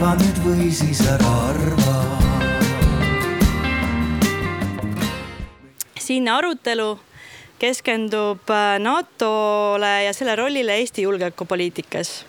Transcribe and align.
arva 0.00 0.14
nüüd 0.16 0.38
või 0.40 0.66
siis 0.72 1.02
ära 1.04 1.30
arva. 1.50 1.94
siinne 6.00 6.32
arutelu 6.32 6.86
keskendub 7.60 8.48
äh, 8.48 8.78
NATO-le 8.80 9.90
ja 10.06 10.14
selle 10.16 10.38
rollile 10.40 10.78
Eesti 10.80 11.04
julgeolekupoliitikas. 11.04 12.24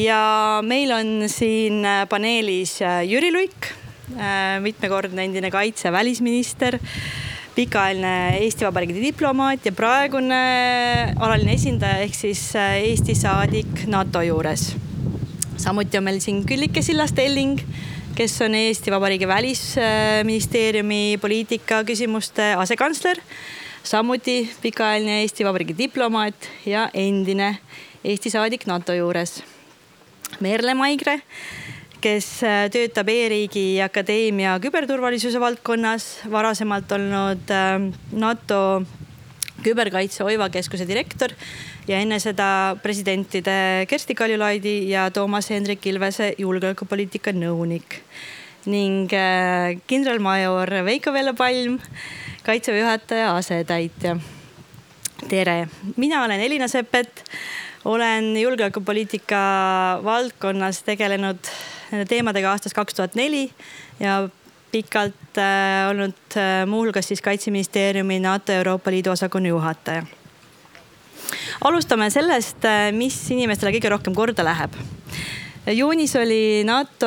ja 0.00 0.62
meil 0.64 0.96
on 0.96 1.28
siin 1.28 1.84
äh, 1.84 2.08
paneelis 2.08 2.80
äh, 2.80 3.04
Jüri 3.04 3.34
Luik, 3.36 3.68
mitmekordne 4.64 5.28
endine 5.28 5.52
kaitse- 5.52 5.92
välisminister, 5.92 6.78
pikaajaline 7.54 8.40
Eesti 8.40 8.64
Vabariigi 8.64 9.04
diplomaat 9.10 9.68
ja 9.68 9.76
praegune 9.76 10.42
alaline 11.20 11.60
esindaja 11.60 12.00
ehk 12.08 12.16
siis 12.16 12.48
Eesti 12.56 13.14
saadik 13.14 13.84
NATO 13.92 14.24
juures. 14.24 14.70
Samuti 15.56 15.98
on 15.98 16.04
meil 16.04 16.20
siin 16.20 16.44
Küllike 16.46 16.82
Sillas-Telling 16.82 17.60
kes 18.16 18.40
on 18.42 18.54
Eesti 18.54 18.90
Vabariigi 18.90 19.28
Välisministeeriumi 19.28 21.18
poliitika 21.20 21.82
küsimuste 21.84 22.54
asekantsler 22.56 23.20
samuti 23.86 24.50
pikaajaline 24.62 25.20
Eesti 25.20 25.44
Vabariigi 25.44 25.76
diplomaat 25.78 26.48
ja 26.66 26.88
endine 26.94 27.58
Eesti 28.04 28.30
saadik 28.30 28.66
NATO 28.66 28.94
juures. 28.94 29.42
Merle 30.40 30.74
Maigre, 30.74 31.20
kes 32.00 32.28
töötab 32.72 33.08
E-riigi 33.12 33.80
Akadeemia 33.82 34.56
küberturvalisuse 34.62 35.40
valdkonnas, 35.40 36.06
varasemalt 36.30 36.92
olnud 36.92 37.52
äh, 37.52 37.88
NATO 38.12 38.60
küberkaitse 39.64 40.24
Oiva 40.24 40.48
keskuse 40.52 40.88
direktor 40.88 41.34
ja 41.88 42.00
enne 42.02 42.18
seda 42.22 42.76
presidentide 42.82 43.86
Kersti 43.88 44.14
Kaljulaidi 44.14 44.90
ja 44.90 45.10
Toomas 45.10 45.50
Hendrik 45.50 45.86
Ilvese 45.86 46.32
julgeolekupoliitika 46.38 47.34
nõunik 47.36 48.00
ning 48.66 49.12
äh, 49.14 49.76
kindralmajor 49.86 50.72
Veiko 50.86 51.12
Velle-Palm 51.14 51.78
kaitseväe 52.46 52.82
juhataja 52.82 53.36
asetäitja. 53.36 54.16
tere, 55.28 55.68
mina 55.96 56.24
olen 56.24 56.40
Elina 56.40 56.68
Seppet, 56.68 57.24
olen 57.84 58.36
julgeolekupoliitika 58.40 59.38
valdkonnas 60.04 60.82
tegelenud 60.82 61.38
nende 61.92 62.04
teemadega 62.10 62.50
aastast 62.50 62.74
kaks 62.74 62.94
tuhat 62.94 63.14
neli 63.14 63.50
ja 64.00 64.28
pikalt 64.72 65.38
äh, 65.38 65.88
olnud 65.90 66.36
äh, 66.36 66.66
muuhulgas 66.66 67.08
siis 67.08 67.22
kaitseministeeriumi 67.22 68.20
NATO 68.20 68.52
Euroopa 68.52 68.90
Liidu 68.90 69.10
osakonna 69.10 69.48
juhataja. 69.48 70.02
Alustame 71.64 72.10
sellest, 72.10 72.64
äh, 72.64 72.92
mis 72.92 73.18
inimestele 73.34 73.74
kõige 73.76 73.96
rohkem 73.96 74.16
korda 74.16 74.46
läheb 74.46 74.76
juunis 75.72 76.16
oli 76.16 76.64
NATO 76.64 77.06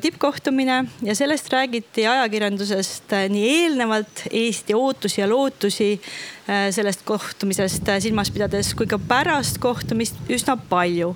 tippkohtumine 0.00 0.84
ja 1.02 1.14
sellest 1.14 1.52
räägiti 1.52 2.06
ajakirjandusest 2.06 3.12
äh, 3.12 3.28
nii 3.30 3.50
eelnevalt 3.62 4.24
Eesti 4.30 4.74
ootusi 4.74 5.20
ja 5.20 5.28
lootusi 5.30 5.92
äh, 5.94 6.70
sellest 6.74 7.04
kohtumisest 7.06 7.92
silmas 8.02 8.30
pidades 8.30 8.74
kui 8.74 8.90
ka 8.90 8.98
pärast 8.98 9.58
kohtumist 9.62 10.18
üsna 10.30 10.56
palju. 10.68 11.14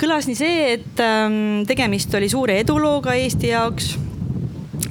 kõlas 0.00 0.28
nii 0.28 0.36
see, 0.36 0.60
et 0.76 1.00
ähm, 1.04 1.64
tegemist 1.68 2.14
oli 2.14 2.28
suure 2.28 2.60
edulooga 2.60 3.16
Eesti 3.16 3.54
jaoks 3.54 3.94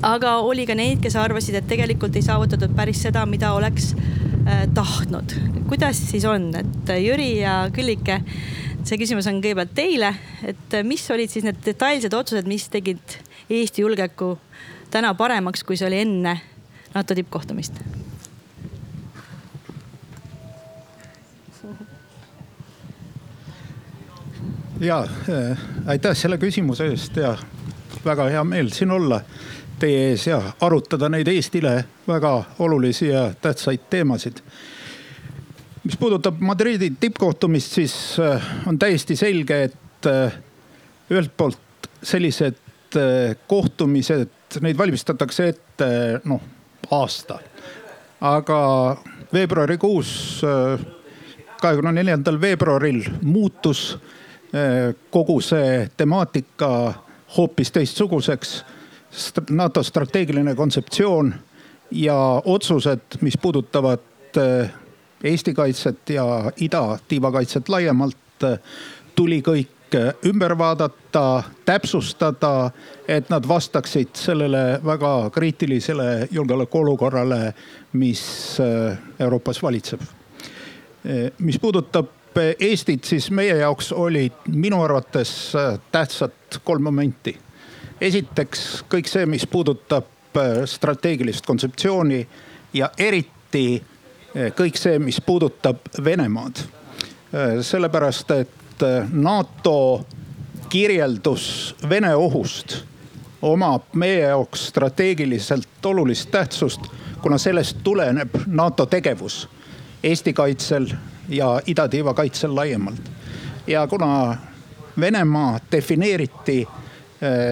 aga 0.02 0.38
oli 0.46 0.66
ka 0.70 0.76
neid, 0.78 1.02
kes 1.04 1.16
arvasid, 1.20 1.60
et 1.60 1.68
tegelikult 1.68 2.16
ei 2.16 2.26
saavutatud 2.26 2.76
päris 2.76 3.02
seda, 3.08 3.26
mida 3.26 3.54
oleks 3.54 3.94
tahtnud. 4.74 5.36
kuidas 5.70 6.00
siis 6.10 6.26
on, 6.26 6.50
et 6.56 6.92
Jüri 6.98 7.40
ja 7.42 7.70
Küllike 7.74 8.22
see 8.88 9.00
küsimus 9.00 9.28
on 9.30 9.40
kõigepealt 9.44 9.74
teile, 9.76 10.14
et 10.48 10.78
mis 10.88 11.04
olid 11.14 11.32
siis 11.32 11.46
need 11.46 11.60
detailsed 11.66 12.14
otsused, 12.16 12.48
mis 12.50 12.68
tegid 12.72 13.20
Eesti 13.50 13.84
julgeoleku 13.84 14.36
täna 14.94 15.14
paremaks, 15.18 15.64
kui 15.66 15.78
see 15.78 15.88
oli 15.90 16.04
enne 16.06 16.38
NATO 16.96 17.18
tippkohtumist? 17.18 17.82
ja 24.80 25.02
äh, 25.04 25.60
aitäh 25.92 26.16
selle 26.16 26.38
küsimuse 26.40 26.86
eest 26.88 27.18
ja 27.20 27.34
väga 28.06 28.30
hea 28.32 28.44
meel 28.48 28.70
siin 28.72 28.94
olla 28.96 29.18
teie 29.80 30.10
ees 30.10 30.28
ja 30.28 30.42
arutada 30.62 31.10
neid 31.10 31.28
Eestile 31.28 31.84
väga 32.08 32.34
olulisi 32.60 33.08
ja 33.08 33.30
tähtsaid 33.42 33.90
teemasid 33.90 34.44
mis 35.84 35.98
puudutab 35.98 36.40
Madridi 36.40 36.92
tippkohtumist, 37.00 37.72
siis 37.72 38.20
äh, 38.20 38.44
on 38.68 38.80
täiesti 38.80 39.16
selge, 39.16 39.64
et 39.64 40.06
äh, 40.06 40.34
ühelt 41.10 41.32
poolt 41.38 41.90
sellised 42.04 42.60
äh, 42.96 43.38
kohtumised, 43.48 44.60
neid 44.62 44.78
valmistatakse 44.78 45.48
ette 45.50 45.90
noh 46.30 46.42
aasta. 46.92 47.40
aga 48.22 48.60
veebruarikuus, 49.34 50.42
kahekümne 51.62 51.92
neljandal 51.94 52.42
veebruaril 52.42 53.04
muutus 53.22 53.98
kogu 55.14 55.36
see 55.46 55.86
temaatika 55.98 56.70
hoopis 57.38 57.72
teistsuguseks. 57.72 58.66
NATO 59.50 59.84
strateegiline 59.84 60.56
kontseptsioon 60.56 61.34
ja 61.92 62.42
otsused, 62.46 63.02
mis 63.22 63.38
puudutavad 63.38 64.00
Eesti 65.24 65.54
kaitset 65.54 66.10
ja 66.10 66.52
idatiiva 66.62 67.32
kaitset 67.32 67.70
laiemalt 67.70 68.46
tuli 69.16 69.42
kõik 69.42 69.98
ümber 70.26 70.54
vaadata, 70.58 71.44
täpsustada, 71.66 72.72
et 73.08 73.30
nad 73.30 73.48
vastaksid 73.48 74.14
sellele 74.14 74.80
väga 74.86 75.30
kriitilisele 75.34 76.28
julgeolekuolukorrale, 76.32 77.54
mis 77.94 78.22
Euroopas 79.20 79.64
valitseb. 79.64 80.02
mis 81.40 81.60
puudutab 81.60 82.08
Eestit, 82.60 83.04
siis 83.04 83.32
meie 83.32 83.56
jaoks 83.58 83.92
olid 83.92 84.46
minu 84.48 84.84
arvates 84.84 85.56
äh, 85.56 85.80
tähtsad 85.92 86.60
kolm 86.64 86.84
momenti. 86.84 87.38
Esiteks 88.02 88.84
kõik 88.90 89.08
see, 89.08 89.26
mis 89.26 89.48
puudutab 89.48 90.06
äh, 90.38 90.66
strateegilist 90.66 91.46
kontseptsiooni 91.46 92.28
ja 92.74 92.92
eriti 92.98 93.82
Eh, 94.36 94.52
kõik 94.54 94.78
see, 94.78 95.00
mis 95.02 95.18
puudutab 95.26 95.78
Venemaad. 96.04 96.62
Eh, 97.34 97.62
sellepärast, 97.62 98.32
et 98.32 98.84
NATO 99.12 100.06
kirjeldus 100.70 101.76
Vene 101.90 102.14
ohust 102.16 102.78
omab 103.42 103.90
meie 103.94 104.22
jaoks 104.22 104.68
strateegiliselt 104.70 105.86
olulist 105.86 106.30
tähtsust, 106.32 106.82
kuna 107.22 107.38
sellest 107.38 107.78
tuleneb 107.84 108.36
NATO 108.48 108.86
tegevus 108.86 109.50
Eesti 110.04 110.34
kaitsel 110.34 110.88
ja 111.30 111.60
idatiiva 111.68 112.14
kaitsel 112.14 112.56
laiemalt. 112.56 113.02
ja 113.68 113.88
kuna 113.88 114.38
Venemaa 115.00 115.60
defineeriti 115.72 116.68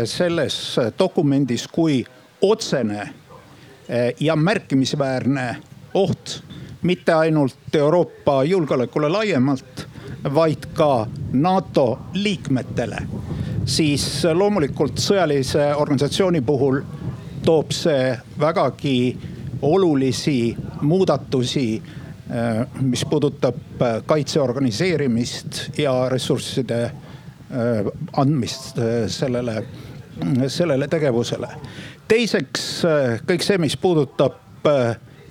selles 0.05 0.77
dokumendis 0.99 1.67
kui 1.67 2.05
otsene 2.41 3.09
ja 4.19 4.35
märkimisväärne 4.35 5.57
oht 5.93 6.43
mitte 6.81 7.13
ainult 7.13 7.75
Euroopa 7.75 8.43
julgeolekule 8.43 9.09
laiemalt, 9.09 9.87
vaid 10.33 10.69
ka 10.73 11.07
NATO 11.33 11.99
liikmetele. 12.13 12.97
siis 13.67 14.23
loomulikult 14.33 14.95
sõjalise 15.03 15.73
organisatsiooni 15.75 16.41
puhul 16.41 16.77
toob 17.43 17.71
see 17.75 18.13
vägagi 18.39 19.17
olulisi 19.61 20.55
muudatusi, 20.81 21.81
äh, 22.31 22.67
mis 22.81 23.05
puudutab 23.05 23.83
kaitse 24.05 24.39
organiseerimist 24.41 25.77
ja 25.77 26.09
ressursside 26.09 26.91
andmist 28.17 28.79
sellele, 29.07 29.61
sellele 30.51 30.87
tegevusele. 30.91 31.47
teiseks 32.07 32.65
kõik 33.27 33.45
see, 33.45 33.57
mis 33.57 33.77
puudutab 33.79 34.67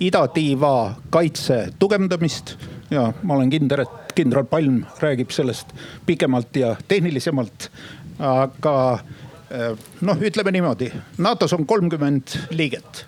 idatiiva 0.01 0.73
kaitse 1.11 1.59
tugevdamist 1.79 2.55
ja 2.91 3.11
ma 3.23 3.37
olen 3.37 3.51
kindel, 3.51 3.85
et 3.85 4.15
kindral 4.17 4.47
Palm 4.49 4.83
räägib 5.01 5.31
sellest 5.35 5.73
pikemalt 6.07 6.57
ja 6.57 6.77
tehnilisemalt. 6.89 7.71
aga 8.19 8.99
noh, 10.01 10.23
ütleme 10.23 10.53
niimoodi, 10.53 10.91
NATO-s 11.19 11.53
on 11.53 11.67
kolmkümmend 11.67 12.37
liiget. 12.51 13.07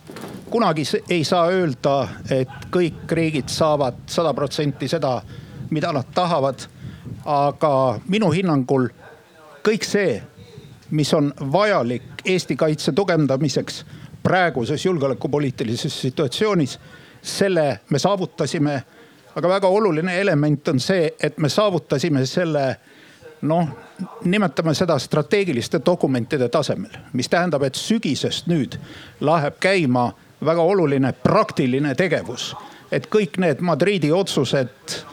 kunagi 0.50 0.82
ei 1.10 1.24
saa 1.24 1.48
öelda, 1.48 2.08
et 2.30 2.68
kõik 2.72 3.12
riigid 3.12 3.48
saavad 3.48 3.94
sada 4.06 4.34
protsenti 4.34 4.88
seda, 4.88 5.22
mida 5.70 5.92
nad 5.92 6.08
tahavad. 6.14 6.68
Aga 7.28 8.00
minu 8.08 8.30
hinnangul 8.32 8.88
kõik 9.64 9.84
see, 9.84 10.16
mis 10.96 11.10
on 11.14 11.32
vajalik 11.52 12.22
Eesti 12.24 12.56
kaitse 12.56 12.92
tugevdamiseks 12.92 13.84
praeguses 14.22 14.84
julgeolekupoliitilises 14.84 16.00
situatsioonis. 16.00 16.78
selle 17.22 17.80
me 17.90 17.98
saavutasime. 17.98 18.82
aga 19.36 19.48
väga 19.48 19.68
oluline 19.68 20.20
element 20.20 20.68
on 20.68 20.80
see, 20.80 21.14
et 21.20 21.38
me 21.38 21.48
saavutasime 21.48 22.26
selle 22.26 22.76
noh, 23.42 23.68
nimetame 24.24 24.74
seda 24.74 24.98
strateegiliste 24.98 25.80
dokumentide 25.86 26.48
tasemel, 26.48 26.90
mis 27.12 27.28
tähendab, 27.28 27.62
et 27.62 27.74
sügisest 27.74 28.46
nüüd 28.46 28.78
läheb 29.20 29.54
käima 29.60 30.12
väga 30.44 30.62
oluline 30.62 31.12
praktiline 31.12 31.94
tegevus. 31.94 32.56
et 32.92 33.06
kõik 33.06 33.36
need 33.38 33.60
Madridi 33.60 34.12
otsused 34.12 35.04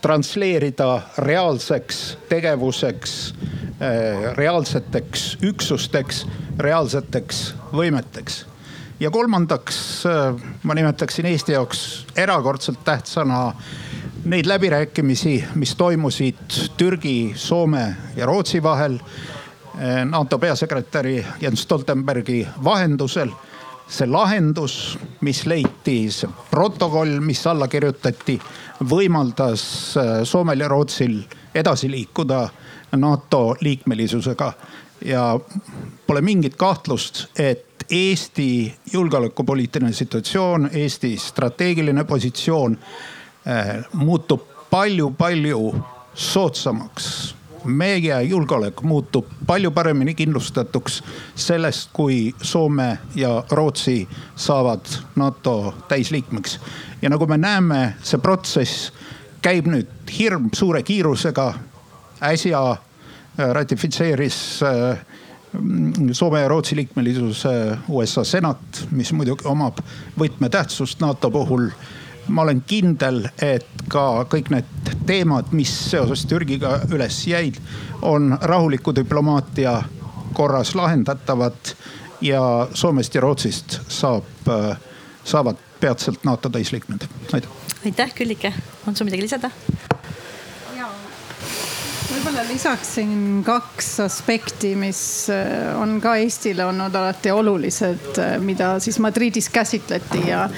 transleerida 0.00 1.02
reaalseks 1.18 2.18
tegevuseks, 2.28 3.34
eh, 3.80 4.34
reaalseteks 4.36 5.38
üksusteks, 5.42 6.26
reaalseteks 6.58 7.54
võimeteks. 7.72 8.44
ja 9.00 9.10
kolmandaks 9.10 10.06
eh, 10.06 10.34
ma 10.62 10.74
nimetaksin 10.74 11.26
Eesti 11.26 11.52
jaoks 11.52 12.06
erakordselt 12.16 12.84
tähtsana 12.84 13.54
neid 14.24 14.46
läbirääkimisi, 14.46 15.44
mis 15.54 15.74
toimusid 15.74 16.36
Türgi, 16.76 17.32
Soome 17.36 17.96
ja 18.16 18.26
Rootsi 18.26 18.62
vahel 18.62 18.94
eh, 18.94 20.04
NATO 20.04 20.38
peasekretäri 20.38 21.26
Jens 21.40 21.62
Stoltenbergi 21.62 22.46
vahendusel. 22.64 23.30
See 23.88 24.06
lahendus, 24.06 24.98
mis 25.24 25.44
leiti, 25.46 26.10
see 26.12 26.30
protokoll, 26.50 27.18
mis 27.24 27.40
alla 27.46 27.68
kirjutati, 27.68 28.38
võimaldas 28.90 29.62
eh, 29.96 30.10
Soomel 30.28 30.60
ja 30.60 30.68
Rootsil 30.68 31.20
edasi 31.54 31.90
liikuda 31.90 32.48
NATO 32.96 33.56
liikmelisusega. 33.60 34.52
ja 35.04 35.38
pole 36.06 36.20
mingit 36.20 36.56
kahtlust, 36.56 37.26
et 37.38 37.64
Eesti 37.90 38.74
julgeolekupoliitiline 38.92 39.92
situatsioon, 39.92 40.68
Eesti 40.72 41.16
strateegiline 41.16 42.04
positsioon 42.04 42.76
Äh, 43.48 43.84
muutub 43.92 44.42
palju-palju 44.70 45.74
soodsamaks. 46.14 47.34
Meie 47.64 48.22
julgeolek 48.22 48.82
muutub 48.82 49.26
palju 49.46 49.70
paremini 49.70 50.14
kindlustatuks 50.14 51.02
sellest, 51.34 51.90
kui 51.92 52.34
Soome 52.42 52.98
ja 53.14 53.44
Rootsi 53.50 54.08
saavad 54.36 54.86
NATO 55.16 55.74
täisliikmeks. 55.88 56.60
ja 57.02 57.10
nagu 57.10 57.26
me 57.26 57.38
näeme, 57.38 57.94
see 58.02 58.18
protsess 58.18 58.92
käib 59.42 59.66
nüüd 59.66 59.88
hirm 60.18 60.50
suure 60.52 60.82
kiirusega. 60.82 61.54
äsja 62.22 62.70
äh, 62.70 62.78
ratifitseeris 63.52 64.62
äh, 64.62 64.98
Soome 66.12 66.40
ja 66.40 66.48
Rootsi 66.48 66.76
liikmelisuse 66.76 67.78
USA 67.88 68.24
senat, 68.24 68.86
mis 68.90 69.12
muidugi 69.12 69.46
omab 69.48 69.78
võtmetähtsust 70.18 71.00
NATO 71.00 71.30
puhul 71.30 71.70
ma 72.28 72.42
olen 72.42 72.62
kindel, 72.66 73.22
et 73.42 73.66
ka 73.88 74.24
kõik 74.30 74.50
need 74.52 74.92
teemad, 75.06 75.52
mis 75.56 75.72
seoses 75.90 76.26
Türgiga 76.28 76.80
üles 76.92 77.20
jäid, 77.26 77.60
on 78.02 78.36
rahuliku 78.40 78.94
diplomaatia 78.94 79.82
korras 80.32 80.74
lahendatavad 80.74 81.74
ja 82.20 82.68
Soomest 82.74 83.14
ja 83.14 83.20
Rootsist 83.20 83.80
saab, 83.88 84.50
saavad 85.24 85.56
peatselt 85.80 86.24
NATO 86.24 86.48
täisliikmed. 86.48 87.08
aitäh. 87.32 87.50
aitäh, 87.84 88.14
Küllike, 88.14 88.52
on 88.86 88.96
sul 88.96 89.06
midagi 89.06 89.22
lisada? 89.22 89.50
võib-olla 92.08 92.42
lisaksin 92.48 93.42
kaks 93.46 94.00
aspekti, 94.00 94.72
mis 94.78 95.00
äh, 95.32 95.76
on 95.78 95.98
ka 96.02 96.16
Eestile 96.18 96.64
olnud 96.66 96.94
alati 96.94 97.30
olulised, 97.30 98.10
äh, 98.18 98.36
mida 98.42 98.74
siis 98.82 98.98
Madridis 98.98 99.48
käsitleti 99.52 100.24
ja 100.28 100.48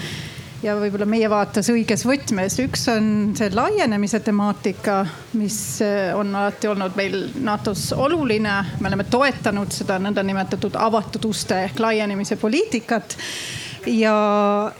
ja 0.62 0.74
võib-olla 0.76 1.06
meie 1.08 1.28
vaates 1.30 1.70
õiges 1.72 2.04
võtmes. 2.08 2.58
üks 2.64 2.84
on 2.92 3.06
see 3.38 3.50
laienemise 3.54 4.20
temaatika, 4.24 5.00
mis 5.40 5.56
eh, 5.84 6.10
on 6.16 6.34
alati 6.34 6.68
olnud 6.70 6.96
meil 6.98 7.16
NATO-s 7.40 7.94
oluline. 7.96 8.56
me 8.80 8.92
oleme 8.92 9.08
toetanud 9.10 9.72
seda 9.72 9.98
nõndanimetatud 10.02 10.76
avatud 10.76 11.24
uste 11.30 11.64
ehk 11.64 11.80
laienemise 11.80 12.36
poliitikat 12.40 13.16
ja, 13.86 14.14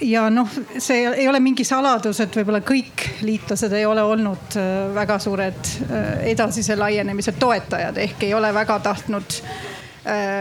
ja 0.04 0.28
noh, 0.30 0.48
see 0.78 1.06
ei 1.08 1.28
ole 1.28 1.40
mingi 1.40 1.64
saladus, 1.64 2.20
et 2.20 2.36
võib-olla 2.36 2.60
kõik 2.66 3.06
liitlased 3.24 3.72
ei 3.72 3.86
ole 3.88 4.04
olnud 4.04 4.60
eh, 4.60 4.70
väga 4.94 5.18
suured 5.22 5.74
eh, 5.88 6.30
edasise 6.34 6.76
laienemise 6.76 7.36
toetajad 7.40 8.00
ehk 8.04 8.28
ei 8.28 8.34
ole 8.36 8.52
väga 8.54 8.80
tahtnud 8.84 9.40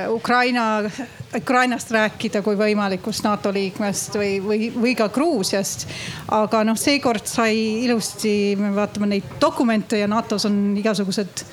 Ukraina, 0.10 0.90
Ukrainast 1.36 1.92
rääkida 1.92 2.40
kui 2.42 2.56
võimalikust 2.56 3.26
NATO 3.26 3.52
liikmest 3.52 4.16
või, 4.16 4.38
või, 4.40 4.70
või 4.72 4.94
ka 4.96 5.10
Gruusiast. 5.12 5.88
aga 6.32 6.64
noh, 6.64 6.78
seekord 6.80 7.28
sai 7.28 7.84
ilusti, 7.84 8.56
me 8.56 8.72
vaatame 8.76 9.12
neid 9.12 9.36
dokumente 9.42 10.00
ja 10.00 10.08
NATO-s 10.08 10.48
on 10.48 10.78
igasugused 10.80 11.44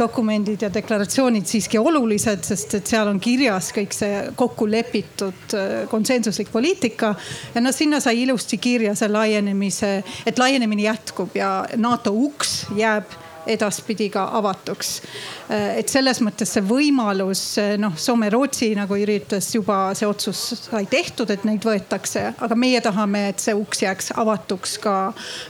dokumendid 0.00 0.62
ja 0.62 0.70
deklaratsioonid 0.72 1.46
siiski 1.46 1.78
olulised, 1.78 2.44
sest 2.48 2.78
et 2.78 2.88
seal 2.88 3.10
on 3.10 3.20
kirjas 3.20 3.70
kõik 3.76 3.92
see 3.92 4.22
kokku 4.38 4.68
lepitud 4.70 5.56
äh, 5.56 5.72
konsensuslik 5.90 6.48
poliitika. 6.52 7.14
ja 7.54 7.60
noh, 7.60 7.74
sinna 7.76 8.00
sai 8.00 8.22
ilusti 8.22 8.58
kirja 8.58 8.94
see 8.96 9.10
laienemise, 9.12 9.98
et 10.26 10.40
laienemine 10.40 10.88
jätkub 10.88 11.36
ja 11.36 11.66
NATO 11.76 12.14
uks 12.16 12.64
jääb 12.76 13.18
edaspidi 13.54 14.08
ka 14.12 14.26
avatuks. 14.38 14.90
et 15.50 15.88
selles 15.90 16.20
mõttes 16.22 16.52
see 16.54 16.62
võimalus 16.62 17.42
noh, 17.82 17.96
Soome-Rootsi 17.98 18.70
nagu 18.78 18.94
Jüri 18.98 19.18
ütles 19.22 19.48
juba 19.54 19.78
see 19.98 20.06
otsus 20.06 20.42
sai 20.68 20.86
tehtud, 20.90 21.30
et 21.30 21.44
neid 21.44 21.64
võetakse, 21.66 22.22
aga 22.38 22.58
meie 22.58 22.80
tahame, 22.80 23.26
et 23.32 23.42
see 23.42 23.54
uks 23.56 23.82
jääks 23.82 24.12
avatuks 24.20 24.76
ka, 24.82 24.96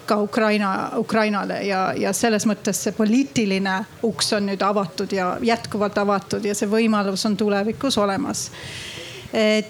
ka 0.07 0.21
Ukraina, 0.25 0.71
Ukrainale 0.99 1.61
ja, 1.69 1.91
ja 1.97 2.15
selles 2.17 2.47
mõttes 2.49 2.81
see 2.87 2.97
poliitiline 2.97 3.77
uks 4.09 4.33
on 4.39 4.49
nüüd 4.51 4.63
avatud 4.65 5.13
ja 5.13 5.35
jätkuvalt 5.45 5.99
avatud 6.01 6.45
ja 6.45 6.57
see 6.57 6.71
võimalus 6.71 7.27
on 7.29 7.37
tulevikus 7.37 7.99
olemas 8.01 8.49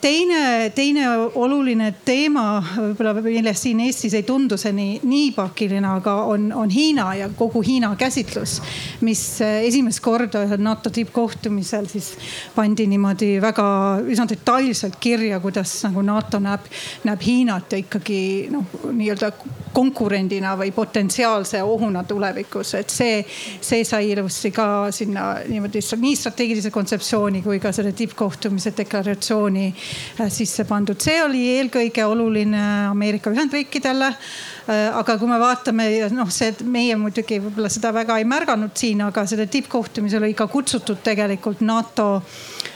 teine, 0.00 0.70
teine 0.74 1.06
oluline 1.34 1.90
teema, 2.04 2.62
võib-olla 2.76 3.12
millest 3.20 3.66
siin 3.66 3.80
Eestis 3.84 4.14
ei 4.16 4.24
tundu 4.24 4.56
see 4.60 4.72
nii, 4.72 4.94
nii 5.04 5.32
pakiline, 5.36 5.84
aga 5.98 6.14
on, 6.32 6.46
on 6.56 6.70
Hiina 6.72 7.10
ja 7.18 7.28
kogu 7.36 7.60
Hiina 7.66 7.92
käsitlus. 7.98 8.60
mis 9.00 9.40
eh, 9.40 9.66
esimest 9.68 10.00
korda 10.00 10.44
ühel 10.46 10.62
NATO 10.64 10.90
tippkohtumisel 10.90 11.86
siis 11.92 12.14
pandi 12.54 12.86
niimoodi 12.88 13.40
väga 13.42 13.66
üsna 14.08 14.26
detailselt 14.28 14.96
kirja, 15.00 15.40
kuidas 15.40 15.74
nagu 15.84 16.02
NATO 16.02 16.40
näeb, 16.40 16.64
näeb 17.04 17.26
Hiinat 17.26 17.72
ja 17.72 17.82
ikkagi 17.84 18.48
noh, 18.52 18.64
nii-öelda 18.92 19.32
konkurendina 19.72 20.56
või 20.58 20.72
potentsiaalse 20.74 21.62
ohuna 21.62 22.04
tulevikus, 22.04 22.74
et 22.74 22.90
see, 22.90 23.20
see 23.60 23.84
sai 23.84 24.10
ilusti 24.14 24.50
ka 24.54 24.88
sinna 24.94 25.34
niimoodi 25.48 25.84
nii 26.00 26.16
strateegilise 26.16 26.72
kontseptsiooni 26.74 27.44
kui 27.44 27.60
ka 27.60 27.72
selle 27.76 27.92
tippkohtumise 27.96 28.72
deklaratsiooni 28.76 29.49
organisatsiooni 29.50 29.74
äh, 30.20 30.30
sisse 30.30 30.64
pandud. 30.64 31.00
see 31.00 31.22
oli 31.22 31.42
eelkõige 31.56 32.04
oluline 32.06 32.88
Ameerika 32.90 33.30
Ühendriikidele 33.30 34.06
äh, 34.06 34.96
aga 34.96 35.16
kui 35.18 35.28
me 35.28 35.38
vaatame, 35.40 35.88
noh, 36.14 36.30
see 36.30 36.54
meie 36.64 36.96
muidugi 36.96 37.40
võib-olla 37.40 37.70
seda 37.70 37.92
väga 37.92 38.18
ei 38.18 38.24
märganud 38.24 38.74
siin, 38.74 39.02
aga 39.02 39.26
selle 39.26 39.46
tippkohtumisel 39.46 40.22
oli 40.22 40.34
ka 40.34 40.46
kutsutud 40.46 41.02
tegelikult 41.04 41.60
NATO, 41.60 42.22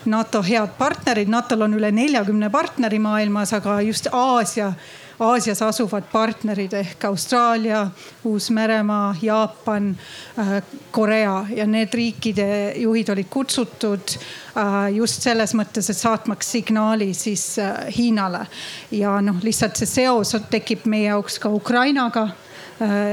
NATO 0.06 0.42
head 0.42 0.76
partnerid. 0.78 1.28
NATO-l 1.28 1.62
on 1.62 1.78
üle 1.78 1.90
neljakümne 1.92 2.50
partneri 2.50 2.98
maailmas, 2.98 3.52
aga 3.54 3.80
just 3.82 4.08
Aasia 4.12 4.72
Aasias 5.18 5.62
asuvad 5.62 6.02
partnerid 6.12 6.72
ehk 6.74 7.04
Austraalia, 7.04 7.86
Uus-Meremaa, 8.24 9.14
Jaapan, 9.22 9.96
äh, 10.38 10.62
Korea 10.90 11.46
ja 11.54 11.66
need 11.66 11.94
riikide 11.94 12.72
juhid 12.76 13.08
olid 13.08 13.30
kutsutud 13.30 14.16
äh, 14.58 14.94
just 14.96 15.22
selles 15.22 15.54
mõttes, 15.54 15.90
et 15.90 15.98
saatmaks 15.98 16.50
signaali 16.56 17.12
siis 17.14 17.58
äh, 17.58 17.86
Hiinale. 17.96 18.46
ja 18.90 19.20
noh, 19.20 19.38
lihtsalt 19.42 19.76
see 19.76 19.86
seos 19.86 20.34
tekib 20.50 20.88
meie 20.90 21.12
jaoks 21.12 21.38
ka 21.38 21.48
Ukrainaga 21.48 22.28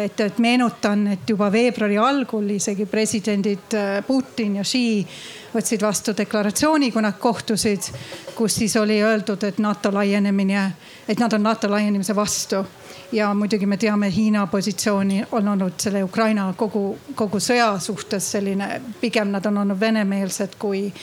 et, 0.04 0.20
et 0.20 0.38
meenutan, 0.42 1.06
et 1.14 1.30
juba 1.30 1.52
veebruari 1.54 1.98
algul 2.02 2.50
isegi 2.50 2.88
presidendid 2.90 3.76
Putin 4.08 4.56
ja 4.58 4.64
Xi 4.66 5.06
võtsid 5.54 5.84
vastu 5.86 6.16
deklaratsiooni, 6.18 6.90
kui 6.92 7.04
nad 7.06 7.20
kohtusid, 7.22 7.92
kus 8.36 8.56
siis 8.58 8.76
oli 8.82 8.98
öeldud, 9.04 9.44
et 9.44 9.60
NATO 9.62 9.94
laienemine 9.94 10.64
et 11.08 11.20
nad 11.20 11.34
on 11.34 11.44
NATO 11.44 11.72
laienemise 11.72 12.16
vastu. 12.16 12.66
ja 13.12 13.34
muidugi 13.34 13.66
me 13.66 13.78
teame 13.78 14.12
Hiina 14.16 14.48
positsiooni 14.48 15.24
on 15.32 15.48
olnud 15.48 15.74
selle 15.78 16.04
Ukraina 16.04 16.54
kogu, 16.58 16.98
kogu 17.16 17.40
sõja 17.40 17.80
suhtes 17.80 18.32
selline, 18.32 18.82
pigem 19.02 19.32
nad 19.32 19.46
on 19.46 19.58
olnud 19.58 19.80
venemeelsed 19.80 20.56
kui, 20.60 20.94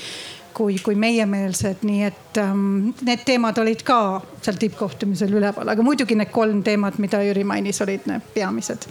kui, 0.54 0.78
kui 0.84 0.94
meiemeelsed, 0.94 1.82
nii 1.82 2.04
et 2.04 2.40
ähm, 2.40 2.94
need 3.04 3.26
teemad 3.28 3.58
olid 3.58 3.84
ka 3.84 3.98
seal 4.42 4.56
tippkohtumisel 4.56 5.36
üleval, 5.36 5.68
aga 5.68 5.84
muidugi 5.84 6.16
need 6.16 6.32
kolm 6.32 6.62
teemat, 6.64 6.98
mida 6.98 7.20
Jüri 7.22 7.44
mainis, 7.44 7.82
olid 7.84 8.08
need 8.08 8.32
peamised. 8.34 8.88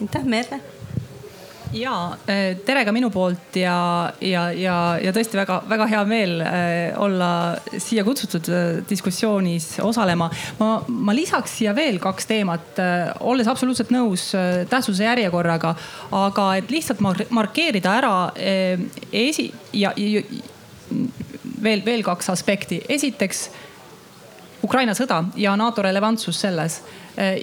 aitäh, 0.00 0.24
Merle 0.24 0.62
ja 1.72 1.94
tere 2.66 2.84
ka 2.84 2.92
minu 2.94 3.10
poolt 3.12 3.56
ja, 3.56 3.76
ja, 4.20 4.44
ja, 4.56 4.76
ja 5.02 5.12
tõesti 5.14 5.38
väga-väga 5.38 5.88
hea 5.90 6.02
meel 6.08 6.34
olla 7.00 7.30
siia 7.80 8.04
kutsutud 8.04 8.48
diskussioonis 8.88 9.78
osalema. 9.84 10.30
ma, 10.60 10.70
ma 10.86 11.16
lisaks 11.16 11.58
siia 11.58 11.74
veel 11.76 11.98
kaks 12.02 12.28
teemat, 12.30 12.80
olles 13.20 13.48
absoluutselt 13.48 13.92
nõus 13.94 14.30
tähtsuse 14.70 15.06
järjekorraga, 15.08 15.74
aga 16.22 16.48
et 16.60 16.70
lihtsalt 16.72 17.00
markeerida 17.30 17.96
ära 18.02 18.14
esi- 19.12 19.52
ja, 19.72 19.92
ja 19.96 20.22
veel, 21.62 21.84
veel 21.84 22.02
kaks 22.02 22.30
aspekti. 22.32 22.82
esiteks 22.88 23.46
Ukraina 24.62 24.94
sõda 24.94 25.24
ja 25.36 25.56
NATO 25.58 25.82
relevantsus 25.82 26.38
selles 26.40 26.82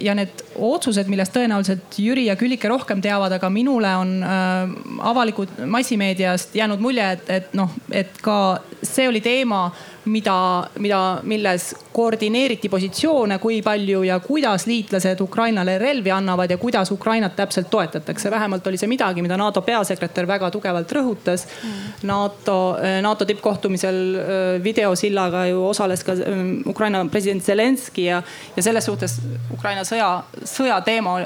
ja 0.01 0.15
need 0.17 0.43
otsused, 0.55 1.07
millest 1.11 1.33
tõenäoliselt 1.35 1.99
Jüri 2.01 2.25
ja 2.25 2.35
Küllike 2.39 2.69
rohkem 2.71 3.03
teavad, 3.05 3.35
aga 3.37 3.51
minule 3.53 3.91
on 4.01 4.15
äh, 4.25 4.73
avalikult 5.11 5.61
massimeediast 5.65 6.55
jäänud 6.57 6.81
mulje, 6.81 7.05
et, 7.17 7.29
et 7.29 7.53
noh, 7.57 7.75
et 7.91 8.17
ka 8.25 8.39
see 8.81 9.07
oli 9.09 9.21
teema 9.21 9.67
mida, 10.09 10.69
mida, 10.79 10.99
milles 11.23 11.69
koordineeriti 11.93 12.69
positsioone, 12.69 13.37
kui 13.41 13.59
palju 13.65 14.03
ja 14.07 14.19
kuidas 14.23 14.65
liitlased 14.69 15.21
Ukrainale 15.23 15.77
relvi 15.81 16.11
annavad 16.11 16.51
ja 16.51 16.57
kuidas 16.57 16.91
Ukrainat 16.91 17.35
täpselt 17.35 17.69
toetatakse. 17.69 18.31
vähemalt 18.31 18.67
oli 18.67 18.77
see 18.77 18.87
midagi, 18.87 19.21
mida 19.21 19.37
NATO 19.37 19.61
peasekretär 19.61 20.27
väga 20.27 20.51
tugevalt 20.51 20.91
rõhutas 20.91 21.45
mm.. 21.63 22.07
NATO, 22.07 22.77
NATO 23.01 23.25
tippkohtumisel 23.25 23.99
äh, 24.15 24.63
videosillaga 24.63 25.45
ju 25.45 25.65
osales 25.67 26.03
ka 26.03 26.13
äh, 26.13 26.43
Ukraina 26.65 27.05
president 27.11 27.43
Zelenskõi 27.43 28.05
ja, 28.05 28.23
ja 28.55 28.63
selles 28.63 28.85
suhtes 28.85 29.19
Ukraina 29.59 29.83
sõja, 29.83 30.23
sõja 30.47 30.79
teema, 30.81 31.17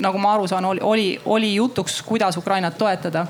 nagu 0.00 0.18
ma 0.18 0.34
aru 0.34 0.46
saan, 0.48 0.64
oli, 0.64 0.80
oli, 0.80 1.08
oli 1.28 1.54
jutuks, 1.54 2.00
kuidas 2.06 2.36
Ukrainat 2.40 2.78
toetada 2.80 3.26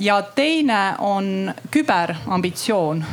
ja 0.00 0.22
teine 0.22 0.94
on 0.98 1.52
küberambitsioon 1.70 3.04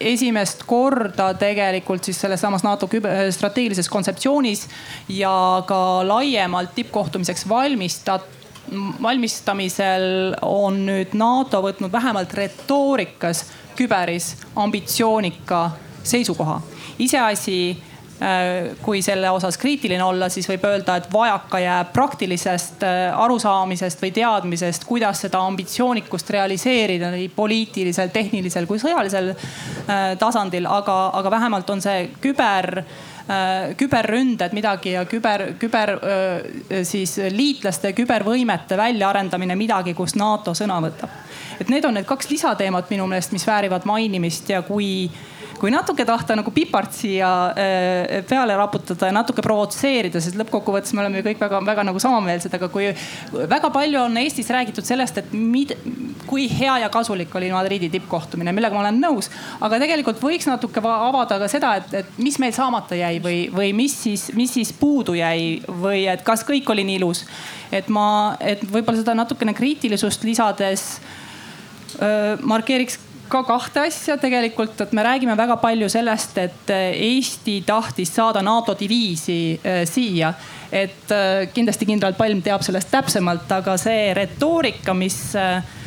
esimest 0.00 0.64
korda 0.66 1.32
tegelikult 1.38 2.04
siis 2.04 2.18
selles 2.20 2.40
samas 2.40 2.64
NATO 2.64 2.88
strateegilises 3.30 3.88
kontseptsioonis 3.88 4.66
ja 5.08 5.62
ka 5.66 5.80
laiemalt 6.08 6.74
tippkohtumiseks 6.74 7.48
valmistat-, 7.48 8.44
valmistamisel 9.02 10.36
on 10.42 10.84
nüüd 10.86 11.14
NATO 11.18 11.62
võtnud 11.64 11.92
vähemalt 11.92 12.34
retoorikas 12.34 13.44
küberis 13.76 14.34
ambitsioonika 14.56 15.70
seisukoha. 16.04 16.60
iseasi 16.98 17.82
kui 18.82 19.00
selle 19.02 19.30
osas 19.30 19.56
kriitiline 19.58 20.04
olla, 20.04 20.28
siis 20.30 20.46
võib 20.48 20.62
öelda, 20.68 20.96
et 21.00 21.08
vajaka 21.12 21.58
jääb 21.58 21.88
praktilisest 21.92 22.84
äh, 22.86 23.08
arusaamisest 23.10 24.02
või 24.04 24.12
teadmisest, 24.14 24.86
kuidas 24.86 25.24
seda 25.26 25.40
ambitsioonikust 25.48 26.30
realiseerida 26.30 27.10
nii 27.10 27.26
poliitilisel, 27.34 28.12
tehnilisel 28.14 28.68
kui 28.70 28.78
sõjalisel 28.78 29.32
äh, 29.34 30.14
tasandil, 30.20 30.70
aga, 30.70 30.98
aga 31.18 31.34
vähemalt 31.34 31.74
on 31.74 31.82
see 31.84 32.06
küber 32.22 32.84
küberründed 33.80 34.52
midagi 34.52 34.90
ja 34.92 35.06
küber, 35.08 35.54
küber 35.56 35.94
siis 36.84 37.14
liitlaste 37.32 37.94
kübervõimete 37.96 38.76
väljaarendamine 38.76 39.56
midagi, 39.56 39.94
kus 39.96 40.12
NATO 40.20 40.52
sõna 40.52 40.76
võtab. 40.84 41.08
et 41.56 41.70
need 41.72 41.88
on 41.88 41.96
need 41.96 42.04
kaks 42.04 42.28
lisateemat 42.28 42.92
minu 42.92 43.06
meelest, 43.08 43.32
mis 43.32 43.46
väärivad 43.48 43.88
mainimist 43.88 44.52
ja 44.52 44.60
kui 44.62 45.08
kui 45.64 45.72
natuke 45.72 46.04
tahta 46.04 46.34
nagu 46.36 46.52
pipart 46.52 46.92
siia 46.92 47.28
äh, 47.56 48.18
peale 48.28 48.52
raputada 48.58 49.08
ja 49.08 49.14
natuke 49.16 49.40
provotseerida, 49.44 50.20
sest 50.20 50.36
lõppkokkuvõttes 50.36 50.92
me 50.92 51.00
oleme 51.00 51.22
ju 51.22 51.24
kõik 51.30 51.40
väga-väga 51.40 51.86
nagu 51.88 52.02
samameelsed, 52.02 52.52
aga 52.58 52.68
kui 52.68 52.90
väga 53.48 53.70
palju 53.72 54.02
on 54.02 54.18
Eestis 54.20 54.50
räägitud 54.52 54.84
sellest, 54.84 55.22
et 55.22 55.32
mid, 55.32 55.72
kui 56.28 56.44
hea 56.52 56.74
ja 56.82 56.90
kasulik 56.92 57.32
oli 57.40 57.48
Madridi 57.54 57.88
tippkohtumine, 57.94 58.52
millega 58.52 58.76
ma 58.76 58.82
olen 58.82 59.00
nõus. 59.06 59.30
aga 59.64 59.78
tegelikult 59.80 60.20
võiks 60.20 60.50
natuke 60.50 60.84
avada 60.84 61.40
ka 61.40 61.48
seda, 61.48 61.72
et, 61.80 61.96
et 62.02 62.20
mis 62.20 62.36
meil 62.44 62.52
saamata 62.52 63.00
jäi 63.00 63.16
või, 63.24 63.40
või 63.54 63.72
mis 63.72 63.96
siis, 64.04 64.26
mis 64.36 64.52
siis 64.52 64.74
puudu 64.76 65.16
jäi 65.16 65.62
või 65.80 66.04
et 66.12 66.26
kas 66.28 66.44
kõik 66.44 66.68
oli 66.76 66.84
nii 66.84 67.00
ilus. 67.00 67.24
et 67.72 67.88
ma, 67.88 68.36
et 68.36 68.60
võib-olla 68.68 69.00
seda 69.00 69.16
natukene 69.16 69.56
kriitilisust 69.56 70.28
lisades 70.28 70.86
öö, 71.96 72.36
markeeriks 72.44 73.00
ka 73.28 73.42
kahte 73.46 73.84
asja 73.88 74.16
tegelikult, 74.20 74.80
et 74.84 74.92
me 74.96 75.04
räägime 75.04 75.36
väga 75.36 75.56
palju 75.62 75.88
sellest, 75.92 76.38
et 76.38 76.72
äh, 76.72 76.90
Eesti 77.10 77.60
tahtis 77.66 78.12
saada 78.14 78.42
NATO 78.42 78.76
diviisi 78.78 79.60
äh, 79.60 79.84
siia. 79.88 80.34
et 80.72 81.10
äh, 81.12 81.46
kindlasti 81.54 81.86
kindral 81.86 82.16
Palm 82.18 82.42
teab 82.42 82.62
sellest 82.66 82.90
täpsemalt, 82.90 83.50
aga 83.52 83.76
see 83.78 84.12
retoorika, 84.16 84.94
mis 84.94 85.20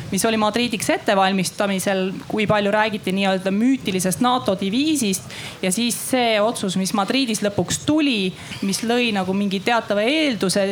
mis 0.08 0.24
oli 0.24 0.38
Madridiks 0.40 0.88
ettevalmistamisel, 0.88 2.06
kui 2.28 2.46
palju 2.48 2.70
räägiti 2.72 3.12
nii-öelda 3.12 3.50
müütilisest 3.52 4.22
NATO 4.24 4.54
diviisist 4.60 5.28
ja 5.62 5.72
siis 5.72 5.98
see 6.10 6.38
otsus, 6.40 6.78
mis 6.80 6.94
Madridis 6.96 7.42
lõpuks 7.44 7.82
tuli, 7.84 8.32
mis 8.64 8.80
lõi 8.88 9.10
nagu 9.12 9.36
mingi 9.36 9.60
teatava 9.60 10.06
eelduse 10.08 10.64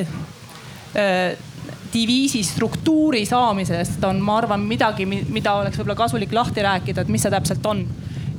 diviisi 1.97 2.43
struktuuri 2.45 3.25
saamisest 3.27 4.05
on, 4.05 4.21
ma 4.21 4.41
arvan, 4.43 4.67
midagi, 4.69 5.07
mida 5.07 5.57
oleks 5.61 5.79
võib-olla 5.81 5.99
kasulik 5.99 6.35
lahti 6.37 6.65
rääkida, 6.65 7.05
et 7.05 7.13
mis 7.13 7.25
see 7.25 7.33
täpselt 7.33 7.65
on. 7.67 7.87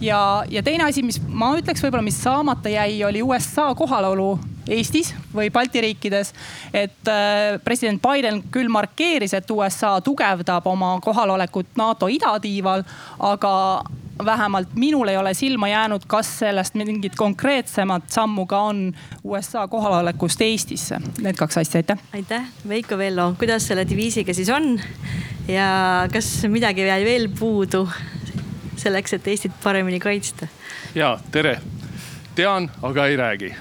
ja, 0.01 0.43
ja 0.49 0.63
teine 0.63 0.85
asi, 0.85 1.03
mis 1.03 1.19
ma 1.27 1.55
ütleks 1.57 1.81
võib-olla, 1.83 2.05
mis 2.05 2.21
saamata 2.21 2.69
jäi, 2.69 3.01
oli 3.07 3.23
USA 3.25 3.71
kohalolu 3.75 4.35
Eestis 4.67 5.13
või 5.33 5.49
Balti 5.53 5.81
riikides. 5.81 6.33
et 6.73 7.07
äh, 7.09 7.57
president 7.63 8.01
Biden 8.03 8.43
küll 8.51 8.69
markeeris, 8.69 9.33
et 9.33 9.51
USA 9.51 9.97
tugevdab 10.01 10.67
oma 10.67 10.97
kohalolekut 11.01 11.77
NATO 11.79 12.09
idatiival, 12.11 12.83
aga 13.19 13.53
vähemalt 14.25 14.75
minul 14.75 15.07
ei 15.07 15.17
ole 15.17 15.33
silma 15.33 15.67
jäänud, 15.67 16.01
kas 16.07 16.39
sellest 16.39 16.75
mingit 16.75 17.15
konkreetsemat 17.15 18.09
sammu 18.09 18.45
ka 18.45 18.59
on 18.59 18.93
USA 19.23 19.67
kohalolekust 19.67 20.41
Eestisse. 20.41 20.99
Need 21.21 21.35
kaks 21.37 21.57
asja, 21.57 21.79
aitäh. 21.79 21.99
aitäh, 22.13 22.45
Veiko 22.67 22.97
Vello, 22.97 23.33
kuidas 23.39 23.67
selle 23.67 23.87
diviisiga 23.89 24.33
siis 24.33 24.49
on 24.49 24.79
ja 25.47 26.07
kas 26.13 26.43
midagi 26.47 26.87
jäi 26.87 27.05
veel 27.05 27.29
puudu 27.39 27.87
selleks, 28.77 29.13
et 29.13 29.27
Eestit 29.27 29.51
paremini 29.63 29.99
kaitsta? 29.99 30.47
ja 30.95 31.17
tere 31.31 31.59
tean, 32.35 32.69
aga 32.81 33.05
ei 33.07 33.17
räägi 33.17 33.53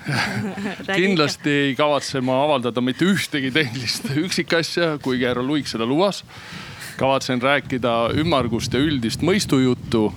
kindlasti 0.99 1.51
ei 1.51 1.75
kavatse 1.77 2.21
ma 2.21 2.43
avaldada 2.45 2.81
mitte 2.81 3.05
ühtegi 3.09 3.51
tehnilist 3.53 4.11
üksikasja, 4.17 4.97
kuigi 5.03 5.29
härra 5.29 5.43
Luik 5.43 5.69
seda 5.69 5.87
lubas. 5.87 6.25
kavatsen 6.97 7.43
rääkida 7.43 8.11
ümmargust 8.17 8.73
ja 8.73 8.81
üldist 8.81 9.21
mõistujuttu 9.23 10.13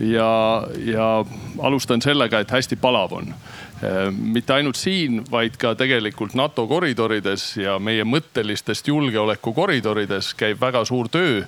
ja, 0.00 0.66
ja 0.84 1.08
alustan 1.58 2.02
sellega, 2.02 2.40
et 2.40 2.50
hästi 2.50 2.76
palav 2.76 3.12
on 3.12 3.34
mitte 4.12 4.52
ainult 4.52 4.76
siin, 4.76 5.22
vaid 5.30 5.56
ka 5.60 5.74
tegelikult 5.78 6.34
NATO 6.36 6.66
koridorides 6.68 7.54
ja 7.56 7.78
meie 7.80 8.04
mõttelistest 8.04 8.90
julgeolekukoridorides 8.92 10.34
käib 10.36 10.60
väga 10.60 10.84
suur 10.84 11.08
töö. 11.08 11.44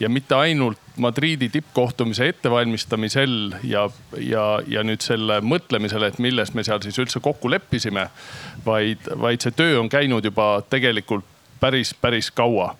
ja 0.00 0.08
mitte 0.08 0.34
ainult 0.34 0.78
Madriidi 0.96 1.48
tippkohtumise 1.48 2.28
ettevalmistamisel 2.28 3.54
ja, 3.64 3.88
ja, 4.18 4.60
ja 4.68 4.82
nüüd 4.84 5.00
selle 5.00 5.40
mõtlemisel, 5.40 6.04
et 6.04 6.18
milles 6.18 6.54
me 6.54 6.64
seal 6.64 6.80
siis 6.82 6.98
üldse 6.98 7.20
kokku 7.20 7.50
leppisime. 7.50 8.08
vaid, 8.66 8.98
vaid 9.16 9.40
see 9.40 9.50
töö 9.56 9.80
on 9.80 9.88
käinud 9.88 10.24
juba 10.24 10.62
tegelikult 10.70 11.24
päris, 11.60 11.94
päris 11.94 12.30
kaua 12.30 12.74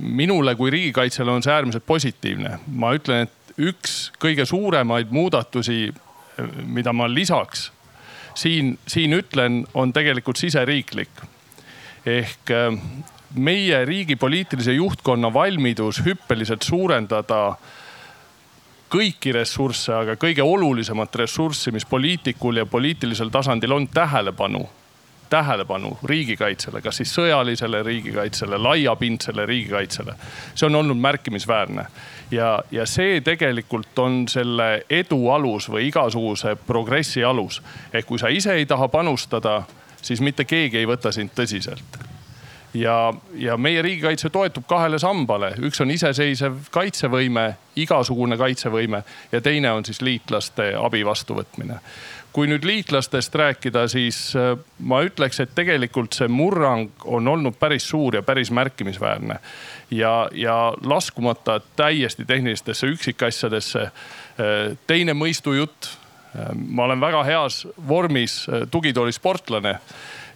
minule 0.00 0.54
kui 0.54 0.70
riigikaitsjale 0.70 1.30
on 1.30 1.42
see 1.42 1.52
äärmiselt 1.52 1.86
positiivne. 1.86 2.58
ma 2.66 2.94
ütlen, 2.94 3.26
et 3.26 3.37
üks 3.58 4.12
kõige 4.20 4.46
suuremaid 4.46 5.10
muudatusi, 5.10 5.88
mida 6.66 6.92
ma 6.92 7.08
lisaks 7.10 7.70
siin, 8.38 8.78
siin 8.86 9.12
ütlen, 9.12 9.64
on 9.74 9.92
tegelikult 9.92 10.36
siseriiklik. 10.36 11.10
ehk 12.06 12.50
äh, 12.50 12.78
meie 13.34 13.84
riigi 13.84 14.16
poliitilise 14.16 14.72
juhtkonna 14.72 15.32
valmidus 15.34 16.00
hüppeliselt 16.04 16.62
suurendada 16.62 17.56
kõiki 18.88 19.34
ressursse, 19.34 19.92
aga 19.92 20.14
kõige 20.16 20.42
olulisemat 20.42 21.16
ressurssi, 21.20 21.72
mis 21.74 21.84
poliitikul 21.84 22.56
ja 22.56 22.66
poliitilisel 22.66 23.28
tasandil 23.28 23.72
on, 23.72 23.88
tähelepanu 23.88 24.68
tähelepanu 25.28 25.98
riigikaitsele, 26.08 26.80
kas 26.80 26.96
siis 27.02 27.10
sõjalisele 27.12 27.82
riigikaitsele, 27.84 28.58
laiapindsele 28.58 29.44
riigikaitsele. 29.46 30.14
see 30.54 30.66
on 30.66 30.74
olnud 30.74 30.96
märkimisväärne 30.96 31.84
ja, 32.30 32.62
ja 32.70 32.86
see 32.86 33.20
tegelikult 33.20 33.98
on 33.98 34.24
selle 34.28 34.84
edu 34.90 35.28
alus 35.30 35.68
või 35.70 35.88
igasuguse 35.88 36.56
progressi 36.66 37.24
alus. 37.24 37.62
ehk 37.92 38.06
kui 38.06 38.18
sa 38.18 38.28
ise 38.28 38.52
ei 38.52 38.66
taha 38.66 38.88
panustada, 38.88 39.62
siis 40.02 40.20
mitte 40.20 40.44
keegi 40.44 40.78
ei 40.78 40.86
võta 40.86 41.12
sind 41.12 41.30
tõsiselt 41.34 42.07
ja, 42.74 43.14
ja 43.34 43.56
meie 43.56 43.82
riigikaitse 43.82 44.30
toetub 44.30 44.66
kahele 44.68 44.98
sambale, 44.98 45.54
üks 45.64 45.80
on 45.80 45.90
iseseisev 45.90 46.68
kaitsevõime, 46.74 47.50
igasugune 47.76 48.36
kaitsevõime 48.36 49.02
ja 49.32 49.40
teine 49.40 49.72
on 49.72 49.84
siis 49.84 50.02
liitlaste 50.02 50.72
abi 50.76 51.04
vastuvõtmine 51.06 51.80
kui 52.38 52.46
nüüd 52.46 52.62
liitlastest 52.62 53.34
rääkida, 53.34 53.86
siis 53.88 54.18
äh, 54.36 54.52
ma 54.78 55.00
ütleks, 55.02 55.40
et 55.42 55.54
tegelikult 55.58 56.14
see 56.14 56.28
murrang 56.30 56.90
on 57.08 57.28
olnud 57.28 57.56
päris 57.58 57.88
suur 57.88 58.14
ja 58.14 58.22
päris 58.22 58.52
märkimisväärne. 58.54 59.38
ja, 59.90 60.28
ja 60.32 60.74
laskumata 60.84 61.60
täiesti 61.76 62.24
tehnilistesse 62.24 62.86
üksikasjadesse. 62.86 63.82
Äh, 63.82 64.76
teine 64.86 65.16
mõistujutt. 65.18 65.90
Äh, 66.36 66.52
ma 66.54 66.84
olen 66.84 67.00
väga 67.00 67.24
heas 67.24 67.66
vormis 67.88 68.46
tugitoolisportlane 68.70 69.78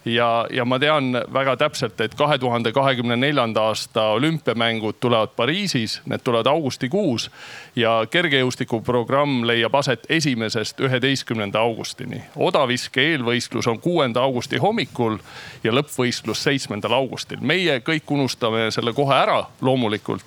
ja, 0.04 0.46
ja 0.50 0.64
ma 0.64 0.78
tean 0.78 1.12
väga 1.32 1.56
täpselt, 1.56 2.00
et 2.00 2.14
kahe 2.14 2.38
tuhande 2.38 2.72
kahekümne 2.72 3.16
neljanda 3.16 3.62
aasta 3.70 4.02
olümpiamängud 4.16 4.98
tulevad 5.00 5.34
Pariisis, 5.36 6.00
need 6.06 6.20
tulevad 6.24 6.46
augustikuus 6.46 7.30
ja 7.76 8.06
kergejõustikuprogramm 8.10 9.46
leiab 9.46 9.74
aset 9.74 10.06
esimesest 10.08 10.80
üheteistkümnenda 10.80 11.60
augustini. 11.60 12.22
odaviske 12.36 13.02
eelvõistlus 13.12 13.66
on 13.66 13.80
kuuenda 13.80 14.20
augusti 14.20 14.58
hommikul 14.58 15.18
ja 15.64 15.72
lõppvõistlus 15.72 16.42
seitsmendal 16.42 16.92
augustil. 16.92 17.38
meie 17.40 17.78
kõik 17.78 18.10
unustame 18.10 18.70
selle 18.70 18.92
kohe 18.92 19.14
ära 19.14 19.44
loomulikult. 19.60 20.24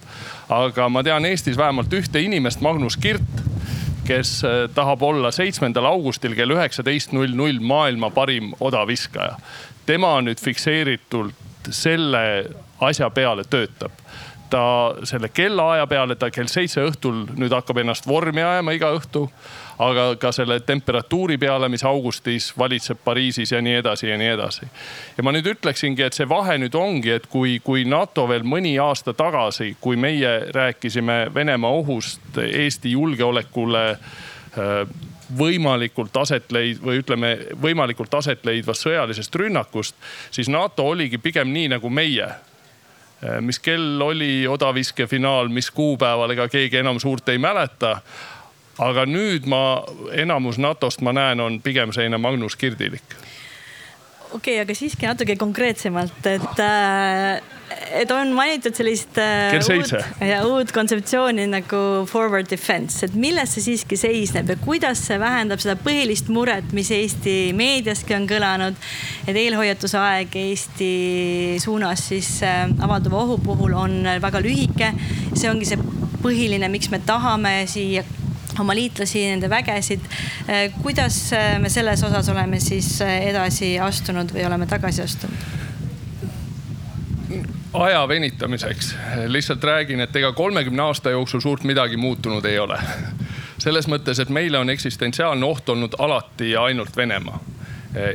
aga 0.49 0.89
ma 0.89 1.03
tean 1.03 1.25
Eestis 1.25 1.57
vähemalt 1.57 1.93
ühte 1.93 2.21
inimest, 2.21 2.61
Magnus 2.61 2.97
Kirt 2.97 3.54
kes 4.07 4.37
äh, 4.45 4.57
tahab 4.75 5.03
olla 5.03 5.31
seitsmendal 5.31 5.87
augustil 5.89 6.35
kell 6.37 6.55
üheksateist 6.55 7.15
null 7.15 7.35
null 7.35 7.59
maailma 7.61 8.11
parim 8.13 8.53
odaviskaja. 8.59 9.37
tema 9.85 10.17
nüüd 10.21 10.41
fikseeritult 10.41 11.69
selle 11.71 12.45
asja 12.81 13.09
peale 13.09 13.43
töötab 13.49 13.91
ta 14.49 14.95
selle 15.03 15.29
kellaaja 15.29 15.87
peale, 15.87 16.15
ta 16.15 16.29
kell 16.31 16.49
seitse 16.51 16.83
õhtul 16.85 17.25
nüüd 17.35 17.53
hakkab 17.55 17.81
ennast 17.81 18.07
vormi 18.07 18.43
ajama 18.43 18.75
iga 18.77 18.91
õhtu. 18.95 19.25
Aga 19.79 20.15
ka 20.19 20.31
selle 20.31 20.59
temperatuuri 20.59 21.37
peale, 21.37 21.69
mis 21.69 21.83
augustis 21.83 22.51
valitseb 22.57 22.99
Pariisis 23.03 23.51
ja 23.51 23.61
nii 23.61 23.75
edasi 23.81 24.09
ja 24.09 24.17
nii 24.17 24.29
edasi. 24.35 24.67
ja 25.17 25.23
ma 25.23 25.33
nüüd 25.35 25.49
ütleksingi, 25.55 26.03
et 26.03 26.13
see 26.13 26.29
vahe 26.29 26.57
nüüd 26.61 26.75
ongi, 26.79 27.11
et 27.11 27.27
kui, 27.31 27.59
kui 27.63 27.85
NATO 27.85 28.27
veel 28.29 28.43
mõni 28.47 28.77
aasta 28.81 29.13
tagasi, 29.13 29.75
kui 29.81 29.95
meie 29.95 30.39
rääkisime 30.55 31.33
Venemaa 31.35 31.71
ohust 31.81 32.39
Eesti 32.45 32.95
julgeolekule 32.95 33.85
äh, 33.91 34.97
võimalikult 35.37 36.17
aset 36.21 36.51
leid- 36.53 36.81
või 36.81 37.01
ütleme, 37.01 37.37
võimalikult 37.61 38.13
aset 38.13 38.45
leidvast 38.45 38.85
sõjalisest 38.85 39.35
rünnakust, 39.35 39.95
siis 40.31 40.49
NATO 40.49 40.85
oligi 40.87 41.17
pigem 41.17 41.51
nii 41.53 41.73
nagu 41.75 41.89
meie 41.89 42.29
Eh, 43.25 43.41
mis 43.41 43.59
kell 43.59 44.01
oli 44.01 44.47
odaviske 44.47 45.07
finaal, 45.07 45.47
mis 45.47 45.71
kuupäeval, 45.71 46.33
ega 46.35 46.47
keegi 46.51 46.81
enam 46.81 46.99
suurt 46.99 47.29
ei 47.29 47.37
mäleta. 47.37 47.97
Aga 48.79 49.05
nüüd 49.05 49.47
ma, 49.47 49.85
enamus 50.11 50.57
NATO-st 50.57 51.01
ma 51.05 51.15
näen, 51.15 51.39
on 51.39 51.61
pigem 51.63 51.93
selline 51.95 52.17
Magnus 52.17 52.55
Kirdilik 52.59 53.15
okei 54.35 54.55
okay,, 54.55 54.63
aga 54.63 54.75
siiski 54.75 55.07
natuke 55.07 55.35
konkreetsemalt, 55.39 56.25
et, 56.27 56.59
äh, 56.59 57.41
et 58.01 58.11
on 58.11 58.33
mainitud 58.35 58.75
sellist 58.75 59.17
äh, 59.21 59.55
uut, 59.55 59.93
ja 60.25 60.41
uut 60.47 60.71
kontseptsiooni 60.75 61.45
nagu 61.51 61.81
forward 62.09 62.49
defense, 62.51 63.05
et 63.05 63.15
milles 63.19 63.55
see 63.55 63.65
siiski 63.69 63.99
seisneb 63.99 64.51
ja 64.51 64.57
kuidas 64.61 65.05
see 65.07 65.19
vähendab 65.21 65.63
seda 65.63 65.77
põhilist 65.79 66.31
muret, 66.33 66.73
mis 66.75 66.91
Eesti 66.95 67.53
meediaski 67.57 68.17
on 68.17 68.27
kõlanud. 68.29 68.79
et 69.27 69.39
eelhoiatusaeg 69.45 70.35
Eesti 70.45 70.91
suunas 71.63 72.07
siis 72.11 72.37
äh, 72.43 72.65
avalduva 72.83 73.23
ohu 73.23 73.39
puhul 73.43 73.77
on 73.85 74.01
väga 74.21 74.43
lühike. 74.43 74.93
see 75.33 75.49
ongi 75.51 75.69
see 75.69 75.79
põhiline, 76.25 76.69
miks 76.73 76.89
me 76.89 76.99
tahame 77.05 77.57
siia 77.69 78.03
oma 78.59 78.75
liitlasi, 78.75 79.25
nende 79.29 79.49
vägesid. 79.49 80.01
Eh, 80.47 80.73
kuidas 80.81 81.33
eh, 81.33 81.59
me 81.59 81.69
selles 81.69 82.03
osas 82.03 82.29
oleme 82.29 82.59
siis 82.59 83.01
eh, 83.01 83.29
edasi 83.31 83.75
astunud 83.79 84.33
või 84.33 84.47
oleme 84.47 84.67
tagasi 84.69 85.05
astunud? 85.05 85.53
aja 87.75 88.05
venitamiseks 88.07 88.93
lihtsalt 89.27 89.63
räägin, 89.67 89.99
et 89.99 90.15
ega 90.15 90.29
kolmekümne 90.31 90.79
aasta 90.81 91.11
jooksul 91.11 91.41
suurt 91.43 91.65
midagi 91.67 91.97
muutunud 91.99 92.45
ei 92.45 92.59
ole. 92.59 92.77
selles 93.57 93.89
mõttes, 93.91 94.21
et 94.21 94.29
meile 94.29 94.61
on 94.61 94.69
eksistentsiaalne 94.71 95.45
oht 95.45 95.69
olnud 95.69 95.97
alati 95.99 96.51
ja 96.51 96.63
ainult 96.63 96.95
Venemaa. 96.95 97.39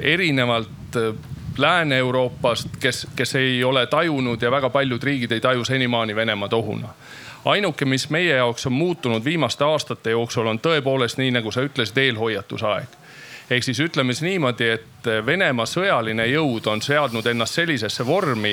erinevalt 0.02 0.96
Lääne-Euroopast, 1.58 2.68
kes, 2.80 3.06
kes 3.16 3.34
ei 3.34 3.64
ole 3.64 3.86
tajunud 3.86 4.42
ja 4.42 4.50
väga 4.50 4.70
paljud 4.70 5.02
riigid 5.02 5.32
ei 5.32 5.40
taju 5.40 5.64
senimaani 5.64 6.16
Venemaad 6.16 6.52
ohuna 6.52 6.94
ainuke, 7.44 7.84
mis 7.84 8.10
meie 8.10 8.36
jaoks 8.36 8.66
on 8.66 8.72
muutunud 8.72 9.24
viimaste 9.24 9.64
aastate 9.64 10.10
jooksul, 10.10 10.46
on 10.46 10.58
tõepoolest 10.58 11.18
nii, 11.18 11.30
nagu 11.30 11.52
sa 11.52 11.64
ütlesid, 11.66 11.98
eelhoiatusaeg 11.98 13.00
ehk 13.50 13.64
siis 13.64 13.80
ütleme 13.80 14.14
siis 14.14 14.22
niimoodi, 14.22 14.68
et 14.68 15.08
Venemaa 15.26 15.66
sõjaline 15.66 16.26
jõud 16.30 16.66
on 16.70 16.82
seadnud 16.82 17.26
ennast 17.26 17.58
sellisesse 17.58 18.06
vormi, 18.06 18.52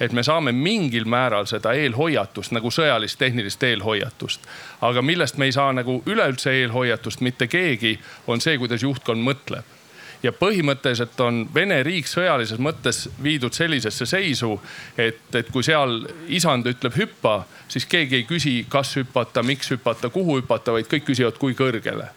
et 0.00 0.12
me 0.12 0.22
saame 0.22 0.52
mingil 0.52 1.04
määral 1.04 1.48
seda 1.50 1.72
eelhoiatust 1.74 2.54
nagu 2.54 2.70
sõjalist 2.70 3.18
tehnilist 3.18 3.62
eelhoiatust. 3.62 4.40
aga 4.80 5.02
millest 5.02 5.36
me 5.36 5.44
ei 5.44 5.52
saa 5.52 5.72
nagu 5.72 6.02
üleüldse 6.06 6.52
eelhoiatust 6.52 7.20
mitte 7.20 7.46
keegi, 7.46 7.98
on 8.26 8.40
see, 8.40 8.58
kuidas 8.58 8.82
juhtkond 8.82 9.22
mõtleb 9.22 9.75
ja 10.22 10.32
põhimõtteliselt 10.32 11.20
on 11.20 11.42
Vene 11.54 11.80
riik 11.82 12.08
sõjalises 12.08 12.60
mõttes 12.62 13.06
viidud 13.22 13.54
sellisesse 13.54 14.06
seisu, 14.06 14.56
et, 14.98 15.34
et 15.34 15.50
kui 15.52 15.64
seal 15.66 16.00
isand 16.28 16.66
ütleb 16.66 16.96
hüppa, 16.96 17.40
siis 17.68 17.86
keegi 17.86 18.20
ei 18.20 18.24
küsi, 18.28 18.54
kas 18.68 18.96
hüpata, 18.96 19.42
miks 19.42 19.70
hüpata, 19.74 20.10
kuhu 20.10 20.40
hüpata, 20.40 20.72
vaid 20.76 20.88
kõik 20.90 21.08
küsivad, 21.10 21.38
kui 21.38 21.54
kõrgele. 21.54 22.08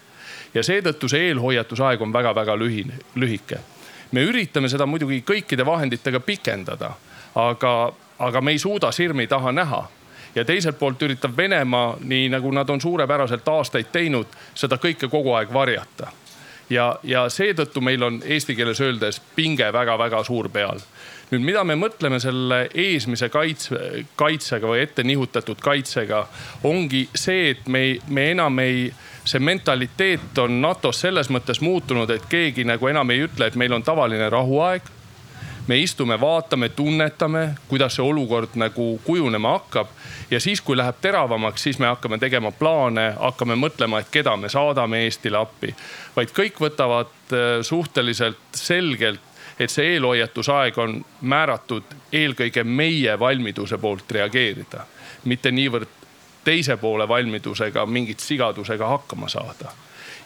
ja 0.54 0.64
seetõttu 0.64 1.10
see 1.10 1.28
eelhoiatusaeg 1.30 2.02
on 2.02 2.14
väga-väga 2.14 2.56
lühine, 2.58 3.00
lühike. 3.16 3.60
me 4.12 4.24
üritame 4.26 4.70
seda 4.70 4.86
muidugi 4.86 5.22
kõikide 5.22 5.66
vahenditega 5.66 6.20
pikendada, 6.20 6.96
aga, 7.36 7.94
aga 8.20 8.42
me 8.42 8.52
ei 8.52 8.60
suuda 8.60 8.92
sirmi 8.92 9.28
taha 9.28 9.52
näha 9.52 9.88
ja 10.36 10.46
teiselt 10.46 10.80
poolt 10.80 11.02
üritab 11.02 11.38
Venemaa, 11.38 11.98
nii 12.02 12.30
nagu 12.30 12.52
nad 12.52 12.70
on 12.70 12.82
suurepäraselt 12.82 13.48
aastaid 13.48 13.92
teinud, 13.92 14.28
seda 14.56 14.78
kõike 14.78 15.10
kogu 15.10 15.34
aeg 15.34 15.54
varjata 15.54 16.12
ja, 16.70 16.96
ja 17.04 17.28
seetõttu 17.30 17.82
meil 17.82 18.04
on 18.04 18.22
eesti 18.26 18.56
keeles 18.56 18.82
öeldes 18.82 19.22
pinge 19.36 19.72
väga-väga 19.74 20.24
suur 20.24 20.50
peal. 20.50 20.82
nüüd, 21.32 21.44
mida 21.46 21.64
me 21.64 21.76
mõtleme 21.78 22.20
selle 22.20 22.70
eesmise 22.74 23.30
kaitse, 23.30 24.06
kaitsega 24.16 24.68
või 24.68 24.82
ette 24.82 25.04
nihutatud 25.04 25.62
kaitsega, 25.62 26.28
ongi 26.64 27.08
see, 27.16 27.50
et 27.52 27.68
me, 27.68 28.00
me 28.08 28.32
enam 28.32 28.60
ei 28.60 28.90
see 29.30 29.40
mentaliteet 29.40 30.38
on 30.42 30.62
NATO-s 30.62 31.06
selles 31.06 31.30
mõttes 31.30 31.62
muutunud, 31.62 32.10
et 32.10 32.26
keegi 32.30 32.66
nagu 32.66 32.88
enam 32.88 33.10
ei 33.14 33.28
ütle, 33.28 33.46
et 33.46 33.56
meil 33.56 33.74
on 33.74 33.86
tavaline 33.86 34.30
rahuaeg 34.30 34.90
me 35.70 35.78
istume, 35.78 36.22
vaatame, 36.22 36.70
tunnetame, 36.70 37.50
kuidas 37.68 37.96
see 37.96 38.06
olukord 38.06 38.56
nagu 38.58 39.00
kujunema 39.06 39.52
hakkab. 39.52 39.88
ja 40.32 40.40
siis, 40.40 40.62
kui 40.62 40.78
läheb 40.78 40.96
teravamaks, 41.02 41.64
siis 41.64 41.80
me 41.80 41.86
hakkame 41.86 42.18
tegema 42.18 42.52
plaane, 42.52 43.14
hakkame 43.20 43.56
mõtlema, 43.56 44.00
et 44.02 44.10
keda 44.12 44.34
me 44.38 44.50
saadame 44.50 45.04
Eestile 45.06 45.38
appi. 45.38 45.76
Vaid 46.20 46.36
kõik 46.36 46.60
võtavad 46.60 47.34
äh, 47.34 47.60
suhteliselt 47.66 48.60
selgelt 48.60 49.26
et 49.60 49.72
see 49.72 49.96
eelhoiatusaeg 49.96 50.78
on 50.80 51.00
määratud 51.22 51.96
eelkõige 52.16 52.64
meie 52.64 53.18
valmiduse 53.20 53.78
poolt 53.78 54.12
reageerida, 54.16 54.86
mitte 55.28 55.52
niivõrd 55.52 55.98
teise 56.48 56.78
poole 56.80 57.08
valmidusega 57.08 57.84
mingit 57.86 58.24
sigadusega 58.24 58.88
hakkama 58.88 59.28
saada. 59.30 59.74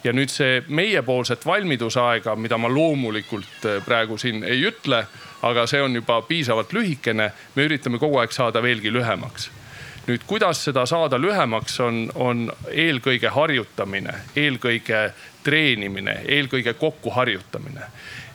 Ja 0.04 0.12
nüüd 0.14 0.30
see 0.30 0.62
meiepoolset 0.68 1.46
valmidusaega, 1.46 2.36
mida 2.36 2.58
ma 2.60 2.70
loomulikult 2.70 3.66
äh, 3.66 3.82
praegu 3.86 4.18
siin 4.18 4.44
ei 4.44 4.62
ütle, 4.70 5.06
aga 5.42 5.66
see 5.68 5.82
on 5.82 5.96
juba 5.96 6.22
piisavalt 6.28 6.74
lühikene, 6.76 7.32
me 7.56 7.68
üritame 7.68 8.00
kogu 8.00 8.20
aeg 8.22 8.36
saada 8.36 8.62
veelgi 8.64 8.94
lühemaks 8.94 9.50
nüüd, 10.08 10.24
kuidas 10.28 10.64
seda 10.66 10.86
saada 10.86 11.20
lühemaks, 11.22 11.80
on, 11.80 12.08
on 12.16 12.48
eelkõige 12.72 13.32
harjutamine, 13.32 14.14
eelkõige 14.36 15.04
treenimine, 15.44 16.22
eelkõige 16.28 16.74
kokkuharjutamine. 16.74 17.82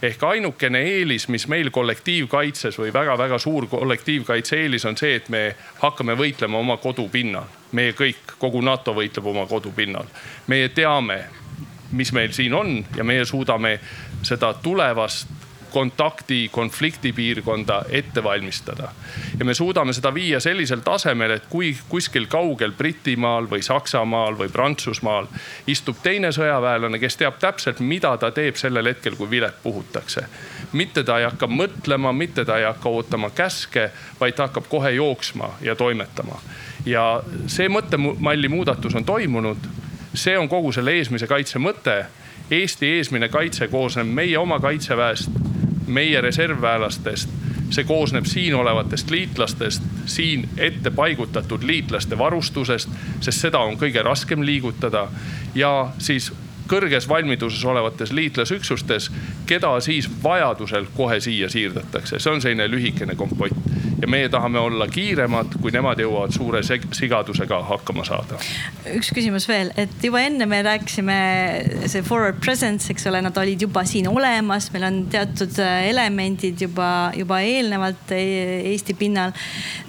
ehk 0.03 0.23
ainukene 0.23 0.79
eelis, 0.79 1.29
mis 1.29 1.49
meil 1.49 1.71
kollektiivkaitses 1.71 2.79
või 2.79 2.93
väga-väga 2.93 3.39
suur 3.39 3.67
kollektiivkaitse 3.67 4.57
eelis 4.57 4.85
on 4.85 4.97
see, 4.97 5.17
et 5.17 5.29
me 5.29 5.57
hakkame 5.81 6.15
võitlema 6.15 6.59
oma 6.59 6.77
kodupinnal. 6.77 7.49
meie 7.73 7.93
kõik, 7.93 8.37
kogu 8.39 8.61
NATO 8.61 8.95
võitleb 8.95 9.27
oma 9.27 9.47
kodupinnal. 9.47 10.07
meie 10.47 10.69
teame, 10.69 11.25
mis 11.93 12.13
meil 12.13 12.33
siin 12.33 12.55
on 12.55 12.85
ja 12.97 13.05
meie 13.05 13.25
suudame 13.25 13.81
seda 14.23 14.55
tulevast 14.55 15.38
kontakti, 15.79 16.49
konfliktipiirkonda 16.53 17.83
ette 17.91 18.25
valmistada. 18.25 18.89
ja 19.39 19.45
me 19.45 19.55
suudame 19.55 19.93
seda 19.93 20.15
viia 20.15 20.41
sellisel 20.41 20.81
tasemel, 20.83 21.31
et 21.31 21.47
kui 21.49 21.77
kuskil 21.89 22.27
kaugel 22.27 22.73
Britimaal 22.73 23.47
või 23.51 23.63
Saksamaal 23.63 24.39
või 24.39 24.51
Prantsusmaal 24.51 25.29
istub 25.67 26.03
teine 26.03 26.33
sõjaväelane, 26.35 26.99
kes 26.99 27.17
teab 27.17 27.39
täpselt, 27.39 27.81
mida 27.81 28.17
ta 28.19 28.33
teeb 28.35 28.59
sellel 28.59 28.91
hetkel, 28.91 29.15
kui 29.17 29.31
vilet 29.31 29.63
puhutakse. 29.63 30.27
mitte 30.73 31.05
ta 31.05 31.19
ei 31.19 31.29
hakka 31.31 31.47
mõtlema, 31.47 32.13
mitte 32.13 32.45
ta 32.45 32.59
ei 32.59 32.67
hakka 32.67 32.89
ootama 32.89 33.31
käske, 33.31 33.91
vaid 34.21 34.35
ta 34.35 34.49
hakkab 34.49 34.67
kohe 34.69 34.91
jooksma 34.91 35.55
ja 35.63 35.77
toimetama. 35.77 36.43
ja 36.87 37.23
see 37.47 37.69
mõttemalli 37.69 38.49
muudatus 38.49 38.95
on 38.95 39.05
toimunud 39.05 39.71
see 40.15 40.39
on 40.39 40.49
kogu 40.49 40.73
selle 40.73 40.99
eesmise 40.99 41.27
kaitse 41.27 41.59
mõte 41.63 42.07
Eesti 42.51 42.87
eesmine 42.97 43.29
kaitse 43.29 43.67
koosneb 43.69 44.09
meie 44.09 44.39
oma 44.41 44.57
kaitseväest, 44.61 45.35
meie 45.89 46.21
reservväelastest. 46.21 47.29
see 47.71 47.85
koosneb 47.85 48.25
siin 48.25 48.55
olevatest 48.57 49.11
liitlastest, 49.11 49.83
siin 50.07 50.49
ette 50.57 50.91
paigutatud 50.91 51.63
liitlaste 51.63 52.19
varustusest, 52.19 52.89
sest 53.21 53.41
seda 53.41 53.59
on 53.59 53.77
kõige 53.77 54.03
raskem 54.03 54.43
liigutada. 54.47 55.09
ja 55.55 55.91
siis 55.99 56.33
kõrges 56.69 57.09
valmiduses 57.09 57.65
olevates 57.65 58.13
liitlasüksustes, 58.13 59.11
keda 59.47 59.75
siis 59.85 60.09
vajadusel 60.23 60.87
kohe 60.97 61.21
siia 61.21 61.49
siirdetakse. 61.49 62.19
see 62.19 62.33
on 62.33 62.41
selline 62.41 62.69
lühikene 62.71 63.17
kompott 63.17 63.57
ja 64.03 64.09
meie 64.09 64.29
tahame 64.29 64.59
olla 64.59 64.87
kiiremad, 64.91 65.59
kui 65.63 65.73
nemad 65.75 65.99
jõuavad 66.03 66.35
suure 66.35 66.61
sigadusega 66.63 67.61
hakkama 67.71 68.05
saada. 68.07 68.39
üks 68.95 69.11
küsimus 69.15 69.49
veel, 69.49 69.73
et 69.77 70.05
juba 70.05 70.23
enne 70.23 70.47
me 70.47 70.61
rääkisime 70.63 71.19
see 71.87 72.05
forward 72.07 72.39
presence, 72.45 72.91
eks 72.93 73.09
ole, 73.11 73.23
nad 73.25 73.37
olid 73.41 73.67
juba 73.67 73.85
siin 73.89 74.09
olemas, 74.11 74.71
meil 74.75 74.87
on 74.91 75.01
teatud 75.13 75.59
äh, 75.63 75.89
elemendid 75.91 76.63
juba, 76.63 77.11
juba 77.17 77.41
eelnevalt 77.47 78.15
e-, 78.15 78.63
Eesti 78.73 78.95
pinnal. 78.99 79.35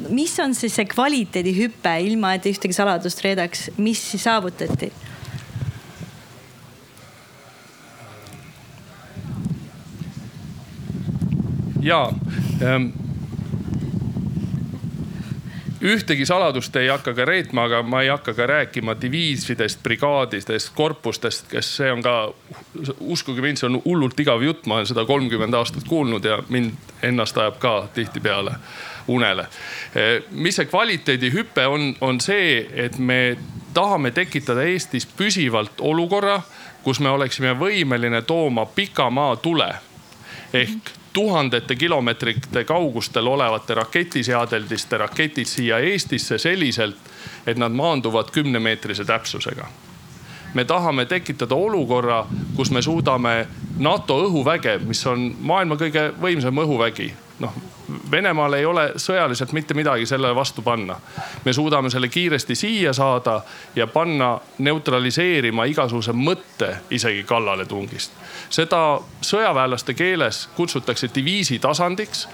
mis 0.09 0.37
on 0.39 0.55
siis 0.57 0.79
see 0.79 0.89
kvaliteedihüpe, 0.89 1.99
ilma 2.07 2.33
et 2.37 2.49
ühtegi 2.49 2.75
saladust 2.75 3.23
reedaks, 3.25 3.69
mis 3.77 4.01
saavutati? 4.17 4.91
Ja 11.89 12.04
ähm, 12.62 12.91
ühtegi 15.82 16.25
saladust 16.25 16.75
ei 16.75 16.89
hakka 16.91 17.13
ka 17.15 17.25
reetma, 17.25 17.63
aga 17.69 17.82
ma 17.84 18.02
ei 18.04 18.10
hakka 18.12 18.34
ka 18.34 18.45
rääkima 18.49 18.95
diviisidest, 19.02 19.80
brigaadidest, 19.84 20.73
korpustest, 20.75 21.47
kes 21.52 21.71
see 21.80 21.91
on 21.91 22.04
ka, 22.04 22.15
uskuge 22.99 23.41
mind, 23.41 23.62
see 23.62 23.69
on 23.69 23.80
hullult 23.86 24.19
igav 24.19 24.43
jutt, 24.43 24.67
ma 24.67 24.80
olen 24.80 24.89
seda 24.89 25.06
kolmkümmend 25.08 25.56
aastat 25.56 25.88
kuulnud 25.88 26.25
ja 26.25 26.41
mind 26.49 26.93
ennast 27.04 27.38
ajab 27.38 27.60
ka 27.63 27.73
tihtipeale 27.95 28.58
unele. 29.10 29.47
mis 30.32 30.60
see 30.60 30.67
kvaliteedihüpe 30.69 31.65
on, 31.67 31.95
on 32.02 32.19
see, 32.21 32.67
et 32.73 32.99
me 32.99 33.38
tahame 33.73 34.12
tekitada 34.12 34.67
Eestis 34.67 35.08
püsivalt 35.17 35.82
olukorra, 35.82 36.41
kus 36.84 36.99
me 36.99 37.10
oleksime 37.10 37.56
võimeline 37.58 38.21
tooma 38.28 38.65
pika 38.65 39.10
maa 39.10 39.36
tule 39.36 39.73
ehk 40.54 40.98
tuhandete 41.13 41.76
kilomeetrite 41.76 42.63
kaugustel 42.63 43.28
olevate 43.28 43.74
raketiseadeldiste 43.74 44.98
raketid 44.98 45.45
siia 45.45 45.80
Eestisse 45.80 46.38
selliselt, 46.38 46.98
et 47.48 47.58
nad 47.58 47.72
maanduvad 47.72 48.32
kümnemeetrise 48.32 49.06
täpsusega. 49.06 49.67
me 50.54 50.65
tahame 50.65 51.06
tekitada 51.06 51.56
olukorra, 51.56 52.26
kus 52.56 52.72
me 52.72 52.82
suudame 52.82 53.48
NATO 53.78 54.17
õhuväge, 54.26 54.80
mis 54.86 55.06
on 55.08 55.36
maailma 55.39 55.76
kõige 55.76 56.10
võimsam 56.22 56.58
õhuvägi, 56.58 57.13
noh 57.39 57.54
Venemaal 58.12 58.54
ei 58.54 58.65
ole 58.65 58.84
sõjaliselt 59.02 59.52
mitte 59.58 59.73
midagi 59.73 60.06
sellele 60.06 60.36
vastu 60.36 60.62
panna. 60.62 60.95
me 61.45 61.54
suudame 61.54 61.89
selle 61.89 62.08
kiiresti 62.08 62.56
siia 62.56 62.93
saada 62.93 63.41
ja 63.75 63.88
panna 63.88 64.39
neutraliseerima 64.58 65.65
igasuguse 65.65 66.12
mõtte 66.12 66.75
isegi 66.89 67.23
kallaletungist. 67.23 68.12
seda 68.49 68.99
sõjaväelaste 69.21 69.93
keeles 69.93 70.49
kutsutakse 70.56 71.10
diviisi 71.15 71.60
tasandiks 71.60 72.28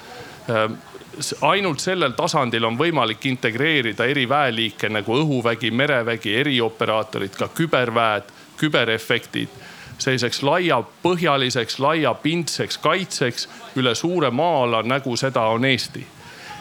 ainult 1.41 1.79
sellel 1.79 2.11
tasandil 2.11 2.65
on 2.65 2.77
võimalik 2.77 3.25
integreerida 3.25 4.05
eri 4.05 4.29
väeliike 4.29 4.89
nagu 4.89 5.15
õhuvägi, 5.21 5.71
merevägi, 5.71 6.35
erioperaatorid, 6.35 7.35
ka 7.37 7.47
küberväed, 7.55 8.33
küberefektid 8.57 9.49
selliseks 9.97 10.43
laiapõhjaliseks, 10.43 11.79
laiapindseks 11.79 12.77
kaitseks 12.77 13.47
üle 13.75 13.95
suure 13.95 14.31
maa-ala, 14.31 14.83
nagu 14.83 15.15
seda 15.17 15.47
on 15.53 15.65
Eesti. 15.65 16.07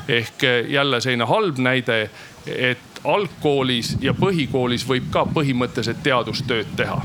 ehk 0.09 0.43
jälle 0.69 1.01
selline 1.01 1.25
halb 1.25 1.59
näide, 1.59 2.11
et 2.47 3.01
algkoolis 3.05 3.97
ja 4.01 4.13
põhikoolis 4.13 4.85
võib 4.89 5.09
ka 5.11 5.25
põhimõtteliselt 5.25 6.03
teadustööd 6.03 6.77
teha 6.77 7.01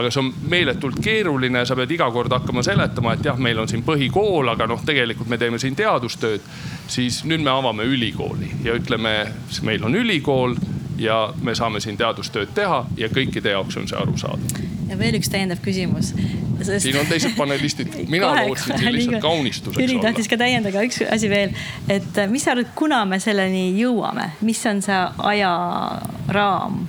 aga 0.00 0.10
see 0.10 0.22
on 0.22 0.32
meeletult 0.48 1.00
keeruline, 1.04 1.64
sa 1.66 1.76
pead 1.76 1.90
iga 1.94 2.10
kord 2.14 2.32
hakkama 2.32 2.62
seletama, 2.64 3.14
et 3.14 3.24
jah, 3.26 3.38
meil 3.38 3.58
on 3.60 3.68
siin 3.68 3.82
põhikool, 3.86 4.48
aga 4.52 4.68
noh, 4.70 4.82
tegelikult 4.86 5.28
me 5.28 5.38
teeme 5.38 5.58
siin 5.58 5.76
teadustööd. 5.76 6.40
siis 6.88 7.24
nüüd 7.24 7.44
me 7.44 7.50
avame 7.50 7.84
ülikooli 7.84 8.50
ja 8.64 8.74
ütleme, 8.74 9.32
meil 9.62 9.84
on 9.84 9.94
ülikool 9.94 10.56
ja 10.98 11.32
me 11.42 11.54
saame 11.54 11.80
siin 11.80 11.96
teadustööd 11.96 12.54
teha 12.54 12.84
ja 12.96 13.08
kõikide 13.08 13.56
jaoks 13.56 13.76
on 13.76 13.88
see 13.88 13.98
arusaadav. 13.98 14.79
Ja 14.90 14.98
veel 14.98 15.18
üks 15.20 15.30
täiendav 15.32 15.62
küsimus. 15.64 16.12
Sest... 16.60 16.84
siin 16.84 16.98
on 17.00 17.08
teised 17.08 17.36
panelistid, 17.38 17.94
mina 18.14 18.32
lootsin 18.42 18.76
siin 18.76 18.92
lihtsalt 18.92 19.22
kaunistuseks 19.24 19.80
Jüri 19.80 19.98
tahtis 20.02 20.28
ka 20.28 20.36
täiendada, 20.40 20.82
üks 20.84 21.00
asi 21.08 21.30
veel, 21.32 21.54
et 21.88 22.18
äh, 22.20 22.28
mis 22.30 22.44
sa 22.44 22.52
arvad, 22.52 22.72
kuna 22.76 23.04
me 23.08 23.20
selleni 23.22 23.70
jõuame, 23.78 24.32
mis 24.44 24.60
on 24.68 24.82
see 24.84 24.98
ajaraam? 25.32 26.82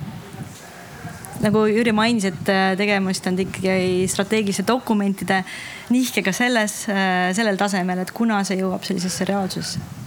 nagu 1.41 1.63
Jüri 1.71 1.93
mainis, 1.95 2.27
et 2.29 2.51
äh, 2.51 2.73
tegemist 2.77 3.25
on 3.31 3.39
ikkagi 3.41 4.09
strateegiliste 4.11 4.67
dokumentide 4.67 5.41
nihkega 5.93 6.35
selles, 6.35 6.83
äh, 6.91 7.31
sellel 7.37 7.57
tasemel, 7.57 8.03
et 8.03 8.13
kuna 8.13 8.43
see 8.47 8.59
jõuab 8.59 8.85
sellisesse 8.85 9.29
reaalsusesse 9.31 10.01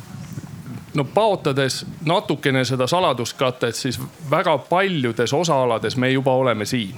no 0.95 1.05
paotades 1.05 1.81
natukene 2.07 2.65
seda 2.65 2.87
saladuskatet, 2.87 3.75
siis 3.77 3.99
väga 4.31 4.59
paljudes 4.59 5.33
osaalades 5.33 5.97
me 5.97 6.11
juba 6.11 6.33
oleme 6.33 6.65
siin. 6.65 6.95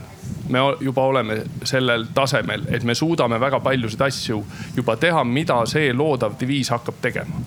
Me 0.48 0.59
juba 0.80 1.02
oleme 1.02 1.40
sellel 1.64 2.06
tasemel, 2.14 2.66
et 2.68 2.85
me 2.85 2.94
suudame 2.94 3.40
väga 3.40 3.61
paljusid 3.61 4.00
asju 4.06 4.42
juba 4.76 4.96
teha, 4.96 5.24
mida 5.24 5.59
see 5.66 5.92
loodav 5.92 6.38
diviis 6.40 6.70
hakkab 6.70 7.00
tegema. 7.02 7.42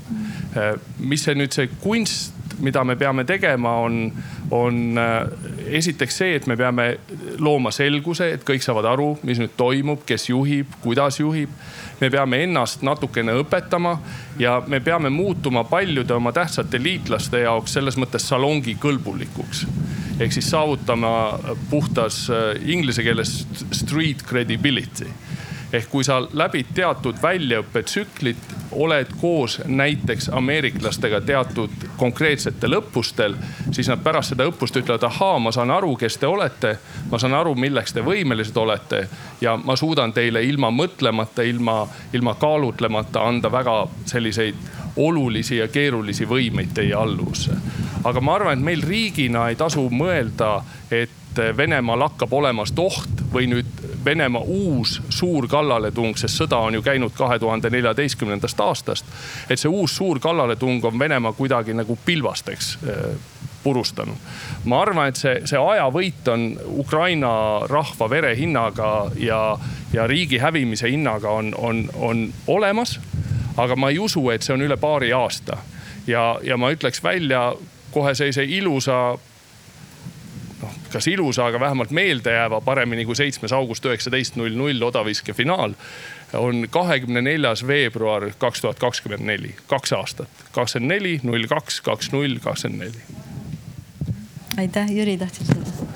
mis 0.99 1.23
see 1.23 1.35
nüüd 1.37 1.53
see 1.53 1.69
kunst 1.81 2.38
mida 2.61 2.83
me 2.83 2.95
peame 2.99 3.23
tegema, 3.27 3.75
on, 3.85 4.11
on 4.51 4.97
äh, 4.97 5.73
esiteks 5.79 6.17
see, 6.21 6.35
et 6.39 6.47
me 6.47 6.57
peame 6.59 6.87
looma 7.39 7.71
selguse, 7.71 8.31
et 8.33 8.45
kõik 8.47 8.63
saavad 8.65 8.87
aru, 8.91 9.11
mis 9.23 9.39
nüüd 9.41 9.55
toimub, 9.57 10.03
kes 10.07 10.29
juhib, 10.29 10.79
kuidas 10.83 11.19
juhib. 11.19 11.49
me 11.99 12.09
peame 12.09 12.37
ennast 12.43 12.81
natukene 12.87 13.33
õpetama 13.41 13.97
ja 14.39 14.61
me 14.67 14.79
peame 14.79 15.09
muutuma 15.09 15.65
paljude 15.67 16.13
oma 16.15 16.31
tähtsate 16.31 16.79
liitlaste 16.79 17.41
jaoks 17.43 17.73
selles 17.75 17.97
mõttes 17.99 18.27
salongi 18.27 18.77
kõlbulikuks 18.79 19.65
ehk 20.19 20.31
siis 20.31 20.49
saavutama 20.51 21.11
puhtas 21.69 22.29
äh, 22.29 22.55
inglise 22.71 23.03
keeles 23.03 23.43
street 23.71 24.23
credibility 24.27 25.07
ehk 25.73 25.89
kui 25.91 26.05
sa 26.05 26.19
läbid 26.33 26.71
teatud 26.75 27.19
väljaõppetsüklit, 27.21 28.55
oled 28.71 29.07
koos 29.21 29.61
näiteks 29.65 30.29
ameeriklastega 30.33 31.21
teatud 31.21 31.71
konkreetsetel 31.97 32.77
õppustel, 32.79 33.35
siis 33.71 33.89
nad 33.89 34.01
pärast 34.03 34.33
seda 34.33 34.47
õppust 34.49 34.77
ütlevad, 34.79 35.03
ahaa, 35.07 35.39
ma 35.39 35.51
saan 35.51 35.71
aru, 35.71 35.95
kes 35.95 36.17
te 36.17 36.27
olete. 36.27 36.77
ma 37.11 37.19
saan 37.19 37.33
aru, 37.33 37.55
milleks 37.55 37.93
te 37.93 38.01
võimelised 38.05 38.57
olete 38.57 39.07
ja 39.41 39.57
ma 39.57 39.75
suudan 39.75 40.13
teile 40.13 40.43
ilma 40.43 40.71
mõtlemata, 40.71 41.41
ilma, 41.41 41.87
ilma 42.13 42.35
kaalutlemata 42.35 43.23
anda 43.27 43.51
väga 43.51 43.87
selliseid 44.05 44.55
olulisi 44.95 45.57
ja 45.57 45.67
keerulisi 45.67 46.25
võimeid 46.25 46.73
teie 46.73 46.93
alluvusse. 46.93 47.51
aga 48.03 48.21
ma 48.21 48.35
arvan, 48.35 48.57
et 48.57 48.63
meil 48.63 48.83
riigina 48.87 49.49
ei 49.49 49.55
tasu 49.55 49.89
mõelda, 49.89 50.61
et 50.91 51.09
Venemaal 51.57 52.01
hakkab 52.01 52.33
olemast 52.33 52.79
oht 52.79 53.21
või 53.31 53.47
nüüd 53.47 53.78
Venemaa 54.05 54.41
uus 54.41 55.01
suur 55.09 55.47
kallaletung, 55.47 56.17
sest 56.17 56.41
sõda 56.41 56.57
on 56.63 56.73
ju 56.73 56.81
käinud 56.81 57.11
kahe 57.17 57.39
tuhande 57.39 57.69
neljateistkümnendast 57.69 58.59
aastast. 58.59 59.05
et 59.49 59.59
see 59.59 59.69
uus 59.69 59.95
suur 59.95 60.19
kallaletung 60.19 60.85
on 60.85 60.99
Venemaa 60.99 61.33
kuidagi 61.33 61.73
nagu 61.73 61.97
pilbasteks 62.05 62.77
äh, 62.83 63.19
purustanud. 63.63 64.15
ma 64.65 64.81
arvan, 64.81 65.07
et 65.07 65.15
see, 65.15 65.41
see 65.45 65.59
ajavõit 65.59 66.27
on 66.27 66.45
Ukraina 66.79 67.31
rahva 67.67 68.09
vere 68.09 68.35
hinnaga 68.35 69.11
ja, 69.15 69.57
ja 69.93 70.07
riigi 70.07 70.37
hävimise 70.37 70.91
hinnaga 70.91 71.29
on, 71.29 71.53
on, 71.57 71.89
on 71.95 72.33
olemas. 72.47 72.99
aga 73.57 73.75
ma 73.75 73.89
ei 73.89 73.99
usu, 73.99 74.29
et 74.29 74.41
see 74.41 74.53
on 74.53 74.61
üle 74.61 74.77
paari 74.77 75.13
aasta 75.13 75.57
ja, 76.07 76.39
ja 76.43 76.57
ma 76.57 76.71
ütleks 76.71 77.03
välja 77.03 77.53
kohe 77.91 78.15
sellise 78.15 78.43
ilusa 78.43 79.17
kas 80.93 81.07
ilusa, 81.07 81.45
aga 81.45 81.59
vähemalt 81.59 81.91
meeldejääva, 81.91 82.61
paremini 82.61 83.05
kui 83.05 83.15
seitsmes 83.15 83.53
august 83.53 83.85
üheksateist 83.85 84.39
null 84.39 84.55
null 84.57 84.83
odaviske 84.83 85.33
finaal 85.33 85.75
on 86.37 86.67
kahekümne 86.69 87.21
neljas 87.25 87.65
veebruar 87.67 88.29
kaks 88.37 88.61
tuhat 88.61 88.79
kakskümmend 88.79 89.25
neli, 89.25 89.55
kaks 89.67 89.93
aastat. 89.93 90.29
kakskümmend 90.51 90.91
neli, 90.91 91.19
null 91.23 91.47
kaks, 91.49 91.81
kaks 91.81 92.11
null, 92.11 92.37
kakskümmend 92.43 92.83
neli. 92.83 93.01
aitäh, 94.57 94.91
Jüri, 94.91 95.17
tahtsid 95.17 95.53
seda? 95.53 95.89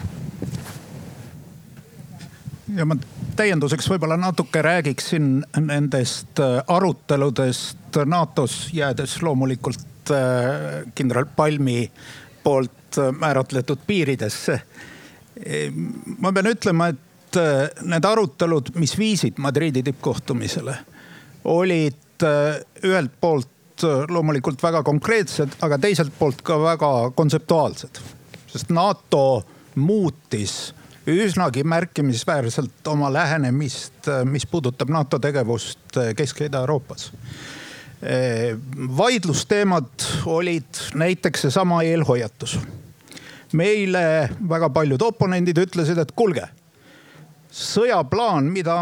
ja 2.75 2.85
ma 2.85 2.97
täienduseks 3.37 3.87
võib-olla 3.89 4.17
natuke 4.17 4.61
räägiksin 4.61 5.43
nendest 5.59 6.39
äh, 6.41 6.59
aruteludest 6.67 7.99
NATO-s, 8.05 8.69
jäädes 8.73 9.19
loomulikult 9.21 10.13
äh, 10.13 10.83
kindral 10.95 11.27
Palmi 11.35 11.91
poolt 12.43 12.99
äh, 12.99 13.11
määratletud 13.11 13.85
piiridesse. 13.87 14.59
ma 16.19 16.29
pean 16.31 16.47
ütlema, 16.47 16.91
et 16.93 17.37
need 17.81 18.05
arutelud, 18.05 18.67
mis 18.77 18.91
viisid 18.97 19.39
Madridi 19.41 19.81
tippkohtumisele, 19.83 20.75
olid 21.49 22.25
ühelt 22.85 23.15
poolt 23.19 23.83
loomulikult 24.13 24.61
väga 24.63 24.83
konkreetsed, 24.85 25.57
aga 25.65 25.79
teiselt 25.81 26.13
poolt 26.19 26.45
ka 26.45 26.59
väga 26.61 26.91
kontseptuaalsed. 27.17 27.97
sest 28.47 28.69
NATO 28.69 29.43
muutis 29.75 30.73
üsnagi 31.07 31.63
märkimisväärselt 31.63 32.87
oma 32.87 33.13
lähenemist, 33.13 34.07
mis 34.23 34.45
puudutab 34.45 34.89
NATO 34.89 35.19
tegevust 35.19 35.97
Kesk- 36.15 36.39
ja 36.39 36.45
Ida-Euroopas. 36.45 37.11
Vaidlusteemad 38.97 40.05
olid 40.25 40.79
näiteks 40.93 41.41
seesama 41.41 41.83
eelhoiatus. 41.87 42.59
meile 43.53 44.29
väga 44.49 44.69
paljud 44.69 45.01
oponendid 45.01 45.57
ütlesid, 45.57 45.99
et 46.01 46.11
kuulge, 46.11 46.47
sõjaplaan, 47.51 48.49
mida 48.51 48.75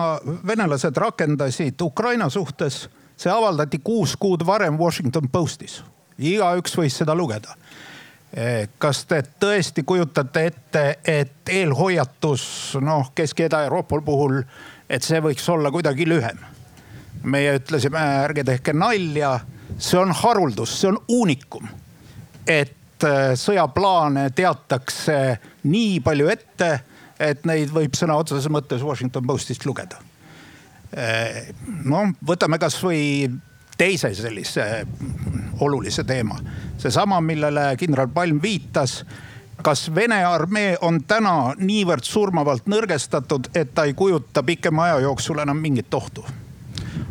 venelased 0.48 0.98
rakendasid 0.98 1.82
Ukraina 1.82 2.30
suhtes, 2.30 2.90
see 3.18 3.32
avaldati 3.32 3.82
kuus 3.84 4.16
kuud 4.18 4.46
varem 4.46 4.80
Washington 4.80 5.30
Postis. 5.30 5.84
igaüks 6.18 6.78
võis 6.78 6.98
seda 6.98 7.16
lugeda 7.16 7.56
Eh, 8.32 8.70
kas 8.80 9.04
te 9.06 9.18
tõesti 9.44 9.84
kujutate 9.84 10.46
ette, 10.48 10.84
et 11.04 11.50
eelhoiatus 11.52 12.78
noh, 12.80 13.12
Kesk- 13.16 13.44
ja 13.44 13.50
Ida-Euroopa 13.50 14.00
puhul, 14.06 14.38
et 14.90 15.04
see 15.04 15.20
võiks 15.20 15.50
olla 15.52 15.72
kuidagi 15.72 16.08
lühem? 16.08 16.40
Meie 17.24 17.56
ütlesime, 17.60 18.02
ärge 18.26 18.44
tehke 18.48 18.74
nalja, 18.74 19.36
see 19.78 20.00
on 20.00 20.14
haruldus, 20.16 20.74
see 20.82 20.92
on 20.92 21.00
uunikum. 21.08 21.68
et 22.48 23.04
eh, 23.06 23.34
sõjaplaane 23.38 24.30
teatakse 24.36 25.18
nii 25.64 26.00
palju 26.02 26.30
ette, 26.34 26.72
et 27.22 27.46
neid 27.46 27.70
võib 27.70 27.94
sõna 27.96 28.18
otseses 28.18 28.50
mõttes 28.50 28.82
Washington 28.82 29.28
Postist 29.28 29.66
lugeda. 29.66 30.02
Eh, 30.92 31.54
noh, 31.86 32.10
võtame 32.28 32.60
kasvõi 32.60 33.30
teise 33.78 34.14
sellise 34.16 34.86
olulise 35.60 36.04
teema. 36.04 36.40
seesama, 36.78 37.22
millele 37.22 37.76
kindral 37.78 38.08
Palm 38.08 38.42
viitas. 38.42 39.06
kas 39.62 39.96
Vene 39.96 40.24
armee 40.26 40.78
on 40.82 41.04
täna 41.04 41.54
niivõrd 41.58 42.04
surmavalt 42.04 42.66
nõrgestatud, 42.66 43.52
et 43.56 43.74
ta 43.74 43.84
ei 43.84 43.94
kujuta 43.94 44.44
pikema 44.44 44.84
aja 44.84 45.00
jooksul 45.00 45.40
enam 45.40 45.58
mingit 45.58 45.94
ohtu? 45.94 46.26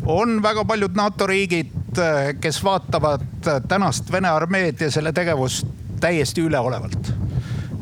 On 0.07 0.43
väga 0.43 0.65
paljud 0.65 0.97
NATO 0.97 1.27
riigid, 1.27 1.73
kes 2.41 2.65
vaatavad 2.65 3.49
tänast 3.69 4.13
Vene 4.13 4.29
armeed 4.29 4.81
ja 4.81 4.91
selle 4.91 5.13
tegevust 5.13 5.67
täiesti 6.01 6.41
üleolevalt 6.47 7.13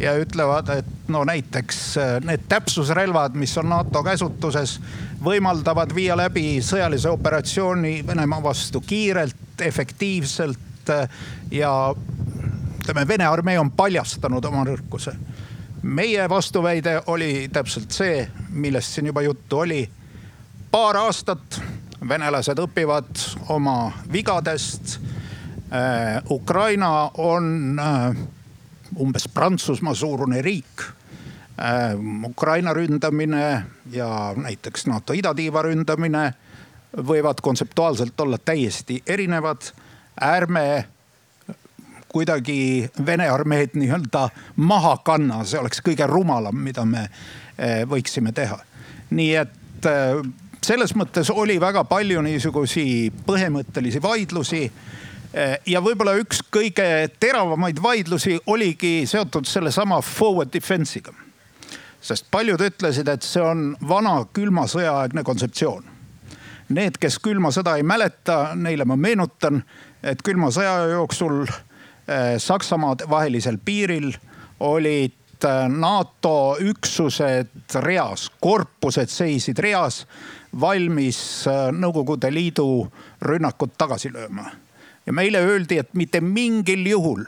ja 0.00 0.14
ütlevad, 0.18 0.68
et 0.78 1.09
no 1.11 1.24
näiteks 1.26 1.96
need 2.24 2.46
täpsusrelvad, 2.48 3.35
mis 3.35 3.57
on 3.59 3.68
NATO 3.68 4.02
käsutuses, 4.07 4.78
võimaldavad 5.24 5.94
viia 5.94 6.16
läbi 6.16 6.61
sõjalise 6.62 7.11
operatsiooni 7.11 8.07
Venemaa 8.07 8.42
vastu 8.42 8.81
kiirelt, 8.81 9.61
efektiivselt 9.61 10.92
ja 11.50 11.72
ütleme, 12.81 13.09
Vene 13.09 13.26
armee 13.26 13.59
on 13.59 13.70
paljastanud 13.70 14.44
oma 14.44 14.64
nõrkuse. 14.64 15.16
meie 15.83 16.28
vastuväide 16.28 17.02
oli 17.07 17.48
täpselt 17.52 17.90
see, 17.90 18.28
millest 18.50 18.94
siin 18.94 19.07
juba 19.07 19.22
juttu 19.22 19.59
oli. 19.59 19.90
paar 20.70 20.96
aastat 20.96 21.61
venelased 22.08 22.58
õpivad 22.58 23.24
oma 23.48 23.92
vigadest. 24.12 24.98
Ukraina 26.30 27.11
on 27.20 27.76
umbes 28.96 29.26
Prantsusmaa 29.28 29.94
suurune 29.94 30.40
riik 30.42 30.87
Äh, 31.58 31.98
Ukraina 32.24 32.74
ründamine 32.74 33.62
ja 33.90 34.34
näiteks 34.37 34.87
NATO 34.87 35.12
idatiiva 35.12 35.62
ründamine 35.62 36.30
võivad 36.96 37.40
kontseptuaalselt 37.42 38.20
olla 38.20 38.38
täiesti 38.38 39.02
erinevad. 39.06 39.62
ärme 40.22 40.84
kuidagi 42.08 42.90
Vene 43.06 43.28
armeed 43.28 43.70
nii-öelda 43.74 44.28
maha 44.56 44.96
kanna, 44.96 45.44
see 45.44 45.58
oleks 45.58 45.82
kõige 45.82 46.06
rumalam, 46.06 46.54
mida 46.54 46.84
me 46.84 47.08
äh, 47.08 47.82
võiksime 47.90 48.32
teha. 48.32 48.58
nii 49.11 49.34
et 49.34 49.87
äh, 49.87 50.22
selles 50.64 50.94
mõttes 50.98 51.30
oli 51.30 51.58
väga 51.60 51.84
palju 51.88 52.22
niisugusi 52.22 53.12
põhimõttelisi 53.26 54.02
vaidlusi 54.02 54.64
ja 55.66 55.80
võib-olla 55.84 56.16
üks 56.18 56.40
kõige 56.50 57.08
teravamaid 57.20 57.82
vaidlusi 57.82 58.38
oligi 58.46 59.02
seotud 59.06 59.46
sellesama 59.46 60.00
forward 60.02 60.50
defense'iga 60.52 61.12
sest 62.00 62.28
paljud 62.30 62.62
ütlesid, 62.62 63.08
et 63.10 63.26
see 63.26 63.42
on 63.42 63.72
vana 63.88 64.20
külma 64.34 64.66
sõja 64.70 64.94
aegne 65.02 65.24
kontseptsioon. 65.26 65.86
Need, 66.76 66.98
kes 67.00 67.16
külma 67.24 67.50
sõda 67.54 67.78
ei 67.78 67.86
mäleta, 67.86 68.54
neile 68.58 68.84
ma 68.88 68.96
meenutan, 69.00 69.62
et 70.04 70.20
külma 70.24 70.50
sõja 70.54 70.74
jooksul 70.92 71.46
eh, 71.48 72.36
Saksamaade 72.40 73.08
vahelisel 73.10 73.56
piiril 73.64 74.12
olid 74.64 75.46
eh, 75.48 75.62
NATO 75.72 76.58
üksused 76.60 77.78
reas, 77.84 78.28
korpused 78.40 79.10
seisid 79.12 79.62
reas, 79.64 80.04
valmis 80.61 81.46
eh, 81.46 81.68
Nõukogude 81.72 82.30
Liidu 82.32 82.88
rünnakut 83.22 83.76
tagasi 83.78 84.12
lööma. 84.12 84.50
ja 85.06 85.12
meile 85.12 85.38
öeldi, 85.38 85.78
et 85.78 85.94
mitte 85.94 86.20
mingil 86.20 86.87
juhul 86.87 87.24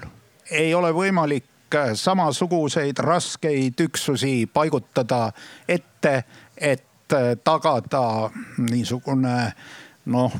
ei 0.50 0.74
ole 0.74 0.92
võimalik 0.92 1.44
samasuguseid 1.94 2.98
raskeid 2.98 3.80
üksusi 3.80 4.46
paigutada 4.52 5.32
ette, 5.68 6.24
et 6.56 6.84
tagada 7.44 8.30
niisugune 8.58 9.52
noh, 10.06 10.34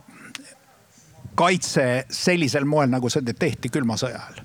kaitse 1.35 2.05
sellisel 2.11 2.65
moel, 2.65 2.91
nagu 2.91 3.11
seda 3.11 3.35
tehti 3.35 3.71
külma 3.73 3.97
sõja 4.01 4.21
ajal. 4.21 4.45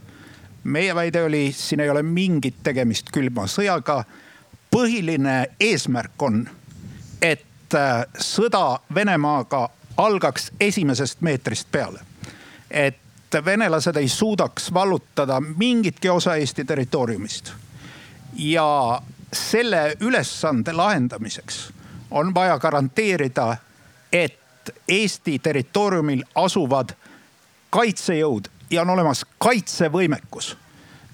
meie 0.64 0.96
väide 0.96 1.24
oli, 1.24 1.52
siin 1.54 1.80
ei 1.80 1.90
ole 1.90 2.04
mingit 2.04 2.64
tegemist 2.64 3.12
külma 3.14 3.48
sõjaga. 3.48 4.04
põhiline 4.72 5.46
eesmärk 5.60 6.22
on, 6.22 6.50
et 7.22 7.46
sõda 8.20 8.80
Venemaaga 8.94 9.70
algaks 9.98 10.52
esimesest 10.60 11.22
meetrist 11.22 11.68
peale. 11.72 12.00
et 12.72 12.96
et 13.34 13.46
venelased 13.46 13.96
ei 13.96 14.08
suudaks 14.10 14.74
vallutada 14.74 15.42
mingitki 15.42 16.10
osa 16.10 16.36
Eesti 16.36 16.66
territooriumist. 16.66 17.52
ja 18.38 19.02
selle 19.34 19.96
ülesande 20.00 20.74
lahendamiseks 20.74 21.74
on 22.12 22.34
vaja 22.34 22.60
garanteerida, 22.60 23.58
et 24.12 24.40
Eesti 24.88 25.40
territooriumil 25.40 26.24
asuvad 26.36 26.90
kaitsejõud 27.70 28.48
ja 28.70 28.82
on 28.82 28.90
olemas 28.90 29.26
kaitsevõimekus 29.38 30.58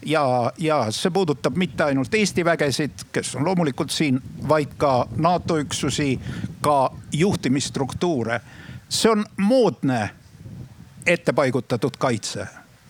ja, 0.06 0.52
ja 0.58 0.86
see 0.92 1.12
puudutab 1.12 1.56
mitte 1.58 1.84
ainult 1.84 2.14
Eesti 2.14 2.46
vägesid, 2.46 3.06
kes 3.12 3.36
on 3.36 3.46
loomulikult 3.46 3.92
siin, 3.92 4.22
vaid 4.48 4.76
ka 4.78 5.08
NATO 5.18 5.58
üksusi, 5.58 6.20
ka 6.62 6.94
juhtimisstruktuure. 7.12 8.42
see 8.90 9.12
on 9.12 9.26
moodne 9.38 10.10
ette 11.06 11.34
paigutatud 11.34 11.98
kaitse, 11.98 12.48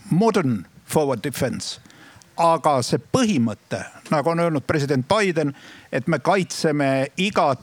modern 0.10 0.66
forward 0.86 1.24
defense. 1.24 1.82
aga 2.38 2.82
see 2.82 2.98
põhimõte, 2.98 3.84
nagu 4.10 4.30
on 4.30 4.40
öelnud 4.40 4.64
president 4.68 5.06
Biden, 5.08 5.54
et 5.92 6.08
me 6.08 6.20
kaitseme 6.20 7.08
igat 7.18 7.60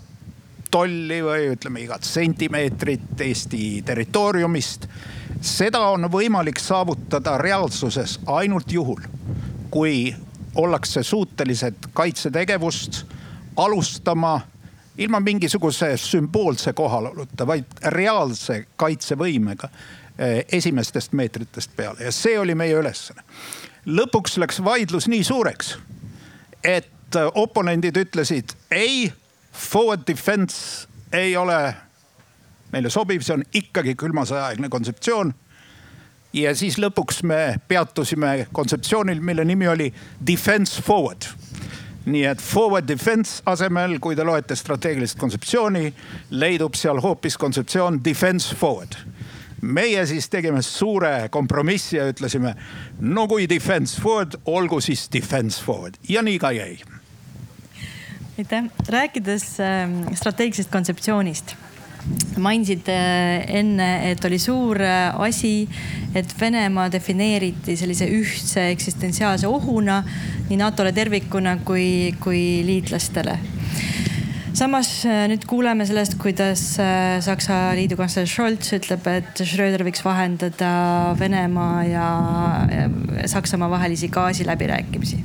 tolli 0.70 1.20
või 1.24 1.52
ütleme 1.54 1.82
igat 1.84 2.04
sentimeetrit 2.04 3.20
Eesti 3.20 3.82
territooriumist. 3.86 4.88
seda 5.40 5.80
on 5.80 6.08
võimalik 6.12 6.58
saavutada 6.58 7.38
reaalsuses 7.38 8.20
ainult 8.26 8.72
juhul, 8.72 9.00
kui 9.70 10.14
ollakse 10.54 11.02
suutelised 11.02 11.92
kaitsetegevust 11.92 13.04
alustama 13.56 14.40
ilma 14.98 15.20
mingisuguse 15.20 15.96
sümboolse 15.96 16.72
kohaloluta, 16.72 17.46
vaid 17.46 17.64
reaalse 17.84 18.66
kaitsevõimega 18.76 19.68
Eh, 20.18 20.44
esimestest 20.52 21.12
meetritest 21.12 21.70
peale 21.76 22.02
ja 22.02 22.10
see 22.12 22.38
oli 22.38 22.54
meie 22.58 22.74
ülesanne. 22.74 23.22
lõpuks 23.86 24.34
läks 24.42 24.58
vaidlus 24.64 25.06
nii 25.08 25.22
suureks, 25.24 25.76
et 26.64 27.14
oponendid 27.34 27.96
ütlesid 27.96 28.50
ei, 28.70 29.12
forward 29.52 30.06
defense 30.06 30.88
ei 31.12 31.36
ole 31.36 31.74
meile 32.72 32.90
sobiv, 32.90 33.22
see 33.24 33.36
on 33.38 33.44
ikkagi 33.56 33.94
külma 33.98 34.26
sõja 34.28 34.48
aegne 34.48 34.68
kontseptsioon. 34.72 35.34
ja 36.32 36.54
siis 36.54 36.76
lõpuks 36.78 37.22
me 37.24 37.58
peatusime 37.68 38.48
kontseptsioonil, 38.52 39.20
mille 39.20 39.44
nimi 39.44 39.68
oli 39.68 39.92
defense 40.26 40.82
forward. 40.82 41.28
nii 42.04 42.24
et 42.24 42.40
forward 42.40 42.88
defense 42.88 43.42
asemel, 43.46 43.98
kui 44.00 44.16
te 44.16 44.24
loete 44.24 44.56
strateegilist 44.56 45.18
kontseptsiooni, 45.18 45.92
leidub 46.30 46.74
seal 46.74 47.00
hoopis 47.00 47.36
kontseptsioon 47.36 48.00
defense 48.04 48.54
forward 48.54 48.96
meie 49.62 50.06
siis 50.06 50.28
tegime 50.30 50.62
suure 50.62 51.28
kompromissi 51.30 51.96
ja 51.96 52.06
ütlesime, 52.08 52.54
no 53.00 53.26
kui 53.28 53.48
defense 53.50 54.00
forward, 54.00 54.38
olgu 54.46 54.80
siis 54.80 55.08
defense 55.12 55.62
forward 55.64 55.98
ja 56.08 56.22
nii 56.22 56.38
ka 56.38 56.52
jäi. 56.54 56.78
Aitäh, 58.38 58.68
rääkides 58.88 59.46
ähm, 59.60 60.02
strateegilisest 60.14 60.70
kontseptsioonist 60.70 61.56
mainisid 62.38 62.88
äh, 62.88 63.42
enne, 63.58 63.88
et 64.10 64.24
oli 64.24 64.38
suur 64.38 64.80
äh, 64.80 65.10
asi, 65.20 65.68
et 66.16 66.30
Venemaa 66.40 66.88
defineeriti 66.92 67.76
sellise 67.76 68.08
ühtse 68.14 68.68
eksistentsiaalse 68.72 69.48
ohuna 69.50 70.00
nii 70.48 70.58
NATO-le 70.60 70.94
tervikuna 70.96 71.58
kui, 71.66 72.14
kui 72.22 72.62
liitlastele 72.66 73.36
samas 74.58 74.90
äh, 75.06 75.26
nüüd 75.30 75.44
kuuleme 75.50 75.86
sellest, 75.86 76.16
kuidas 76.22 76.62
Saksa 77.26 77.60
liidukantsler 77.78 78.26
Scholz 78.30 78.72
ütleb, 78.78 79.06
et 79.10 79.42
Schröder 79.44 79.84
võiks 79.86 80.02
vahendada 80.06 80.70
Venemaa 81.18 81.82
ja 81.86 82.08
Saksamaa 83.26 83.70
vahelisi 83.74 84.08
gaasiläbirääkimisi. 84.14 85.22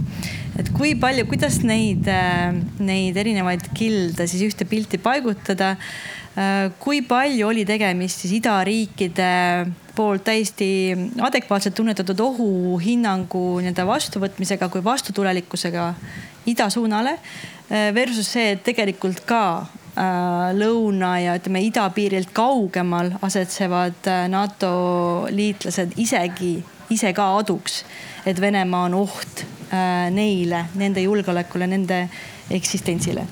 Et 0.60 0.74
kui 0.76 0.96
palju, 1.00 1.28
kuidas 1.30 1.62
neid, 1.68 2.08
äh, 2.10 2.52
neid 2.80 3.18
erinevaid 3.18 3.70
kilde 3.78 4.28
siis 4.28 4.46
ühte 4.50 4.70
pilti 4.70 5.02
paigutada? 5.02 5.76
kui 6.82 7.04
palju 7.06 7.46
oli 7.46 7.62
tegemist 7.62 8.24
siis 8.24 8.32
idariikide 8.40 9.28
poolt 9.94 10.24
täiesti 10.26 10.66
adekvaatselt 11.22 11.76
tunnetatud 11.78 12.24
ohuhinnangu 12.26 13.44
nii-öelda 13.62 13.86
vastuvõtmisega 13.86 14.66
kui 14.74 14.82
vastutulelikkusega 14.82 15.92
ida 16.50 16.72
suunale 16.74 17.20
Äh, 17.74 17.94
versus 17.96 18.28
see, 18.28 18.52
et 18.54 18.60
tegelikult 18.62 19.24
ka 19.26 19.64
äh, 19.96 20.52
lõuna 20.54 21.16
ja 21.24 21.38
ütleme 21.40 21.64
idapiirilt 21.66 22.34
kaugemal 22.36 23.14
asetsevad 23.24 24.10
äh, 24.12 24.26
NATO 24.30 24.74
liitlased 25.32 25.96
isegi 25.98 26.58
ise 26.94 27.14
ka 27.16 27.32
aduks, 27.40 27.80
et 28.30 28.42
Venemaa 28.42 28.90
on 28.92 29.00
oht 29.00 29.46
neile, 30.14 30.66
nende 30.76 31.02
julgeolekule, 31.02 31.68
nende 31.68 32.04
eksistentsile. 32.52 33.28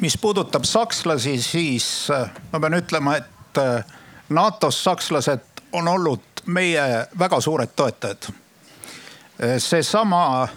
mis 0.00 0.16
puudutab 0.18 0.64
sakslasi, 0.64 1.34
siis 1.42 1.86
ma 2.52 2.60
pean 2.60 2.74
ütlema, 2.78 3.18
et 3.20 3.58
NATO-s 4.32 4.84
sakslased 4.84 5.60
on 5.76 5.88
olnud 5.88 6.40
meie 6.46 6.86
väga 7.18 7.40
suured 7.44 7.74
toetajad 7.76 8.30
seesama 9.58 10.48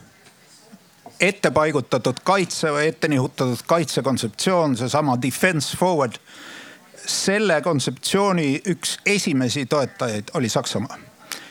ette 1.19 1.51
paigutatud 1.51 2.19
kaitse 2.23 2.71
või 2.73 2.87
ette 2.91 3.07
nihutatud 3.07 3.63
kaitsekontseptsioon, 3.67 4.77
seesama 4.77 5.17
defense 5.21 5.77
forward. 5.77 6.19
selle 7.03 7.61
kontseptsiooni 7.61 8.61
üks 8.71 8.97
esimesi 9.05 9.65
toetajaid 9.65 10.29
oli 10.33 10.49
Saksamaa. 10.49 10.97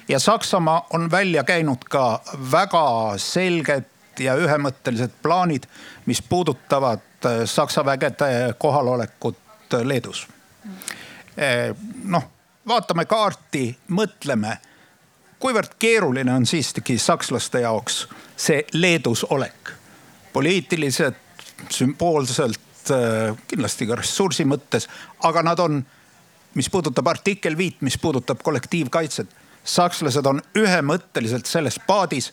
Ja 0.08 0.18
Saksamaa 0.18 0.86
on 0.90 1.10
välja 1.10 1.44
käinud 1.44 1.84
ka 1.90 2.22
väga 2.52 3.14
selged 3.16 3.88
ja 4.18 4.34
ühemõttelised 4.36 5.14
plaanid, 5.22 5.66
mis 6.06 6.22
puudutavad 6.22 7.00
äh, 7.26 7.44
Saksa 7.44 7.84
vägede 7.84 8.54
kohalolekut 8.58 9.38
Leedus. 9.82 10.26
Äh, 11.38 11.72
noh, 12.04 12.28
vaatame 12.68 13.04
kaarti, 13.04 13.70
mõtleme 13.88 14.58
kuivõrd 15.42 15.74
keeruline 15.78 16.30
on 16.34 16.44
siiski 16.46 16.98
sakslaste 17.02 17.64
jaoks 17.64 18.04
see 18.38 18.62
Leedus 18.72 19.24
olek. 19.30 19.78
poliitiliselt, 20.32 21.16
sümboolselt, 21.68 22.88
äh, 22.90 23.36
kindlasti 23.48 23.84
ka 23.86 23.98
ressursi 24.00 24.46
mõttes, 24.48 24.86
aga 25.28 25.42
nad 25.44 25.60
on, 25.60 25.82
mis 26.54 26.70
puudutab 26.72 27.06
artikkel 27.06 27.56
viit, 27.56 27.82
mis 27.84 27.98
puudutab 28.00 28.40
kollektiivkaitset. 28.42 29.28
Sakslased 29.64 30.26
on 30.26 30.40
ühemõtteliselt 30.58 31.46
selles 31.46 31.78
paadis, 31.86 32.32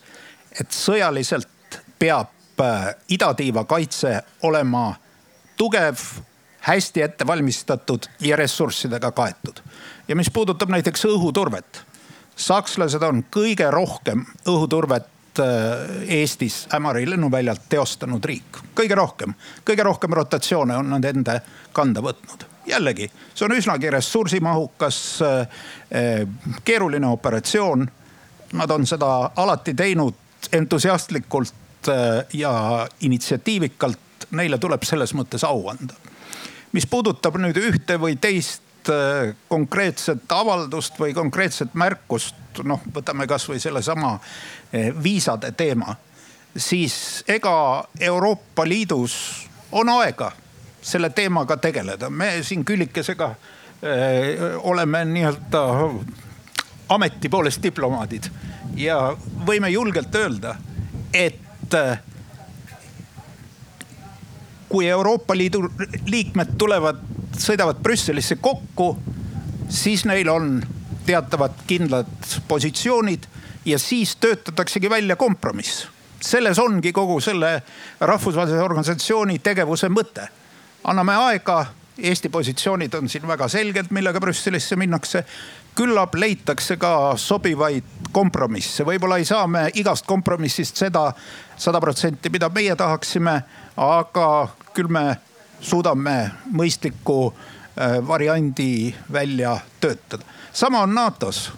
et 0.60 0.72
sõjaliselt 0.72 1.82
peab 2.00 2.62
äh, 2.62 2.90
idatiiva 3.10 3.64
kaitse 3.70 4.22
olema 4.44 4.94
tugev 5.58 6.00
hästi 6.66 7.02
ette 7.02 7.28
valmistatud 7.28 8.10
ja 8.20 8.36
ressurssidega 8.36 9.12
kaetud. 9.12 9.62
ja 10.08 10.16
mis 10.16 10.30
puudutab 10.30 10.70
näiteks 10.70 11.06
õhuturvet 11.06 11.86
sakslased 12.40 13.04
on 13.04 13.24
kõige 13.32 13.68
rohkem 13.72 14.24
õhuturvet 14.48 15.42
äh, 15.44 16.20
Eestis 16.20 16.66
Ämari 16.76 17.06
lennuväljalt 17.10 17.68
teostanud 17.70 18.26
riik, 18.26 18.62
kõige 18.76 18.98
rohkem, 18.98 19.36
kõige 19.68 19.86
rohkem 19.86 20.16
rotatsioone 20.22 20.78
on 20.80 20.94
nad 20.96 21.06
enda 21.06 21.40
kanda 21.76 22.04
võtnud. 22.04 22.48
Jällegi, 22.66 23.10
see 23.36 23.46
on 23.46 23.56
üsnagi 23.58 23.92
ressursimahukas, 23.92 25.00
äh, 25.22 25.40
äh, 25.40 26.28
keeruline 26.64 27.08
operatsioon. 27.08 27.88
Nad 28.54 28.72
on 28.72 28.88
seda 28.88 29.32
alati 29.36 29.74
teinud 29.74 30.16
entusiastlikult 30.54 31.54
ja 32.34 32.88
initsiatiivikalt, 33.02 34.26
neile 34.32 34.58
tuleb 34.58 34.84
selles 34.84 35.14
mõttes 35.14 35.46
au 35.46 35.68
anda. 35.70 35.94
mis 36.72 36.86
puudutab 36.86 37.38
nüüd 37.38 37.58
ühte 37.58 37.98
või 38.02 38.18
teist 38.22 38.62
Äh, 38.90 39.36
konkreetset 39.48 40.32
avaldust 40.32 40.96
või 41.00 41.14
konkreetset 41.14 41.74
märkust, 41.74 42.36
noh, 42.64 42.80
võtame 42.96 43.28
kasvõi 43.28 43.60
sellesama 43.60 44.14
äh, 44.16 44.88
viisade 45.04 45.52
teema, 45.52 45.98
siis 46.56 47.24
ega 47.28 47.84
Euroopa 48.00 48.64
Liidus 48.66 49.18
on 49.72 49.92
aega 49.94 50.32
selle 50.82 51.10
teemaga 51.10 51.58
tegeleda. 51.58 52.10
me 52.10 52.44
siin 52.44 52.66
Küllikesega 52.66 53.26
äh, 53.26 53.38
oleme 54.60 55.06
nii-öelda 55.06 55.64
ameti 56.90 57.30
poolest 57.30 57.64
diplomaadid 57.64 58.30
ja 58.76 59.16
võime 59.46 59.70
julgelt 59.70 60.16
öelda, 60.16 60.56
et 61.14 61.40
kui 64.70 64.88
Euroopa 64.88 65.38
Liidu 65.38 65.64
liikmed 66.06 66.56
tulevad 66.58 67.02
sõidavad 67.40 67.82
Brüsselisse 67.84 68.38
kokku, 68.42 68.94
siis 69.70 70.06
neil 70.06 70.30
on 70.30 70.60
teatavad 71.06 71.64
kindlad 71.68 72.10
positsioonid 72.48 73.26
ja 73.66 73.80
siis 73.80 74.16
töötataksegi 74.16 74.90
välja 74.90 75.16
kompromiss. 75.16 75.88
selles 76.22 76.60
ongi 76.60 76.92
kogu 76.92 77.22
selle 77.24 77.62
rahvusvahelise 78.00 78.64
organisatsiooni 78.64 79.40
tegevuse 79.40 79.88
mõte. 79.88 80.28
Anname 80.84 81.16
aega, 81.16 81.66
Eesti 82.00 82.30
positsioonid 82.30 82.94
on 82.94 83.10
siin 83.10 83.28
väga 83.28 83.48
selged, 83.48 83.90
millega 83.90 84.20
Brüsselisse 84.20 84.76
minnakse. 84.76 85.26
küllap 85.76 86.16
leitakse 86.16 86.76
ka 86.78 87.14
sobivaid 87.16 87.84
kompromisse, 88.12 88.84
võib-olla 88.84 89.18
ei 89.18 89.26
saa 89.26 89.48
me 89.48 89.70
igast 89.80 90.06
kompromissist 90.06 90.76
seda 90.76 91.14
sada 91.58 91.80
protsenti, 91.80 92.30
mida 92.30 92.50
meie 92.50 92.76
tahaksime, 92.76 93.36
aga 93.78 94.48
küll 94.74 94.88
me 94.92 95.18
suudame 95.62 96.32
mõistliku 96.52 97.30
äh, 97.30 98.08
variandi 98.08 98.96
välja 99.12 99.58
töötada. 99.80 100.24
sama 100.54 100.82
on 100.82 100.96
NATO-s, 100.96 101.52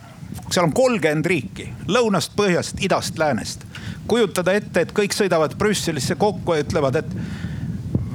seal 0.52 0.66
on 0.66 0.74
kolmkümmend 0.74 1.26
riiki 1.26 1.70
lõunast, 1.88 2.36
põhjast, 2.36 2.82
idast, 2.82 3.18
läänest. 3.18 3.66
kujutada 4.08 4.54
ette, 4.54 4.82
et 4.82 4.94
kõik 4.94 5.14
sõidavad 5.14 5.56
Brüsselisse 5.58 6.16
kokku 6.16 6.54
ja 6.54 6.66
ütlevad, 6.66 6.96
et 6.96 7.16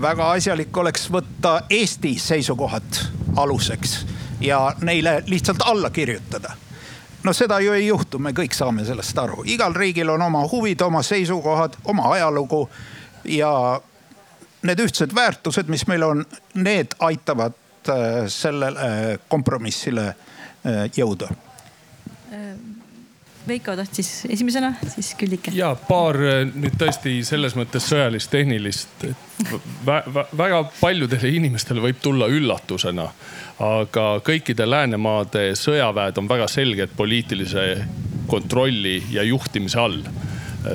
väga 0.00 0.30
asjalik 0.30 0.76
oleks 0.76 1.09
võtta 1.12 1.62
Eesti 1.70 2.18
seisukohad 2.18 3.00
aluseks 3.37 3.98
ja 4.40 4.72
neile 4.80 5.22
lihtsalt 5.26 5.64
alla 5.64 5.90
kirjutada 5.90 6.56
no 7.26 7.32
seda 7.32 7.61
ju 7.61 7.72
ei 7.74 7.87
juhtu, 7.87 8.18
me 8.22 8.30
kõik 8.37 8.54
saame 8.54 8.85
sellest 8.87 9.18
aru, 9.18 9.42
igal 9.50 9.74
riigil 9.74 10.12
on 10.14 10.22
oma 10.22 10.44
huvid, 10.50 10.80
oma 10.87 11.02
seisukohad, 11.02 11.74
oma 11.90 12.11
ajalugu 12.14 12.68
ja 13.35 13.50
need 14.66 14.82
ühtsed 14.82 15.14
väärtused, 15.14 15.70
mis 15.72 15.87
meil 15.90 16.04
on, 16.06 16.22
need 16.54 16.94
aitavad 17.02 17.56
äh, 17.90 18.28
sellele 18.30 18.87
äh, 18.87 19.09
kompromissile 19.28 20.06
äh, 20.06 20.87
jõuda. 20.96 21.32
Veiko 23.48 23.76
tahtis 23.78 24.26
esimesena, 24.28 24.72
siis 24.88 25.12
Küllike. 25.18 25.52
ja 25.54 25.70
paar 25.88 26.18
nüüd 26.50 26.74
tõesti 26.80 27.20
selles 27.26 27.54
mõttes 27.54 27.87
sõjalist, 27.87 28.30
tehnilist, 28.32 29.06
vä 29.87 30.00
vä 30.14 30.24
väga 30.38 30.64
paljudele 30.80 31.30
inimestele 31.38 31.85
võib 31.85 32.00
tulla 32.02 32.26
üllatusena. 32.26 33.09
aga 33.59 34.06
kõikide 34.26 34.66
Läänemaade 34.66 35.52
sõjaväed 35.54 36.18
on 36.18 36.28
väga 36.28 36.48
selged 36.48 36.90
poliitilise 36.96 37.87
kontrolli 38.26 39.02
ja 39.11 39.22
juhtimise 39.22 39.78
all 39.80 40.02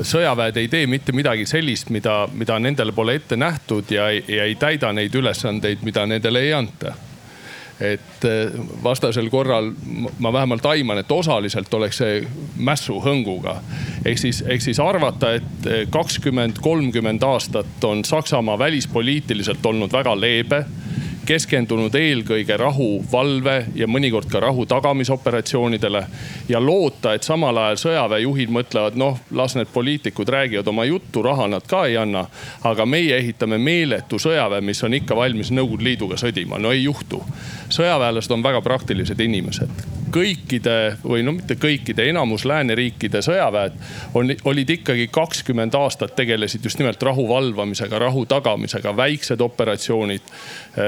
sõjaväed 0.01 0.57
ei 0.57 0.67
tee 0.71 0.87
mitte 0.87 1.11
midagi 1.11 1.45
sellist, 1.45 1.89
mida, 1.89 2.27
mida 2.33 2.59
nendele 2.59 2.95
pole 2.95 3.15
ette 3.19 3.35
nähtud 3.35 3.91
ja, 3.91 4.09
ja 4.11 4.47
ei 4.47 4.55
täida 4.55 4.93
neid 4.95 5.15
ülesandeid, 5.15 5.83
mida 5.83 6.05
nendele 6.07 6.39
ei 6.47 6.53
anta 6.53 6.95
et 7.81 8.25
eh, 8.25 8.51
vastasel 8.83 9.29
korral 9.29 9.71
ma 10.19 10.33
vähemalt 10.33 10.65
aiman, 10.65 11.01
et 11.01 11.11
osaliselt 11.11 11.73
oleks 11.73 12.01
see 12.01 12.21
mässu 12.57 12.99
hõnguga. 13.01 13.57
ehk 14.05 14.21
siis, 14.21 14.43
ehk 14.47 14.61
siis 14.61 14.79
arvata, 14.79 15.33
et 15.33 15.65
eh, 15.65 15.87
kakskümmend, 15.89 16.61
kolmkümmend 16.61 17.23
aastat 17.23 17.83
on 17.83 18.05
Saksamaa 18.05 18.59
välispoliitiliselt 18.59 19.65
olnud 19.65 19.91
väga 19.91 20.15
leebe 20.19 20.65
keskendunud 21.25 21.95
eelkõige 21.95 22.57
rahu 22.57 23.03
valve 23.11 23.65
ja 23.75 23.87
mõnikord 23.87 24.29
ka 24.31 24.39
rahu 24.39 24.65
tagamisoperatsioonidele. 24.65 26.03
ja 26.49 26.59
loota, 26.59 27.13
et 27.13 27.23
samal 27.23 27.57
ajal 27.57 27.79
sõjaväejuhid 27.85 28.49
mõtlevad, 28.49 28.95
noh, 28.95 29.19
las 29.31 29.55
need 29.55 29.69
poliitikud 29.73 30.29
räägivad 30.29 30.67
oma 30.67 30.85
juttu, 30.85 31.21
raha 31.21 31.47
nad 31.47 31.67
ka 31.67 31.85
ei 31.85 31.97
anna. 31.97 32.25
aga 32.63 32.85
meie 32.85 33.17
ehitame 33.17 33.57
meeletu 33.57 34.19
sõjaväe, 34.19 34.61
mis 34.61 34.83
on 34.83 34.93
ikka 34.93 35.15
valmis 35.15 35.51
Nõukogude 35.51 35.83
Liiduga 35.83 36.17
sõdima, 36.17 36.59
no 36.59 36.71
ei 36.71 36.83
juhtu. 36.83 37.23
sõjaväelased 37.69 38.31
on 38.31 38.43
väga 38.43 38.61
praktilised 38.61 39.19
inimesed 39.19 40.00
kõikide 40.11 40.75
või 41.03 41.23
no 41.25 41.35
mitte 41.35 41.55
kõikide, 41.59 42.05
enamus 42.09 42.45
lääneriikide 42.49 43.21
sõjaväed 43.25 43.77
on, 44.17 44.33
olid 44.45 44.69
ikkagi 44.77 45.07
kakskümmend 45.13 45.75
aastat 45.77 46.15
tegelesid 46.15 46.65
just 46.65 46.79
nimelt 46.79 47.03
rahu 47.03 47.27
valvamisega, 47.29 47.99
rahu 47.99 48.25
tagamisega, 48.25 48.95
väiksed 48.97 49.41
operatsioonid 49.41 50.33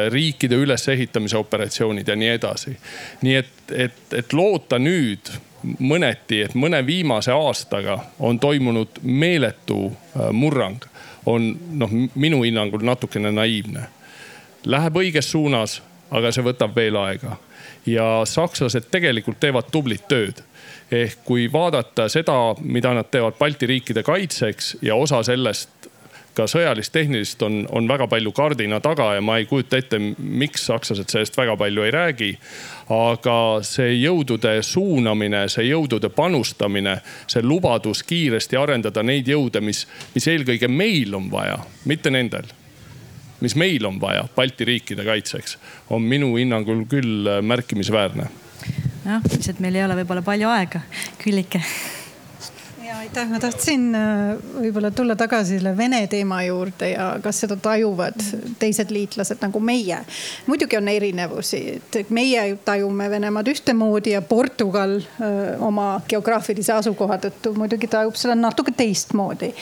riikide 0.09 0.55
ülesehitamise 0.55 1.38
operatsioonid 1.38 2.07
ja 2.07 2.15
nii 2.15 2.30
edasi. 2.36 2.78
nii 3.21 3.36
et, 3.36 3.53
et, 3.71 4.03
et 4.13 4.34
loota 4.34 4.80
nüüd 4.80 5.32
mõneti, 5.80 6.41
et 6.43 6.55
mõne 6.55 6.86
viimase 6.86 7.32
aastaga 7.32 7.99
on 8.19 8.39
toimunud 8.39 8.99
meeletu 9.03 9.86
äh, 9.88 10.30
murrang, 10.32 10.84
on 11.26 11.53
noh, 11.71 11.91
minu 12.15 12.43
hinnangul 12.43 12.84
natukene 12.84 13.32
naiivne. 13.32 13.88
Läheb 14.65 14.97
õiges 14.99 15.32
suunas, 15.32 15.82
aga 16.11 16.32
see 16.32 16.43
võtab 16.43 16.76
veel 16.76 16.99
aega 16.99 17.38
ja 17.86 18.24
sakslased 18.26 18.90
tegelikult 18.92 19.40
teevad 19.40 19.72
tublit 19.72 20.08
tööd 20.08 20.44
ehk 20.94 21.24
kui 21.26 21.48
vaadata 21.52 22.08
seda, 22.12 22.56
mida 22.62 22.94
nad 22.94 23.10
teevad 23.12 23.40
Balti 23.40 23.68
riikide 23.70 24.04
kaitseks 24.04 24.78
ja 24.82 24.96
osa 24.96 25.24
sellest 25.24 25.90
ka 26.34 26.48
sõjalist-tehnilist 26.50 27.44
on, 27.46 27.60
on 27.72 27.88
väga 27.90 28.08
palju 28.10 28.32
kardina 28.34 28.80
taga 28.82 29.12
ja 29.18 29.22
ma 29.22 29.38
ei 29.38 29.46
kujuta 29.50 29.78
ette, 29.78 30.00
miks 30.18 30.66
sakslased 30.70 31.12
sellest 31.14 31.38
väga 31.38 31.56
palju 31.58 31.86
ei 31.86 31.92
räägi. 31.94 32.32
aga 32.94 33.36
see 33.64 33.94
jõudude 33.96 34.58
suunamine, 34.62 35.46
see 35.50 35.70
jõudude 35.70 36.10
panustamine, 36.10 36.98
see 37.28 37.42
lubadus 37.42 38.04
kiiresti 38.04 38.58
arendada 38.60 39.04
neid 39.04 39.28
jõude, 39.28 39.62
mis, 39.62 39.86
mis 40.16 40.28
eelkõige 40.28 40.68
meil 40.68 41.16
on 41.16 41.32
vaja, 41.32 41.62
mitte 41.86 42.12
nendel 42.12 42.50
mis 43.44 43.58
meil 43.60 43.84
on 43.89 44.00
vaja 44.02 44.24
Balti 44.36 44.68
riikide 44.68 45.06
kaitseks, 45.08 45.58
on 45.91 46.06
minu 46.08 46.34
hinnangul 46.38 46.86
küll 46.89 47.28
märkimisväärne. 47.41 48.30
jah, 49.04 49.28
lihtsalt 49.32 49.60
meil 49.64 49.76
ei 49.76 49.84
ole 49.84 50.00
võib-olla 50.02 50.24
palju 50.26 50.50
aega. 50.54 50.86
Küllike 51.24 51.62
aitäh, 52.92 53.30
ma 53.30 53.40
tahtsin 53.40 53.96
äh, 53.96 54.34
võib-olla 54.60 54.90
tulla 54.92 55.16
tagasi 55.16 55.58
selle 55.58 55.72
Vene 55.78 56.02
teema 56.12 56.42
juurde 56.44 56.90
ja 56.90 57.06
kas 57.24 57.40
seda 57.44 57.56
tajuvad 57.56 58.18
teised 58.60 58.92
liitlased 58.92 59.40
nagu 59.44 59.60
meie. 59.64 60.00
muidugi 60.48 60.78
on 60.78 60.88
erinevusi, 60.88 61.62
et 61.96 62.10
meie 62.10 62.44
tajume 62.66 63.10
Venemaad 63.10 63.48
ühtemoodi 63.54 64.16
ja 64.16 64.22
Portugal 64.22 64.98
öö, 64.98 65.28
äh, 65.28 65.64
oma 65.64 66.02
geograafilise 66.10 66.74
asukoha 66.74 67.18
tõttu 67.24 67.54
muidugi 67.58 67.88
tajub 67.88 68.18
seda 68.20 68.36
natuke 68.36 68.74
teistmoodi. 68.76 69.54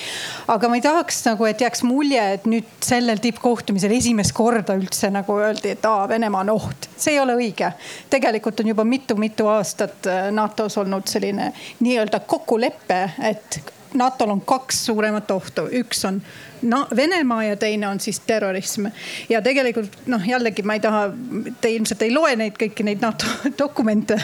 aga 0.48 0.70
ma 0.70 0.80
ei 0.80 0.86
tahaks 0.86 1.24
nagu, 1.30 1.46
et 1.46 1.62
jääks 1.62 1.84
mulje, 1.84 2.26
et 2.34 2.50
nüüd 2.50 2.74
sellel 2.86 3.22
tippkohtumisel 3.22 3.94
esimest 3.98 4.34
korda 4.34 4.76
üldse 4.80 5.12
nagu 5.14 5.38
öeldi, 5.38 5.76
et 5.76 5.86
aa, 5.86 6.08
Venemaa 6.10 6.42
on 6.42 6.54
oht. 6.56 6.90
see 6.98 7.14
ei 7.14 7.20
ole 7.20 7.38
õige. 7.38 7.72
tegelikult 8.10 8.60
on 8.60 8.74
juba 8.74 8.84
mitu-mitu 8.84 9.48
aastat 9.48 10.10
äh, 10.10 10.32
NATO-s 10.32 10.78
olnud 10.78 11.08
selline 11.08 11.52
nii-öelda 11.80 12.20
kokkulepe 12.26 13.11
et 13.20 13.74
NATO-l 13.94 14.32
on 14.32 14.42
kaks 14.42 14.86
suuremat 14.86 15.32
ohtu, 15.32 15.68
üks 15.72 16.06
on 16.08 16.22
no 16.62 16.88
Venemaa 16.96 17.44
ja 17.44 17.56
teine 17.56 17.88
on 17.88 18.00
siis 18.00 18.20
terrorism. 18.20 18.86
ja 19.30 19.42
tegelikult 19.42 19.98
noh, 20.06 20.28
jällegi 20.28 20.64
ma 20.64 20.74
ei 20.74 20.80
taha, 20.80 21.04
te 21.62 21.72
ilmselt 21.72 22.02
ei 22.02 22.14
loe 22.14 22.36
neid 22.36 22.58
kõiki 22.60 22.86
neid 22.86 23.02
NATO 23.02 23.28
dokumente. 23.64 24.18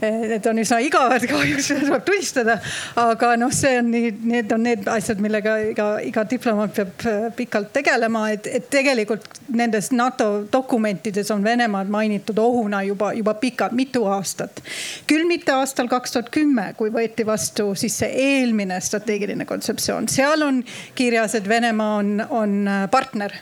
Need 0.00 0.46
on 0.46 0.60
üsna 0.62 0.80
igavad 0.84 1.26
kahjuks, 1.28 1.70
tuleb 1.84 2.04
tunnistada. 2.06 2.58
aga 3.00 3.34
noh, 3.40 3.52
see 3.52 3.78
on 3.78 3.90
nii, 3.92 4.12
need 4.34 4.52
on 4.52 4.64
need 4.66 4.88
asjad, 4.88 5.20
millega 5.22 5.56
iga, 5.70 5.88
iga 6.04 6.24
diplomaat 6.30 6.74
peab 6.78 7.06
äh, 7.10 7.28
pikalt 7.36 7.72
tegelema, 7.76 8.26
et, 8.34 8.46
et 8.46 8.68
tegelikult 8.70 9.28
nendes 9.54 9.90
NATO 9.92 10.44
dokumentides 10.52 11.30
on 11.34 11.44
Venemaad 11.44 11.90
mainitud 11.92 12.38
ohuna 12.38 12.82
juba, 12.82 13.12
juba 13.12 13.34
pikalt, 13.40 13.72
mitu 13.72 14.04
aastat. 14.10 14.62
küll 15.06 15.26
mitte 15.28 15.52
aastal 15.52 15.88
kaks 15.88 16.16
tuhat 16.16 16.30
kümme, 16.34 16.70
kui 16.78 16.90
võeti 16.92 17.26
vastu 17.26 17.72
siis 17.78 17.98
see 17.98 18.10
eelmine 18.24 18.80
strateegiline 18.80 19.44
kontseptsioon, 19.48 20.08
seal 20.08 20.42
on 20.42 20.62
kirjas, 20.94 21.34
et 21.38 21.48
Venemaa 21.48 21.73
Venemaa 21.74 21.96
on, 21.96 22.26
on 22.30 22.68
äh, 22.68 22.90
partner 22.90 23.32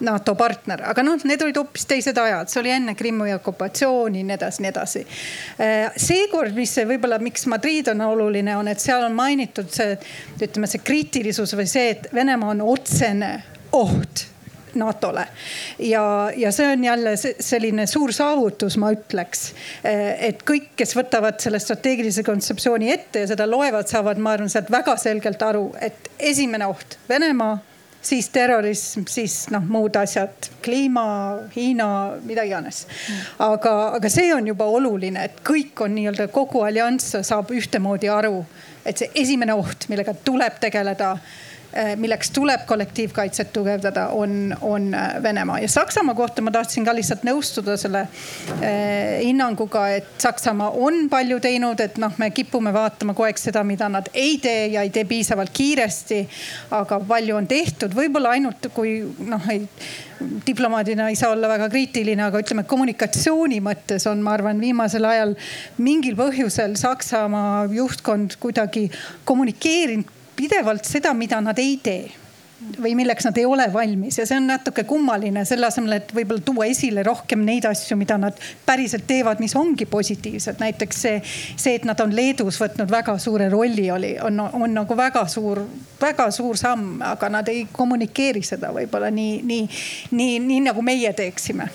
NATO 0.00 0.34
partner, 0.34 0.82
aga 0.90 1.00
noh, 1.02 1.16
need 1.24 1.40
olid 1.40 1.56
hoopis 1.56 1.86
teised 1.88 2.18
ajad, 2.20 2.50
see 2.52 2.60
oli 2.60 2.72
enne 2.74 2.92
Krimmi 2.94 3.30
okupatsiooni, 3.32 4.26
nii 4.28 4.34
edasi, 4.34 4.60
nii 4.60 4.68
edasi. 4.68 5.02
Äh, 5.56 5.96
seekord, 5.96 6.52
mis 6.56 6.74
võib-olla, 6.88 7.16
miks 7.24 7.46
Madrid 7.48 7.88
on 7.88 8.04
oluline, 8.04 8.52
on, 8.60 8.68
et 8.68 8.82
seal 8.82 9.06
on 9.06 9.16
mainitud 9.16 9.72
see, 9.72 9.96
ütleme 10.36 10.68
see 10.68 10.84
kriitilisus 10.84 11.56
või 11.56 11.68
see, 11.70 11.94
et 11.94 12.10
Venemaa 12.12 12.52
on 12.52 12.60
otsene 12.76 13.32
oht 13.76 14.26
NATO-le. 14.78 15.26
ja, 15.78 16.30
ja 16.36 16.52
see 16.52 16.72
on 16.72 16.84
jälle 16.84 17.14
selline 17.20 17.86
suur 17.90 18.12
saavutus, 18.12 18.76
ma 18.80 18.92
ütleks. 18.94 19.48
Et 19.84 20.42
kõik, 20.46 20.72
kes 20.76 20.96
võtavad 20.96 21.40
selle 21.42 21.60
strateegilise 21.62 22.24
kontseptsiooni 22.26 22.90
ette 22.92 23.24
ja 23.24 23.30
seda 23.34 23.46
loevad, 23.50 23.88
saavad, 23.90 24.20
ma 24.22 24.36
arvan, 24.36 24.50
sealt 24.52 24.70
väga 24.72 24.96
selgelt 25.00 25.42
aru, 25.42 25.70
et 25.80 26.12
esimene 26.18 26.68
oht 26.70 26.98
Venemaa 27.08 27.56
siis 28.06 28.28
terrorism, 28.30 29.06
siis 29.08 29.34
noh, 29.50 29.64
muud 29.66 29.96
asjad, 29.98 30.50
kliima, 30.62 31.06
Hiina, 31.56 31.88
mida 32.26 32.44
iganes. 32.46 32.84
aga, 33.42 33.72
aga 33.98 34.10
see 34.12 34.30
on 34.34 34.46
juba 34.46 34.68
oluline, 34.70 35.26
et 35.26 35.42
kõik 35.46 35.82
on 35.84 35.94
nii-öelda 35.96 36.28
kogu 36.34 36.62
allianss 36.66 37.18
saab 37.26 37.50
ühtemoodi 37.54 38.10
aru, 38.12 38.44
et 38.86 39.02
see 39.02 39.10
esimene 39.24 39.56
oht, 39.58 39.88
millega 39.90 40.14
tuleb 40.24 40.60
tegeleda 40.62 41.16
milleks 41.96 42.30
tuleb 42.30 42.64
kollektiivkaitset 42.66 43.52
tugevdada, 43.52 44.08
on, 44.08 44.56
on 44.60 44.94
eh, 44.94 45.22
Venemaa 45.22 45.58
ja 45.60 45.68
Saksamaa 45.68 46.14
kohta 46.14 46.42
ma 46.42 46.50
tahtsin 46.50 46.84
ka 46.84 46.94
lihtsalt 46.96 47.24
nõustuda 47.26 47.76
selle 47.80 48.06
eh, 48.60 49.20
hinnanguga, 49.24 49.86
et 49.98 50.08
Saksamaa 50.22 50.70
on 50.70 51.06
palju 51.12 51.40
teinud, 51.44 51.80
et 51.84 52.00
noh, 52.02 52.14
me 52.22 52.30
kipume 52.34 52.72
vaatama 52.74 53.14
kogu 53.16 53.28
aeg 53.28 53.40
seda, 53.40 53.64
mida 53.66 53.88
nad 53.92 54.10
ei 54.14 54.38
tee 54.42 54.66
ja 54.74 54.86
ei 54.86 54.92
tee 54.94 55.04
piisavalt 55.08 55.52
kiiresti. 55.56 56.22
aga 56.76 57.00
palju 57.08 57.36
on 57.36 57.46
tehtud, 57.46 57.94
võib-olla 57.94 58.34
ainult 58.36 58.70
kui 58.74 58.98
noh, 59.26 59.48
ei 59.52 59.64
diplomaadina 60.46 61.08
ei 61.08 61.16
saa 61.16 61.30
olla 61.34 61.48
väga 61.48 61.68
kriitiline, 61.68 62.22
aga 62.24 62.40
ütleme 62.40 62.64
kommunikatsiooni 62.68 63.60
mõttes 63.64 64.06
on, 64.08 64.22
ma 64.24 64.32
arvan, 64.36 64.60
viimasel 64.60 65.04
ajal 65.04 65.34
mingil 65.82 66.16
põhjusel 66.18 66.76
Saksamaa 66.80 67.66
juhtkond 67.72 68.38
kuidagi 68.40 68.88
kommunikeerinud 69.28 70.15
pidevalt 70.36 70.84
seda, 70.84 71.14
mida 71.14 71.40
nad 71.40 71.58
ei 71.58 71.76
tee 71.82 72.26
või 72.80 72.94
milleks 72.96 73.26
nad 73.26 73.36
ei 73.36 73.44
ole 73.44 73.66
valmis. 73.72 74.18
Ja 74.18 74.24
see 74.26 74.38
on 74.40 74.46
natuke 74.48 74.84
kummaline, 74.88 75.44
selle 75.44 75.68
asemel, 75.68 75.98
et 75.98 76.12
võib-olla 76.16 76.42
tuua 76.44 76.68
esile 76.70 77.02
rohkem 77.04 77.42
neid 77.44 77.66
asju, 77.68 77.98
mida 78.00 78.16
nad 78.20 78.38
päriselt 78.66 79.06
teevad, 79.06 79.40
mis 79.44 79.54
ongi 79.56 79.86
positiivsed. 79.86 80.60
näiteks 80.60 81.02
see, 81.02 81.22
see, 81.56 81.74
et 81.76 81.84
nad 81.84 82.00
on 82.00 82.14
Leedus 82.16 82.60
võtnud 82.60 82.90
väga 82.90 83.18
suure 83.22 83.50
rolli, 83.52 83.90
oli, 83.92 84.14
on, 84.22 84.40
on 84.40 84.74
nagu 84.74 84.96
väga 84.96 85.26
suur, 85.28 85.62
väga 86.00 86.30
suur 86.32 86.56
samm, 86.56 87.02
aga 87.04 87.28
nad 87.28 87.48
ei 87.52 87.66
kommunikeeri 87.72 88.42
seda 88.42 88.72
võib-olla 88.72 89.12
nii, 89.12 89.42
nii, 89.44 89.68
nii, 90.16 90.38
nii 90.48 90.60
nagu 90.70 90.82
meie 90.82 91.12
teeksime. 91.12 91.68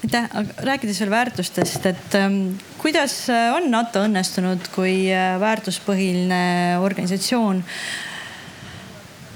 Aitäh, 0.00 0.30
rääkides 0.64 1.02
veel 1.02 1.10
väärtustest, 1.12 1.86
et 1.86 2.14
ähm, 2.16 2.54
kuidas 2.80 3.28
äh, 3.28 3.50
on 3.52 3.68
NATO 3.70 4.04
õnnestunud 4.06 4.70
kui 4.74 5.10
äh, 5.12 5.34
väärtuspõhiline 5.40 6.78
organisatsioon? 6.80 7.64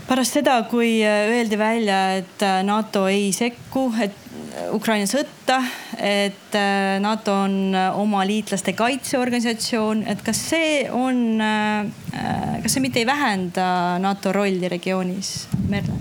pärast 0.04 0.36
seda, 0.36 0.58
kui 0.68 0.98
äh, 1.04 1.30
öeldi 1.32 1.58
välja, 1.60 1.98
et 2.20 2.44
NATO 2.64 3.06
ei 3.08 3.30
sekku, 3.36 3.88
et 4.00 4.20
Ukraina 4.72 5.06
sõtta, 5.10 5.58
et 5.98 6.54
NATO 7.02 7.32
on 7.46 7.74
oma 7.74 8.20
liitlaste 8.28 8.74
kaitseorganisatsioon, 8.78 10.04
et 10.06 10.20
kas 10.22 10.38
see 10.52 10.84
on, 10.94 11.40
kas 12.62 12.76
see 12.76 12.84
mitte 12.84 13.02
ei 13.02 13.08
vähenda 13.08 13.66
NATO 14.02 14.30
rolli 14.36 14.70
regioonis, 14.70 15.32
Merle? 15.72 15.96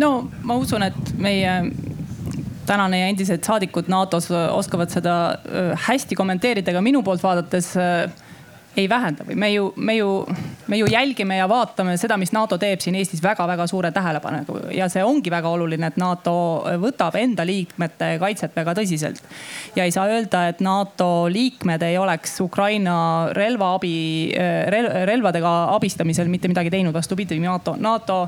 no 0.00 0.12
ma 0.48 0.56
usun, 0.56 0.86
et 0.88 1.12
meie 1.20 1.58
tänane 2.66 3.00
ja 3.00 3.10
endised 3.12 3.44
saadikud 3.46 3.88
NATO-s 3.92 4.30
oskavad 4.30 4.92
seda 4.92 5.16
hästi 5.86 6.18
kommenteerida, 6.18 6.72
aga 6.74 6.82
minu 6.84 7.02
poolt 7.06 7.22
vaadates 7.24 7.72
ei 8.76 8.88
vähenda 8.88 9.24
või 9.24 9.36
me 9.40 9.48
ju, 9.52 9.70
me 9.76 9.94
ju, 9.96 10.08
me 10.68 10.78
ju 10.78 10.86
jälgime 10.90 11.38
ja 11.38 11.46
vaatame 11.48 11.96
seda, 12.00 12.18
mis 12.20 12.32
NATO 12.36 12.58
teeb 12.60 12.82
siin 12.84 12.96
Eestis 12.98 13.22
väga-väga 13.24 13.66
suure 13.70 13.90
tähelepanuga 13.94 14.72
ja 14.74 14.88
see 14.92 15.04
ongi 15.04 15.32
väga 15.32 15.48
oluline, 15.48 15.88
et 15.88 15.96
NATO 16.00 16.34
võtab 16.82 17.16
enda 17.20 17.46
liikmete 17.48 18.12
kaitset 18.20 18.56
väga 18.56 18.74
tõsiselt. 18.76 19.22
ja 19.76 19.84
ei 19.84 19.94
saa 19.94 20.06
öelda, 20.12 20.46
et 20.48 20.60
NATO 20.64 21.26
liikmed 21.32 21.82
ei 21.88 21.98
oleks 21.98 22.38
Ukraina 22.44 22.98
relvaabi 23.36 23.96
rel,, 24.72 24.90
relvadega 25.08 25.56
abistamisel 25.76 26.28
mitte 26.28 26.48
midagi 26.52 26.70
teinud, 26.70 26.94
vastupidi, 26.94 27.40
NATO, 27.40 27.76
NATO, 27.80 28.20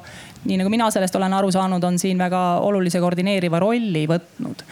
nii 0.44 0.60
nagu 0.62 0.72
mina 0.72 0.90
sellest 0.94 1.16
olen 1.16 1.36
aru 1.40 1.52
saanud, 1.52 1.84
on 1.84 1.98
siin 1.98 2.18
väga 2.18 2.44
olulise 2.64 3.00
koordineeriva 3.04 3.60
rolli 3.60 4.06
võtnud. 4.08 4.64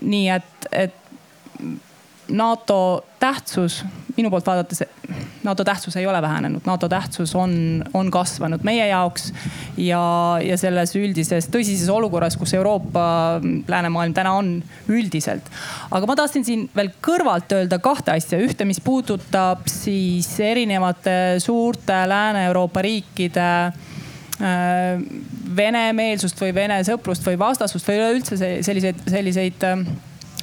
nii 0.00 0.28
et, 0.34 0.66
et 0.72 0.99
NATO 2.30 3.04
tähtsus, 3.20 3.84
minu 4.16 4.30
poolt 4.30 4.46
vaadates, 4.46 4.84
NATO 5.42 5.64
tähtsus 5.64 5.96
ei 5.96 6.06
ole 6.06 6.22
vähenenud, 6.22 6.62
NATO 6.66 6.88
tähtsus 6.88 7.34
on, 7.34 7.84
on 7.94 8.10
kasvanud 8.10 8.64
meie 8.66 8.86
jaoks. 8.88 9.32
ja, 9.76 10.02
ja 10.44 10.56
selles 10.60 10.94
üldises 10.96 11.48
tõsises 11.52 11.88
olukorras, 11.92 12.36
kus 12.36 12.54
Euroopa, 12.54 13.04
läänemaailm 13.68 14.14
täna 14.14 14.32
on 14.38 14.52
üldiselt. 14.88 15.50
aga 15.90 16.06
ma 16.06 16.16
tahtsin 16.16 16.44
siin 16.44 16.66
veel 16.76 16.92
kõrvalt 17.02 17.52
öelda 17.56 17.78
kahte 17.78 18.14
asja, 18.16 18.38
ühte, 18.38 18.64
mis 18.64 18.80
puudutab 18.84 19.66
siis 19.70 20.32
erinevate 20.40 21.38
suurte 21.38 22.02
Lääne-Euroopa 22.08 22.82
riikide 22.84 23.48
äh, 23.66 25.00
venemeelsust 25.56 26.40
või 26.40 26.54
vene 26.54 26.80
sõprust 26.86 27.26
või 27.26 27.38
vastasust 27.38 27.88
või 27.88 28.00
üleüldse 28.00 28.38
selliseid, 28.64 29.02
selliseid 29.08 29.66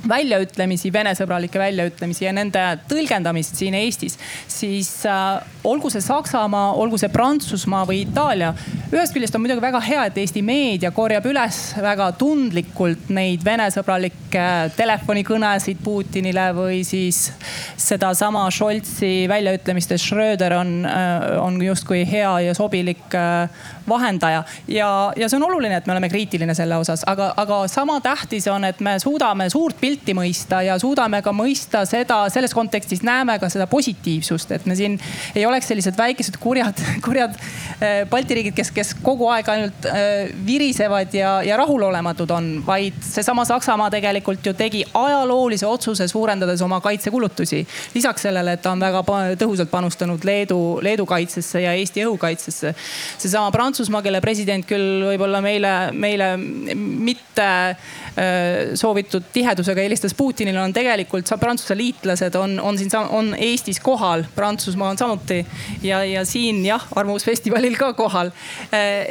väljaütlemisi, 0.10 0.92
venesõbralikke 0.94 1.60
väljaütlemisi 1.60 2.26
ja 2.26 2.34
nende 2.36 2.64
tõlgendamist 2.90 3.58
siin 3.60 3.76
Eestis, 3.78 4.18
siis 4.52 4.90
äh, 5.06 5.42
olgu 5.68 5.92
see 5.94 6.04
Saksamaa, 6.04 6.74
olgu 6.80 7.00
see 7.00 7.12
Prantsusmaa 7.14 7.84
või 7.88 8.04
Itaalia. 8.06 8.54
ühest 8.92 9.16
küljest 9.16 9.36
on 9.36 9.44
muidugi 9.44 9.64
väga 9.64 9.82
hea, 9.84 10.06
et 10.08 10.18
Eesti 10.18 10.42
meedia 10.46 10.92
korjab 10.96 11.26
üles 11.30 11.62
väga 11.82 12.12
tundlikult 12.20 13.10
neid 13.14 13.44
venesõbralikke 13.46 14.48
telefonikõnesid 14.78 15.82
Putinile 15.84 16.50
või 16.56 16.84
siis 16.88 17.32
sedasama 17.78 18.48
Scholzi 18.52 19.28
väljaütlemist, 19.30 19.92
et 19.92 20.02
Schröder 20.02 20.58
on, 20.60 20.80
äh, 20.86 21.28
on 21.42 21.62
justkui 21.62 22.06
hea 22.08 22.34
ja 22.48 22.56
sobilik 22.58 23.16
äh, 23.16 23.50
vahendaja. 23.88 24.44
ja, 24.68 25.14
ja 25.16 25.30
see 25.30 25.38
on 25.38 25.48
oluline, 25.50 25.78
et 25.78 25.86
me 25.86 25.96
oleme 25.96 26.10
kriitiline 26.10 26.56
selle 26.56 26.78
osas, 26.78 27.04
aga, 27.08 27.32
aga 27.38 27.62
sama 27.72 28.00
tähtis 28.02 28.48
on, 28.52 28.66
et 28.68 28.80
me 28.80 28.98
suudame 29.00 29.50
suurt 29.50 29.80
pilti 29.80 29.97
mõista 30.18 30.62
ja 30.66 30.78
suudame 30.80 31.22
ka 31.26 31.34
mõista 31.36 31.84
seda, 31.90 32.24
selles 32.34 32.54
kontekstis 32.54 33.04
näeme 33.06 33.38
ka 33.40 33.50
seda 33.50 33.68
positiivsust, 33.68 34.52
et 34.52 34.66
me 34.66 34.76
siin 34.76 34.98
ei 35.36 35.46
oleks 35.46 35.68
sellised 35.72 35.98
väikesed 35.98 36.38
kurjad, 36.42 36.80
kurjad 37.06 37.36
äh, 37.38 38.04
Balti 38.10 38.38
riigid, 38.38 38.56
kes, 38.58 38.72
kes 38.76 38.94
kogu 39.04 39.30
aeg 39.34 39.50
ainult 39.54 39.88
äh, 39.90 40.30
virisevad 40.46 41.14
ja, 41.16 41.38
ja 41.46 41.58
rahulolematud 41.60 42.32
on, 42.32 42.52
vaid 42.68 42.98
seesama 43.06 43.46
Saksamaa 43.48 43.90
tegelikult 43.94 44.46
ju 44.46 44.54
tegi 44.58 44.84
ajaloolise 44.94 45.68
otsuse, 45.68 46.08
suurendades 46.08 46.62
oma 46.62 46.82
kaitsekulutusi. 46.82 47.66
lisaks 47.96 48.28
sellele, 48.28 48.58
et 48.58 48.62
ta 48.62 48.72
on 48.72 48.82
väga 48.82 49.04
tõhusalt 49.40 49.72
panustanud 49.72 50.24
Leedu, 50.28 50.80
Leedu 50.82 51.06
kaitsesse 51.06 51.62
ja 51.62 51.74
Eesti 51.78 52.06
õhukaitsesse. 52.06 52.74
seesama 53.18 53.52
Prantsusmaa, 53.52 54.02
kelle 54.02 54.22
president 54.22 54.66
küll 54.68 55.06
võib-olla 55.12 55.42
meile, 55.42 55.74
meile 55.94 56.34
mitte 56.38 57.48
äh, 57.48 58.76
soovitud 58.78 59.30
tihedusega 59.34 59.87
aga 59.88 59.94
helistas 59.94 60.14
Putinile, 60.14 60.60
on 60.60 60.74
tegelikult 60.76 61.30
Prantsuse 61.40 61.76
liitlased 61.78 62.36
on, 62.36 62.60
on 62.60 62.78
siin, 62.78 62.92
on 63.10 63.34
Eestis 63.36 63.80
kohal, 63.80 64.26
Prantsusmaa 64.36 64.90
on 64.90 64.98
samuti 64.98 65.46
ja, 65.84 66.04
ja 66.04 66.26
siin 66.26 66.66
jah, 66.66 66.84
arvamusfestivalil 66.96 67.78
ka 67.80 67.94
kohal 67.94 68.32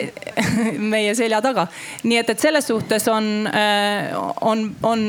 meie 0.93 1.15
selja 1.15 1.41
taga. 1.41 1.67
nii 2.05 2.19
et, 2.21 2.31
et 2.31 2.45
selles 2.45 2.67
suhtes 2.69 3.09
on, 3.09 3.49
on, 4.41 4.69
on 4.83 5.07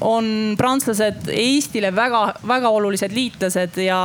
on 0.00 0.54
prantslased 0.58 1.28
Eestile 1.32 1.90
väga-väga 1.94 2.70
olulised 2.70 3.12
liitlased 3.14 3.78
ja, 3.82 4.00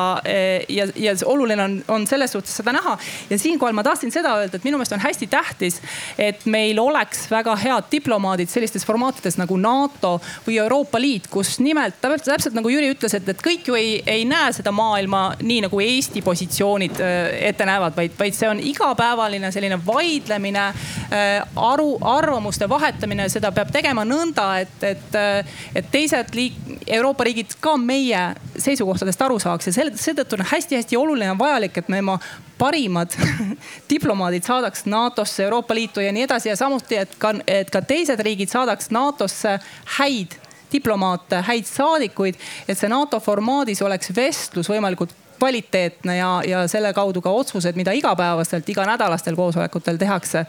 ja, 0.69 0.87
ja 0.95 1.13
oluline 1.25 1.63
on, 1.63 1.75
on 1.87 2.07
selles 2.07 2.31
suhtes 2.31 2.55
seda 2.57 2.73
näha. 2.73 2.97
ja 3.29 3.39
siinkohal 3.39 3.73
ma 3.73 3.83
tahtsin 3.83 4.11
seda 4.11 4.33
öelda, 4.39 4.57
et 4.57 4.65
minu 4.65 4.77
meelest 4.77 4.95
on 4.95 5.03
hästi 5.03 5.27
tähtis, 5.27 5.79
et 6.17 6.45
meil 6.45 6.79
oleks 6.81 7.27
väga 7.31 7.55
head 7.61 7.89
diplomaadid 7.91 8.49
sellistes 8.49 8.85
formaatides 8.85 9.37
nagu 9.37 9.57
NATO 9.57 10.15
või 10.47 10.57
Euroopa 10.63 11.01
Liit, 11.01 11.27
kus 11.31 11.59
nimelt 11.59 11.99
täpselt 12.01 12.55
nagu 12.57 12.69
Jüri 12.69 12.89
ütles, 12.93 13.13
et, 13.17 13.29
et 13.29 13.43
kõik 13.43 13.69
ju 13.69 13.77
ei, 13.77 13.99
ei 14.05 14.25
näe 14.25 14.53
seda 14.55 14.73
maailma 14.73 15.23
nii 15.41 15.61
nagu 15.67 15.81
Eesti 15.83 16.23
positsioonid 16.25 17.01
äh, 17.03 17.19
ette 17.51 17.67
näevad, 17.69 17.95
vaid, 17.97 18.17
vaid 18.19 18.37
see 18.37 18.49
on 18.49 18.61
igapäevaline 18.63 19.51
selline 19.53 19.77
vaidlemine, 19.85 20.65
äh, 21.13 21.31
aru, 21.55 21.97
arvamuste 22.15 22.69
vahetamine, 22.69 23.29
seda 23.29 23.53
peab 23.53 23.71
tegema 23.73 24.05
nõnda, 24.07 24.49
et, 24.63 24.77
et, 24.93 25.17
äh, 25.19 25.52
et 25.75 25.89
teised 25.91 26.35
liik-, 26.37 26.59
Euroopa 26.87 27.23
riigid 27.27 27.55
ka 27.63 27.75
meie 27.77 28.21
seisukohtadest 28.57 29.21
aru 29.21 29.39
saaks 29.39 29.69
ja 29.69 29.73
seetõttu 29.75 30.37
on 30.37 30.45
hästi-hästi 30.51 30.99
oluline 30.99 31.31
ja 31.31 31.37
vajalik, 31.39 31.77
et 31.77 31.89
me 31.89 32.01
oma 32.03 32.19
parimad 32.57 33.15
diplomaadid 33.93 34.45
saadaks 34.47 34.85
NATO-sse, 34.85 35.43
Euroopa 35.47 35.75
Liitu 35.75 36.03
ja 36.03 36.13
nii 36.15 36.27
edasi 36.27 36.51
ja 36.51 36.55
samuti, 36.59 37.01
et 37.05 37.17
ka, 37.19 37.33
et 37.47 37.73
ka 37.73 37.81
teised 37.81 38.21
riigid 38.23 38.51
saadaks 38.53 38.91
NATO-sse 38.93 39.57
häid 39.97 40.37
diplomaate, 40.73 41.43
häid 41.45 41.67
saadikuid, 41.69 42.39
et 42.67 42.77
see 42.77 42.89
NATO 42.89 43.19
formaadis 43.21 43.81
oleks 43.85 44.09
vestlus 44.15 44.69
võimalikult 44.71 45.13
kvaliteetne 45.43 46.15
ja, 46.17 46.29
ja 46.47 46.63
selle 46.71 46.93
kaudu 46.95 47.21
ka 47.21 47.31
otsused, 47.35 47.75
mida 47.75 47.91
igapäevaselt, 47.91 48.69
iganädalastel 48.69 49.35
koosolekutel 49.35 49.99
tehakse 49.99 50.45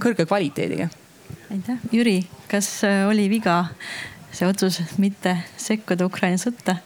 kõrge 0.00 0.24
kvaliteediga 0.24 0.88
aitäh, 1.50 1.78
Jüri, 1.92 2.22
kas 2.50 2.84
äh, 2.84 3.08
oli 3.08 3.26
viga 3.30 3.64
see 4.30 4.46
otsus 4.46 4.78
mitte 5.02 5.34
sekkuda 5.58 6.06
Ukraina 6.06 6.38
sõtta 6.38 6.76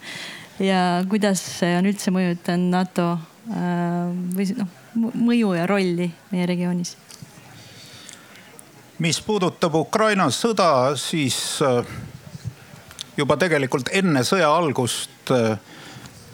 ja 0.62 1.04
kuidas 1.08 1.42
see 1.58 1.74
on 1.76 1.88
üldse 1.90 2.12
mõjutanud 2.14 2.72
NATO 2.72 3.08
äh, 3.12 4.08
või 4.36 4.48
noh 4.56 4.80
mõju 4.94 5.56
ja 5.58 5.66
rolli 5.66 6.06
meie 6.30 6.46
regioonis? 6.46 6.94
mis 9.04 9.18
puudutab 9.26 9.74
Ukraina 9.74 10.30
sõda, 10.32 10.94
siis 10.96 11.36
äh, 11.66 11.82
juba 13.18 13.36
tegelikult 13.36 13.90
enne 13.92 14.24
sõja 14.24 14.48
algust 14.54 15.32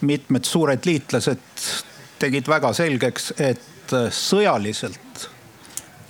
mitmed 0.00 0.44
suured 0.44 0.86
liitlased 0.86 1.66
tegid 2.20 2.48
väga 2.48 2.72
selgeks, 2.76 3.32
et 3.38 3.94
sõjaliselt 4.12 5.26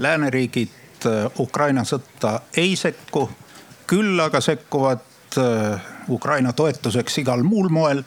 lääneriigid 0.01 0.80
Äh, 1.07 1.31
Ukraina 1.39 1.85
sõtta 1.85 2.41
ei 2.57 2.77
sekku. 2.77 3.31
küll 3.87 4.21
aga 4.21 4.41
sekkuvad 4.41 5.01
äh, 5.39 5.81
Ukraina 6.09 6.53
toetuseks 6.53 7.19
igal 7.19 7.43
muul 7.43 7.69
moel, 7.69 8.03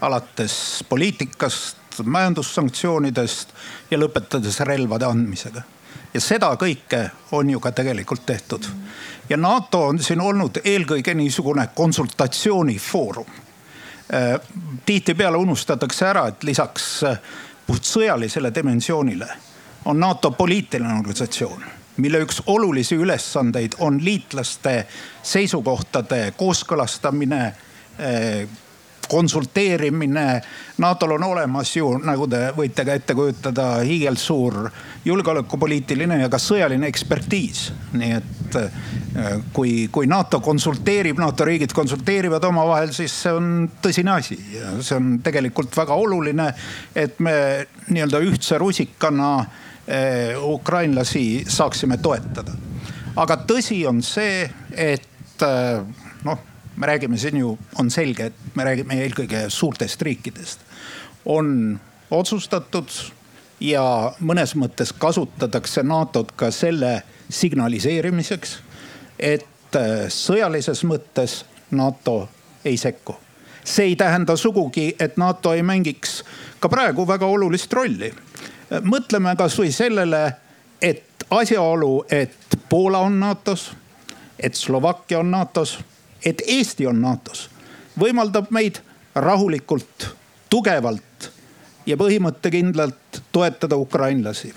alates 0.00 0.84
poliitikast, 0.88 1.76
majandussanktsioonidest 2.04 3.48
ja 3.90 3.98
lõpetades 3.98 4.60
relvade 4.60 5.04
andmisega. 5.04 5.62
ja 6.14 6.20
seda 6.20 6.52
kõike 6.60 7.10
on 7.32 7.50
ju 7.50 7.60
ka 7.60 7.72
tegelikult 7.72 8.26
tehtud. 8.26 8.66
ja 9.28 9.36
NATO 9.36 9.86
on 9.86 9.98
siin 9.98 10.20
olnud 10.20 10.60
eelkõige 10.64 11.14
niisugune 11.14 11.68
konsultatsioonifoorum. 11.74 13.30
Äh, 14.14 14.40
tihtipeale 14.86 15.36
unustatakse 15.36 16.06
ära, 16.06 16.26
et 16.28 16.42
lisaks 16.44 17.04
puht 17.66 17.84
sõjalisele 17.84 18.54
dimensioonile 18.54 19.28
on 19.84 20.00
NATO 20.00 20.30
poliitiline 20.30 20.98
organisatsioon 20.98 21.83
mille 21.96 22.24
üks 22.24 22.42
olulisi 22.46 22.96
ülesandeid 22.96 23.78
on 23.78 24.00
liitlaste 24.04 24.86
seisukohtade 25.22 26.32
kooskõlastamine 26.36 27.42
eh, 27.98 28.48
konsulteerimine. 29.08 30.42
NATO-l 30.78 31.12
on 31.18 31.24
olemas 31.24 31.76
ju, 31.76 31.90
nagu 32.02 32.26
te 32.30 32.48
võite 32.56 32.84
ka 32.86 32.94
ette 32.96 33.14
kujutada, 33.14 33.66
hiigelsuur 33.84 34.70
julgeolekupoliitiline 35.04 36.18
ja 36.22 36.30
ka 36.32 36.40
sõjaline 36.40 36.88
ekspertiis. 36.90 37.68
nii 37.92 38.12
et 38.16 38.56
eh, 38.58 39.36
kui, 39.52 39.88
kui 39.92 40.08
NATO 40.10 40.40
konsulteerib, 40.40 41.20
NATO 41.20 41.44
riigid 41.44 41.72
konsulteerivad 41.72 42.44
omavahel, 42.44 42.92
siis 42.96 43.14
see 43.22 43.32
on 43.32 43.68
tõsine 43.82 44.16
asi 44.16 44.38
ja 44.56 44.74
see 44.80 44.96
on 44.98 45.18
tegelikult 45.22 45.76
väga 45.76 45.94
oluline, 45.94 46.50
et 46.94 47.20
me 47.20 47.36
nii-öelda 47.88 48.22
ühtse 48.24 48.58
rusikana 48.58 49.36
ukrainlasi 50.40 51.44
saaksime 51.48 51.96
toetada. 51.96 52.52
aga 53.16 53.36
tõsi 53.46 53.86
on 53.86 54.02
see, 54.02 54.50
et 54.72 55.42
eh, 55.42 55.80
noh, 56.24 56.38
me 56.76 56.86
räägime 56.86 57.18
siin 57.18 57.36
ju, 57.36 57.58
on 57.78 57.90
selge, 57.90 58.26
et 58.26 58.56
me 58.56 58.64
räägime 58.64 58.96
eelkõige 59.02 59.48
suurtest 59.48 60.02
riikidest. 60.02 60.60
on 61.24 61.80
otsustatud 62.10 62.90
ja 63.60 64.12
mõnes 64.20 64.54
mõttes 64.58 64.92
kasutatakse 64.92 65.82
NATO-t 65.82 66.32
ka 66.36 66.50
selle 66.50 67.02
signaliseerimiseks, 67.30 68.58
et 69.18 69.76
äh, 69.76 70.06
sõjalises 70.08 70.84
mõttes 70.84 71.44
NATO 71.70 72.28
ei 72.64 72.76
sekku. 72.76 73.16
see 73.64 73.84
ei 73.84 73.96
tähenda 73.96 74.36
sugugi, 74.36 74.94
et 75.00 75.16
NATO 75.16 75.52
ei 75.52 75.62
mängiks 75.62 76.24
ka 76.60 76.68
praegu 76.68 77.06
väga 77.08 77.26
olulist 77.26 77.72
rolli. 77.72 78.12
Mõtleme 78.82 79.36
kasvõi 79.36 79.72
sellele, 79.72 80.24
et 80.82 81.26
asjaolu, 81.30 82.04
et 82.10 82.58
Poola 82.68 82.98
on 82.98 83.20
NATO-s, 83.20 83.70
et 84.38 84.54
Slovakkia 84.54 85.20
on 85.20 85.30
NATO-s, 85.30 85.78
et 86.24 86.42
Eesti 86.46 86.86
on 86.86 87.00
NATO-s, 87.00 87.48
võimaldab 88.00 88.50
meid 88.50 88.80
rahulikult, 89.14 90.08
tugevalt 90.50 91.30
ja 91.86 91.96
põhimõttekindlalt 91.96 93.22
toetada 93.32 93.76
ukrainlasi 93.76 94.52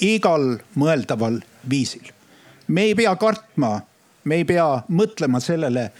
igal 0.00 0.58
mõeldaval 0.74 1.40
viisil. 1.70 2.12
me 2.68 2.82
ei 2.82 2.94
pea 2.94 3.16
kartma, 3.16 3.80
me 4.24 4.34
ei 4.34 4.44
pea 4.44 4.82
mõtlema 4.88 5.40
sellele, 5.40 5.90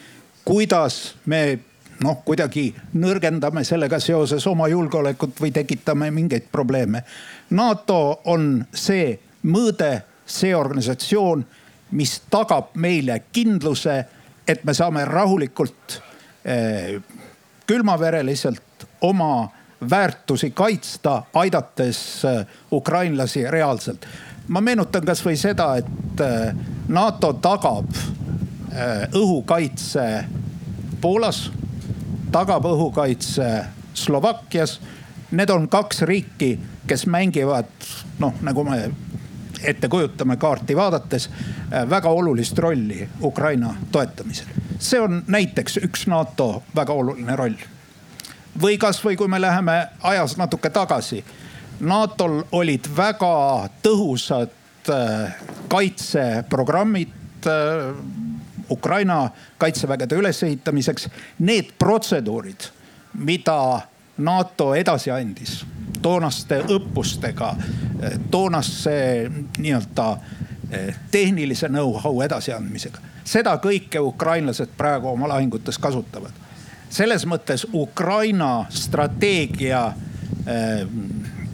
kuidas 0.44 1.14
me 1.26 1.58
noh, 2.02 2.20
kuidagi 2.24 2.68
nõrgendame 2.98 3.64
sellega 3.64 4.00
seoses 4.02 4.46
oma 4.50 4.68
julgeolekut 4.70 5.40
või 5.40 5.52
tekitame 5.54 6.10
mingeid 6.14 6.48
probleeme. 6.52 7.04
NATO 7.50 8.22
on 8.32 8.64
see 8.74 9.14
mõõde, 9.46 9.92
see 10.26 10.54
organisatsioon, 10.56 11.44
mis 11.98 12.16
tagab 12.32 12.72
meile 12.80 13.22
kindluse, 13.32 13.96
et 14.48 14.64
me 14.64 14.74
saame 14.74 15.04
rahulikult 15.04 15.98
eh, 16.44 16.96
külmavereliselt 17.66 18.86
oma 19.06 19.48
väärtusi 19.90 20.50
kaitsta, 20.50 21.22
aidates 21.34 22.24
eh, 22.24 22.46
ukrainlasi 22.72 23.46
reaalselt. 23.50 24.06
ma 24.48 24.60
meenutan 24.60 25.04
kasvõi 25.06 25.36
seda, 25.36 25.76
et 25.76 26.20
eh, 26.20 26.54
NATO 26.88 27.32
tagab 27.32 27.90
õhukaitse 29.12 30.04
Poolas, 31.02 31.50
tagab 32.32 32.66
õhukaitse 32.66 33.48
Slovakkias. 33.94 34.80
Need 35.32 35.50
on 35.50 35.68
kaks 35.68 36.02
riiki, 36.08 36.58
kes 36.86 37.06
mängivad 37.06 37.70
noh, 38.20 38.34
nagu 38.44 38.64
me 38.64 38.78
ette 39.62 39.88
kujutame 39.88 40.36
kaarti 40.36 40.76
vaadates 40.76 41.28
väga 41.90 42.10
olulist 42.10 42.58
rolli 42.58 43.08
Ukraina 43.22 43.74
toetamisel. 43.92 44.46
see 44.78 45.00
on 45.00 45.22
näiteks 45.26 45.76
üks 45.86 46.08
NATO 46.10 46.62
väga 46.74 46.92
oluline 46.92 47.36
roll 47.36 47.54
või 48.60 48.78
kasvõi 48.78 49.16
kui 49.16 49.28
me 49.28 49.40
läheme 49.40 49.76
ajas 50.02 50.36
natuke 50.36 50.70
tagasi. 50.70 51.22
NATO-l 51.80 52.42
olid 52.52 52.86
väga 52.96 53.68
tõhusad 53.82 54.52
äh, 54.90 55.32
kaitseprogrammid 55.68 57.46
äh, 57.46 57.94
Ukraina 58.70 59.30
kaitsevägede 59.58 60.14
ülesehitamiseks. 60.14 61.08
Need 61.38 61.72
protseduurid, 61.78 62.60
mida 63.14 63.80
NATO 64.18 64.74
edasi 64.74 65.10
andis 65.10 65.64
toonaste 66.02 66.58
õppustega, 66.68 67.54
toonase 68.30 69.30
nii-öelda 69.58 70.16
tehnilise 71.10 71.68
know-how 71.68 72.22
edasiandmisega. 72.24 72.98
seda 73.24 73.54
kõike 73.62 74.00
ukrainlased 74.00 74.72
praegu 74.76 75.08
oma 75.08 75.28
lahingutes 75.28 75.78
kasutavad 75.78 76.32
selles 76.92 77.24
mõttes 77.26 77.66
Ukraina 77.72 78.66
strateegia 78.70 79.84
äh, 79.86 79.94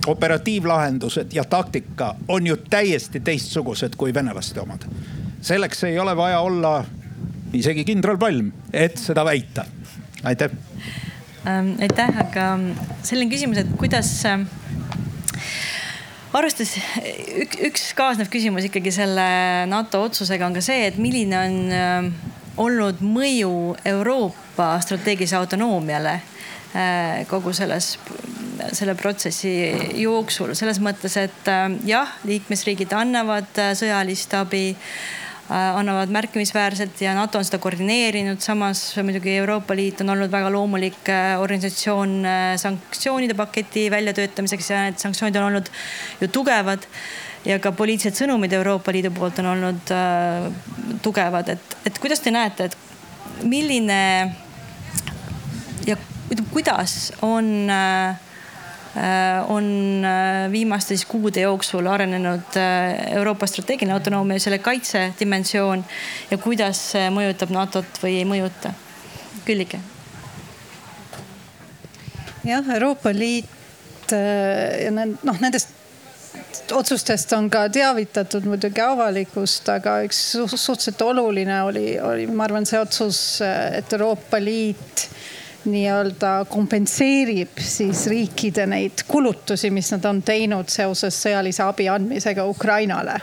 operatiivlahendused 0.07 1.33
ja 1.33 1.45
taktika 1.45 2.15
on 2.29 2.47
ju 2.47 2.57
täiesti 2.57 3.21
teistsugused 3.21 3.97
kui 3.97 4.15
venelaste 4.15 4.61
omad. 4.61 4.83
selleks 5.41 5.85
ei 5.85 5.99
ole 5.99 6.17
vaja 6.17 6.41
olla 6.41 6.85
isegi 7.57 7.85
kindral 7.89 8.19
Palm, 8.21 8.53
et 8.73 8.99
seda 9.01 9.25
väita. 9.25 9.67
aitäh 10.25 10.51
ähm,. 11.47 11.75
aitäh, 11.81 12.23
aga 12.25 12.49
selline 13.03 13.31
küsimus, 13.33 13.63
et 13.63 13.71
kuidas 13.81 14.11
äh, 14.29 14.43
arvestades 16.37 16.77
üks, 17.45 17.61
üks 17.71 17.87
kaasnev 17.99 18.31
küsimus 18.33 18.69
ikkagi 18.69 18.93
selle 18.95 19.29
NATO 19.71 20.03
otsusega 20.09 20.49
on 20.49 20.59
ka 20.59 20.65
see, 20.65 20.89
et 20.91 20.99
milline 21.01 21.39
on 21.39 21.61
äh, 21.73 22.11
olnud 22.59 23.03
mõju 23.05 23.53
Euroopa 23.87 24.73
strateegilise 24.83 25.39
autonoomiale 25.39 26.15
äh, 26.19 27.23
kogu 27.31 27.55
selles, 27.57 27.95
selle 28.73 28.97
protsessi 28.99 29.53
jooksul 30.03 30.55
selles 30.59 30.83
mõttes, 30.85 31.17
et 31.21 31.51
äh, 31.51 31.71
jah, 31.89 32.19
liikmesriigid 32.29 32.93
annavad 32.97 33.63
äh, 33.63 33.73
sõjalist 33.79 34.35
abi 34.39 34.73
annavad 35.49 36.11
märkimisväärselt 36.13 37.01
ja 37.01 37.15
NATO 37.17 37.39
on 37.39 37.45
seda 37.45 37.59
koordineerinud. 37.63 38.41
samas 38.45 38.83
muidugi 39.03 39.37
Euroopa 39.37 39.77
Liit 39.77 40.01
on 40.05 40.11
olnud 40.13 40.31
väga 40.33 40.51
loomulik 40.53 41.09
organisatsioon 41.41 42.19
sanktsioonide 42.57 43.35
paketi 43.35 43.87
väljatöötamiseks 43.91 44.71
ja 44.71 44.83
need 44.85 45.01
sanktsioonid 45.01 45.41
on 45.41 45.49
olnud 45.49 45.71
ju 46.21 46.29
tugevad 46.29 46.85
ja 47.47 47.59
ka 47.63 47.73
poliitilised 47.77 48.19
sõnumid 48.19 48.53
Euroopa 48.57 48.93
Liidu 48.95 49.13
poolt 49.15 49.39
on 49.43 49.53
olnud 49.55 49.93
äh, 49.95 50.49
tugevad, 51.05 51.53
et, 51.55 51.77
et 51.87 51.99
kuidas 52.03 52.23
te 52.25 52.33
näete, 52.35 52.69
et 52.69 53.45
milline 53.47 54.01
ja 55.87 55.97
kuidas 56.53 57.13
on 57.25 57.71
äh, 57.73 58.28
on 59.49 60.05
äh, 60.05 60.53
viimaste 60.53 60.97
siis 60.97 61.07
kuude 61.07 61.41
jooksul 61.41 61.87
arenenud 61.87 62.57
äh, 62.57 63.13
Euroopa 63.17 63.47
strateegiline 63.47 63.95
autonoomia 63.95 64.41
selle 64.41 64.59
kaitsedimensioon 64.59 65.85
ja 66.31 66.39
kuidas 66.39 66.81
see 66.95 67.09
mõjutab 67.13 67.53
NATO-t 67.55 68.03
või 68.03 68.19
ei 68.23 68.27
mõjuta? 68.29 68.73
Küllike. 69.45 69.81
jah, 72.45 72.71
Euroopa 72.75 73.13
Liit 73.13 74.15
äh, 74.17 74.85
ja 74.87 74.95
noh, 74.95 75.41
nendest 75.41 75.77
otsustest 76.73 77.33
on 77.37 77.49
ka 77.53 77.67
teavitatud 77.73 78.45
muidugi 78.49 78.81
avalikkust, 78.83 79.69
aga 79.73 79.99
üks 80.07 80.21
suhteliselt 80.35 81.03
oluline 81.05 81.63
oli, 81.63 81.91
oli, 82.01 82.27
ma 82.27 82.49
arvan, 82.49 82.67
see 82.69 82.81
otsus, 82.81 83.21
et 83.45 83.93
Euroopa 83.93 84.41
Liit 84.41 85.09
nii-öelda 85.69 86.33
kompenseerib 86.51 87.61
siis 87.63 88.07
riikide 88.11 88.67
neid 88.71 89.05
kulutusi, 89.09 89.71
mis 89.75 89.93
nad 89.95 90.05
on 90.09 90.23
teinud 90.27 90.71
seoses 90.73 91.19
sõjalise 91.25 91.65
abi 91.67 91.89
andmisega 91.93 92.47
Ukrainale. 92.49 93.19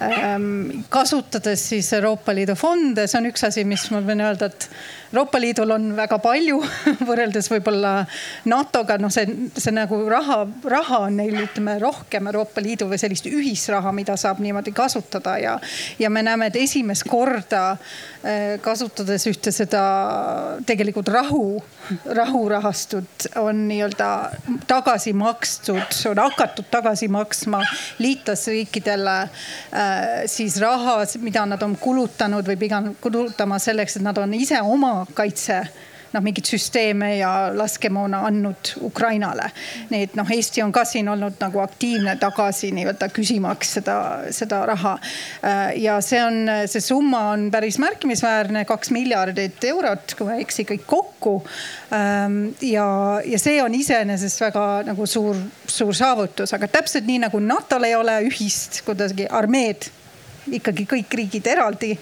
Ehm, 0.00 0.84
kasutades 0.92 1.68
siis 1.70 1.92
Euroopa 1.96 2.34
Liidu 2.34 2.56
fonde, 2.58 3.06
see 3.08 3.20
on 3.20 3.30
üks 3.30 3.46
asi, 3.48 3.64
mis 3.68 3.86
ma 3.92 4.02
võin 4.04 4.24
öelda, 4.24 4.50
et 4.50 4.68
Euroopa 5.14 5.38
Liidul 5.38 5.70
on 5.70 5.84
väga 5.94 6.16
palju 6.18 6.56
võrreldes 7.08 7.46
võib-olla 7.46 8.00
NATO-ga, 8.50 8.96
noh, 8.98 9.12
see, 9.14 9.28
see 9.54 9.70
nagu 9.70 10.00
raha, 10.10 10.40
raha 10.66 11.04
on 11.06 11.20
neil, 11.20 11.36
ütleme 11.44 11.76
rohkem 11.78 12.26
Euroopa 12.32 12.64
Liidu 12.64 12.88
või 12.90 12.98
sellist 12.98 13.28
ühisraha, 13.30 13.92
mida 13.94 14.16
saab 14.18 14.40
niimoodi 14.42 14.74
kasutada 14.74 15.36
ja, 15.38 15.52
ja 16.02 16.10
me 16.10 16.24
näeme, 16.26 16.48
et 16.50 16.58
esimest 16.58 17.06
korda 17.06 17.76
eh, 18.26 18.56
kasutades 18.64 19.28
ühte 19.30 19.54
seda 19.54 19.84
tegelikult 20.66 21.12
rahu, 21.14 21.62
rahurahastut 22.04 23.26
on 23.36 23.68
nii-öelda 23.68 24.30
tagasi 24.66 25.12
makstud, 25.12 25.96
on 26.10 26.18
hakatud 26.18 26.68
tagasi 26.70 27.08
maksma 27.08 27.62
liitlasriikidele 27.98 29.16
äh, 29.20 29.30
siis 30.26 30.60
raha, 30.60 30.98
mida 31.20 31.46
nad 31.46 31.62
on 31.62 31.76
kulutanud 31.76 32.46
või 32.48 32.58
pigem 32.60 32.94
kulutama 33.00 33.58
selleks, 33.58 33.96
et 33.96 34.06
nad 34.06 34.18
on 34.18 34.34
ise 34.34 34.60
oma 34.62 35.06
kaitse 35.14 35.62
noh, 36.14 36.22
mingeid 36.24 36.48
süsteeme 36.48 37.16
ja 37.18 37.30
laskemoona 37.54 38.22
andnud 38.28 38.74
Ukrainale. 38.86 39.50
nii 39.90 40.08
et 40.08 40.16
noh, 40.18 40.30
Eesti 40.30 40.62
on 40.64 40.72
ka 40.74 40.84
siin 40.88 41.08
olnud 41.10 41.38
nagu 41.40 41.62
aktiivne 41.62 42.16
tagasi 42.20 42.70
nii-öelda 42.74 43.08
küsimaks 43.14 43.74
seda, 43.78 43.96
seda 44.34 44.62
raha. 44.70 44.94
Äh, 45.44 45.64
ja 45.82 45.98
see 46.04 46.22
on, 46.24 46.40
see 46.70 46.82
summa 46.84 47.26
on 47.34 47.48
päris 47.54 47.78
märkimisväärne, 47.82 48.64
kaks 48.68 48.92
miljardit 48.94 49.64
eurot, 49.70 50.16
kui 50.18 50.28
ma 50.28 50.38
ei 50.38 50.46
eksi, 50.46 50.66
kõik 50.68 50.86
kokku. 50.86 51.34
Ähm, 51.94 52.38
ja, 52.62 52.86
ja 53.26 53.40
see 53.40 53.60
on 53.62 53.74
iseenesest 53.74 54.46
väga 54.46 54.68
nagu 54.88 55.06
suur, 55.10 55.38
suur 55.66 55.94
saavutus, 55.96 56.54
aga 56.56 56.70
täpselt 56.70 57.08
nii 57.08 57.24
nagu 57.26 57.42
NATO-l 57.42 57.90
ei 57.90 57.98
ole 57.98 58.20
ühist 58.28 58.82
kuidagi 58.86 59.28
armeed 59.30 59.90
ikkagi 60.52 60.86
kõik 60.90 61.16
riigid 61.20 61.46
eraldi. 61.46 61.92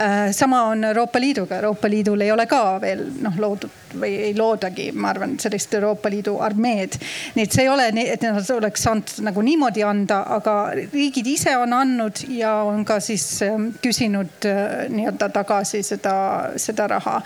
Äh, 0.00 0.32
sama 0.32 0.64
on 0.72 0.84
Euroopa 0.84 1.20
Liiduga, 1.20 1.56
Euroopa 1.60 1.90
Liidul 1.90 2.20
ei 2.20 2.32
ole 2.32 2.46
ka 2.46 2.78
veel 2.82 3.06
noh 3.22 3.38
loodud 3.38 3.81
või 3.98 4.12
ei 4.28 4.34
loodagi, 4.36 4.90
ma 4.94 5.10
arvan, 5.12 5.36
sellist 5.42 5.74
Euroopa 5.74 6.10
Liidu 6.12 6.36
armeed. 6.42 6.98
nii 7.36 7.44
et 7.46 7.54
see 7.54 7.64
ei 7.66 7.70
ole, 7.72 7.88
et 8.02 8.22
nad 8.24 8.50
oleks 8.56 8.84
saanud 8.86 9.14
nagu 9.26 9.44
niimoodi 9.44 9.84
anda, 9.86 10.22
aga 10.36 10.56
riigid 10.92 11.26
ise 11.32 11.54
on 11.58 11.72
andnud 11.76 12.24
ja 12.32 12.54
on 12.66 12.84
ka 12.88 12.98
siis 13.00 13.24
ähm, 13.46 13.70
küsinud 13.82 14.48
äh, 14.48 14.86
nii-öelda 14.92 15.28
tagasi 15.34 15.82
seda, 15.86 16.14
seda 16.60 16.88
raha. 16.94 17.18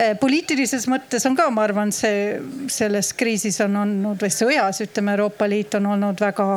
Äh, 0.00 0.14
poliitilises 0.20 0.88
mõttes 0.90 1.26
on 1.28 1.36
ka, 1.38 1.48
ma 1.50 1.66
arvan, 1.66 1.92
see 1.94 2.38
selles 2.72 3.12
kriisis 3.16 3.60
on 3.64 3.76
olnud 3.82 4.22
või 4.22 4.32
sõjas 4.32 4.82
ütleme, 4.84 5.16
Euroopa 5.16 5.48
Liit 5.48 5.74
on 5.78 5.90
olnud 5.94 6.20
väga, 6.20 6.48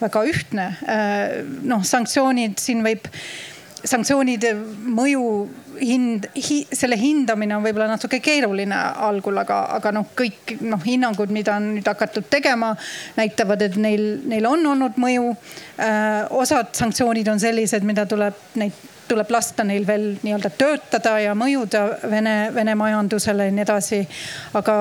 väga 0.00 0.26
ühtne. 0.32 0.68
Äh, 0.88 1.40
noh, 1.62 1.84
sanktsioonid 1.86 2.60
siin 2.62 2.84
võib 2.86 3.08
sanktsioonide 3.80 4.52
mõju 4.92 5.24
hind 5.80 6.28
hi,, 6.36 6.60
selle 6.72 6.98
hindamine 7.00 7.56
on 7.56 7.64
võib-olla 7.64 7.88
natuke 7.90 8.20
keeruline 8.24 8.76
algul, 9.08 9.40
aga, 9.42 9.62
aga 9.78 9.92
noh, 9.96 10.06
kõik 10.16 10.54
noh, 10.60 10.80
hinnangud, 10.84 11.32
mida 11.34 11.56
on 11.56 11.72
nüüd 11.76 11.90
hakatud 11.90 12.28
tegema, 12.30 12.74
näitavad, 13.18 13.66
et 13.66 13.76
neil, 13.80 14.06
neil 14.30 14.48
on 14.50 14.66
olnud 14.74 15.00
mõju. 15.00 15.34
osad 16.36 16.74
sanktsioonid 16.76 17.28
on 17.32 17.40
sellised, 17.40 17.84
mida 17.86 18.06
tuleb 18.08 18.36
neid 18.60 18.88
tuleb 19.10 19.30
lasta 19.34 19.64
neil 19.66 19.86
veel 19.86 20.06
nii-öelda 20.22 20.52
töötada 20.58 21.16
ja 21.18 21.34
mõjuda 21.38 21.82
Vene, 22.10 22.34
Vene 22.54 22.76
majandusele 22.78 23.48
ja 23.48 23.54
nii 23.54 23.64
edasi. 23.64 24.00
aga 24.54 24.74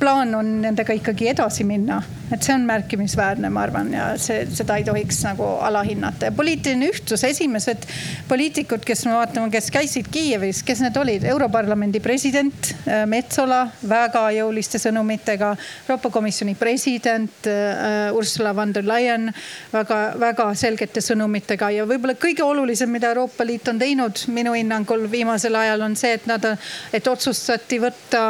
plaan 0.00 0.34
on 0.34 0.50
nendega 0.62 0.94
ikkagi 0.96 1.28
edasi 1.32 1.64
minna, 1.68 2.00
et 2.32 2.42
see 2.42 2.54
on 2.54 2.64
märkimisväärne, 2.68 3.50
ma 3.52 3.64
arvan, 3.66 3.90
ja 3.92 4.06
see, 4.20 4.44
seda 4.52 4.78
ei 4.80 4.84
tohiks 4.86 5.20
nagu 5.26 5.46
alahinnata. 5.64 6.30
Ja 6.30 6.34
poliitiline 6.36 6.88
ühtsus, 6.92 7.24
esimesed 7.28 7.86
poliitikud, 8.28 8.84
kes 8.86 9.04
me 9.08 9.16
vaatame, 9.18 9.50
kes 9.52 9.70
käisid 9.74 10.08
Kiievis, 10.14 10.62
kes 10.66 10.80
need 10.84 10.96
olid, 11.00 11.26
Europarlamendi 11.34 12.00
president 12.04 12.72
äh, 12.72 13.04
Metsola 13.10 13.64
väga 13.88 14.26
jõuliste 14.38 14.80
sõnumitega, 14.82 15.52
Euroopa 15.88 16.12
Komisjoni 16.14 16.56
president 16.58 17.48
äh, 17.50 18.14
Ursula 18.16 18.54
von 18.56 18.72
der 18.74 18.86
Leyen 18.88 19.28
väga-väga 19.72 20.48
selgete 20.58 21.04
sõnumitega. 21.04 21.70
Ja 21.74 21.88
võib-olla 21.88 22.16
kõige 22.20 22.44
olulisem, 22.46 22.92
mida 22.94 23.12
Euroopa 23.12 23.46
Liit 23.46 23.68
on 23.68 23.73
on 23.74 23.80
teinud 23.82 24.24
minu 24.34 24.54
hinnangul 24.54 25.08
viimasel 25.10 25.58
ajal 25.58 25.82
on 25.88 25.96
see, 25.98 26.14
et 26.18 26.28
nad, 26.30 26.46
et 26.94 27.08
otsustati 27.10 27.80
võtta, 27.82 28.22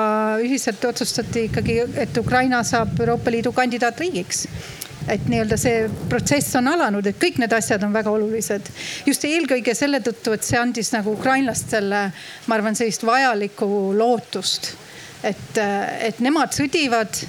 ühiselt 0.45 0.85
otsustati 0.89 1.49
ikkagi, 1.51 1.81
et 2.07 2.17
Ukraina 2.21 2.63
saab 2.67 2.97
Euroopa 3.01 3.33
Liidu 3.35 3.53
kandidaatriigiks 3.53 4.47
et 5.05 5.27
nii-öelda 5.29 5.57
see 5.61 5.85
protsess 6.09 6.57
on 6.57 6.71
alanud, 6.71 7.05
et 7.05 7.19
kõik 7.21 7.37
need 7.43 7.53
asjad 7.53 7.83
on 7.85 7.93
väga 7.93 8.09
olulised. 8.09 8.71
just 9.05 9.27
eelkõige 9.29 9.75
selle 9.77 10.01
tõttu, 10.01 10.33
et 10.33 10.47
see 10.47 10.57
andis 10.57 10.95
nagu 10.95 11.13
ukrainlastele, 11.13 12.07
ma 12.47 12.57
arvan, 12.57 12.77
sellist 12.79 13.05
vajalikku 13.05 13.69
lootust. 13.99 14.73
et, 15.23 15.59
et 16.09 16.21
nemad 16.25 16.57
sõdivad 16.57 17.21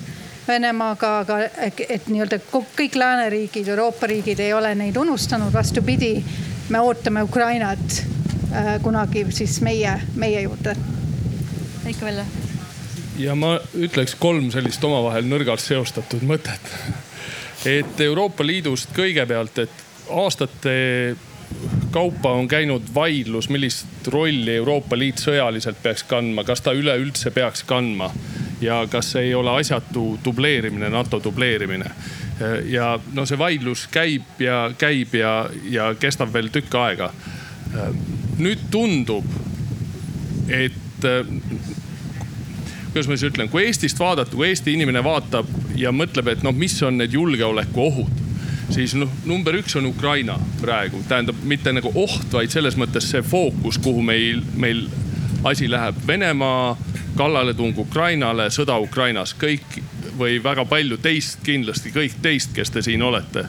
Venemaaga, 0.46 1.12
aga 1.24 1.38
et 1.66 2.06
nii-öelda 2.06 2.38
kõik 2.54 2.96
lääneriigid, 3.02 3.68
Euroopa 3.68 4.06
riigid 4.08 4.40
ei 4.40 4.54
ole 4.54 4.76
neid 4.78 4.98
unustanud, 5.02 5.50
vastupidi 5.54 6.20
me 6.70 6.80
ootame 6.80 7.24
Ukrainat 7.24 8.06
äh, 8.54 8.82
kunagi 8.82 9.26
siis 9.30 9.62
meie, 9.62 10.02
meie 10.16 10.42
juurde. 10.42 10.76
Veiko 11.86 12.06
Velle. 12.06 12.26
ja 13.18 13.36
ma 13.36 13.60
ütleks 13.74 14.16
kolm 14.20 14.50
sellist 14.52 14.84
omavahel 14.84 15.28
nõrgalt 15.30 15.62
seostatud 15.64 16.26
mõtet. 16.26 16.74
et 17.66 18.02
Euroopa 18.02 18.46
Liidust 18.46 18.90
kõigepealt, 18.96 19.60
et 19.60 19.86
aastate 20.10 21.16
kaupa 21.92 22.32
on 22.32 22.48
käinud 22.48 22.90
vaidlus, 22.96 23.50
millist 23.50 24.08
rolli 24.08 24.56
Euroopa 24.56 24.98
Liit 24.98 25.22
sõjaliselt 25.22 25.78
peaks 25.84 26.04
kandma, 26.04 26.44
kas 26.44 26.62
ta 26.62 26.74
üleüldse 26.74 27.32
peaks 27.32 27.64
kandma 27.64 28.12
ja 28.62 28.82
kas 28.92 29.16
ei 29.16 29.34
ole 29.36 29.54
asjatu 29.60 30.18
dubleerimine, 30.26 30.90
NATO 30.90 31.22
dubleerimine 31.24 31.92
ja 32.68 32.96
no 33.14 33.24
see 33.26 33.38
vaidlus 33.40 33.86
käib 33.92 34.42
ja 34.44 34.66
käib 34.78 35.14
ja, 35.16 35.50
ja 35.72 35.94
kestab 36.00 36.34
veel 36.34 36.50
tükk 36.52 36.76
aega. 36.76 37.12
nüüd 38.38 38.68
tundub, 38.72 39.26
et 40.48 41.08
kuidas 42.92 43.08
ma 43.08 43.16
siis 43.16 43.30
ütlen, 43.30 43.50
kui 43.52 43.66
Eestist 43.68 44.00
vaadata, 44.00 44.36
kui 44.36 44.50
Eesti 44.50 44.76
inimene 44.76 45.04
vaatab 45.04 45.48
ja 45.80 45.92
mõtleb, 45.96 46.28
et 46.32 46.44
noh, 46.44 46.56
mis 46.56 46.76
on 46.84 47.00
need 47.00 47.16
julgeolekuohud 47.16 48.26
siis 48.74 48.96
noh, 48.98 49.10
number 49.26 49.56
üks 49.60 49.76
on 49.78 49.86
Ukraina 49.90 50.38
praegu, 50.62 51.02
tähendab 51.10 51.42
mitte 51.48 51.74
nagu 51.76 51.92
oht, 51.96 52.28
vaid 52.34 52.54
selles 52.54 52.78
mõttes 52.80 53.10
see 53.12 53.24
fookus, 53.26 53.78
kuhu 53.84 54.02
meil, 54.06 54.42
meil 54.58 54.86
asi 55.46 55.70
läheb. 55.72 56.00
Venemaa 56.08 56.76
kallaletung 57.18 57.78
Ukrainale, 57.80 58.50
sõda 58.54 58.78
Ukrainas, 58.82 59.36
kõik 59.40 59.80
või 60.18 60.38
väga 60.44 60.66
palju 60.66 60.98
teist 61.02 61.44
kindlasti, 61.46 61.92
kõik 61.96 62.20
teist, 62.22 62.54
kes 62.56 62.72
te 62.72 62.82
siin 62.86 63.04
olete. 63.04 63.46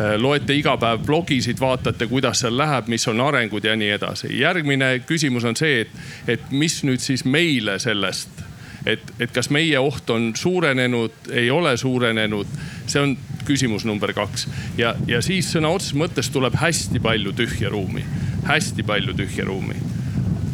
Äh, 0.00 0.16
loete 0.20 0.54
iga 0.56 0.76
päev 0.80 1.04
blogisid, 1.06 1.60
vaatate, 1.60 2.06
kuidas 2.06 2.44
seal 2.44 2.56
läheb, 2.58 2.90
mis 2.92 3.08
on 3.08 3.20
arengud 3.20 3.64
ja 3.64 3.76
nii 3.76 3.90
edasi. 3.96 4.32
järgmine 4.40 4.98
küsimus 5.06 5.44
on 5.44 5.56
see, 5.56 5.80
et, 5.80 5.96
et 6.28 6.50
mis 6.50 6.82
nüüd 6.84 7.00
siis 7.00 7.24
meile 7.24 7.78
sellest, 7.78 8.44
et, 8.86 9.02
et 9.20 9.32
kas 9.32 9.50
meie 9.50 9.78
oht 9.78 10.10
on 10.10 10.32
suurenenud, 10.36 11.32
ei 11.32 11.50
ole 11.50 11.76
suurenenud, 11.76 12.46
see 12.86 13.02
on 13.02 13.16
küsimus 13.46 13.84
number 13.84 14.12
kaks. 14.12 14.48
ja, 14.78 14.94
ja 15.06 15.22
siis 15.22 15.52
sõna 15.54 15.72
otseses 15.74 15.96
mõttes 15.96 16.30
tuleb 16.32 16.58
hästi 16.60 17.00
palju 17.00 17.32
tühja 17.32 17.70
ruumi, 17.72 18.04
hästi 18.46 18.82
palju 18.86 19.14
tühja 19.16 19.44
ruumi 19.44 19.96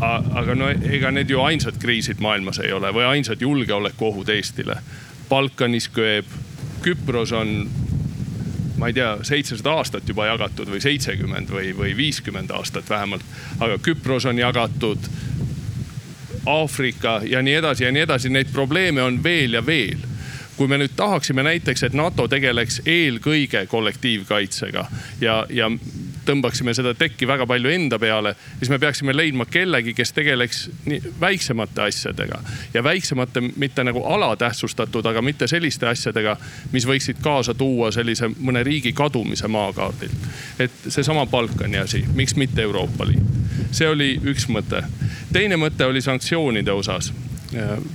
aga 0.02 0.54
no 0.58 0.68
ega 0.68 1.10
need 1.14 1.30
ju 1.30 1.40
ainsad 1.42 1.78
kriisid 1.82 2.20
maailmas 2.22 2.58
ei 2.62 2.72
ole 2.74 2.90
või 2.94 3.06
ainsad 3.06 3.42
julgeolekuohud 3.42 4.28
Eestile. 4.34 4.76
Balkanis 5.32 5.88
kööb, 5.88 6.28
Küpros 6.82 7.30
on, 7.32 7.70
ma 8.76 8.90
ei 8.90 8.96
tea, 8.96 9.14
seitsesada 9.24 9.78
aastat 9.78 10.08
juba 10.08 10.26
jagatud 10.28 10.68
või 10.68 10.80
seitsekümmend 10.84 11.48
või, 11.48 11.70
või 11.78 11.94
viiskümmend 11.96 12.52
aastat 12.52 12.90
vähemalt. 12.90 13.24
aga 13.60 13.78
Küpros 13.80 14.26
on 14.28 14.38
jagatud, 14.42 15.08
Aafrika 16.46 17.20
ja 17.24 17.40
nii 17.42 17.54
edasi 17.54 17.84
ja 17.84 17.92
nii 17.94 18.02
edasi, 18.02 18.28
neid 18.34 18.50
probleeme 18.52 19.02
on 19.02 19.22
veel 19.24 19.54
ja 19.54 19.66
veel 19.66 20.10
kui 20.56 20.68
me 20.68 20.76
nüüd 20.78 20.92
tahaksime 20.96 21.42
näiteks, 21.42 21.82
et 21.82 21.94
NATO 21.96 22.28
tegeleks 22.28 22.82
eelkõige 22.86 23.64
kollektiivkaitsega 23.66 24.84
ja, 25.20 25.46
ja 25.50 25.70
tõmbaksime 26.26 26.74
seda 26.74 26.94
tekki 26.94 27.26
väga 27.26 27.46
palju 27.46 27.70
enda 27.72 27.98
peale, 27.98 28.34
siis 28.58 28.70
me 28.70 28.78
peaksime 28.82 29.14
leidma 29.16 29.46
kellegi, 29.50 29.94
kes 29.94 30.12
tegeleks 30.12 30.62
nii 30.86 31.14
väiksemate 31.20 31.82
asjadega. 31.82 32.40
ja 32.74 32.84
väiksemate, 32.84 33.40
mitte 33.56 33.84
nagu 33.84 34.04
alatähtsustatud, 34.04 35.06
aga 35.06 35.22
mitte 35.22 35.46
selliste 35.46 35.88
asjadega, 35.88 36.36
mis 36.72 36.86
võiksid 36.86 37.22
kaasa 37.22 37.54
tuua 37.54 37.90
sellise 37.92 38.28
mõne 38.38 38.62
riigi 38.62 38.92
kadumise 38.92 39.48
maakaardilt. 39.48 40.28
et 40.58 40.72
seesama 40.88 41.26
Balkani 41.26 41.78
asi, 41.78 42.04
miks 42.14 42.36
mitte 42.36 42.62
Euroopa 42.62 43.06
Liit. 43.06 43.22
see 43.70 43.88
oli 43.88 44.20
üks 44.24 44.48
mõte. 44.48 44.84
teine 45.32 45.56
mõte 45.56 45.84
oli 45.84 46.00
sanktsioonide 46.00 46.72
osas. 46.72 47.12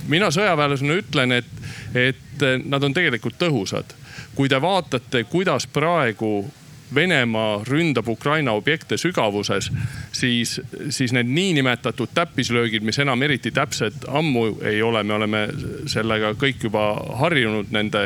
mina 0.08 0.30
sõjaväelasena 0.30 0.94
ütlen, 0.94 1.32
et, 1.32 1.46
et 1.94 2.44
nad 2.64 2.82
on 2.82 2.94
tegelikult 2.94 3.38
tõhusad 3.38 3.96
kui 4.38 4.48
te 4.48 4.60
vaatate, 4.62 5.24
kuidas 5.24 5.66
praegu 5.66 6.46
Venemaa 6.94 7.62
ründab 7.68 8.08
Ukraina 8.08 8.52
objekte 8.52 8.96
sügavuses, 8.96 9.70
siis, 10.12 10.60
siis 10.90 11.12
need 11.12 11.28
niinimetatud 11.28 12.14
täppislöögid, 12.14 12.82
mis 12.82 12.98
enam 12.98 13.22
eriti 13.22 13.50
täpsed 13.54 14.08
ammu 14.08 14.46
ei 14.62 14.82
ole, 14.82 15.02
me 15.04 15.14
oleme 15.14 15.42
sellega 15.86 16.32
kõik 16.40 16.64
juba 16.68 16.86
harjunud 17.20 17.72
nende, 17.74 18.04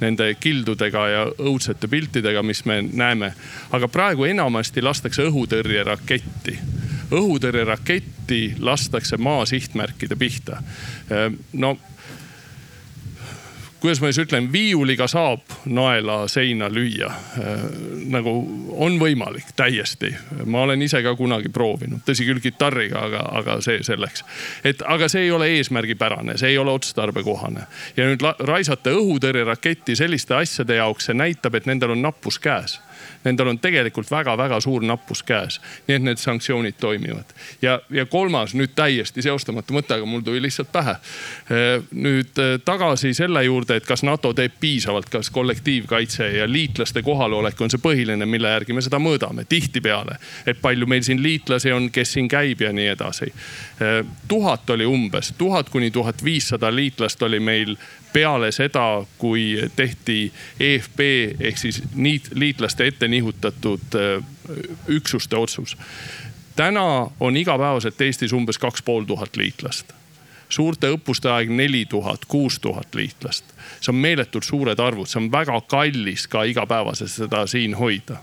nende 0.00 0.32
kildudega 0.40 1.06
ja 1.08 1.24
õudsete 1.38 1.88
piltidega, 1.88 2.42
mis 2.42 2.64
me 2.64 2.82
näeme. 2.82 3.32
aga 3.72 3.88
praegu 3.88 4.24
enamasti 4.24 4.82
lastakse 4.82 5.22
õhutõrjeraketti 5.28 6.58
õhutõrjeraketti 7.10 8.56
lastakse 8.60 9.16
maa 9.16 9.46
sihtmärkide 9.46 10.16
pihta. 10.16 10.62
no 11.52 11.78
kuidas 13.80 14.00
ma 14.00 14.10
siis 14.10 14.24
ütlen, 14.26 14.48
viiuliga 14.52 15.06
saab 15.10 15.44
naela 15.66 16.20
seina 16.28 16.68
lüüa. 16.72 17.10
Nagu 18.10 18.32
on 18.78 18.98
võimalik 19.00 19.52
täiesti, 19.56 20.10
ma 20.44 20.64
olen 20.66 20.82
ise 20.82 21.02
ka 21.04 21.14
kunagi 21.18 21.52
proovinud, 21.54 22.02
tõsi 22.06 22.26
küll 22.26 22.42
kitarriga, 22.42 23.04
aga, 23.08 23.22
aga 23.40 23.58
see 23.64 23.82
selleks. 23.86 24.24
et 24.64 24.82
aga 24.86 25.08
see 25.08 25.28
ei 25.28 25.30
ole 25.30 25.50
eesmärgipärane, 25.58 26.38
see 26.38 26.54
ei 26.54 26.58
ole 26.58 26.74
otstarbekohane. 26.74 27.66
Ja 27.96 28.08
nüüd 28.10 28.24
raisata 28.48 28.94
õhutõrjeraketti 28.98 29.96
selliste 29.96 30.34
asjade 30.34 30.80
jaoks, 30.80 31.10
see 31.10 31.18
näitab, 31.18 31.54
et 31.54 31.66
nendel 31.66 31.94
on 31.94 32.02
nappus 32.02 32.38
käes 32.38 32.80
nendel 33.24 33.52
on 33.52 33.58
tegelikult 33.58 34.10
väga-väga 34.10 34.60
suur 34.60 34.84
nappus 34.84 35.22
käes. 35.22 35.60
nii 35.86 35.96
et 35.96 36.02
need 36.02 36.18
sanktsioonid 36.18 36.78
toimivad. 36.80 37.34
ja, 37.62 37.80
ja 37.90 38.06
kolmas 38.06 38.54
nüüd 38.54 38.74
täiesti 38.74 39.22
seostamatu 39.22 39.74
mõte, 39.74 39.94
aga 39.94 40.06
mul 40.06 40.20
tuli 40.20 40.42
lihtsalt 40.42 40.72
pähe. 40.72 40.96
nüüd 41.90 42.38
äh, 42.38 42.56
tagasi 42.64 43.14
selle 43.14 43.44
juurde, 43.44 43.76
et 43.76 43.86
kas 43.86 44.02
NATO 44.02 44.32
teeb 44.34 44.58
piisavalt, 44.60 45.08
kas 45.08 45.30
kollektiivkaitse 45.30 46.30
ja 46.38 46.48
liitlaste 46.48 47.02
kohalolek 47.02 47.60
on 47.60 47.70
see 47.70 47.82
põhiline, 47.82 48.26
mille 48.26 48.50
järgi 48.56 48.72
me 48.72 48.84
seda 48.84 49.00
mõõdame 49.02 49.44
tihtipeale. 49.48 50.18
et 50.46 50.60
palju 50.62 50.86
meil 50.86 51.02
siin 51.02 51.22
liitlasi 51.22 51.72
on, 51.72 51.90
kes 51.90 52.12
siin 52.12 52.28
käib 52.28 52.60
ja 52.60 52.72
nii 52.72 52.88
edasi. 52.94 53.32
tuhat 54.28 54.70
oli 54.70 54.86
umbes, 54.86 55.32
tuhat 55.38 55.68
kuni 55.68 55.90
tuhat 55.90 56.24
viissada 56.24 56.74
liitlast 56.74 57.22
oli 57.22 57.40
meil 57.40 57.76
peale 58.12 58.52
seda, 58.52 59.04
kui 59.18 59.58
tehti 59.76 60.32
EFP 60.60 61.00
ehk 61.40 61.58
siis 61.58 61.82
liitlaste 62.34 62.86
ette 62.86 63.08
nihutatud 63.08 63.94
äh, 63.94 64.24
üksuste 64.88 65.36
otsus. 65.36 65.76
täna 66.56 67.10
on 67.20 67.36
igapäevaselt 67.36 68.00
Eestis 68.00 68.32
umbes 68.32 68.58
kaks 68.58 68.82
pool 68.82 69.04
tuhat 69.04 69.36
liitlast 69.36 69.98
suurte 70.48 70.90
õppuste 70.92 71.30
aeg 71.32 71.50
neli 71.52 71.84
tuhat, 71.88 72.24
kuus 72.28 72.58
tuhat 72.60 72.94
liitlast. 72.94 73.44
see 73.80 73.92
on 73.92 74.00
meeletult 74.00 74.44
suured 74.44 74.80
arvud, 74.80 75.06
see 75.06 75.20
on 75.20 75.32
väga 75.32 75.60
kallis 75.68 76.26
ka 76.26 76.42
igapäevaselt 76.44 77.10
seda 77.10 77.46
siin 77.46 77.74
hoida. 77.74 78.18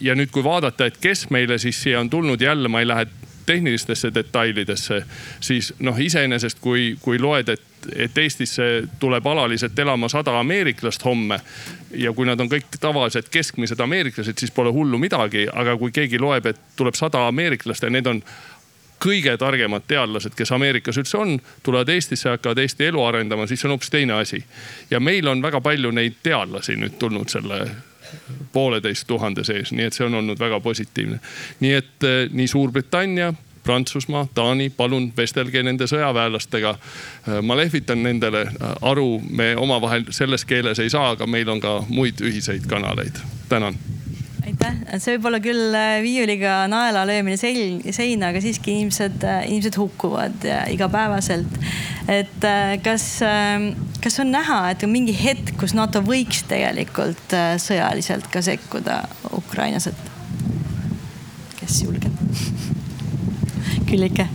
ja 0.00 0.14
nüüd, 0.14 0.30
kui 0.30 0.44
vaadata, 0.44 0.86
et 0.86 0.96
kes 0.96 1.30
meile 1.30 1.58
siis 1.58 1.82
siia 1.82 2.00
on 2.00 2.10
tulnud, 2.10 2.40
jälle 2.40 2.68
ma 2.68 2.80
ei 2.80 2.88
lähe 2.88 3.06
tehnilistesse 3.46 4.12
detailidesse, 4.14 5.02
siis 5.40 5.72
noh, 5.78 5.98
iseenesest 6.00 6.58
kui, 6.60 6.96
kui 7.00 7.18
loed, 7.18 7.48
et, 7.48 7.62
et 7.96 8.18
Eestisse 8.18 8.82
tuleb 9.00 9.26
alaliselt 9.26 9.78
elama 9.78 10.08
sada 10.08 10.38
ameeriklast 10.40 11.04
homme. 11.04 11.40
ja 11.90 12.12
kui 12.12 12.26
nad 12.26 12.40
on 12.40 12.48
kõik 12.48 12.78
tavalised 12.80 13.28
keskmised 13.32 13.80
ameeriklased, 13.80 14.38
siis 14.38 14.50
pole 14.50 14.70
hullu 14.72 14.98
midagi, 14.98 15.46
aga 15.52 15.76
kui 15.76 15.92
keegi 15.92 16.18
loeb, 16.18 16.46
et 16.46 16.60
tuleb 16.76 16.94
sada 16.94 17.26
ameeriklast 17.28 17.82
ja 17.82 17.90
need 17.90 18.06
on 18.06 18.22
kõige 18.98 19.36
targemad 19.38 19.86
teadlased, 19.86 20.34
kes 20.34 20.52
Ameerikas 20.52 20.98
üldse 20.98 21.18
on, 21.18 21.36
tulevad 21.62 21.88
Eestisse, 21.94 22.32
hakkavad 22.34 22.58
Eesti 22.58 22.88
elu 22.90 23.04
arendama, 23.04 23.46
siis 23.46 23.64
on 23.64 23.76
hoopis 23.76 23.90
teine 23.90 24.12
asi. 24.18 24.44
ja 24.90 25.00
meil 25.00 25.28
on 25.28 25.42
väga 25.42 25.60
palju 25.60 25.90
neid 25.90 26.18
teadlasi 26.22 26.76
nüüd 26.76 26.98
tulnud 26.98 27.28
selle 27.28 27.60
pooleteist 28.52 29.06
tuhande 29.06 29.44
sees, 29.44 29.72
nii 29.72 29.88
et 29.88 29.96
see 29.96 30.06
on 30.06 30.14
olnud 30.14 30.38
väga 30.40 30.60
positiivne. 30.60 31.20
nii 31.60 31.72
et 31.72 32.04
eh, 32.04 32.28
nii 32.30 32.48
Suurbritannia, 32.48 33.32
Prantsusmaa, 33.68 34.24
Taani, 34.34 34.70
palun 34.72 35.10
vestelge 35.16 35.60
nende 35.62 35.84
sõjaväelastega. 35.90 36.70
Eh, 36.72 37.42
ma 37.44 37.56
lehvitan 37.58 38.00
nendele 38.00 38.46
eh, 38.48 38.70
aru, 38.88 39.18
me 39.28 39.50
omavahel 39.60 40.08
selles 40.16 40.46
keeles 40.48 40.80
ei 40.80 40.88
saa, 40.88 41.10
aga 41.12 41.28
meil 41.28 41.52
on 41.52 41.60
ka 41.60 41.82
muid 41.92 42.24
ühiseid 42.24 42.64
kanaleid. 42.70 43.20
tänan 43.48 43.76
aitäh, 44.48 44.74
see 45.00 45.16
võib 45.16 45.26
olla 45.28 45.38
küll 45.44 45.76
viiuliga 46.00 46.62
naela 46.72 47.02
löömine 47.08 47.36
seina, 47.36 48.30
aga 48.30 48.40
siiski 48.40 48.72
inimesed, 48.78 49.24
inimesed 49.50 49.76
hukkuvad 49.76 50.46
igapäevaselt. 50.72 51.58
et 52.08 52.46
kas, 52.84 53.06
kas 54.04 54.20
on 54.24 54.32
näha, 54.32 54.62
et 54.72 54.86
on 54.88 54.94
mingi 54.94 55.16
hetk, 55.16 55.52
kus 55.60 55.76
NATO 55.76 56.00
võiks 56.06 56.46
tegelikult 56.48 57.36
sõjaliselt 57.60 58.32
ka 58.32 58.44
sekkuda 58.44 59.02
Ukrainas, 59.36 59.90
et 59.92 60.08
kes 61.60 61.82
julgeb? 61.84 62.17
Küllike 63.88 64.28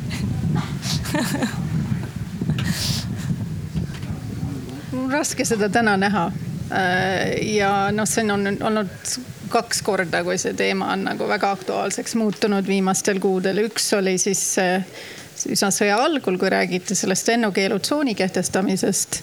mul 4.91 5.03
on 5.03 5.11
raske 5.11 5.45
seda 5.45 5.69
täna 5.69 5.97
näha. 5.97 6.31
ja 7.41 7.71
noh, 7.93 8.07
see 8.09 8.25
on 8.31 8.47
olnud 8.61 8.89
kaks 9.53 9.83
korda, 9.85 10.23
kui 10.25 10.39
see 10.41 10.55
teema 10.57 10.89
on 10.95 11.03
nagu 11.05 11.27
väga 11.29 11.51
aktuaalseks 11.53 12.15
muutunud 12.17 12.67
viimastel 12.67 13.19
kuudel. 13.21 13.65
üks 13.67 13.91
oli 13.97 14.17
siis 14.21 14.43
üsna 15.53 15.69
sõja 15.73 15.99
algul, 16.01 16.37
kui 16.41 16.49
räägiti 16.49 16.95
sellest 16.95 17.27
lennukeelutsooni 17.27 18.15
kehtestamisest. 18.15 19.21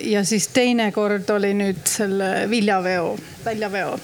ja 0.00 0.24
siis 0.24 0.48
teine 0.48 0.90
kord 0.92 1.30
oli 1.30 1.54
nüüd 1.54 1.86
selle 1.88 2.50
viljaveo, 2.50 3.16
väljaveo 3.44 3.98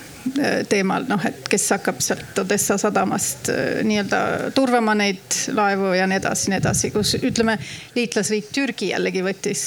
teemal, 0.68 1.06
noh, 1.08 1.22
et 1.24 1.48
kes 1.48 1.64
hakkab 1.76 2.00
sealt 2.04 2.38
Odessa 2.42 2.76
sadamast 2.80 3.48
nii-öelda 3.86 4.50
turvama 4.56 4.94
neid 4.98 5.38
laevu 5.56 5.94
ja 5.96 6.06
nii 6.10 6.18
edasi, 6.20 6.50
nii 6.52 6.60
edasi, 6.60 6.90
kus 6.94 7.14
ütleme, 7.20 7.56
liitlasriik 7.96 8.50
Türgi 8.54 8.90
jällegi 8.92 9.24
võttis 9.24 9.64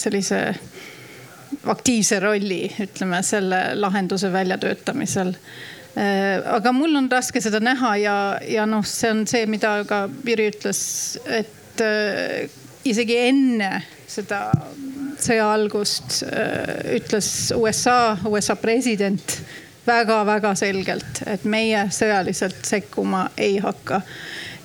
sellise 0.00 0.40
aktiivse 1.68 2.20
rolli, 2.20 2.64
ütleme 2.80 3.20
selle 3.22 3.60
lahenduse 3.76 4.32
väljatöötamisel. 4.32 5.34
aga 6.56 6.72
mul 6.72 6.96
on 6.96 7.10
raske 7.12 7.40
seda 7.40 7.60
näha 7.60 7.96
ja, 8.00 8.16
ja 8.48 8.66
noh, 8.66 8.84
see 8.86 9.10
on 9.12 9.26
see, 9.28 9.46
mida 9.46 9.82
ka 9.88 10.06
Jüri 10.24 10.48
ütles, 10.54 10.80
et 11.28 11.82
isegi 12.88 13.18
enne 13.28 13.74
seda 14.08 14.46
sõja 15.22 15.52
algust 15.52 16.22
ütles 16.96 17.52
USA, 17.56 18.16
USA 18.28 18.56
president 18.56 19.36
väga-väga 19.86 20.54
selgelt, 20.58 21.22
et 21.26 21.44
meie 21.44 21.86
sõjaliselt 21.90 22.64
sekkuma 22.66 23.28
ei 23.36 23.58
hakka. 23.62 24.00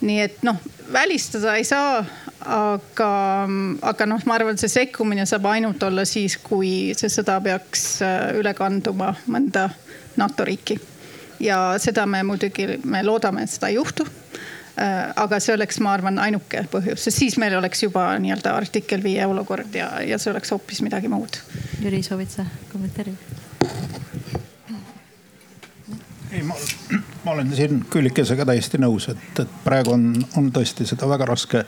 nii 0.01 0.19
et 0.21 0.43
noh, 0.45 0.59
välistada 0.93 1.55
ei 1.57 1.63
saa, 1.65 2.03
aga, 2.45 3.11
aga 3.81 4.05
noh, 4.05 4.21
ma 4.29 4.35
arvan, 4.37 4.59
see 4.61 4.69
sekkumine 4.69 5.25
saab 5.25 5.47
ainult 5.49 5.83
olla 5.83 6.05
siis, 6.05 6.37
kui 6.37 6.93
see 6.97 7.09
sõda 7.09 7.39
peaks 7.43 7.87
äh, 8.05 8.35
üle 8.37 8.53
kanduma 8.57 9.15
mõnda 9.27 9.69
NATO 10.17 10.45
riiki. 10.45 10.79
ja 11.39 11.77
seda 11.81 12.05
me 12.05 12.23
muidugi, 12.23 12.79
me 12.83 13.03
loodame, 13.03 13.43
et 13.43 13.49
seda 13.49 13.71
ei 13.71 13.79
juhtu 13.79 14.05
äh, 14.05 15.09
aga 15.15 15.39
see 15.41 15.55
oleks, 15.57 15.81
ma 15.81 15.95
arvan, 15.97 16.21
ainuke 16.21 16.63
põhjus, 16.71 17.03
sest 17.07 17.17
siis 17.17 17.37
meil 17.41 17.57
oleks 17.57 17.83
juba 17.83 18.11
nii-öelda 18.21 18.53
artikkel 18.57 19.03
viie 19.03 19.25
olukord 19.25 19.73
ja, 19.75 19.95
ja 20.05 20.21
see 20.21 20.31
oleks 20.33 20.53
hoopis 20.53 20.81
midagi 20.85 21.09
muud. 21.09 21.41
Jüri, 21.81 22.03
soovid 22.05 22.37
sa 22.37 22.45
kommenteerida? 22.71 23.45
Ei, 26.31 26.43
ma, 26.43 26.55
ma 27.23 27.31
olen 27.31 27.51
siin 27.55 27.85
Küllikesega 27.89 28.45
täiesti 28.45 28.79
nõus, 28.81 29.09
et, 29.11 29.41
et 29.41 29.59
praegu 29.63 29.93
on, 29.95 30.09
on 30.39 30.49
tõesti 30.53 30.87
seda 30.87 31.09
väga 31.09 31.27
raske, 31.29 31.63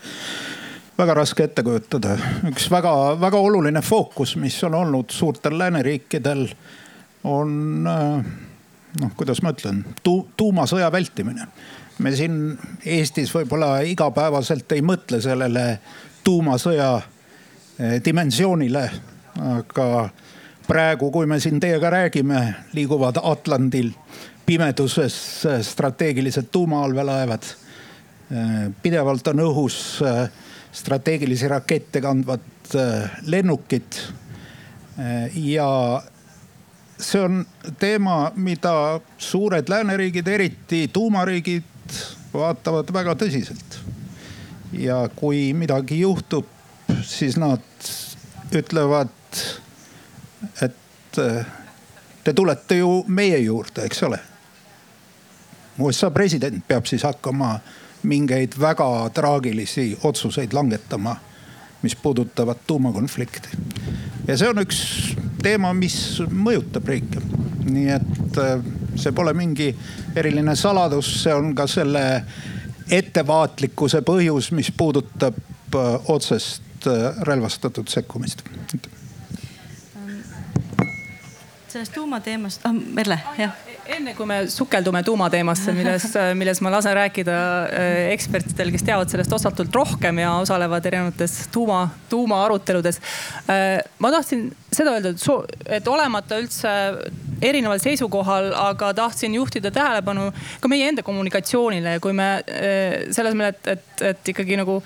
väga 1.00 1.16
raske 1.22 1.48
ette 1.48 1.64
kujutada. 1.64 2.18
üks 2.50 2.70
väga-väga 2.72 3.40
oluline 3.40 3.82
fookus, 3.86 4.36
mis 4.42 4.58
on 4.68 4.76
olnud 4.82 5.12
suurtel 5.16 5.58
lääneriikidel, 5.60 6.48
on 7.24 7.84
noh, 7.84 9.14
kuidas 9.16 9.44
ma 9.44 9.54
ütlen 9.56 9.84
tu,, 10.04 10.22
tuumasõja 10.38 10.92
vältimine. 10.92 11.48
me 12.00 12.16
siin 12.16 12.58
Eestis 12.86 13.32
võib-olla 13.36 13.80
igapäevaselt 13.88 14.72
ei 14.72 14.82
mõtle 14.82 15.22
sellele 15.22 15.80
tuumasõja 16.24 16.90
eh, 17.00 18.00
dimensioonile, 18.06 18.90
aga 19.56 20.10
praegu, 20.68 21.12
kui 21.12 21.26
me 21.26 21.40
siin 21.40 21.60
teiega 21.60 21.90
räägime, 21.90 22.42
liiguvad 22.74 23.18
Atlandil 23.24 23.92
pimeduses 24.50 25.46
strateegilised 25.62 26.44
tuumaallveelaevad. 26.52 27.44
pidevalt 28.82 29.28
on 29.28 29.40
õhus 29.44 29.76
äh, 30.02 30.30
strateegilisi 30.72 31.48
rakette 31.48 32.02
kandvad 32.02 32.74
äh, 32.76 33.12
lennukid. 33.26 34.00
Äh, 34.98 35.38
ja 35.38 36.02
see 36.98 37.22
on 37.22 37.44
teema, 37.80 38.32
mida 38.36 39.00
suured 39.18 39.70
lääneriigid, 39.70 40.28
eriti 40.28 40.88
tuumariigid, 40.94 42.00
vaatavad 42.34 42.90
väga 42.94 43.14
tõsiselt. 43.22 43.78
ja 44.74 45.10
kui 45.16 45.54
midagi 45.54 46.00
juhtub, 46.00 46.50
siis 47.02 47.38
nad 47.38 47.62
ütlevad, 48.54 49.14
et 50.62 51.22
te 52.24 52.34
tulete 52.34 52.82
ju 52.82 53.04
meie 53.08 53.38
juurde, 53.46 53.86
eks 53.86 54.04
ole 54.10 54.22
USA 55.80 56.12
president 56.12 56.64
peab 56.68 56.86
siis 56.86 57.04
hakkama 57.04 57.60
mingeid 58.04 58.56
väga 58.60 59.10
traagilisi 59.14 59.98
otsuseid 60.04 60.54
langetama, 60.54 61.16
mis 61.82 61.96
puudutavad 61.96 62.58
tuumakonflikti. 62.68 63.50
ja 64.28 64.38
see 64.38 64.50
on 64.50 64.62
üks 64.64 64.80
teema, 65.44 65.74
mis 65.74 66.22
mõjutab 66.32 66.88
riike. 66.88 67.22
nii 67.70 67.90
et 67.94 68.38
äh, 68.42 68.64
see 68.96 69.12
pole 69.16 69.34
mingi 69.34 69.70
eriline 70.16 70.56
saladus, 70.56 71.12
see 71.24 71.34
on 71.34 71.54
ka 71.56 71.68
selle 71.68 72.24
ettevaatlikkuse 72.92 74.02
põhjus, 74.02 74.52
mis 74.52 74.72
puudutab 74.72 75.36
äh, 75.76 76.10
otsest 76.10 76.88
äh, 76.88 77.22
relvastatud 77.28 77.88
sekkumist 77.88 78.44
sellest 81.72 81.94
tuumateemast 81.98 82.66
oh,, 82.66 82.78
Merle, 82.94 83.20
jah 83.38 83.58
enne 83.96 84.14
kui 84.18 84.28
me 84.30 84.40
sukeldume 84.52 85.02
tuumateemasse, 85.06 85.74
milles, 85.76 86.06
milles 86.40 86.62
ma 86.66 86.72
lasen 86.74 86.96
rääkida 86.98 87.36
äh, 87.66 87.98
ekspertidel, 88.14 88.72
kes 88.74 88.86
teavad 88.88 89.12
sellest 89.12 89.34
osatult 89.36 89.76
rohkem 89.76 90.22
ja 90.22 90.36
osalevad 90.44 90.86
erinevates 90.90 91.36
tuuma, 91.54 91.82
tuumaaruteludes. 92.12 93.02
Äh, 93.50 93.80
ma 94.00 94.14
tahtsin 94.14 94.50
seda 94.74 94.96
öelda, 94.98 95.14
et, 95.66 95.88
olemata 95.90 96.40
üldse 96.42 96.74
erineval 97.42 97.82
seisukohal, 97.82 98.52
aga 98.70 98.92
tahtsin 98.98 99.38
juhtida 99.40 99.72
tähelepanu 99.74 100.30
ka 100.62 100.72
meie 100.72 100.90
enda 100.92 101.06
kommunikatsioonile, 101.06 101.98
kui 102.04 102.14
me 102.18 102.32
äh, 102.44 103.08
selles 103.16 103.38
mõttes, 103.38 103.50
et, 103.66 103.78
et, 103.78 104.06
et 104.14 104.34
ikkagi 104.36 104.60
nagu 104.60 104.80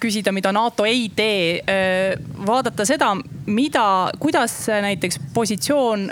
küsida, 0.00 0.32
mida 0.32 0.52
NATO 0.52 0.84
ei 0.88 1.08
tee. 1.16 1.60
Äh, 1.60 2.14
vaadata 2.46 2.84
seda, 2.88 3.12
mida, 3.46 4.10
kuidas 4.20 4.56
näiteks 4.68 5.20
positsioon 5.34 6.08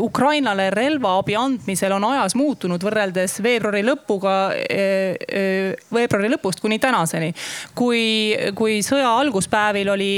Ukrainale 0.00 0.70
relvaabi 0.70 1.36
andmisel 1.36 1.92
on 1.96 2.06
ajas 2.12 2.36
muutunud 2.38 2.82
võrreldes 2.82 3.38
veebruari 3.44 3.82
lõpuga, 3.86 4.36
äh, 4.52 5.16
äh, 5.26 5.88
veebruari 5.94 6.32
lõpust 6.34 6.62
kuni 6.62 6.78
tänaseni. 6.78 7.32
kui, 7.74 8.34
kui 8.54 8.80
sõja 8.82 9.10
alguspäevil 9.18 9.88
oli 9.88 10.10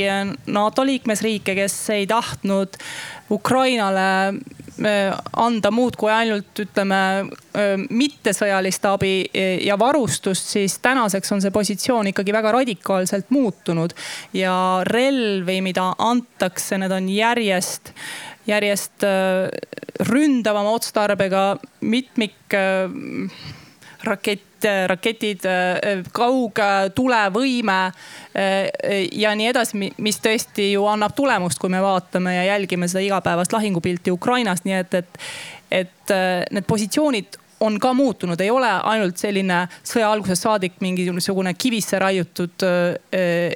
NATO 0.46 0.84
liikmesriike, 0.86 1.54
kes 1.54 1.74
ei 1.90 2.06
tahtnud 2.06 2.76
Ukrainale 3.30 4.34
anda 5.38 5.70
muud 5.70 5.94
kui 5.98 6.10
ainult 6.10 6.58
ütleme 6.64 6.98
mittesõjalist 7.94 8.86
abi 8.90 9.12
ja 9.62 9.76
varustust, 9.78 10.50
siis 10.56 10.78
tänaseks 10.82 11.32
on 11.32 11.42
see 11.44 11.54
positsioon 11.54 12.10
ikkagi 12.10 12.34
väga 12.34 12.52
radikaalselt 12.58 13.30
muutunud. 13.30 13.94
ja 14.34 14.82
relvi, 14.86 15.60
mida 15.62 15.92
antakse, 15.98 16.78
need 16.78 16.92
on 16.92 17.08
järjest, 17.08 17.92
järjest 18.46 19.06
ründavama 20.10 20.74
otstarbega 20.74 21.56
mitmik 21.80 22.56
rakett, 24.06 24.66
raketid, 24.88 25.44
kaugtulevõime 26.16 27.78
eh, 28.34 29.08
ja 29.12 29.34
nii 29.36 29.50
edasi, 29.50 29.90
mis 29.98 30.20
tõesti 30.24 30.70
ju 30.72 30.86
annab 30.88 31.14
tulemust, 31.16 31.60
kui 31.60 31.72
me 31.72 31.82
vaatame 31.84 32.36
ja 32.36 32.46
jälgime 32.54 32.88
seda 32.88 33.04
igapäevast 33.04 33.52
lahingupilti 33.52 34.14
Ukrainast, 34.14 34.64
nii 34.64 34.78
et, 34.78 34.94
et, 35.00 35.22
et 35.82 36.14
eh, 36.14 36.44
need 36.54 36.68
positsioonid 36.68 37.40
on 37.64 37.78
ka 37.80 37.92
muutunud, 37.96 38.40
ei 38.40 38.50
ole 38.50 38.68
ainult 38.68 39.20
selline 39.20 39.64
sõja 39.86 40.10
algusest 40.12 40.44
saadik 40.44 40.80
mingisugune 40.84 41.54
kivisse 41.56 41.98
raiutud 42.02 42.64
äh, 42.66 43.54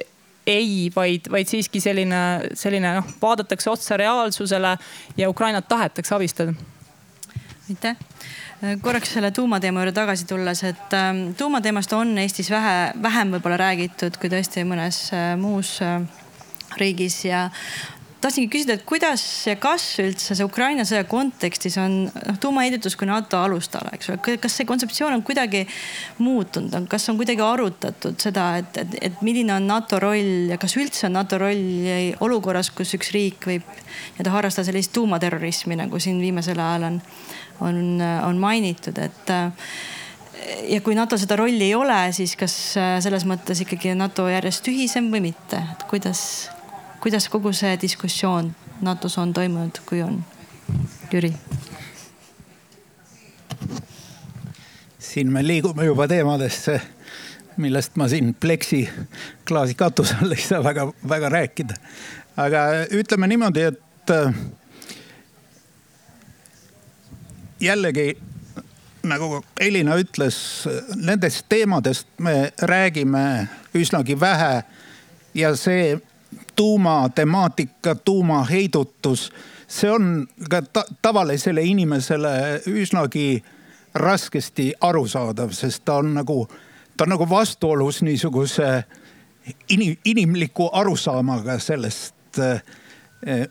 ei, 0.49 0.89
vaid, 0.95 1.29
vaid 1.31 1.49
siiski 1.49 1.81
selline, 1.83 2.21
selline 2.57 2.95
noh, 2.99 3.09
vaadatakse 3.21 3.69
otsa 3.69 3.97
reaalsusele 3.99 4.77
ja 5.17 5.29
Ukrainat 5.29 5.67
tahetakse 5.67 6.15
abistada. 6.15 6.53
aitäh 7.69 7.97
korraks 8.81 9.13
selle 9.15 9.31
tuumateema 9.31 9.79
juurde 9.79 9.95
tagasi 9.95 10.25
tulles, 10.27 10.63
et 10.67 10.95
ähm, 10.97 11.29
tuumateemast 11.37 11.93
on 11.95 12.17
Eestis 12.19 12.49
vähe, 12.51 12.91
vähem 13.01 13.31
võib-olla 13.37 13.59
räägitud 13.61 14.19
kui 14.19 14.31
tõesti 14.31 14.65
mõnes 14.67 15.05
äh, 15.15 15.31
muus 15.39 15.77
äh, 15.85 16.01
riigis 16.79 17.21
ja 17.23 17.45
tahtsingi 18.19 18.49
küsida, 18.51 18.75
et 18.75 18.83
kuidas 18.87 19.23
ja 19.47 19.55
kas 19.55 19.85
üldse 20.03 20.35
see 20.35 20.43
Ukraina 20.43 20.83
sõja 20.87 21.05
kontekstis 21.07 21.77
on 21.79 22.01
noh, 22.09 22.39
tuumaheidutus 22.43 22.99
kui 22.99 23.07
NATO 23.07 23.39
alustala, 23.39 23.93
eks 23.95 24.11
ole, 24.11 24.35
kas 24.43 24.59
see 24.59 24.67
kontseptsioon 24.67 25.15
on 25.15 25.23
kuidagi 25.23 25.63
muutunud, 26.19 26.75
kas 26.91 27.07
on 27.13 27.19
kuidagi 27.19 27.45
arutatud 27.45 28.19
seda, 28.19 28.51
et, 28.59 28.83
et, 28.83 28.97
et 29.07 29.23
milline 29.23 29.55
on 29.55 29.71
NATO 29.71 30.01
roll 30.03 30.51
ja 30.51 30.59
kas 30.59 30.75
üldse 30.75 31.07
on 31.07 31.15
NATO 31.15 31.39
roll 31.39 32.19
olukorras, 32.27 32.73
kus 32.75 32.91
üks 32.99 33.15
riik 33.15 33.47
võib 33.53 33.63
nii-öelda 33.71 34.35
harrastada 34.35 34.67
sellist 34.67 34.91
tuumaterrorismi, 34.99 35.79
nagu 35.79 36.03
siin 36.03 36.19
viimasel 36.19 36.59
ajal 36.59 36.91
on 36.91 37.05
on, 37.59 38.01
on 38.25 38.37
mainitud, 38.37 38.97
et 38.97 39.33
ja 40.69 40.81
kui 40.81 40.95
NATO 40.95 41.17
seda 41.19 41.35
rolli 41.39 41.69
ei 41.69 41.75
ole, 41.75 41.97
siis 42.15 42.35
kas 42.39 42.55
selles 42.75 43.25
mõttes 43.29 43.63
ikkagi 43.65 43.93
NATO 43.97 44.27
järjest 44.31 44.63
tühisem 44.65 45.11
või 45.13 45.29
mitte, 45.29 45.61
et 45.73 45.85
kuidas, 45.91 46.21
kuidas 47.03 47.29
kogu 47.31 47.53
see 47.55 47.75
diskussioon 47.81 48.53
NATO-s 48.85 49.17
on 49.19 49.33
toimunud, 49.33 49.81
kui 49.89 50.03
on? 50.05 50.21
Jüri. 51.11 51.33
siin 55.09 55.31
me 55.33 55.41
liigume 55.41 55.85
juba 55.87 56.05
teemadesse, 56.07 56.75
millest 57.57 57.95
ma 57.97 58.07
siin 58.07 58.35
pleksiklaasi 58.37 59.75
katuse 59.75 60.19
all 60.21 60.35
ei 60.35 60.43
saa 60.43 60.61
väga-väga 60.63 61.29
rääkida. 61.33 61.75
aga 62.37 62.59
ütleme 62.95 63.27
niimoodi, 63.27 63.61
et 63.61 64.13
jällegi 67.59 68.17
nagu 69.03 69.43
Elina 69.59 69.95
ütles, 69.95 70.67
nendest 70.95 71.45
teemadest 71.49 72.07
me 72.17 72.51
räägime 72.61 73.47
üsnagi 73.73 74.19
vähe. 74.19 74.63
ja 75.33 75.55
see 75.55 75.99
tuumatemaatika, 76.55 77.95
tuumaheidutus, 77.95 79.31
see 79.67 79.91
on 79.91 80.27
ka 80.49 80.61
ta 80.61 80.83
tavalisele 81.01 81.61
inimesele 81.61 82.61
üsnagi 82.67 83.43
raskesti 83.93 84.73
arusaadav, 84.81 85.51
sest 85.51 85.85
ta 85.85 85.95
on 85.95 86.13
nagu, 86.13 86.47
ta 86.97 87.03
on 87.03 87.09
nagu 87.09 87.29
vastuolus 87.29 88.01
niisuguse 88.01 88.83
inim, 89.69 89.97
inimliku 90.05 90.69
arusaamaga 90.73 91.59
sellest, 91.59 92.39
eh, 92.39 92.61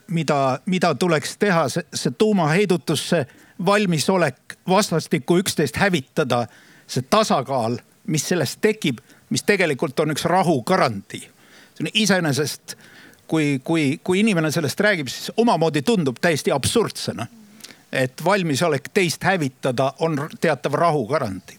mida, 0.07 0.59
mida 0.65 0.95
tuleks 0.95 1.37
teha, 1.37 1.69
see, 1.69 1.83
see 1.93 2.11
tuumaheidutus, 2.17 3.09
see 3.09 3.25
valmisolek 3.65 4.57
vastastikku 4.67 5.39
üksteist 5.39 5.77
hävitada, 5.77 6.45
see 6.87 7.03
tasakaal, 7.09 7.77
mis 8.07 8.27
sellest 8.27 8.59
tekib, 8.61 8.99
mis 9.29 9.43
tegelikult 9.43 9.99
on 9.99 10.11
üks 10.15 10.25
rahu 10.25 10.61
garantii. 10.63 11.29
see 11.75 11.85
on 11.85 11.91
iseenesest, 11.93 12.75
kui, 13.27 13.61
kui, 13.63 13.99
kui 14.03 14.19
inimene 14.19 14.51
sellest 14.51 14.79
räägib, 14.79 15.07
siis 15.07 15.31
omamoodi 15.37 15.81
tundub 15.81 16.17
täiesti 16.21 16.51
absurdsena. 16.51 17.27
et 17.91 18.25
valmisolek 18.25 18.89
teist 18.93 19.23
hävitada 19.23 19.93
on 19.99 20.29
teatav 20.41 20.73
rahu 20.73 21.07
garantii 21.07 21.57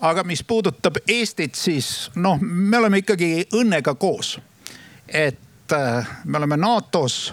aga 0.00 0.24
mis 0.24 0.44
puudutab 0.44 0.96
Eestit, 1.08 1.54
siis 1.54 2.10
noh, 2.14 2.38
me 2.40 2.78
oleme 2.78 2.98
ikkagi 2.98 3.46
õnnega 3.54 3.94
koos. 3.94 4.40
et 5.08 5.72
äh, 5.72 6.06
me 6.24 6.38
oleme 6.38 6.56
NATO-s 6.56 7.32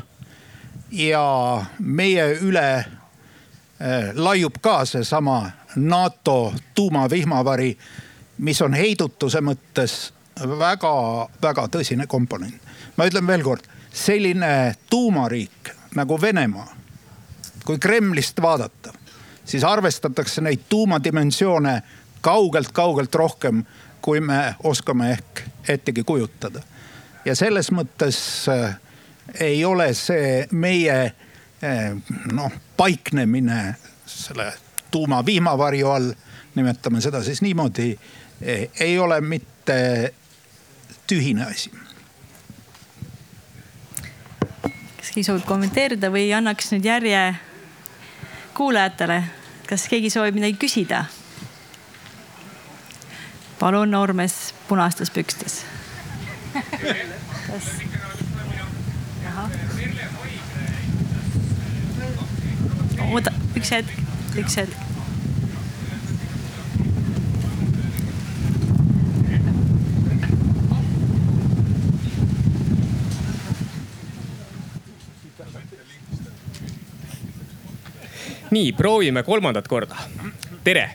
ja 0.91 1.65
meie 1.79 2.25
üle 2.41 2.85
laiub 4.15 4.53
ka 4.61 4.85
seesama 4.85 5.51
NATO 5.75 6.53
tuumavihmavari, 6.75 7.77
mis 8.37 8.61
on 8.61 8.73
heidutuse 8.73 9.41
mõttes 9.41 10.13
väga-väga 10.59 11.67
tõsine 11.67 12.07
komponent. 12.07 12.61
ma 12.97 13.05
ütlen 13.05 13.27
veel 13.27 13.43
kord, 13.43 13.63
selline 13.93 14.75
tuumariik 14.89 15.71
nagu 15.95 16.21
Venemaa, 16.21 16.75
kui 17.65 17.79
Kremlist 17.79 18.41
vaadata, 18.41 18.93
siis 19.45 19.63
arvestatakse 19.63 20.41
neid 20.41 20.59
tuumadimensioone 20.69 21.81
kaugelt-kaugelt 22.21 23.15
rohkem, 23.15 23.63
kui 24.01 24.19
me 24.19 24.55
oskame 24.63 25.11
ehk 25.11 25.43
ettegi 25.67 26.03
kujutada. 26.03 26.61
ja 27.25 27.35
selles 27.35 27.71
mõttes 27.71 28.47
äh, 28.49 28.77
ei 29.39 29.65
ole 29.65 29.93
see 29.93 30.47
meie 30.51 31.01
Eh, 31.03 31.30
noh, 32.31 32.51
paiknemine 32.77 33.75
selle 34.05 34.53
tuumavihmavarju 34.91 35.89
all, 35.89 36.11
nimetame 36.55 37.01
seda 37.01 37.23
siis 37.23 37.41
niimoodi, 37.41 37.99
eh, 38.41 38.69
ei 38.79 38.99
ole 38.99 39.21
mitte 39.21 40.13
tühine 41.07 41.45
asi. 41.45 41.71
kas 44.97 45.09
keegi 45.15 45.23
soovib 45.25 45.45
kommenteerida 45.45 46.11
või 46.13 46.29
annaks 46.37 46.69
nüüd 46.71 46.85
järje 46.85 47.21
kuulajatele, 48.53 49.23
kas 49.69 49.87
keegi 49.89 50.09
soovib 50.13 50.37
midagi 50.37 50.59
küsida? 50.61 51.05
palun, 53.59 53.91
noormees 53.91 54.53
punastes 54.67 55.11
pükstes. 55.13 55.61
kas? 56.53 57.73
oota, 63.11 63.33
üks 63.59 63.71
hetk, 63.75 63.91
üks 64.39 64.57
hetk. 64.61 64.87
nii, 78.51 78.73
proovime 78.75 79.23
kolmandat 79.23 79.67
korda. 79.71 79.95
tere, 80.63 80.89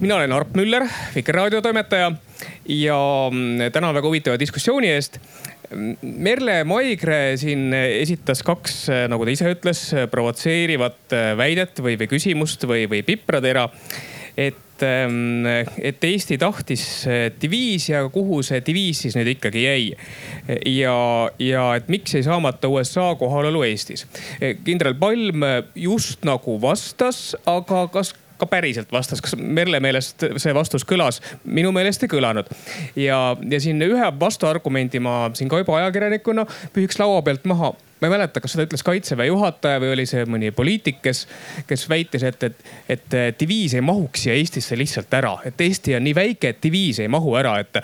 mina 0.00 0.14
olen 0.14 0.32
Arp 0.32 0.54
Müller, 0.54 0.86
Vikerraadio 1.14 1.60
toimetaja 1.62 2.12
ja 2.66 2.98
mm, 3.30 3.72
tänan 3.72 3.94
väga 3.94 4.06
huvitava 4.06 4.38
diskussiooni 4.38 4.90
eest 4.94 5.18
Merle 6.02 6.62
Maigre 6.68 7.36
siin 7.40 7.72
esitas 7.74 8.42
kaks, 8.46 8.86
nagu 9.10 9.26
ta 9.26 9.34
ise 9.34 9.52
ütles, 9.52 9.84
provotseerivat 10.12 11.14
väidet 11.38 11.80
või, 11.84 11.96
või 12.00 12.10
küsimust 12.10 12.66
või, 12.68 12.86
või 12.90 13.02
pipratera. 13.06 13.68
et, 14.36 14.82
ähm, 14.82 15.44
et 15.78 16.04
Eesti 16.04 16.38
tahtis 16.40 17.04
diviisi, 17.42 17.94
aga 17.94 18.08
kuhu 18.12 18.42
see 18.42 18.62
diviis 18.64 19.02
siis 19.04 19.16
nüüd 19.18 19.34
ikkagi 19.34 19.64
jäi? 19.66 19.92
ja, 20.72 20.96
ja 21.38 21.66
et 21.76 21.88
miks 21.92 22.16
jäi 22.16 22.24
saamata 22.24 22.68
USA 22.72 23.14
kohalolu 23.20 23.62
Eestis? 23.68 24.06
kindral 24.64 24.96
Palm 25.00 25.44
just 25.74 26.24
nagu 26.24 26.58
vastas, 26.60 27.32
aga 27.46 27.86
kas 27.92 28.14
ka 28.42 28.50
päriselt 28.50 28.92
vastas, 28.92 29.22
kas 29.24 29.36
Merle 29.38 29.80
meelest 29.82 30.26
see 30.42 30.54
vastus 30.56 30.86
kõlas? 30.88 31.22
minu 31.44 31.72
meelest 31.74 32.02
ei 32.06 32.12
kõlanud. 32.12 32.50
ja, 32.98 33.22
ja 33.36 33.62
siin 33.62 33.82
ühe 33.86 34.10
vastuargumendi 34.20 35.00
ma 35.02 35.30
siin 35.38 35.50
ka 35.52 35.62
juba 35.62 35.78
ajakirjanikuna 35.80 36.46
pühiks 36.74 37.00
laua 37.02 37.22
pealt 37.22 37.46
maha 37.48 37.72
ma 38.02 38.08
ei 38.08 38.16
mäleta, 38.16 38.40
kas 38.42 38.56
seda 38.56 38.66
ütles 38.66 38.82
kaitseväe 38.82 39.28
juhataja 39.28 39.78
või 39.82 39.92
oli 39.94 40.04
see 40.10 40.24
mõni 40.26 40.50
poliitik, 40.54 40.98
kes, 41.04 41.20
kes 41.68 41.84
väitis, 41.90 42.24
et, 42.26 42.42
et, 42.48 42.64
et 42.90 43.14
diviis 43.38 43.76
ei 43.78 43.84
mahuks 43.84 44.24
siia 44.24 44.34
Eestisse 44.34 44.74
lihtsalt 44.78 45.14
ära. 45.14 45.36
et 45.46 45.60
Eesti 45.60 45.94
on 45.94 46.02
nii 46.02 46.14
väike, 46.18 46.50
et 46.50 46.58
diviis 46.64 46.98
ei 46.98 47.10
mahu 47.12 47.36
ära, 47.38 47.54
et, 47.62 47.78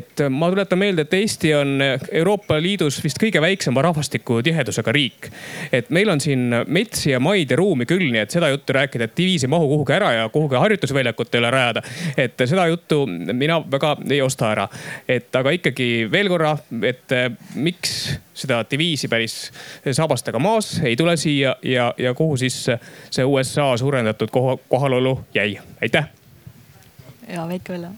et 0.00 0.24
ma 0.30 0.48
tuletan 0.50 0.80
meelde, 0.80 1.04
et 1.06 1.14
Eesti 1.20 1.52
on 1.54 1.76
Euroopa 1.84 2.58
Liidus 2.58 2.98
vist 3.04 3.20
kõige 3.22 3.42
väiksema 3.44 3.84
rahvastikutihedusega 3.86 4.96
riik. 4.96 5.30
et 5.72 5.90
meil 5.94 6.10
on 6.10 6.20
siin 6.20 6.50
metsi 6.66 7.14
ja 7.14 7.22
maid 7.22 7.54
ja 7.54 7.60
ruumi 7.60 7.86
küll, 7.86 8.10
nii 8.10 8.24
et 8.24 8.34
seda 8.34 8.50
juttu 8.50 8.74
rääkida, 8.74 9.06
et 9.06 9.16
diviis 9.16 9.46
ei 9.46 9.54
mahu 9.54 9.70
kuhugi 9.70 9.94
ära 9.94 10.10
ja 10.18 10.28
kuhugi 10.34 10.58
harjutusväljakut 10.58 11.34
ei 11.34 11.44
ole 11.44 11.54
rajada. 11.54 11.82
et 12.16 12.42
seda 12.42 12.66
juttu 12.66 13.04
mina 13.06 13.62
väga 13.70 13.96
ei 14.10 14.22
osta 14.22 14.50
ära. 14.50 14.68
et 15.08 15.30
aga 15.36 15.54
ikkagi 15.54 16.08
veel 16.10 16.28
korra, 16.34 16.56
et 16.82 17.18
miks 17.54 18.18
seda 18.34 18.64
diviisi 18.70 19.08
päris 19.08 19.36
saabastega 19.92 20.38
maas 20.38 20.80
ei 20.84 20.96
tule 20.96 21.16
siia 21.16 21.56
ja, 21.62 21.94
ja 21.98 22.14
kuhu 22.14 22.36
siis 22.36 22.64
see 23.10 23.24
USA 23.24 23.76
suurendatud 23.76 24.32
kohalolu 24.68 25.20
jäi, 25.34 25.58
aitäh. 25.82 26.10
ja 27.28 27.48
Veiko 27.48 27.72
Velle 27.72 27.88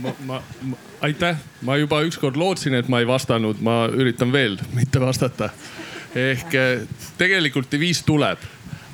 ma, 0.00 0.14
ma, 0.24 0.42
ma, 0.62 0.76
aitäh, 1.00 1.36
ma 1.62 1.76
juba 1.76 2.02
ükskord 2.02 2.36
lootsin, 2.36 2.74
et 2.74 2.88
ma 2.88 3.00
ei 3.00 3.06
vastanud, 3.06 3.60
ma 3.60 3.86
üritan 3.92 4.32
veel 4.32 4.58
mitte 4.74 5.00
vastata. 5.00 5.50
ehk 6.14 6.54
eh, 6.54 6.82
tegelikult 7.18 7.70
diviis 7.72 8.02
tuleb, 8.04 8.38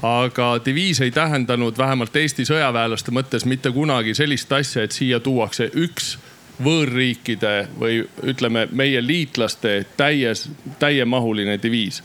aga 0.03 0.61
diviis 0.65 1.01
ei 1.01 1.11
tähendanud 1.11 1.79
vähemalt 1.79 2.17
Eesti 2.17 2.47
sõjaväelaste 2.47 3.11
mõttes 3.11 3.45
mitte 3.45 3.73
kunagi 3.75 4.15
sellist 4.15 4.53
asja, 4.53 4.83
et 4.83 4.95
siia 4.95 5.21
tuuakse 5.21 5.71
üks 5.75 6.17
võõrriikide 6.65 7.55
või 7.79 8.03
ütleme, 8.27 8.67
meie 8.73 9.03
liitlaste 9.05 9.85
täies, 9.97 10.49
täiemahuline 10.79 11.59
diviis. 11.63 12.03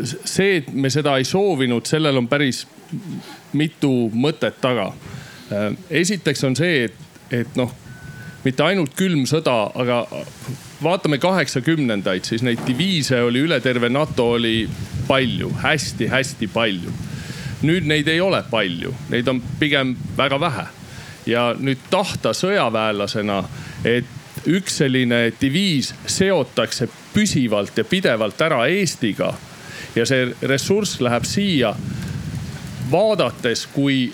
See, 0.00 0.56
et 0.56 0.70
me 0.72 0.90
seda 0.90 1.18
ei 1.20 1.26
soovinud, 1.28 1.84
sellel 1.86 2.16
on 2.22 2.28
päris 2.28 2.64
mitu 3.52 3.92
mõtet 4.14 4.56
taga. 4.60 4.88
Esiteks 5.90 6.44
on 6.48 6.56
see, 6.56 6.86
et, 6.88 7.00
et 7.42 7.56
noh 7.60 7.72
mitte 8.44 8.64
ainult 8.64 8.92
külm 8.96 9.24
sõda, 9.28 9.70
aga 9.72 10.02
vaatame 10.84 11.18
kaheksakümnendaid, 11.22 12.26
siis 12.28 12.44
neid 12.44 12.60
diviise 12.66 13.22
oli 13.24 13.44
üle 13.46 13.60
terve 13.64 13.88
NATO 13.88 14.34
oli 14.36 14.68
palju 15.08 15.50
hästi,, 15.62 16.08
hästi-hästi 16.12 16.48
palju. 16.52 16.92
nüüd 17.64 17.86
neid 17.88 18.08
ei 18.12 18.20
ole 18.20 18.42
palju, 18.50 18.92
neid 19.08 19.28
on 19.28 19.40
pigem 19.60 19.94
väga 20.16 20.40
vähe. 20.40 20.66
Ja 21.26 21.54
nüüd 21.58 21.78
tahta 21.90 22.32
sõjaväelasena, 22.36 23.42
et 23.84 24.46
üks 24.50 24.78
selline 24.82 25.32
diviis 25.40 25.94
seotakse 26.06 26.88
püsivalt 27.14 27.78
ja 27.78 27.84
pidevalt 27.84 28.40
ära 28.44 28.64
Eestiga 28.68 29.32
ja 29.94 30.06
see 30.06 30.26
ressurss 30.42 31.00
läheb 31.00 31.24
siia. 31.24 31.74
vaadates, 32.90 33.66
kui 33.72 34.12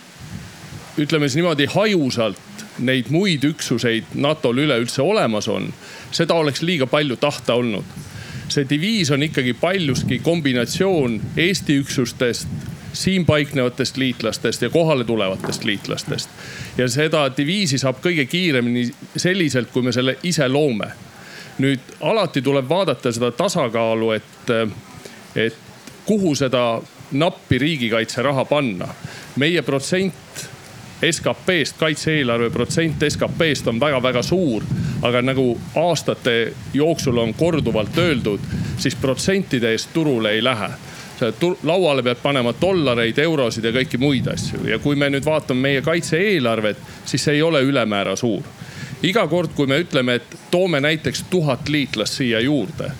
ütleme 0.99 1.29
siis 1.29 1.41
niimoodi 1.41 1.67
hajusalt 1.67 2.39
neid 2.79 3.11
muid 3.11 3.45
üksuseid 3.45 4.15
NATO-l 4.15 4.63
üleüldse 4.63 5.03
olemas 5.03 5.49
on, 5.49 5.67
seda 6.13 6.35
oleks 6.35 6.63
liiga 6.63 6.87
palju 6.87 7.17
tahta 7.17 7.55
olnud. 7.55 7.85
see 8.51 8.67
diviis 8.71 9.11
on 9.11 9.23
ikkagi 9.23 9.53
paljuski 9.55 10.19
kombinatsioon 10.19 11.21
Eesti 11.37 11.77
üksustest, 11.83 12.49
siin 12.93 13.27
paiknevatest 13.27 13.97
liitlastest 13.97 14.63
ja 14.63 14.71
kohale 14.71 15.05
tulevatest 15.05 15.65
liitlastest. 15.65 16.31
ja 16.79 16.89
seda 16.89 17.31
diviisi 17.37 17.79
saab 17.79 18.01
kõige 18.03 18.25
kiiremini 18.27 18.91
selliselt, 19.17 19.71
kui 19.71 19.83
me 19.83 19.93
selle 19.93 20.17
ise 20.23 20.49
loome. 20.49 20.91
nüüd 21.59 21.81
alati 22.01 22.43
tuleb 22.43 22.69
vaadata 22.69 23.13
seda 23.13 23.31
tasakaalu, 23.31 24.11
et, 24.11 24.53
et 25.37 25.57
kuhu 26.07 26.35
seda 26.35 26.81
nappi 27.13 27.59
riigikaitseraha 27.59 28.45
panna. 28.45 28.89
meie 29.37 29.63
protsent 29.63 30.15
SKP-st, 31.11 31.79
kaitse-eelarve 31.79 32.51
protsent 32.51 33.03
SKP-st 33.09 33.69
on 33.69 33.81
väga-väga 33.81 34.23
suur. 34.23 34.63
aga 35.03 35.23
nagu 35.23 35.59
aastate 35.75 36.53
jooksul 36.75 37.19
on 37.19 37.35
korduvalt 37.35 37.99
öeldud, 37.99 38.41
siis 38.79 38.95
protsentide 38.95 39.73
eest 39.73 39.93
turule 39.93 40.31
ei 40.31 40.45
lähe 40.45 40.71
lauale 41.63 42.03
peab 42.03 42.23
panema 42.23 42.55
dollareid, 42.61 43.19
eurosid 43.19 43.65
ja 43.65 43.73
kõiki 43.75 43.99
muid 43.99 44.29
asju 44.31 44.65
ja 44.69 44.79
kui 44.79 44.97
me 44.97 45.11
nüüd 45.11 45.27
vaatame 45.27 45.61
meie 45.69 45.83
kaitse-eelarvet, 45.83 46.81
siis 47.05 47.25
see 47.25 47.39
ei 47.39 47.43
ole 47.43 47.63
ülemäära 47.63 48.17
suur. 48.17 48.43
iga 49.03 49.27
kord, 49.29 49.55
kui 49.57 49.67
me 49.67 49.79
ütleme, 49.81 50.15
et 50.15 50.37
toome 50.51 50.81
näiteks 50.81 51.25
tuhat 51.31 51.69
liitlast 51.69 52.21
siia 52.21 52.41
juurde, 52.41 52.91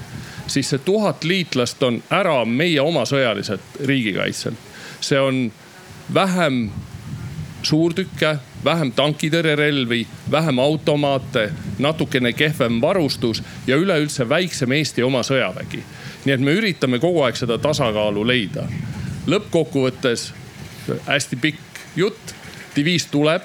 siis 0.47 0.71
see 0.71 0.79
tuhat 0.85 1.25
liitlast 1.25 1.83
on 1.83 2.03
ära 2.11 2.45
meie 2.45 2.81
oma 2.81 3.05
sõjaliselt 3.05 3.81
riigikaitselt. 3.85 4.57
see 5.01 5.21
on 5.21 5.53
vähem 6.15 6.71
suurtükke, 7.63 8.39
vähem 8.65 8.93
tankitõrjerelvi, 8.93 10.07
vähem 10.31 10.59
automaate, 10.59 11.51
natukene 11.79 12.33
kehvem 12.33 12.81
varustus 12.81 13.43
ja 13.67 13.77
üleüldse 13.77 14.29
väiksem 14.29 14.73
Eesti 14.73 15.03
oma 15.03 15.23
sõjavägi. 15.23 15.83
Nii 16.25 16.35
et 16.35 16.41
me 16.41 16.53
üritame 16.53 16.99
kogu 16.99 17.23
aeg 17.25 17.37
seda 17.37 17.59
tasakaalu 17.59 18.27
leida. 18.27 18.67
lõppkokkuvõttes 19.27 20.33
hästi 21.07 21.37
pikk 21.37 21.81
jutt, 21.97 22.35
diviis 22.77 23.07
tuleb. 23.07 23.43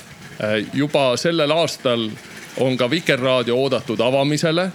juba 0.73 1.17
sellel 1.17 1.51
aastal 1.51 2.09
on 2.57 2.77
ka 2.77 2.89
Vikerraadio 2.89 3.55
oodatud 3.55 3.99
avamisele. 3.99 4.71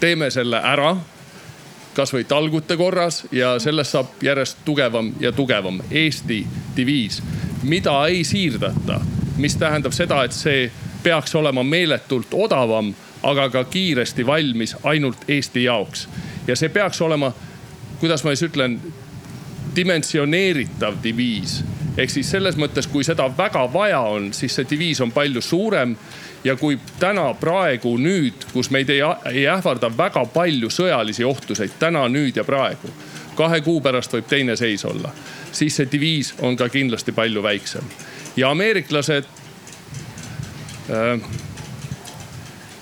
teeme 0.00 0.30
selle 0.30 0.56
ära 0.56 0.96
kasvõi 1.94 2.24
talgute 2.24 2.76
korras 2.76 3.24
ja 3.32 3.58
sellest 3.58 3.90
saab 3.90 4.06
järjest 4.22 4.58
tugevam 4.64 5.14
ja 5.20 5.32
tugevam 5.32 5.80
Eesti 5.90 6.46
diviis 6.76 7.22
mida 7.66 8.06
ei 8.06 8.24
siirdata. 8.24 9.00
mis 9.36 9.56
tähendab 9.56 9.92
seda, 9.92 10.24
et 10.24 10.32
see 10.32 10.70
peaks 11.02 11.34
olema 11.34 11.62
meeletult 11.62 12.32
odavam, 12.32 12.94
aga 13.22 13.50
ka 13.50 13.64
kiiresti 13.64 14.26
valmis 14.26 14.76
ainult 14.82 15.28
Eesti 15.28 15.64
jaoks. 15.64 16.08
Ja 16.46 16.56
see 16.56 16.68
peaks 16.68 17.00
olema, 17.00 17.32
kuidas 18.00 18.24
ma 18.24 18.34
siis 18.34 18.50
ütlen, 18.50 18.78
dimensioneeritav 19.76 21.02
diviis. 21.02 21.64
ehk 21.96 22.10
siis 22.10 22.30
selles 22.30 22.56
mõttes, 22.56 22.86
kui 22.92 23.04
seda 23.04 23.30
väga 23.38 23.72
vaja 23.72 24.00
on, 24.00 24.32
siis 24.32 24.54
see 24.54 24.66
diviis 24.70 25.00
on 25.00 25.12
palju 25.12 25.40
suurem 25.40 25.96
ja 26.44 26.56
kui 26.56 26.78
täna, 27.00 27.34
praegu, 27.34 27.96
nüüd, 27.98 28.44
kus 28.52 28.70
meid 28.70 28.90
ei, 28.90 29.00
ei 29.32 29.46
ähvarda 29.48 29.90
väga 29.98 30.24
palju 30.32 30.70
sõjalisi 30.70 31.24
ohtuseid, 31.24 31.78
täna, 31.78 32.08
nüüd 32.08 32.36
ja 32.36 32.44
praegu. 32.44 32.92
kahe 33.36 33.60
kuu 33.60 33.80
pärast 33.80 34.12
võib 34.12 34.28
teine 34.28 34.56
seis 34.56 34.84
olla 34.84 35.12
siis 35.56 35.76
see 35.76 35.88
diviis 35.92 36.34
on 36.44 36.56
ka 36.56 36.68
kindlasti 36.68 37.12
palju 37.12 37.42
väiksem. 37.42 37.84
ja 38.36 38.50
ameeriklased 38.50 39.24
äh,. 40.90 41.20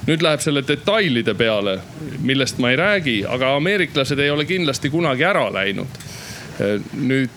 Nüüd 0.07 0.23
läheb 0.23 0.41
selle 0.45 0.63
detailide 0.69 1.35
peale, 1.35 1.79
millest 2.21 2.59
ma 2.59 2.71
ei 2.71 2.77
räägi, 2.77 3.19
aga 3.29 3.55
ameeriklased 3.57 4.19
ei 4.19 4.31
ole 4.31 4.45
kindlasti 4.45 4.91
kunagi 4.91 5.25
ära 5.25 5.47
läinud 5.53 6.01
äh,. 6.61 6.81
nüüd 6.95 7.31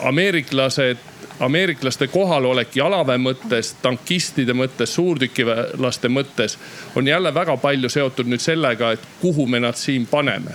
ameeriklased 0.00 1.08
ameeriklaste 1.42 2.06
kohalolek 2.06 2.76
jalaväe 2.76 3.18
mõttes, 3.18 3.72
tankistide 3.82 4.54
mõttes, 4.54 4.94
suurtükilaste 4.94 6.08
mõttes 6.08 6.58
on 6.96 7.08
jälle 7.08 7.34
väga 7.34 7.56
palju 7.56 7.88
seotud 7.90 8.30
nüüd 8.30 8.40
sellega, 8.40 8.92
et 8.92 9.08
kuhu 9.20 9.46
me 9.46 9.60
nad 9.60 9.74
siin 9.76 10.06
paneme. 10.06 10.54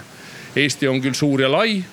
Eesti 0.55 0.87
on 0.87 1.01
küll 1.01 1.17
suur 1.17 1.41
ja 1.41 1.51
lai 1.51 1.83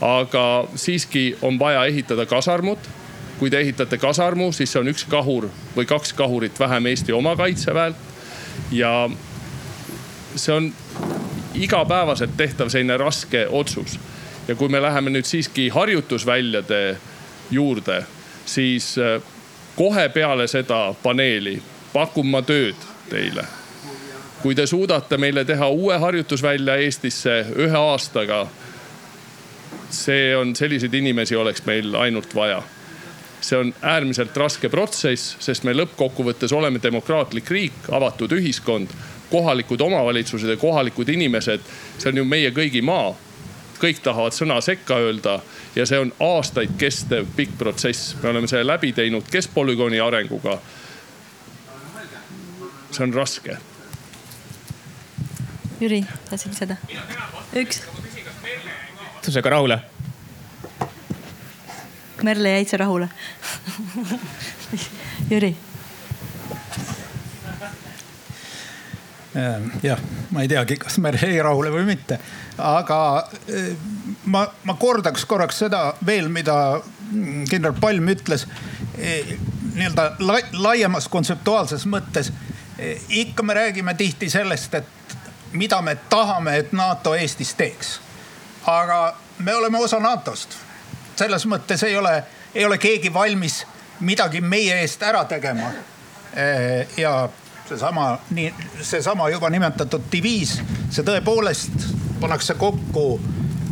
aga 0.00 0.68
siiski 0.74 1.36
on 1.42 1.58
vaja 1.58 1.84
ehitada 1.84 2.26
kasarmud. 2.26 2.78
kui 3.38 3.50
te 3.50 3.58
ehitate 3.58 3.98
kasarmu, 3.98 4.52
siis 4.52 4.70
see 4.72 4.78
on 4.78 4.88
üks 4.88 5.02
kahur 5.10 5.48
või 5.74 5.88
kaks 5.90 6.12
kahurit 6.14 6.60
vähem 6.60 6.86
Eesti 6.86 7.12
oma 7.12 7.34
kaitseväel. 7.36 7.94
Ja 8.72 9.10
see 10.36 10.54
on 10.54 10.72
igapäevaselt 11.54 12.36
tehtav 12.36 12.68
selline 12.68 12.96
raske 12.96 13.46
otsus. 13.50 13.98
ja 14.48 14.54
kui 14.54 14.68
me 14.68 14.82
läheme 14.82 15.10
nüüd 15.10 15.24
siiski 15.24 15.68
harjutusväljade 15.68 16.96
juurde, 17.50 18.04
siis 18.46 18.98
äh, 18.98 19.22
kohe 19.76 20.08
peale 20.08 20.46
seda 20.48 20.94
paneeli 21.02 21.62
pakun 21.92 22.26
ma 22.26 22.42
tööd 22.42 22.76
teile. 23.10 23.44
kui 24.42 24.54
te 24.54 24.66
suudate 24.66 25.16
meile 25.16 25.44
teha 25.44 25.68
uue 25.68 25.98
harjutusvälja 25.98 26.76
Eestisse 26.76 27.46
ühe 27.56 27.78
aastaga 27.78 28.46
see 29.94 30.36
on, 30.36 30.56
selliseid 30.56 30.94
inimesi 30.94 31.36
oleks 31.36 31.64
meil 31.66 31.94
ainult 31.94 32.34
vaja. 32.34 32.62
See 33.44 33.58
on 33.58 33.74
äärmiselt 33.82 34.36
raske 34.36 34.68
protsess, 34.72 35.36
sest 35.40 35.66
me 35.68 35.74
lõppkokkuvõttes 35.76 36.52
oleme 36.56 36.80
demokraatlik 36.82 37.50
riik, 37.50 37.76
avatud 37.92 38.32
ühiskond, 38.32 38.92
kohalikud 39.30 39.80
omavalitsused 39.80 40.48
ja 40.48 40.56
kohalikud 40.56 41.08
inimesed. 41.08 41.60
see 41.98 42.08
on 42.08 42.16
ju 42.16 42.24
meie 42.24 42.50
kõigi 42.50 42.82
maa. 42.82 43.14
kõik 43.78 44.00
tahavad 44.02 44.32
sõna 44.32 44.60
sekka 44.60 44.96
öelda 44.96 45.40
ja 45.76 45.86
see 45.86 45.98
on 45.98 46.12
aastaid 46.20 46.70
kestev 46.78 47.26
pikk 47.36 47.58
protsess. 47.58 48.16
me 48.22 48.28
oleme 48.28 48.48
selle 48.48 48.66
läbi 48.72 48.92
teinud 48.92 49.28
keskpolügooni 49.30 50.00
arenguga. 50.00 50.58
see 52.90 53.04
on 53.04 53.14
raske. 53.14 53.58
Jüri, 55.80 56.04
tahtsid 56.30 56.52
lisada? 56.52 56.76
üks. 57.56 57.82
vastusega 59.14 59.50
rahule. 59.50 59.93
Merle, 62.24 62.56
jäid 62.58 62.72
sa 62.72 62.80
rahule 62.80 63.08
Jüri 65.30 65.54
Ehm, 69.34 69.70
jah, 69.82 69.98
ma 70.30 70.44
ei 70.44 70.48
teagi, 70.48 70.76
kas 70.78 71.00
me 71.02 71.10
jäi 71.18 71.40
rahule 71.42 71.72
või 71.74 71.82
mitte, 71.88 72.20
aga 72.62 72.98
eh, 73.50 73.72
ma, 74.30 74.44
ma 74.62 74.76
kordaks 74.78 75.24
korraks 75.26 75.58
seda 75.64 75.88
veel, 76.06 76.28
mida 76.30 76.54
kindral 77.50 77.74
Palm 77.82 78.12
ütles 78.12 78.46
eh, 78.94 79.34
nii-öelda 79.74 80.06
laiemas 80.54 81.10
kontseptuaalses 81.10 81.86
mõttes. 81.90 82.30
Ikka 83.08 83.42
me 83.46 83.54
räägime 83.54 83.94
tihti 83.94 84.26
sellest, 84.30 84.74
et 84.74 85.14
mida 85.54 85.80
me 85.82 85.96
tahame, 86.10 86.56
et 86.58 86.72
NATO 86.74 87.14
Eestis 87.14 87.54
teeks. 87.58 87.98
aga 88.66 89.16
me 89.38 89.54
oleme 89.54 89.78
osa 89.78 89.98
NATO-st. 90.00 90.56
Selles 91.16 91.46
mõttes 91.46 91.82
ei 91.86 91.96
ole, 91.96 92.22
ei 92.54 92.64
ole 92.64 92.78
keegi 92.78 93.12
valmis 93.14 93.62
midagi 94.00 94.40
meie 94.40 94.80
eest 94.82 95.02
ära 95.02 95.24
tegema. 95.24 95.70
ja 96.96 97.28
seesama, 97.68 98.18
nii 98.30 98.54
seesama 98.82 99.28
juba 99.28 99.50
nimetatud 99.50 100.08
diviis, 100.12 100.56
see 100.90 101.04
tõepoolest 101.06 101.86
pannakse 102.20 102.56
kokku 102.58 103.20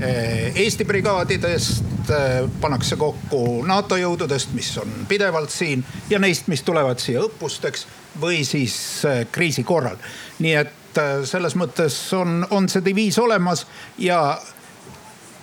eh, 0.01 0.53
Eesti 0.57 0.85
brigaadidest, 0.85 2.11
eh, 2.11 2.37
pannakse 2.61 2.97
kokku 2.97 3.63
NATO 3.67 3.97
jõududest, 3.97 4.53
mis 4.57 4.71
on 4.79 5.07
pidevalt 5.09 5.51
siin 5.51 5.85
ja 6.11 6.21
neist, 6.23 6.49
mis 6.53 6.63
tulevad 6.63 7.03
siia 7.03 7.25
õppusteks 7.27 7.87
või 8.21 8.43
siis 8.49 8.77
eh, 9.09 9.27
kriisi 9.33 9.65
korral. 9.65 9.99
nii 10.39 10.55
et 10.55 10.79
selles 11.25 11.55
mõttes 11.57 11.95
on, 12.13 12.43
on 12.53 12.67
see 12.69 12.85
diviis 12.85 13.17
olemas 13.19 13.65
ja 13.99 14.37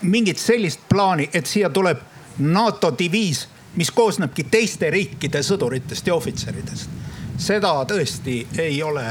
mingit 0.02 0.38
sellist 0.38 0.80
plaani, 0.90 1.30
et 1.34 1.46
siia 1.46 1.70
tuleb 1.70 2.00
NATO 2.40 2.94
diviis, 3.00 3.48
mis 3.76 3.92
koosnebki 3.92 4.44
teiste 4.44 4.90
riikide 4.90 5.44
sõduritest 5.44 6.08
ja 6.08 6.16
ohvitseridest 6.16 7.00
seda 7.40 7.72
tõesti 7.88 8.42
ei 8.60 8.84
ole, 8.84 9.06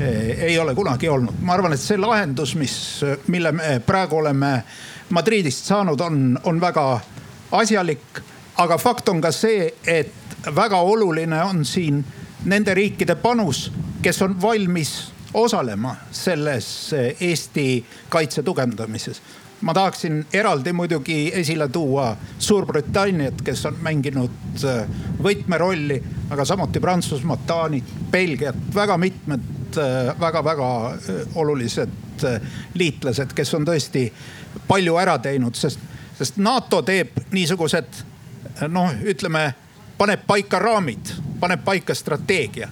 eh, 0.00 0.44
ei 0.48 0.58
ole 0.58 0.74
kunagi 0.74 1.08
olnud. 1.08 1.34
ma 1.40 1.52
arvan, 1.54 1.72
et 1.72 1.80
see 1.80 1.98
lahendus, 1.98 2.54
mis, 2.54 3.04
mille 3.26 3.52
me 3.52 3.80
praegu 3.86 4.16
oleme 4.16 4.62
Madridist 5.10 5.64
saanud, 5.64 6.00
on, 6.00 6.38
on 6.44 6.60
väga 6.60 7.00
asjalik. 7.52 8.22
aga 8.56 8.78
fakt 8.78 9.08
on 9.08 9.20
ka 9.20 9.30
see, 9.32 9.74
et 9.86 10.12
väga 10.54 10.80
oluline 10.80 11.42
on 11.44 11.64
siin 11.64 12.04
nende 12.44 12.74
riikide 12.74 13.14
panus, 13.14 13.72
kes 14.02 14.22
on 14.22 14.42
valmis 14.42 15.12
osalema 15.34 15.96
selles 16.10 16.94
Eesti 17.20 17.84
kaitse 18.08 18.42
tugevdamises 18.42 19.20
ma 19.60 19.74
tahaksin 19.74 20.26
eraldi 20.32 20.72
muidugi 20.72 21.32
esile 21.34 21.68
tuua 21.68 22.16
Suurbritanniat, 22.38 23.42
kes 23.42 23.66
on 23.66 23.76
mänginud 23.82 24.64
äh, 24.64 24.88
võtmerolli, 25.22 26.02
aga 26.30 26.44
samuti 26.44 26.80
Prantsusmaad, 26.80 27.46
Taanit, 27.46 27.94
Belgiat, 28.10 28.56
väga 28.74 28.98
mitmed 28.98 29.54
väga-väga 30.20 30.68
äh, 30.86 30.92
äh, 30.92 31.26
olulised 31.34 32.24
liitlased, 32.74 33.32
kes 33.34 33.54
on 33.54 33.66
tõesti 33.66 34.08
palju 34.66 34.96
ära 34.98 35.18
teinud, 35.22 35.54
sest, 35.54 35.78
sest 36.18 36.40
NATO 36.42 36.82
teeb 36.82 37.20
niisugused 37.30 38.02
noh, 38.68 38.90
ütleme, 39.06 39.44
paneb 39.98 40.24
paika 40.26 40.58
raamid, 40.58 41.12
paneb 41.40 41.62
paika 41.64 41.94
strateegia 41.94 42.70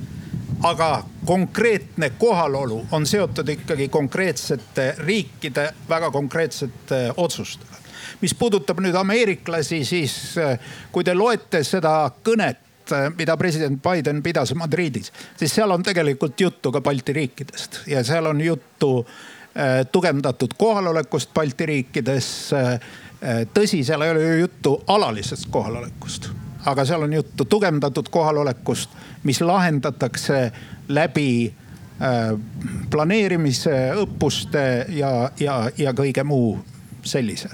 aga 0.62 1.04
konkreetne 1.24 2.10
kohalolu 2.10 2.86
on 2.92 3.06
seotud 3.06 3.48
ikkagi 3.48 3.88
konkreetsete 3.88 4.94
riikide 4.98 5.74
väga 5.88 6.10
konkreetsete 6.10 7.12
otsustega. 7.16 7.76
mis 8.20 8.34
puudutab 8.34 8.80
nüüd 8.80 8.94
ameeriklasi, 8.96 9.84
siis 9.84 10.38
eh, 10.38 10.58
kui 10.92 11.04
te 11.04 11.14
loete 11.14 11.60
seda 11.64 12.10
kõnet, 12.24 12.62
eh, 12.92 13.10
mida 13.18 13.36
president 13.36 13.82
Biden 13.82 14.22
pidas 14.22 14.54
Madridis, 14.54 15.12
siis 15.36 15.54
seal 15.54 15.70
on 15.70 15.82
tegelikult 15.82 16.40
juttu 16.40 16.72
ka 16.72 16.80
Balti 16.80 17.12
riikidest 17.12 17.82
ja 17.86 18.04
seal 18.04 18.26
on 18.26 18.40
juttu 18.40 18.92
eh, 19.02 19.84
tugevdatud 19.92 20.56
kohalolekust 20.58 21.34
Balti 21.34 21.66
riikides. 21.66 22.32
tõsi, 23.54 23.84
seal 23.84 24.02
ei 24.02 24.10
ole 24.10 24.22
ju 24.22 24.34
juttu 24.38 24.82
alalisest 24.86 25.48
kohalolekust 25.50 26.45
aga 26.66 26.84
seal 26.84 27.02
on 27.06 27.12
juttu 27.12 27.44
tugevdatud 27.44 28.08
kohalolekust, 28.10 28.90
mis 29.22 29.40
lahendatakse 29.40 30.52
läbi 30.88 31.52
äh, 32.00 32.34
planeerimise, 32.90 33.76
õppuste 34.02 34.64
ja, 34.98 35.30
ja, 35.40 35.60
ja 35.78 35.94
kõige 35.96 36.24
muu 36.24 36.58
sellise. 37.06 37.50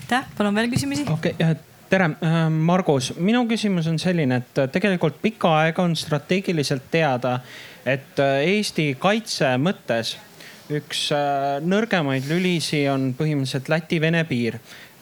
aitäh, 0.00 0.26
palun 0.38 0.54
veel 0.54 0.70
küsimusi. 0.70 1.06
okei 1.10 1.34
okay,, 1.38 1.56
tere, 1.90 2.10
äh, 2.18 2.38
Margus, 2.50 3.12
minu 3.18 3.46
küsimus 3.46 3.86
on 3.86 3.98
selline, 4.02 4.42
et 4.42 4.62
tegelikult 4.72 5.22
pikka 5.22 5.54
aega 5.62 5.82
on 5.82 5.96
strateegiliselt 5.96 6.90
teada, 6.90 7.40
et 7.86 8.18
äh, 8.18 8.42
Eesti 8.56 8.94
kaitse 8.98 9.56
mõttes 9.62 10.16
üks 10.66 11.12
nõrgemaid 11.62 12.24
lülisi 12.26 12.80
on 12.90 13.12
põhimõtteliselt 13.14 13.68
Läti-Vene 13.70 14.24
piir 14.26 14.56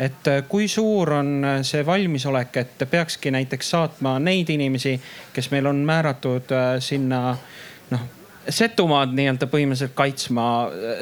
et 0.05 0.28
äh, 0.28 0.43
kui 0.48 0.68
suur 0.68 1.12
on 1.18 1.44
äh, 1.44 1.60
see 1.66 1.85
valmisolek, 1.86 2.56
et 2.56 2.85
peakski 2.90 3.32
näiteks 3.35 3.70
saatma 3.74 4.18
neid 4.22 4.51
inimesi, 4.52 4.98
kes 5.32 5.51
meil 5.55 5.70
on 5.70 5.81
määratud 5.86 6.52
äh, 6.52 6.76
sinna 6.85 7.31
noh 7.94 8.12
Setumaad 8.44 9.14
nii-öelda 9.16 9.47
põhimõtteliselt 9.48 9.94
kaitsma 9.97 10.43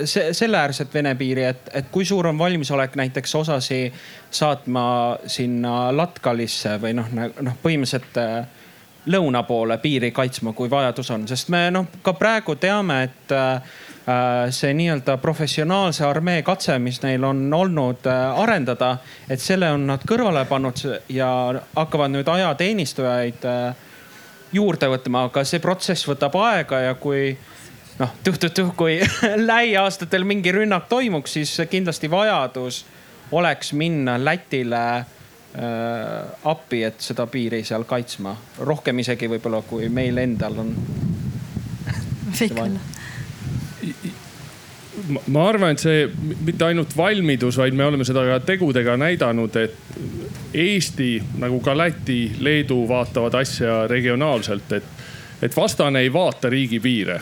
se 0.07 0.29
selleäärset 0.31 0.93
Vene 0.95 1.17
piiri, 1.19 1.43
et, 1.43 1.73
et 1.75 1.89
kui 1.91 2.05
suur 2.07 2.29
on 2.31 2.39
valmisolek 2.39 2.95
näiteks 3.01 3.35
osasi 3.35 3.81
saatma 4.31 4.85
sinna 5.27 5.73
Latgalisse 5.91 6.77
või 6.79 6.93
noh, 6.95 7.09
noh 7.11 7.57
põhimõtteliselt 7.65 8.21
lõuna 9.11 9.43
poole 9.43 9.81
piiri 9.83 10.13
kaitsma, 10.15 10.53
kui 10.55 10.71
vajadus 10.71 11.11
on, 11.11 11.27
sest 11.27 11.51
me 11.51 11.65
noh, 11.75 11.91
ka 12.07 12.15
praegu 12.15 12.55
teame, 12.63 13.01
et 13.09 13.35
see 14.51 14.75
nii-öelda 14.75 15.17
professionaalse 15.23 16.05
armee 16.05 16.43
katse, 16.43 16.79
mis 16.83 16.99
neil 17.03 17.23
on 17.25 17.55
olnud 17.55 18.07
äh, 18.11 18.41
arendada, 18.41 18.97
et 19.31 19.41
selle 19.41 19.71
on 19.71 19.87
nad 19.87 20.03
kõrvale 20.09 20.43
pannud 20.51 20.83
ja 21.13 21.29
hakkavad 21.77 22.11
nüüd 22.11 22.29
ajateenistujaid 22.29 23.47
äh, 23.47 23.85
juurde 24.53 24.91
võtma, 24.91 25.29
aga 25.31 25.45
see 25.47 25.63
protsess 25.63 26.09
võtab 26.09 26.35
aega 26.43 26.81
ja 26.89 26.97
kui 26.99 27.31
noh, 28.01 28.17
tuh-tuh-tuh, 28.27 28.73
kui 28.77 28.99
lähiaastatel 29.53 30.27
mingi 30.27 30.55
rünnak 30.55 30.89
toimuks, 30.91 31.39
siis 31.39 31.55
kindlasti 31.71 32.11
vajadus 32.11 32.83
oleks 33.33 33.71
minna 33.79 34.17
Lätile 34.19 34.83
äh, 34.99 35.07
appi, 36.51 36.83
et 36.91 36.99
seda 37.01 37.29
piiri 37.31 37.63
seal 37.65 37.87
kaitsma. 37.87 38.35
rohkem 38.67 38.99
isegi 38.99 39.31
võib-olla, 39.31 39.63
kui 39.63 39.87
meil 39.89 40.19
endal 40.27 40.59
on. 40.65 40.75
võik 42.33 42.59
olla 42.59 42.83
ma 45.27 45.49
arvan, 45.49 45.75
et 45.75 45.83
see 45.83 46.07
mitte 46.45 46.65
ainult 46.67 46.97
valmidus, 46.97 47.59
vaid 47.59 47.77
me 47.77 47.85
oleme 47.85 48.05
seda 48.07 48.25
ka 48.29 48.41
tegudega 48.47 48.97
näidanud, 49.01 49.57
et 49.57 49.77
Eesti 50.55 51.15
nagu 51.41 51.61
ka 51.65 51.77
Läti, 51.77 52.37
Leedu 52.41 52.83
vaatavad 52.89 53.35
asja 53.41 53.87
regionaalselt, 53.91 54.73
et, 54.77 54.91
et 55.43 55.57
vastane 55.57 56.05
ei 56.05 56.13
vaata 56.13 56.51
riigipiire 56.53 57.21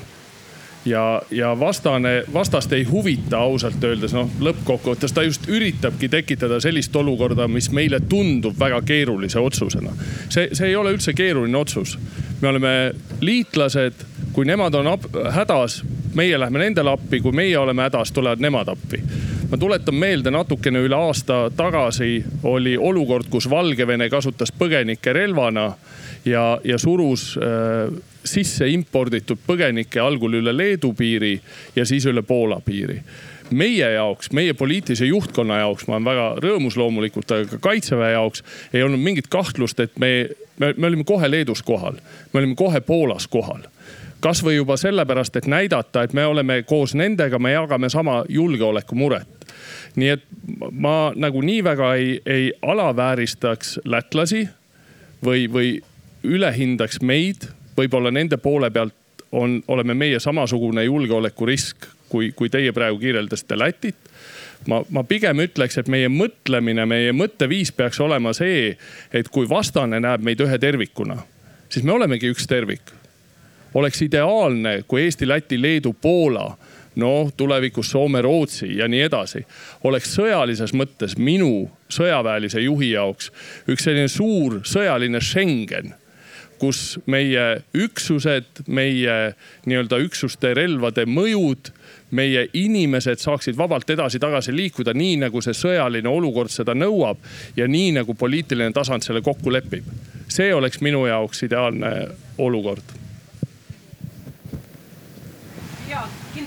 ja, 0.84 1.22
ja 1.30 1.60
vastane, 1.60 2.24
vastast 2.32 2.72
ei 2.72 2.84
huvita 2.84 3.38
ausalt 3.38 3.84
öeldes, 3.84 4.14
noh 4.16 4.30
lõppkokkuvõttes 4.40 5.12
ta 5.14 5.24
just 5.26 5.48
üritabki 5.48 6.08
tekitada 6.08 6.60
sellist 6.60 6.96
olukorda, 6.96 7.48
mis 7.48 7.70
meile 7.74 8.00
tundub 8.08 8.58
väga 8.58 8.80
keerulise 8.86 9.40
otsusena. 9.40 9.92
see, 10.28 10.48
see 10.52 10.68
ei 10.68 10.76
ole 10.76 10.94
üldse 10.96 11.14
keeruline 11.14 11.58
otsus. 11.58 11.98
me 12.40 12.48
oleme 12.48 12.92
liitlased, 13.20 14.06
kui 14.32 14.44
nemad 14.44 14.74
on 14.74 14.88
hädas, 15.32 15.82
meie 16.14 16.40
lähme 16.40 16.58
nendele 16.58 16.90
appi, 16.90 17.20
kui 17.20 17.32
meie 17.32 17.58
oleme 17.58 17.82
hädas, 17.82 18.12
tulevad 18.12 18.42
nemad 18.42 18.68
appi. 18.68 19.02
ma 19.50 19.56
tuletan 19.58 19.94
meelde, 19.94 20.30
natukene 20.30 20.78
üle 20.78 20.96
aasta 20.96 21.50
tagasi 21.56 22.24
oli 22.42 22.76
olukord, 22.78 23.26
kus 23.30 23.50
Valgevene 23.50 24.08
kasutas 24.10 24.52
põgenikke 24.52 25.12
relvana 25.12 25.72
ja, 26.24 26.60
ja 26.64 26.78
surus 26.78 27.38
äh, 27.38 27.90
sisse 28.24 28.68
imporditud 28.68 29.38
põgenikke 29.46 30.00
algul 30.00 30.38
üle 30.38 30.54
Leedu 30.56 30.92
piiri 30.94 31.40
ja 31.76 31.86
siis 31.86 32.06
üle 32.06 32.22
Poola 32.22 32.60
piiri. 32.64 33.00
Meie 33.50 33.88
jaoks, 33.96 34.30
meie 34.30 34.54
poliitilise 34.54 35.08
juhtkonna 35.08 35.58
jaoks, 35.64 35.88
ma 35.88 35.96
olen 35.96 36.06
väga 36.06 36.26
rõõmus 36.44 36.76
loomulikult, 36.78 37.32
aga 37.34 37.48
ka 37.50 37.58
kaitseväe 37.70 38.12
jaoks 38.12 38.44
ei 38.72 38.84
olnud 38.86 39.02
mingit 39.02 39.26
kahtlust, 39.26 39.80
et 39.82 39.98
me, 39.98 40.28
me, 40.62 40.74
me 40.76 40.86
olime 40.86 41.04
kohe 41.04 41.30
Leedus 41.30 41.64
kohal, 41.66 41.98
me 42.32 42.42
olime 42.42 42.54
kohe 42.54 42.80
Poolas 42.80 43.26
kohal 43.26 43.66
kasvõi 44.20 44.56
juba 44.56 44.76
sellepärast, 44.76 45.36
et 45.36 45.46
näidata, 45.46 46.02
et 46.02 46.12
me 46.12 46.26
oleme 46.26 46.62
koos 46.62 46.94
nendega, 46.94 47.38
me 47.38 47.52
jagame 47.52 47.88
sama 47.88 48.24
julgeolekumuret. 48.28 49.28
nii 49.96 50.08
et 50.08 50.22
ma 50.70 51.12
nagu 51.16 51.40
nii 51.42 51.64
väga 51.64 51.94
ei, 51.94 52.20
ei 52.26 52.52
alavääristaks 52.62 53.80
lätlasi 53.84 54.48
või, 55.24 55.48
või 55.52 55.80
ülehindaks 56.24 57.00
meid, 57.02 57.48
võib-olla 57.76 58.10
nende 58.10 58.36
poole 58.36 58.70
pealt 58.70 58.94
on, 59.32 59.62
oleme 59.68 59.94
meie 59.94 60.20
samasugune 60.20 60.84
julgeolekurisk, 60.84 61.86
kui, 62.08 62.32
kui 62.32 62.50
teie 62.50 62.72
praegu 62.72 62.98
kirjeldasite 62.98 63.58
Lätit 63.58 64.10
ma, 64.68 64.80
ma 64.90 65.04
pigem 65.06 65.42
ütleks, 65.44 65.78
et 65.80 65.90
meie 65.92 66.10
mõtlemine, 66.12 66.86
meie 66.88 67.12
mõtteviis 67.16 67.72
peaks 67.76 68.00
olema 68.02 68.32
see, 68.36 68.74
et 69.12 69.28
kui 69.32 69.48
vastane 69.48 70.00
näeb 70.02 70.24
meid 70.26 70.42
ühe 70.44 70.58
tervikuna, 70.60 71.20
siis 71.68 71.86
me 71.86 71.94
olemegi 71.96 72.32
üks 72.32 72.48
tervik. 72.50 72.99
Oleks 73.74 74.02
ideaalne, 74.02 74.82
kui 74.88 75.02
Eesti, 75.04 75.28
Läti, 75.28 75.62
Leedu, 75.62 75.92
Poola 75.92 76.48
noh, 76.96 77.30
tulevikus 77.36 77.90
Soome, 77.90 78.22
Rootsi 78.22 78.76
ja 78.78 78.88
nii 78.88 79.02
edasi, 79.06 79.44
oleks 79.84 80.14
sõjalises 80.16 80.74
mõttes 80.74 81.16
minu 81.18 81.68
sõjaväelise 81.90 82.62
juhi 82.64 82.92
jaoks 82.94 83.30
üks 83.70 83.86
selline 83.86 84.10
suur 84.10 84.60
sõjaline 84.66 85.22
Schengen 85.22 85.94
kus 86.60 86.98
meie 87.08 87.62
üksused, 87.72 88.66
meie 88.68 89.14
nii-öelda 89.64 89.96
üksuste 90.04 90.52
relvade 90.56 91.06
mõjud 91.08 91.70
meie 92.10 92.42
inimesed 92.58 93.22
saaksid 93.22 93.56
vabalt 93.56 93.90
edasi-tagasi 93.94 94.52
liikuda, 94.52 94.92
nii 94.92 95.20
nagu 95.22 95.40
see 95.40 95.56
sõjaline 95.56 96.10
olukord 96.10 96.52
seda 96.52 96.74
nõuab 96.76 97.22
ja 97.56 97.68
nii 97.70 97.94
nagu 98.00 98.16
poliitiline 98.18 98.74
tasand 98.76 99.06
selle 99.06 99.22
kokku 99.24 99.52
lepib. 99.52 99.86
see 100.28 100.54
oleks 100.54 100.80
minu 100.80 101.06
jaoks 101.06 101.42
ideaalne 101.48 102.08
olukord 102.38 102.98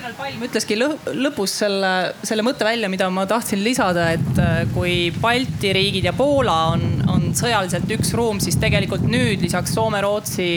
kindral 0.03 0.17
Palm 0.19 0.41
ütleski 0.43 0.75
lõpus 0.75 1.53
selle, 1.61 1.89
selle 2.27 2.43
mõtte 2.43 2.65
välja, 2.67 2.89
mida 2.91 3.07
ma 3.13 3.23
tahtsin 3.29 3.61
lisada, 3.63 4.09
et 4.11 4.41
äh, 4.41 4.65
kui 4.73 5.13
Balti 5.15 5.71
riigid 5.75 6.09
ja 6.09 6.11
Poola 6.17 6.55
on, 6.73 6.83
on 7.07 7.29
sõjaliselt 7.37 7.87
üks 7.95 8.11
ruum, 8.17 8.41
siis 8.43 8.57
tegelikult 8.59 9.05
nüüd 9.07 9.39
lisaks 9.43 9.71
Soome-Rootsi 9.77 10.49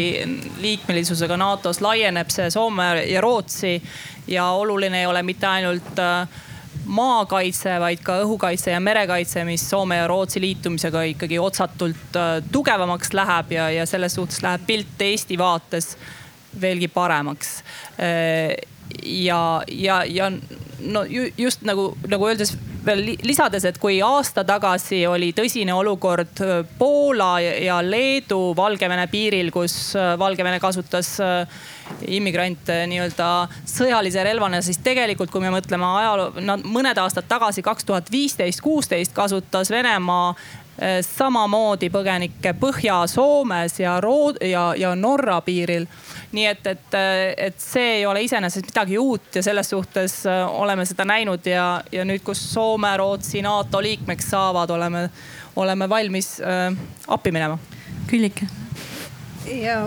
liikmelisusega 0.64 1.38
NATO-s 1.38 1.78
laieneb 1.84 2.32
see 2.34 2.50
Soome 2.50 2.88
ja 3.06 3.22
Rootsi. 3.22 3.76
ja 4.26 4.50
oluline 4.58 5.04
ei 5.04 5.06
ole 5.06 5.22
mitte 5.22 5.46
ainult 5.46 6.02
äh, 6.02 6.26
maakaitse, 6.90 7.78
vaid 7.78 8.02
ka 8.02 8.18
õhukaitse 8.24 8.74
ja 8.74 8.82
merekaitse, 8.82 9.46
mis 9.46 9.62
Soome 9.70 10.02
ja 10.02 10.10
Rootsi 10.10 10.42
liitumisega 10.42 11.06
ikkagi 11.14 11.38
otsatult 11.38 12.18
äh, 12.18 12.38
tugevamaks 12.50 13.14
läheb 13.14 13.58
ja, 13.60 13.70
ja 13.70 13.86
selles 13.86 14.18
suhtes 14.18 14.42
läheb 14.42 14.66
pilt 14.66 15.10
Eesti 15.12 15.38
vaates 15.38 15.94
veelgi 16.60 16.88
paremaks 16.88 17.60
ja, 19.02 19.62
ja, 19.68 20.04
ja 20.04 20.30
no 20.80 21.04
just 21.38 21.62
nagu, 21.66 21.90
nagu 22.08 22.28
öeldes 22.28 22.56
veel 22.86 23.02
lisades, 23.26 23.64
et 23.66 23.78
kui 23.82 23.98
aasta 24.04 24.44
tagasi 24.46 25.00
oli 25.10 25.32
tõsine 25.36 25.74
olukord 25.74 26.42
äh, 26.44 26.60
Poola 26.78 27.32
ja 27.42 27.80
Leedu 27.82 28.52
Valgevene 28.56 29.08
piiril, 29.10 29.50
kus 29.54 29.74
äh, 29.98 30.14
Valgevene 30.18 30.60
kasutas 30.62 31.16
äh, 31.22 31.64
immigrante 32.14 32.84
nii-öelda 32.90 33.30
sõjalise 33.70 34.22
relvana, 34.26 34.62
siis 34.62 34.78
tegelikult, 34.84 35.32
kui 35.34 35.42
me 35.42 35.52
mõtleme 35.54 35.88
ajaloo, 36.02 36.60
mõned 36.64 37.02
aastad 37.02 37.28
tagasi, 37.30 37.64
kaks 37.66 37.88
tuhat 37.88 38.12
viisteist, 38.12 38.62
kuusteist 38.64 39.14
kasutas 39.16 39.70
Venemaa 39.74 40.34
samamoodi 41.02 41.88
põgenikke 41.88 42.52
Põhja-Soomes 42.60 43.78
ja 43.80 43.94
Rood- 44.04 44.42
ja, 44.44 44.74
ja 44.76 44.94
Norra 44.94 45.40
piiril 45.40 45.86
nii 46.36 46.46
et, 46.46 46.66
et, 46.66 46.96
et 47.48 47.58
see 47.60 47.98
ei 47.98 48.06
ole 48.06 48.22
iseenesest 48.26 48.70
midagi 48.70 48.98
uut 48.98 49.38
ja 49.38 49.42
selles 49.44 49.70
suhtes 49.72 50.18
äh, 50.28 50.42
oleme 50.60 50.86
seda 50.88 51.06
näinud 51.08 51.46
ja, 51.48 51.66
ja 51.92 52.04
nüüd, 52.08 52.24
kus 52.26 52.42
Soome, 52.52 52.92
Rootsi 53.00 53.42
NATO 53.44 53.82
liikmeks 53.82 54.30
saavad, 54.34 54.70
oleme, 54.74 55.06
oleme 55.56 55.88
valmis 55.88 56.36
äh, 56.40 56.70
appi 57.08 57.32
minema. 57.32 57.58
Küllike. 58.06 58.48
ja 59.46 59.86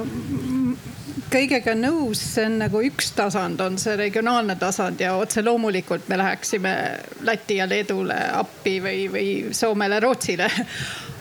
kõigega 1.29 1.75
nõus, 1.77 2.21
see 2.35 2.47
on 2.49 2.57
nagu 2.63 2.81
üks 2.85 3.11
tasand, 3.17 3.61
on 3.61 3.77
see 3.81 3.95
regionaalne 3.99 4.55
tasand 4.59 5.01
ja 5.01 5.15
otse 5.19 5.43
loomulikult 5.45 6.09
me 6.09 6.17
läheksime 6.19 6.73
Läti 7.27 7.59
ja 7.59 7.67
Leedule 7.69 8.17
appi 8.39 8.79
või, 8.83 9.05
või 9.11 9.29
Soomele, 9.55 9.99
Rootsile. 10.03 10.49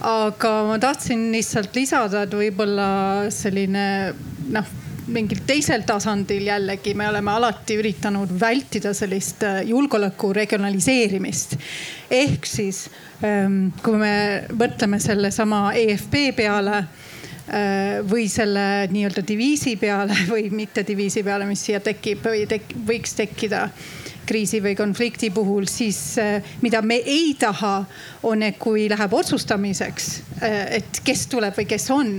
aga 0.09 0.53
ma 0.69 0.77
tahtsin 0.79 1.29
lihtsalt 1.35 1.75
lisada, 1.77 2.25
et 2.25 2.37
võib-olla 2.41 2.91
selline 3.35 3.87
noh 4.55 4.77
mingil 5.09 5.41
teisel 5.49 5.85
tasandil 5.89 6.45
jällegi 6.49 6.93
me 6.97 7.09
oleme 7.09 7.33
alati 7.33 7.79
üritanud 7.81 8.33
vältida 8.41 8.93
sellist 8.97 9.43
äh, 9.47 9.63
julgeoleku 9.69 10.33
regionaliseerimist. 10.37 11.57
ehk 12.11 12.47
siis 12.47 12.89
ähm, 13.25 13.71
kui 13.83 13.97
me 14.01 14.45
mõtleme 14.53 15.01
sellesama 15.01 15.73
EFP 15.81 16.19
peale 16.37 16.85
või 18.09 18.27
selle 18.29 18.89
nii-öelda 18.93 19.23
diviisi 19.29 19.77
peale 19.81 20.17
või 20.33 20.51
mitte 20.53 20.85
diviisi 20.87 21.23
peale, 21.25 21.47
mis 21.49 21.63
siia 21.65 21.81
tekib 21.81 22.27
või 22.29 22.45
tek, 22.51 22.75
võiks 22.89 23.17
tekkida 23.19 23.67
kriisi 24.29 24.61
või 24.63 24.77
konflikti 24.77 25.31
puhul, 25.35 25.67
siis 25.71 25.99
äh, 26.21 26.45
mida 26.63 26.83
me 26.85 27.01
ei 27.01 27.33
taha, 27.39 27.83
on, 28.29 28.43
et 28.45 28.59
kui 28.61 28.87
läheb 28.91 29.15
otsustamiseks, 29.17 30.09
äh, 30.43 30.59
et 30.79 31.01
kes 31.05 31.27
tuleb 31.33 31.57
või 31.57 31.67
kes 31.71 31.89
on 31.95 32.13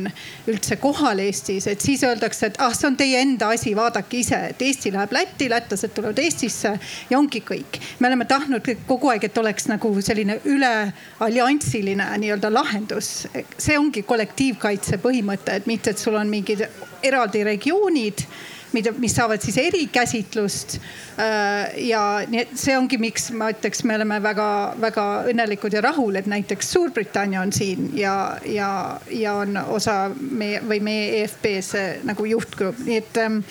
üldse 0.49 0.80
kohal 0.81 1.22
Eestis, 1.23 1.68
et 1.69 1.81
siis 1.84 2.03
öeldakse, 2.07 2.49
et 2.49 2.60
ah, 2.64 2.73
see 2.76 2.90
on 2.90 2.98
teie 2.99 3.22
enda 3.22 3.52
asi, 3.56 3.76
vaadake 3.77 4.22
ise, 4.23 4.41
et 4.53 4.61
Eesti 4.69 4.94
läheb 4.95 5.14
Lätti, 5.15 5.49
lätlased 5.52 5.94
tulevad 5.95 6.19
Eestisse 6.23 6.76
ja 7.10 7.19
ongi 7.19 7.44
kõik. 7.45 7.81
me 7.99 8.10
oleme 8.11 8.26
tahtnud 8.30 8.69
kogu 8.88 9.14
aeg, 9.14 9.30
et 9.30 9.38
oleks 9.38 9.69
nagu 9.69 9.94
selline 10.02 10.40
üle 10.49 10.73
alliansiline 11.19 12.10
nii-öelda 12.18 12.53
lahendus. 12.53 13.27
see 13.57 13.77
ongi 13.77 14.03
kollektiivkaitse 14.03 14.98
põhimõte, 15.03 15.60
et 15.60 15.68
mitte, 15.68 15.91
et 15.91 15.98
sul 15.98 16.15
on 16.15 16.30
mingid 16.30 16.65
eraldi 17.03 17.44
regioonid 17.44 18.26
mida, 18.74 18.94
mis 18.98 19.16
saavad 19.16 19.41
siis 19.44 19.58
erikäsitlust. 19.62 20.78
Äh, 21.20 21.78
ja 21.90 22.04
nii 22.28 22.44
et 22.44 22.54
see 22.60 22.78
ongi, 22.78 23.00
miks 23.02 23.30
ma 23.36 23.52
ütleks, 23.54 23.84
me 23.88 23.98
oleme 24.00 24.20
väga-väga 24.24 25.08
õnnelikud 25.32 25.76
ja 25.76 25.84
rahul, 25.86 26.20
et 26.20 26.30
näiteks 26.30 26.72
Suurbritannia 26.74 27.41
on 27.41 27.54
siin 27.56 27.91
ja, 27.98 28.38
ja, 28.46 28.72
ja 29.12 29.36
on 29.41 29.58
osa 29.68 30.02
meie 30.16 30.62
või 30.66 30.82
meie 30.86 31.24
EFP-s 31.24 32.06
nagu 32.08 32.26
juhtgrupp, 32.30 32.82
nii 32.86 33.02
et 33.02 33.22
ähm, 33.22 33.41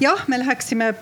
jah, 0.00 0.24
me 0.28 0.40
läheksime 0.42 0.94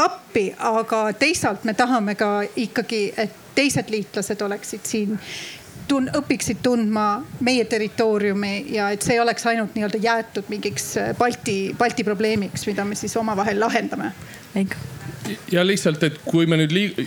appi, 0.00 0.50
aga 0.58 1.10
teisalt 1.18 1.64
me 1.68 1.74
tahame 1.74 2.14
ka 2.18 2.40
ikkagi, 2.56 3.10
et 3.16 3.36
teised 3.54 3.90
liitlased 3.92 4.42
oleksid 4.46 4.86
siin 4.86 5.18
tun-, 5.90 6.10
õpiksid 6.20 6.60
tundma 6.62 7.06
meie 7.44 7.64
territooriumi 7.70 8.52
ja 8.74 8.90
et 8.94 9.02
see 9.04 9.16
ei 9.16 9.22
oleks 9.22 9.46
ainult 9.50 9.74
nii-öelda 9.76 10.00
jäetud 10.02 10.50
mingiks 10.52 10.92
äh, 11.00 11.10
Balti, 11.18 11.74
Balti 11.78 12.06
probleemiks, 12.06 12.66
mida 12.70 12.84
me 12.86 12.98
siis 12.98 13.16
omavahel 13.20 13.60
lahendame. 13.60 14.12
ja 15.52 15.66
lihtsalt, 15.66 16.02
et 16.02 16.20
kui 16.24 16.46
me 16.46 16.60
nüüd 16.60 16.74
liig-, 16.74 17.02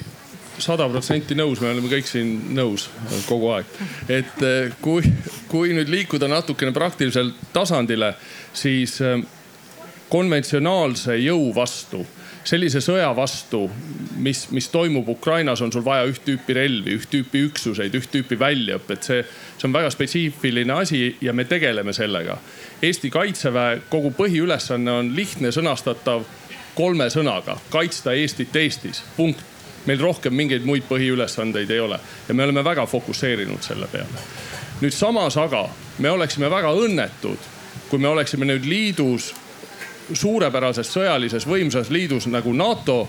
sada 0.61 0.87
protsenti 0.89 1.35
nõus, 1.37 1.61
me 1.61 1.71
oleme 1.71 1.89
kõik 1.91 2.07
siin 2.09 2.33
nõus 2.55 2.89
kogu 3.27 3.53
aeg. 3.55 3.77
et 4.09 4.43
äh, 4.43 4.73
kui, 4.81 5.13
kui 5.51 5.73
nüüd 5.75 5.91
liikuda 5.91 6.29
natukene 6.31 6.73
praktilisele 6.75 7.33
tasandile, 7.53 8.13
siis 8.53 8.99
äh, 9.01 9.21
konventsionaalse 10.13 11.17
jõu 11.23 11.49
vastu 11.55 12.03
sellise 12.47 12.81
sõja 12.83 13.09
vastu, 13.15 13.65
mis, 14.23 14.45
mis 14.51 14.67
toimub 14.71 15.07
Ukrainas, 15.09 15.61
on 15.61 15.71
sul 15.71 15.85
vaja 15.85 16.05
üht 16.09 16.23
tüüpi 16.25 16.55
relvi, 16.57 16.97
üht 16.99 17.09
tüüpi 17.11 17.45
üksuseid, 17.47 17.95
üht 17.95 18.11
tüüpi 18.11 18.37
väljaõpet. 18.39 19.03
see, 19.03 19.23
see 19.57 19.67
on 19.67 19.73
väga 19.73 19.91
spetsiifiline 19.93 20.73
asi 20.73 21.15
ja 21.21 21.33
me 21.33 21.45
tegeleme 21.45 21.93
sellega. 21.93 22.37
Eesti 22.81 23.09
kaitseväe 23.09 23.81
kogu 23.89 24.11
põhiülesanne 24.17 24.91
on 24.91 25.15
lihtne 25.15 25.51
sõnastatav 25.55 26.25
kolme 26.75 27.09
sõnaga, 27.13 27.57
kaitsta 27.69 28.13
Eestit 28.13 28.55
Eestis, 28.55 29.03
punkt. 29.17 29.49
meil 29.83 29.99
rohkem 29.99 30.31
mingeid 30.31 30.63
muid 30.63 30.85
põhiülesandeid 30.87 31.71
ei 31.75 31.79
ole 31.83 31.97
ja 32.27 32.33
me 32.33 32.43
oleme 32.43 32.61
väga 32.63 32.85
fokusseerinud 32.87 33.61
selle 33.61 33.87
peale. 33.91 34.21
nüüd 34.81 34.93
samas 34.95 35.37
aga 35.37 35.69
me 35.99 36.09
oleksime 36.09 36.49
väga 36.49 36.71
õnnetud, 36.71 37.37
kui 37.89 37.99
me 37.99 38.07
oleksime 38.07 38.45
nüüd 38.45 38.65
liidus 38.65 39.33
suurepärases 40.13 40.89
sõjalises 40.93 41.47
võimsas 41.47 41.89
liidus 41.89 42.27
nagu 42.27 42.53
NATO 42.53 43.07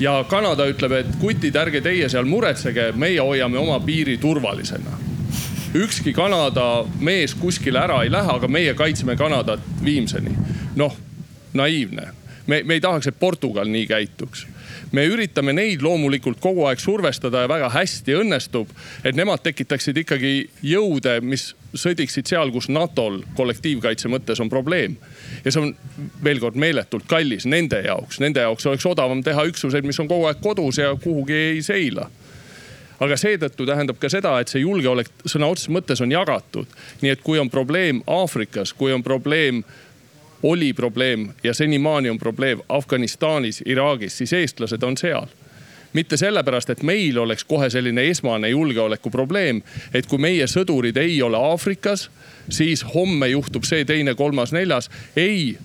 ja 0.00 0.24
Kanada 0.28 0.66
ütleb, 0.68 0.92
et 0.92 1.16
kutid, 1.20 1.56
ärge 1.56 1.80
teie 1.80 2.08
seal 2.12 2.28
muretsege, 2.28 2.90
meie 2.92 3.20
hoiame 3.20 3.58
oma 3.58 3.80
piiri 3.80 4.18
turvalisena. 4.18 4.98
ükski 5.74 6.12
Kanada 6.12 6.84
mees 7.00 7.34
kuskile 7.34 7.78
ära 7.78 8.02
ei 8.02 8.10
lähe, 8.10 8.30
aga 8.32 8.48
meie 8.48 8.74
kaitseme 8.74 9.16
Kanadat 9.16 9.60
viimseni. 9.84 10.36
noh, 10.76 10.96
naiivne. 11.54 12.08
me, 12.46 12.62
me 12.62 12.74
ei 12.74 12.80
tahaks, 12.80 13.06
et 13.06 13.18
Portugal 13.18 13.68
nii 13.68 13.86
käituks 13.86 14.46
me 14.96 15.04
üritame 15.10 15.52
neid 15.56 15.84
loomulikult 15.84 16.40
kogu 16.42 16.64
aeg 16.70 16.80
survestada 16.80 17.44
ja 17.44 17.50
väga 17.50 17.68
hästi 17.74 18.16
õnnestub, 18.22 18.70
et 19.04 19.16
nemad 19.18 19.42
tekitaksid 19.44 20.02
ikkagi 20.02 20.34
jõude, 20.64 21.18
mis 21.20 21.50
sõdiksid 21.76 22.28
seal, 22.30 22.52
kus 22.54 22.70
NATO-l 22.72 23.20
kollektiivkaitse 23.36 24.08
mõttes 24.12 24.40
on 24.40 24.50
probleem. 24.52 24.96
ja 25.44 25.52
see 25.52 25.62
on 25.62 25.74
veel 26.24 26.40
kord 26.40 26.56
meeletult 26.56 27.06
kallis 27.08 27.46
nende 27.46 27.82
jaoks, 27.84 28.20
nende 28.24 28.40
jaoks 28.40 28.66
oleks 28.66 28.86
odavam 28.88 29.22
teha 29.22 29.44
üksuseid, 29.50 29.84
mis 29.84 30.00
on 30.00 30.08
kogu 30.08 30.30
aeg 30.30 30.40
kodus 30.42 30.80
ja 30.80 30.94
kuhugi 31.02 31.42
ei 31.56 31.62
seila 31.62 32.08
aga 33.00 33.16
seetõttu 33.20 33.66
tähendab 33.68 33.98
ka 34.00 34.08
seda, 34.12 34.38
et 34.40 34.52
see 34.52 34.62
julgeolek 34.62 35.10
sõna 35.28 35.50
otseses 35.52 35.72
mõttes 35.74 36.00
on 36.00 36.12
jagatud. 36.12 36.66
nii 37.02 37.12
et 37.12 37.22
kui 37.22 37.38
on 37.38 37.50
probleem 37.52 38.02
Aafrikas, 38.06 38.72
kui 38.72 38.92
on 38.92 39.04
probleem 39.04 39.62
oli 40.46 40.72
probleem 40.72 41.28
ja 41.42 41.54
senimaani 41.54 42.10
on 42.10 42.18
probleem 42.18 42.62
Afganistanis, 42.68 43.62
Iraagis, 43.66 44.18
siis 44.18 44.32
eestlased 44.32 44.82
on 44.82 44.96
seal 44.96 45.26
mitte 45.96 46.16
sellepärast, 46.20 46.70
et 46.70 46.82
meil 46.84 47.16
oleks 47.18 47.44
kohe 47.48 47.70
selline 47.72 48.02
esmane 48.10 48.50
julgeolekuprobleem, 48.52 49.62
et 49.96 50.08
kui 50.10 50.20
meie 50.20 50.44
sõdurid 50.50 50.98
ei 51.00 51.14
ole 51.24 51.40
Aafrikas, 51.40 52.10
siis 52.52 52.84
homme 52.94 53.30
juhtub 53.32 53.64
see, 53.64 53.84
teine, 53.88 54.14
kolmas, 54.18 54.52
neljas. 54.52 54.90
ei, 55.16 55.56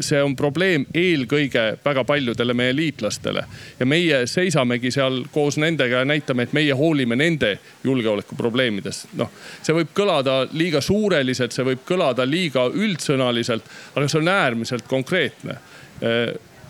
see 0.00 0.22
on 0.22 0.36
probleem 0.36 0.86
eelkõige 0.94 1.64
väga 1.84 2.04
paljudele 2.04 2.54
meie 2.54 2.76
liitlastele 2.76 3.44
ja 3.78 3.86
meie 3.86 4.24
seisamegi 4.30 4.90
seal 4.94 5.22
koos 5.32 5.58
nendega 5.60 6.02
ja 6.02 6.08
näitame, 6.08 6.46
et 6.46 6.52
meie 6.56 6.74
hoolime 6.74 7.16
nende 7.16 7.58
julgeolekuprobleemidest. 7.84 9.14
noh, 9.18 9.30
see 9.62 9.76
võib 9.76 9.92
kõlada 9.94 10.40
liiga 10.52 10.80
suureliselt, 10.80 11.52
see 11.52 11.66
võib 11.66 11.84
kõlada 11.86 12.26
liiga 12.28 12.66
üldsõnaliselt, 12.72 13.70
aga 13.94 14.08
see 14.08 14.20
on 14.22 14.32
äärmiselt 14.34 14.88
konkreetne 14.88 15.60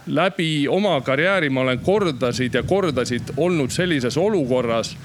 läbi 0.06 0.68
oma 0.68 1.00
karjääri 1.00 1.50
ma 1.50 1.60
olen 1.60 1.78
kordasid 1.78 2.54
ja 2.54 2.62
kordasid 2.62 3.22
olnud 3.36 3.70
sellises 3.70 4.16
olukorras, 4.16 4.96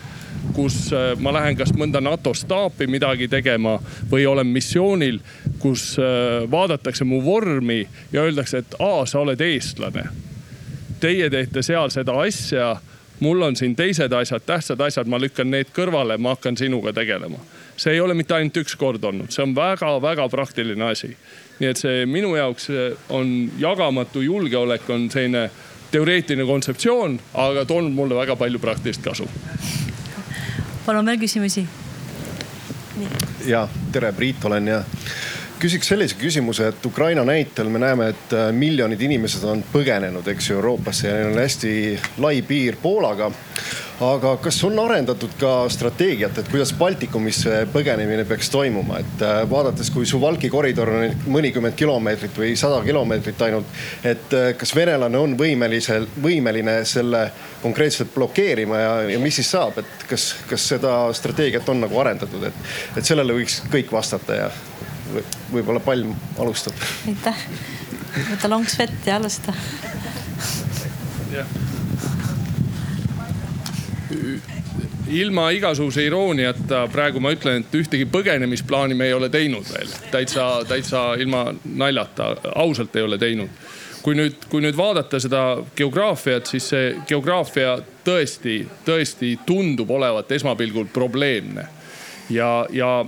kus 0.54 0.94
äh, 0.94 1.14
ma 1.20 1.34
lähen 1.34 1.58
kas 1.58 1.74
mõnda 1.78 2.02
NATO 2.02 2.34
staapi 2.34 2.88
midagi 2.88 3.28
tegema 3.28 3.78
või 4.12 4.26
olen 4.28 4.48
missioonil, 4.48 5.20
kus 5.60 5.96
äh, 6.00 6.46
vaadatakse 6.52 7.08
mu 7.08 7.22
vormi 7.26 7.82
ja 8.12 8.26
öeldakse, 8.26 8.64
et 8.64 8.78
aa, 8.80 9.06
sa 9.06 9.24
oled 9.24 9.42
eestlane. 9.42 10.08
Teie 11.00 11.30
teete 11.32 11.64
seal 11.64 11.92
seda 11.94 12.18
asja, 12.26 12.74
mul 13.20 13.42
on 13.48 13.56
siin 13.56 13.76
teised 13.76 14.14
asjad, 14.14 14.44
tähtsad 14.46 14.82
asjad, 14.84 15.08
ma 15.08 15.20
lükkan 15.20 15.52
need 15.52 15.72
kõrvale, 15.76 16.18
ma 16.18 16.36
hakkan 16.36 16.58
sinuga 16.58 16.94
tegelema. 16.94 17.40
see 17.80 17.94
ei 17.94 18.00
ole 18.04 18.14
mitte 18.14 18.34
ainult 18.36 18.58
üks 18.60 18.76
kord 18.76 19.04
olnud, 19.04 19.32
see 19.32 19.44
on 19.44 19.54
väga-väga 19.56 20.26
praktiline 20.30 20.84
asi 20.92 21.16
nii 21.60 21.70
et 21.70 21.80
see 21.80 22.06
minu 22.08 22.34
jaoks 22.36 22.70
on 23.16 23.52
jagamatu 23.60 24.22
julgeolek 24.24 24.90
on 24.90 25.10
selline 25.12 25.50
teoreetiline 25.92 26.46
kontseptsioon, 26.46 27.20
aga 27.34 27.66
toonud 27.66 27.96
mulle 27.96 28.16
väga 28.16 28.36
palju 28.40 28.60
praktilist 28.60 29.04
kasu. 29.04 29.28
Palun 30.86 31.06
veel 31.06 31.20
küsimusi. 31.20 31.68
ja 33.46 33.68
tere, 33.92 34.12
Priit 34.12 34.46
olen 34.46 34.68
ja 34.68 34.84
küsiks 35.60 35.92
sellise 35.92 36.16
küsimuse, 36.20 36.70
et 36.72 36.86
Ukraina 36.86 37.26
näitel 37.28 37.70
me 37.72 37.82
näeme, 37.84 38.14
et 38.14 38.34
äh, 38.36 38.50
miljonid 38.56 39.02
inimesed 39.02 39.44
on 39.48 39.64
põgenenud, 39.74 40.28
eks 40.32 40.50
ju, 40.52 40.58
Euroopasse 40.60 41.08
ja 41.08 41.20
neil 41.20 41.34
on 41.34 41.44
hästi 41.44 41.76
lai 42.24 42.40
piir 42.48 42.80
Poolaga 42.82 43.32
aga 44.00 44.38
kas 44.40 44.58
on 44.64 44.78
arendatud 44.80 45.34
ka 45.40 45.52
strateegiat, 45.72 46.38
et 46.40 46.50
kuidas 46.52 46.72
Baltikumisse 46.78 47.66
põgenemine 47.74 48.24
peaks 48.28 48.50
toimuma, 48.54 49.02
et 49.04 49.24
äh, 49.26 49.42
vaadates, 49.52 49.92
kui 49.92 50.08
Suwalki 50.08 50.50
koridor 50.52 50.92
on 50.94 51.26
mõnikümmend 51.36 51.76
kilomeetrit 51.80 52.38
või 52.40 52.54
sada 52.60 52.80
kilomeetrit 52.86 53.42
ainult. 53.50 53.80
et 54.04 54.36
äh, 54.36 54.52
kas 54.58 54.72
venelane 54.76 55.20
on 55.20 55.36
võimelisel, 55.40 56.08
võimeline 56.24 56.80
selle 56.88 57.26
konkreetselt 57.62 58.14
blokeerima 58.16 58.80
ja, 58.80 58.94
ja 59.16 59.20
mis 59.20 59.42
siis 59.42 59.52
saab, 59.52 59.82
et 59.84 60.08
kas, 60.10 60.32
kas 60.48 60.70
seda 60.76 60.96
strateegiat 61.14 61.68
on 61.70 61.84
nagu 61.84 62.00
arendatud, 62.00 62.48
et, 62.48 62.68
et 62.96 63.06
sellele 63.06 63.36
võiks 63.42 63.62
kõik 63.72 63.92
vastata 63.92 64.44
ja 64.46 64.52
võib-olla 65.52 65.80
Palm 65.84 66.14
alustab. 66.40 66.74
aitäh, 67.08 67.46
võta 68.32 68.50
lonks 68.50 68.78
vett 68.80 69.08
ja 69.08 69.18
alusta. 69.20 69.54
ilma 75.10 75.50
igasuguse 75.52 76.04
irooniata 76.06 76.84
praegu 76.92 77.22
ma 77.22 77.32
ütlen, 77.34 77.64
et 77.64 77.76
ühtegi 77.76 78.06
põgenemisplaani 78.10 78.98
me 78.98 79.10
ei 79.10 79.14
ole 79.14 79.30
teinud 79.30 79.66
veel. 79.74 79.90
täitsa, 80.12 80.48
täitsa 80.68 81.14
ilma 81.18 81.48
naljata, 81.66 82.36
ausalt 82.56 82.96
ei 82.96 83.04
ole 83.04 83.18
teinud. 83.18 83.50
kui 84.02 84.16
nüüd, 84.16 84.46
kui 84.50 84.62
nüüd 84.62 84.78
vaadata 84.78 85.20
seda 85.20 85.42
geograafiat, 85.76 86.48
siis 86.48 86.70
see 86.70 86.94
geograafia 87.08 87.80
tõesti, 88.06 88.62
tõesti 88.86 89.34
tundub 89.46 89.90
olevat 89.92 90.32
esmapilgul 90.32 90.86
probleemne. 90.94 91.68
ja, 92.30 92.66
ja 92.72 93.06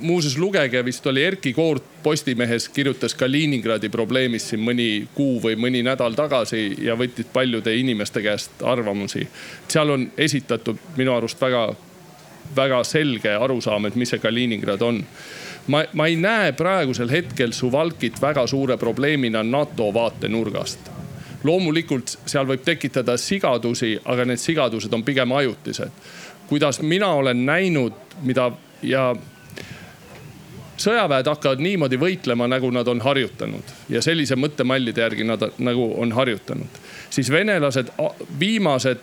muuseas 0.00 0.38
lugege, 0.38 0.84
vist 0.84 1.06
oli 1.06 1.24
Erkki 1.24 1.52
Koort 1.52 1.82
Postimehes 2.02 2.68
kirjutas 2.68 3.14
Kaliningradi 3.14 3.88
probleemist 3.88 4.52
siin 4.52 4.62
mõni 4.64 5.08
kuu 5.14 5.40
või 5.42 5.56
mõni 5.56 5.82
nädal 5.82 6.16
tagasi 6.16 6.84
ja 6.84 6.96
võttis 6.98 7.26
paljude 7.32 7.74
inimeste 7.76 8.22
käest 8.22 8.62
arvamusi. 8.62 9.28
seal 9.68 9.90
on 9.90 10.10
esitatud 10.18 10.78
minu 10.96 11.14
arust 11.14 11.40
väga, 11.40 11.74
väga 12.56 12.84
selge 12.84 13.34
arusaam, 13.34 13.86
et 13.86 13.94
mis 13.94 14.10
see 14.10 14.18
Kaliningrad 14.18 14.82
on 14.82 15.04
ma, 15.66 15.84
ma 15.92 16.06
ei 16.06 16.16
näe 16.16 16.52
praegusel 16.52 17.10
hetkel 17.10 17.52
Suwalkit 17.52 18.20
väga 18.20 18.46
suure 18.46 18.76
probleemina 18.76 19.42
NATO 19.42 19.94
vaatenurgast. 19.94 20.78
loomulikult 21.44 22.18
seal 22.26 22.46
võib 22.46 22.64
tekitada 22.66 23.16
sigadusi, 23.16 23.92
aga 24.04 24.24
need 24.24 24.40
sigadused 24.42 24.92
on 24.92 25.04
pigem 25.04 25.32
ajutised. 25.32 25.90
kuidas 26.46 26.80
mina 26.80 27.08
olen 27.08 27.46
näinud, 27.46 27.92
mida 28.22 28.52
ja 28.82 29.16
sõjaväed 30.78 31.28
hakkavad 31.28 31.62
niimoodi 31.62 31.98
võitlema, 32.00 32.48
nagu 32.50 32.70
nad 32.74 32.88
on 32.88 33.00
harjutanud 33.02 33.74
ja 33.92 34.02
sellise 34.04 34.36
mõttemallide 34.38 35.04
järgi 35.04 35.26
nad 35.26 35.44
nagu 35.58 35.92
on 36.00 36.12
harjutanud. 36.12 36.82
siis 37.10 37.30
venelased 37.30 37.90
viimased 38.40 39.00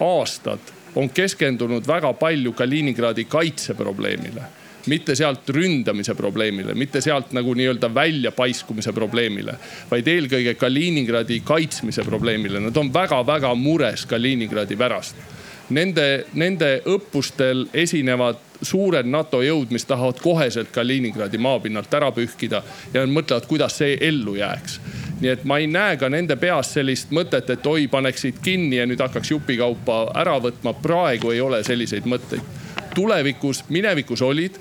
aastad 0.00 0.72
on 0.94 1.08
keskendunud 1.10 1.86
väga 1.86 2.12
palju 2.12 2.52
Kaliningradi 2.52 3.24
kaitseprobleemile 3.24 4.42
mitte 4.86 5.14
sealt 5.14 5.48
ründamise 5.48 6.14
probleemile, 6.14 6.74
mitte 6.74 7.00
sealt 7.00 7.32
nagu 7.36 7.54
nii-öelda 7.54 7.90
väljapaiskumise 7.94 8.92
probleemile, 8.92 9.54
vaid 9.90 10.08
eelkõige 10.08 10.54
Kaliningradi 10.58 11.40
kaitsmise 11.46 12.04
probleemile. 12.06 12.60
Nad 12.60 12.76
on 12.76 12.90
väga-väga 12.94 13.54
mures 13.54 14.06
Kaliningradi 14.10 14.76
pärast. 14.76 15.16
Nende, 15.70 16.24
nende 16.34 16.72
õppustel 16.90 17.68
esinevad 17.72 18.40
suured 18.62 19.06
NATO 19.06 19.42
jõud, 19.42 19.70
mis 19.70 19.84
tahavad 19.84 20.20
koheselt 20.22 20.70
Kaliningradi 20.72 21.38
maapinnalt 21.38 21.94
ära 21.94 22.12
pühkida 22.12 22.62
ja 22.94 23.06
mõtlevad, 23.06 23.46
kuidas 23.50 23.78
see 23.82 23.96
ellu 24.00 24.36
jääks 24.38 24.80
nii 25.22 25.30
et 25.30 25.44
ma 25.46 25.58
ei 25.62 25.68
näe 25.70 25.96
ka 25.96 26.08
nende 26.10 26.36
peas 26.36 26.72
sellist 26.74 27.12
mõtet, 27.14 27.50
et 27.54 27.66
oi, 27.66 27.86
paneksid 27.90 28.40
kinni 28.42 28.80
ja 28.80 28.86
nüüd 28.90 29.00
hakkaks 29.00 29.30
jupikaupa 29.30 30.02
ära 30.18 30.34
võtma. 30.42 30.74
praegu 30.82 31.30
ei 31.30 31.40
ole 31.40 31.62
selliseid 31.64 32.06
mõtteid. 32.10 32.42
tulevikus, 32.94 33.64
minevikus 33.68 34.22
olid 34.22 34.58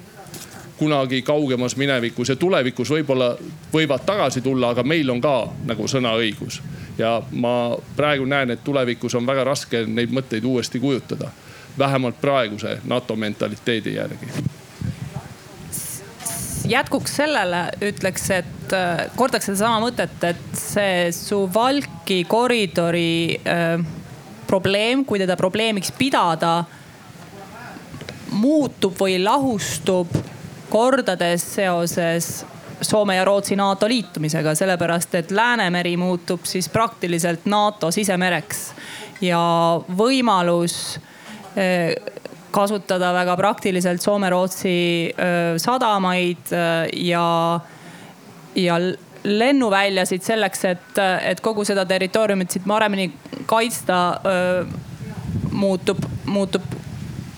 kunagi 0.78 1.22
kaugemas 1.22 1.76
minevikus 1.78 2.30
ja 2.30 2.36
tulevikus 2.36 2.90
võib-olla 2.90 3.36
võivad 3.74 4.06
tagasi 4.06 4.42
tulla, 4.42 4.70
aga 4.70 4.84
meil 4.84 5.10
on 5.10 5.22
ka 5.22 5.50
nagu 5.66 5.88
sõnaõigus. 5.88 6.62
ja 6.98 7.22
ma 7.32 7.78
praegu 7.96 8.26
näen, 8.26 8.52
et 8.52 8.64
tulevikus 8.64 9.16
on 9.16 9.26
väga 9.26 9.44
raske 9.44 9.86
neid 9.88 10.14
mõtteid 10.14 10.46
uuesti 10.46 10.80
kujutada 10.80 11.32
vähemalt 11.78 12.22
praeguse 12.22 12.78
NATO 12.84 13.16
mentaliteedi 13.16 13.96
järgi. 13.96 14.28
Jätkuks 16.68 17.16
sellele 17.16 17.64
ütleks, 17.82 18.28
et 18.32 18.74
äh, 18.76 19.08
kordaks 19.16 19.50
sedasama 19.50 19.82
mõtet, 19.82 20.14
et 20.24 20.44
see 20.58 21.10
Suwalki 21.16 22.22
koridori 22.30 23.40
äh, 23.42 23.82
probleem, 24.48 25.06
kui 25.06 25.20
teda 25.20 25.36
probleemiks 25.40 25.92
pidada, 25.98 26.64
muutub 28.32 28.96
või 29.00 29.18
lahustub 29.24 30.14
kordades 30.72 31.44
seoses 31.56 32.46
Soome 32.82 33.16
ja 33.16 33.26
Rootsi 33.26 33.56
NATO 33.56 33.86
liitumisega, 33.90 34.56
sellepärast 34.58 35.16
et 35.16 35.32
Läänemeri 35.32 35.98
muutub 36.02 36.48
siis 36.50 36.70
praktiliselt 36.70 37.46
NATO 37.46 37.92
sisemereks. 37.92 38.72
Ja 39.22 39.42
võimalus 39.98 40.98
kasutada 42.52 43.14
väga 43.16 43.36
praktiliselt 43.40 44.04
Soome-Rootsi 44.04 44.76
äh, 45.12 45.58
sadamaid 45.62 46.52
äh, 46.52 46.90
ja, 47.08 47.60
ja 48.56 48.80
lennuväljasid 49.24 50.24
selleks, 50.26 50.66
et, 50.66 51.02
et 51.22 51.42
kogu 51.46 51.66
seda 51.68 51.86
territooriumit 51.86 52.52
siit 52.52 52.64
paremini 52.66 53.12
kaitsta, 53.46 53.98
muutub, 55.54 56.02
muutub 56.26 56.66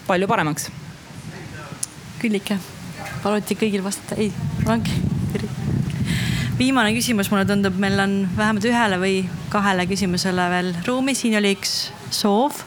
palju 0.07 0.29
paremaks. 0.31 0.69
Küllike, 2.21 2.55
paluti 3.19 3.57
kõigil 3.59 3.83
vastata, 3.83 4.15
ei, 4.15 4.31
ongi. 4.63 4.95
viimane 6.55 6.95
küsimus, 6.95 7.27
mulle 7.33 7.43
tundub, 7.49 7.75
meil 7.83 7.99
on 7.99 8.15
vähemalt 8.37 8.69
ühele 8.69 9.01
või 9.03 9.17
kahele 9.51 9.83
küsimusele 9.89 10.47
veel 10.55 10.71
ruumi, 10.87 11.17
siin 11.19 11.35
oli 11.41 11.51
üks 11.57 11.91
soov 12.15 12.63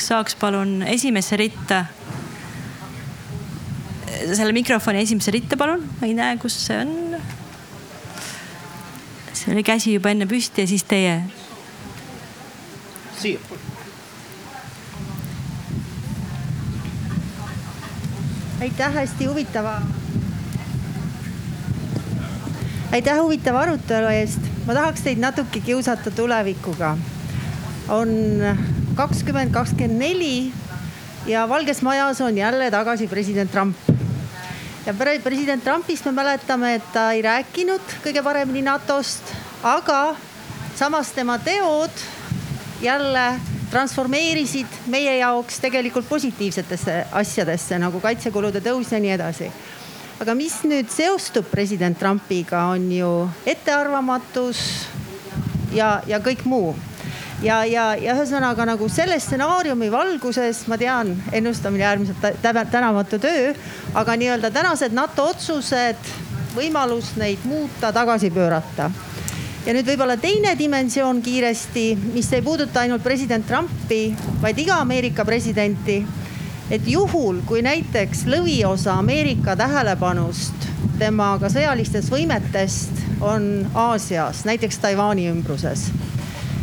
saaks 0.00 0.36
palun 0.38 0.82
esimesse 0.86 1.36
ritta, 1.36 1.84
selle 4.34 4.52
mikrofoni 4.52 5.02
esimesse 5.02 5.34
ritta, 5.34 5.56
palun, 5.56 5.84
ma 6.00 6.08
ei 6.08 6.14
näe, 6.14 6.36
kus 6.40 6.56
see 6.66 6.78
on. 6.80 6.92
see 9.32 9.50
oli 9.52 9.64
käsi 9.66 9.96
juba 9.96 10.12
enne 10.12 10.28
püsti 10.30 10.62
ja 10.62 10.70
siis 10.70 10.84
teie. 10.84 11.16
siia. 13.18 13.40
aitäh 18.62 18.94
hästi 18.94 19.26
huvitava 19.26 19.80
aitäh 22.92 23.18
huvitava 23.18 23.60
arutelu 23.60 24.12
eest. 24.12 24.40
ma 24.66 24.74
tahaks 24.76 25.00
teid 25.00 25.18
natuke 25.18 25.60
kiusata 25.60 26.10
tulevikuga. 26.10 26.96
on 27.88 28.08
kakskümmend 28.96 29.52
kakskümmend 29.52 29.98
neli 29.98 30.52
ja 31.26 31.48
Valges 31.48 31.82
Majas 31.82 32.20
on 32.20 32.38
jälle 32.38 32.70
tagasi 32.70 33.08
president 33.08 33.50
Trump. 33.50 33.76
ja 34.86 34.94
president 35.24 35.64
Trumpist 35.64 36.04
me 36.04 36.12
mäletame, 36.12 36.74
et 36.74 36.92
ta 36.92 37.12
ei 37.12 37.22
rääkinud 37.22 37.80
kõige 38.04 38.22
paremini 38.22 38.62
NATO-st, 38.62 39.32
aga 39.62 40.16
samas 40.74 41.12
tema 41.12 41.38
teod 41.38 41.90
jälle 42.82 43.40
transformeerisid 43.70 44.66
meie 44.86 45.16
jaoks 45.18 45.60
tegelikult 45.60 46.08
positiivsetesse 46.08 47.06
asjadesse 47.12 47.78
nagu 47.78 48.00
kaitsekulude 48.00 48.60
tõus 48.60 48.92
ja 48.92 49.00
nii 49.00 49.14
edasi. 49.14 49.52
aga 50.20 50.34
mis 50.34 50.60
nüüd 50.64 50.90
seostub 50.90 51.46
president 51.50 51.98
Trumpiga, 51.98 52.64
on 52.64 52.92
ju 52.92 53.28
ettearvamatus 53.46 54.58
ja, 55.72 56.02
ja 56.06 56.18
kõik 56.18 56.44
muu 56.44 56.74
ja, 57.42 57.62
ja, 57.64 57.92
ja 57.98 58.16
ühesõnaga 58.16 58.66
nagu 58.66 58.88
selle 58.92 59.18
stsenaariumi 59.20 59.90
valguses 59.92 60.64
ma 60.70 60.78
tean, 60.78 61.14
ennustamine 61.32 61.86
äärmiselt 61.90 62.42
tänamatu 62.70 63.18
töö, 63.22 63.52
aga 63.94 64.16
nii-öelda 64.16 64.50
tänased 64.54 64.94
NATO 64.94 65.30
otsused, 65.32 66.12
võimalus 66.56 67.14
neid 67.16 67.44
muuta, 67.48 67.92
tagasi 67.92 68.30
pöörata 68.30 68.90
ja 69.66 69.74
nüüd 69.74 69.86
võib-olla 69.86 70.16
teine 70.18 70.56
dimensioon 70.58 71.22
kiiresti, 71.22 71.86
mis 72.14 72.32
ei 72.34 72.42
puuduta 72.42 72.82
ainult 72.82 73.02
president 73.04 73.46
Trumpi, 73.46 74.08
vaid 74.42 74.58
iga 74.58 74.80
Ameerika 74.82 75.24
presidenti. 75.24 76.02
et 76.72 76.86
juhul, 76.88 77.42
kui 77.46 77.60
näiteks 77.62 78.22
lõviosa 78.24 78.94
Ameerika 78.98 79.56
tähelepanust 79.56 80.68
tema 80.98 81.34
ka 81.40 81.50
sõjalistest 81.52 82.08
võimetest 82.08 83.02
on 83.20 83.66
Aasias, 83.74 84.44
näiteks 84.48 84.78
Taiwan'i 84.78 85.26
ümbruses, 85.28 85.90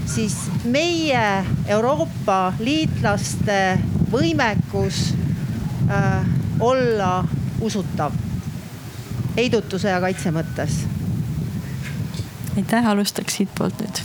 siis 0.09 0.35
meie 0.63 1.45
Euroopa 1.67 2.53
liitlaste 2.59 3.79
võimekus 4.11 5.13
äh, 5.89 6.25
olla 6.59 7.23
usutav 7.61 8.15
heidutuse 9.37 9.89
ja 9.89 9.99
kaitse 10.01 10.33
mõttes. 10.33 10.81
Aitäh, 12.57 12.87
alustaks 12.89 13.39
siitpoolt 13.39 13.79
nüüd. 13.83 14.03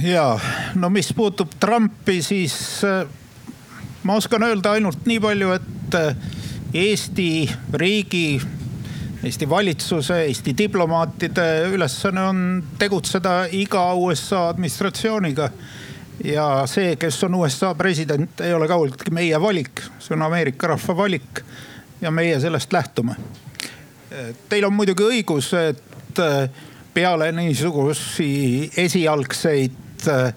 ja 0.00 0.38
no 0.80 0.88
mis 0.88 1.12
puutub 1.12 1.50
Trumpi, 1.60 2.22
siis 2.22 2.54
äh, 2.84 3.04
ma 4.02 4.16
oskan 4.16 4.42
öelda 4.42 4.72
ainult 4.78 5.04
nii 5.06 5.20
palju, 5.20 5.50
et 5.58 5.98
äh, 5.98 6.14
Eesti 6.74 7.50
riigi, 7.74 8.40
Eesti 9.24 9.48
valitsuse, 9.48 10.22
Eesti 10.24 10.54
diplomaatide 10.58 11.42
ülesanne 11.74 12.22
on 12.24 12.38
tegutseda 12.78 13.44
iga 13.52 13.82
USA 13.94 14.48
administratsiooniga. 14.48 15.50
ja 16.24 16.66
see, 16.68 16.96
kes 17.00 17.24
on 17.24 17.34
USA 17.34 17.74
president, 17.74 18.40
ei 18.40 18.54
ole 18.54 18.68
kaugeltki 18.68 19.10
meie 19.10 19.40
valik, 19.40 19.80
see 19.98 20.14
on 20.16 20.22
Ameerika 20.22 20.68
rahva 20.68 20.96
valik 20.96 21.40
ja 22.00 22.10
meie 22.10 22.40
sellest 22.40 22.72
lähtume. 22.72 23.14
Teil 24.48 24.64
on 24.64 24.74
muidugi 24.76 25.04
õigus, 25.04 25.52
et 25.56 26.20
äh, 26.20 26.50
peale 26.94 27.30
niisugusi 27.32 28.70
esialgseid 28.76 30.08
äh, 30.08 30.34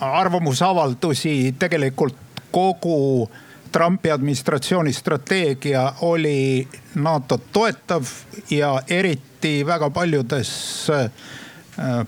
arvamusavaldusi 0.00 1.54
tegelikult 1.58 2.16
kogu 2.50 3.30
Trumpi 3.72 4.10
administratsiooni 4.10 4.92
strateegia 4.92 5.84
oli 6.06 6.68
NATO-t 6.94 7.52
toetav 7.52 8.08
ja 8.50 8.74
eriti 8.88 9.60
väga 9.66 9.90
paljudes 9.90 10.50
äh, 10.90 11.10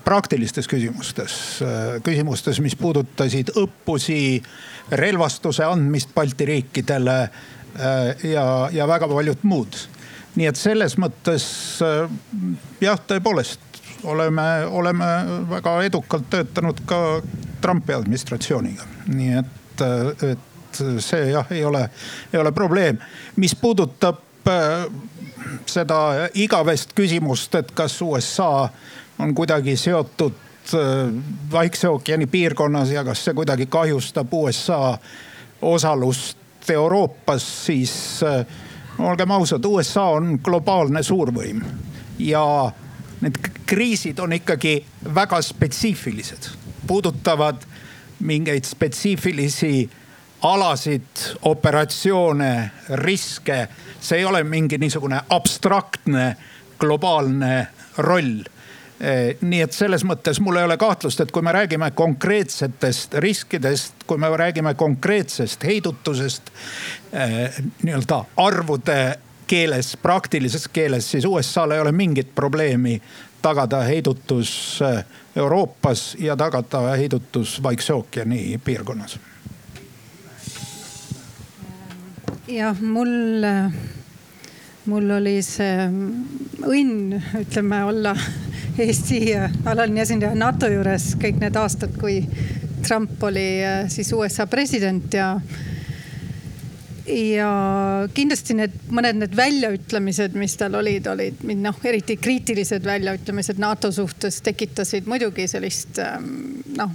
praktilistes 0.05 0.69
küsimustes, 0.69 1.35
küsimustes, 2.05 2.59
mis 2.61 2.75
puudutasid 2.77 3.55
õppusi, 3.57 4.43
relvastuse 4.91 5.65
andmist 5.65 6.11
Balti 6.15 6.45
riikidele 6.45 7.17
Äh, 7.81 8.31
ja, 8.31 8.69
ja 8.73 8.87
väga 8.89 9.09
paljud 9.09 9.39
muud. 9.43 9.77
nii 10.37 10.47
et 10.49 10.57
selles 10.57 10.95
mõttes 11.01 11.45
äh, 11.85 12.09
jah, 12.81 13.01
tõepoolest 13.09 13.81
oleme, 14.09 14.45
oleme 14.69 15.09
väga 15.49 15.75
edukalt 15.85 16.29
töötanud 16.33 16.81
ka 16.89 17.21
Trumpi 17.65 17.93
administratsiooniga, 17.97 18.85
nii 19.09 19.39
et, 19.41 19.85
äh, 19.85 20.37
et 20.81 21.03
see 21.05 21.31
jah, 21.33 21.47
ei 21.51 21.65
ole, 21.65 21.89
ei 22.33 22.41
ole 22.41 22.53
probleem. 22.53 22.99
mis 23.37 23.55
puudutab 23.55 24.21
seda 25.67 26.29
igavest 26.35 26.95
küsimust, 26.95 27.55
et 27.55 27.71
kas 27.75 28.01
USA 28.03 28.69
on 29.19 29.35
kuidagi 29.35 29.77
seotud 29.77 30.39
Vaikse 31.53 31.89
ookeani 31.89 32.27
piirkonnas 32.27 32.91
ja 32.91 33.03
kas 33.05 33.25
see 33.25 33.35
kuidagi 33.35 33.67
kahjustab 33.67 34.35
USA 34.35 34.99
osalust 35.63 36.71
Euroopas, 36.71 37.67
siis 37.67 38.21
äh, 38.23 38.47
olgem 38.99 39.31
ausad, 39.31 39.65
USA 39.65 40.05
on 40.15 40.39
globaalne 40.45 41.03
suurvõim 41.03 41.65
ja 42.19 42.45
need 43.21 43.39
kriisid 43.67 44.19
on 44.23 44.33
ikkagi 44.39 44.77
väga 45.15 45.41
spetsiifilised, 45.43 46.49
puudutavad 46.87 47.67
mingeid 48.23 48.65
spetsiifilisi 48.65 49.91
alasid, 50.43 51.07
operatsioone, 51.43 52.71
riske. 52.89 53.69
see 54.01 54.19
ei 54.19 54.25
ole 54.25 54.43
mingi 54.45 54.79
niisugune 54.79 55.21
abstraktne 55.31 56.37
globaalne 56.79 57.67
roll 57.97 58.43
Eh, 59.03 59.35
nii 59.43 59.65
et 59.65 59.75
selles 59.75 60.05
mõttes 60.07 60.39
mul 60.39 60.61
ei 60.61 60.67
ole 60.69 60.77
kahtlust, 60.79 61.19
et 61.25 61.31
kui 61.35 61.43
me 61.43 61.51
räägime 61.53 61.89
konkreetsetest 61.99 63.17
riskidest, 63.19 64.05
kui 64.07 64.19
me 64.19 64.29
räägime 64.31 64.77
konkreetsest 64.79 65.65
heidutusest 65.67 66.53
eh, 67.11 67.57
nii-öelda 67.83 68.21
arvude 68.45 68.99
keeles, 69.51 69.97
praktilises 69.99 70.69
keeles, 70.71 71.11
siis 71.11 71.27
USA-l 71.27 71.75
ei 71.75 71.83
ole 71.83 71.91
mingit 71.93 72.31
probleemi 72.35 73.01
tagada 73.43 73.83
heidutus 73.91 74.55
eh, 74.87 75.03
Euroopas 75.37 76.13
ja 76.23 76.39
tagada 76.39 76.95
heidutus 76.95 77.59
Vaikse 77.63 77.99
ookeani 77.99 78.61
piirkonnas. 78.65 79.19
Jah, 82.47 82.81
mul, 82.81 83.47
mul 84.91 85.11
oli 85.19 85.37
see 85.47 85.87
õnn, 86.63 87.19
ütleme 87.43 87.83
olla 87.87 88.15
Eesti 88.83 89.21
alaline 89.69 90.03
esindaja 90.03 90.35
NATO 90.39 90.71
juures 90.73 91.13
kõik 91.21 91.43
need 91.43 91.57
aastad, 91.61 91.93
kui 92.01 92.23
Trump 92.83 93.23
oli 93.23 93.47
äh, 93.63 93.85
siis 93.93 94.11
USA 94.17 94.47
president 94.51 95.15
ja 95.15 95.37
ja 97.07 97.49
kindlasti 98.15 98.55
need 98.57 98.75
mõned 98.95 99.19
need 99.19 99.35
väljaütlemised, 99.37 100.37
mis 100.39 100.55
tal 100.57 100.77
olid, 100.79 101.07
olid 101.11 101.43
noh, 101.59 101.79
eriti 101.85 102.17
kriitilised 102.17 102.87
väljaütlemised 102.87 103.59
NATO 103.63 103.91
suhtes 103.93 104.41
tekitasid 104.47 105.11
muidugi 105.11 105.49
sellist 105.51 105.99
ähm, 106.03 106.63
noh, 106.79 106.95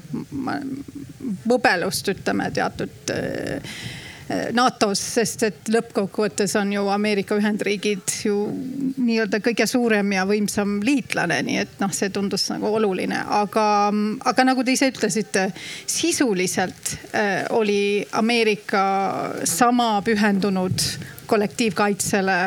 võbelust 1.47 2.11
ütleme 2.15 2.49
teatud 2.55 3.13
äh, 3.13 3.77
NATO-s, 4.27 5.01
sest 5.17 5.43
et 5.47 5.69
lõppkokkuvõttes 5.71 6.55
on 6.59 6.73
ju 6.73 6.81
Ameerika 6.91 7.37
Ühendriigid 7.39 8.11
ju 8.25 8.35
nii-öelda 8.99 9.39
kõige 9.43 9.67
suurem 9.69 10.11
ja 10.11 10.25
võimsam 10.27 10.77
liitlane, 10.83 11.37
nii 11.47 11.61
et 11.61 11.77
noh, 11.79 11.93
see 11.95 12.11
tundus 12.11 12.49
nagu 12.51 12.67
oluline, 12.79 13.21
aga, 13.39 13.67
aga 14.27 14.47
nagu 14.49 14.65
te 14.67 14.75
ise 14.75 14.89
ütlesite, 14.91 15.47
sisuliselt 15.87 16.97
äh, 17.15 17.45
oli 17.55 18.03
Ameerika 18.19 18.83
sama 19.47 19.93
pühendunud 20.03 20.83
kollektiivkaitsele 21.27 22.37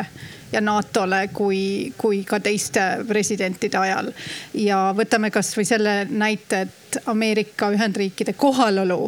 ja 0.51 0.61
NATO-le 0.61 1.27
kui, 1.33 1.93
kui 1.97 2.21
ka 2.27 2.39
teiste 2.43 2.83
presidentide 3.07 3.77
ajal. 3.77 4.13
ja 4.53 4.83
võtame 4.97 5.31
kasvõi 5.33 5.65
selle 5.65 5.95
näite, 6.09 6.61
et 6.67 7.01
Ameerika 7.09 7.71
Ühendriikide 7.73 8.33
kohalolu 8.37 9.05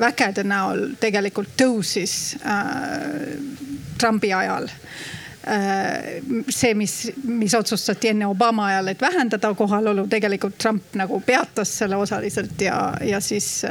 vägede 0.00 0.44
näol 0.44 0.90
tegelikult 1.00 1.54
tõusis 1.58 2.36
äh, 2.44 3.38
Trumpi 3.98 4.32
ajal 4.32 4.68
äh, 4.68 6.20
see, 6.48 6.74
mis, 6.78 6.96
mis 7.24 7.54
otsustati 7.56 8.12
enne 8.12 8.28
Obama 8.28 8.68
ajal, 8.68 8.92
et 8.92 9.00
vähendada 9.00 9.52
kohalolu, 9.56 10.06
tegelikult 10.10 10.58
Trump 10.60 10.94
nagu 10.98 11.20
peatas 11.24 11.72
selle 11.80 11.96
osaliselt 11.96 12.60
ja, 12.60 12.78
ja 13.02 13.20
siis. 13.20 13.64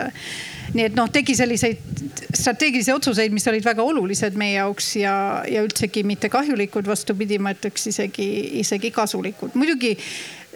nii 0.74 0.84
et 0.90 0.98
noh, 0.98 1.08
tegi 1.08 1.36
selliseid 1.38 2.02
strateegilisi 2.36 2.92
otsuseid, 2.92 3.32
mis 3.32 3.48
olid 3.48 3.64
väga 3.66 3.84
olulised 3.88 4.36
meie 4.36 4.58
jaoks 4.58 4.96
ja, 5.00 5.14
ja 5.48 5.64
üldsegi 5.64 6.04
mitte 6.04 6.30
kahjulikud, 6.30 6.88
vastupidi, 6.90 7.40
ma 7.40 7.54
ütleks 7.56 7.88
isegi, 7.94 8.28
isegi 8.60 8.92
kasulikud. 8.92 9.56
muidugi 9.56 9.96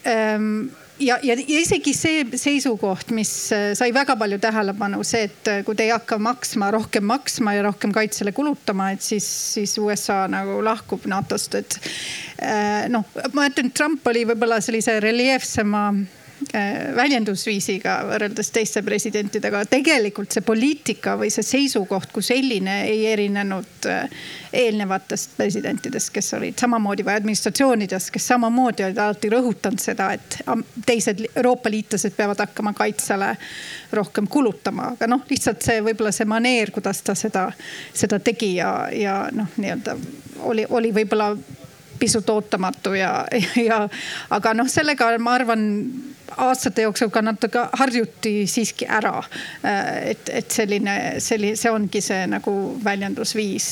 ähm, 0.03 0.65
ja, 0.99 1.17
ja, 1.23 1.35
isegi 1.35 1.93
see 1.95 2.25
seisukoht, 2.39 3.13
mis 3.15 3.31
äh, 3.55 3.71
sai 3.77 3.91
väga 3.95 4.15
palju 4.19 4.39
tähelepanu, 4.43 5.03
see, 5.07 5.27
et 5.29 5.51
kui 5.65 5.77
te 5.77 5.87
ei 5.87 5.93
hakka 5.95 6.19
maksma, 6.21 6.71
rohkem 6.75 7.05
maksma 7.09 7.55
ja 7.57 7.65
rohkem 7.69 7.93
kaitsele 7.95 8.33
kulutama, 8.35 8.91
et 8.95 9.05
siis, 9.05 9.27
siis 9.55 9.77
USA 9.81 10.23
nagu 10.31 10.59
lahkub 10.65 11.07
NATO-st, 11.11 11.61
et 11.61 11.79
noh, 12.91 13.05
ma 13.35 13.45
ütlen, 13.49 13.69
Trump 13.75 14.07
oli 14.09 14.25
võib-olla 14.29 14.57
sellise 14.63 14.99
reljeefsema 15.03 15.85
Äh, 15.93 16.20
väljendusviisiga 16.95 17.95
võrreldes 18.09 18.49
teiste 18.51 18.81
presidentidega. 18.83 19.63
tegelikult 19.69 20.33
see 20.33 20.43
poliitika 20.45 21.15
või 21.19 21.29
see 21.33 21.45
seisukoht 21.45 22.11
kui 22.11 22.23
selline 22.25 22.81
ei 22.89 23.05
erinenud 23.11 23.87
äh, 23.89 24.09
eelnevatest 24.53 25.37
presidentidest, 25.37 26.09
kes 26.13 26.33
olid 26.33 26.59
samamoodi 26.59 27.05
või 27.05 27.15
administratsioonidest, 27.19 28.11
kes 28.11 28.27
samamoodi 28.33 28.83
olid 28.87 28.97
alati 28.97 29.31
rõhutanud 29.31 29.79
seda, 29.79 30.11
et 30.17 30.39
teised 30.85 31.23
Euroopa 31.35 31.71
liitlased 31.71 32.17
peavad 32.17 32.43
hakkama 32.43 32.73
kaitsele 32.73 33.35
rohkem 33.93 34.27
kulutama, 34.27 34.91
aga 34.95 35.07
noh, 35.07 35.23
lihtsalt 35.29 35.63
see 35.63 35.79
võib-olla 35.85 36.11
see 36.15 36.27
maneer, 36.27 36.71
kuidas 36.71 37.01
ta 37.05 37.15
seda, 37.15 37.47
seda 37.93 38.19
tegi 38.19 38.55
ja, 38.57 38.73
ja 38.91 39.17
noh, 39.31 39.49
nii-öelda 39.57 39.97
oli, 40.49 40.65
oli 40.69 40.93
võib-olla 40.95 41.35
pisut 42.01 42.29
ootamatu 42.29 42.95
ja, 42.97 43.11
ja 43.69 43.83
aga 44.29 44.55
noh, 44.57 44.69
sellega 44.69 45.13
ma 45.21 45.37
arvan 45.37 45.69
aastate 46.37 46.85
jooksul 46.85 47.09
ka 47.11 47.21
natuke 47.21 47.63
harjuti 47.79 48.47
siiski 48.47 48.85
ära. 48.89 49.23
et, 50.05 50.29
et 50.29 50.51
selline, 50.51 50.95
selline, 51.19 51.55
see 51.59 51.71
ongi 51.71 52.01
see 52.03 52.25
nagu 52.31 52.53
väljendusviis. 52.83 53.67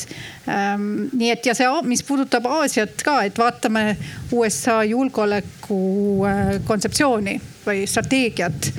Ehm, 0.48 1.08
nii 1.14 1.32
et 1.34 1.46
ja 1.46 1.56
see, 1.58 1.70
mis 1.88 2.04
puudutab 2.04 2.48
Aasiat 2.50 3.04
ka, 3.06 3.22
et 3.28 3.40
vaatame 3.40 3.96
USA 4.36 4.82
julgeoleku 4.84 5.80
äh, 6.28 6.54
kontseptsiooni 6.68 7.40
või 7.66 7.86
strateegiat. 7.88 8.72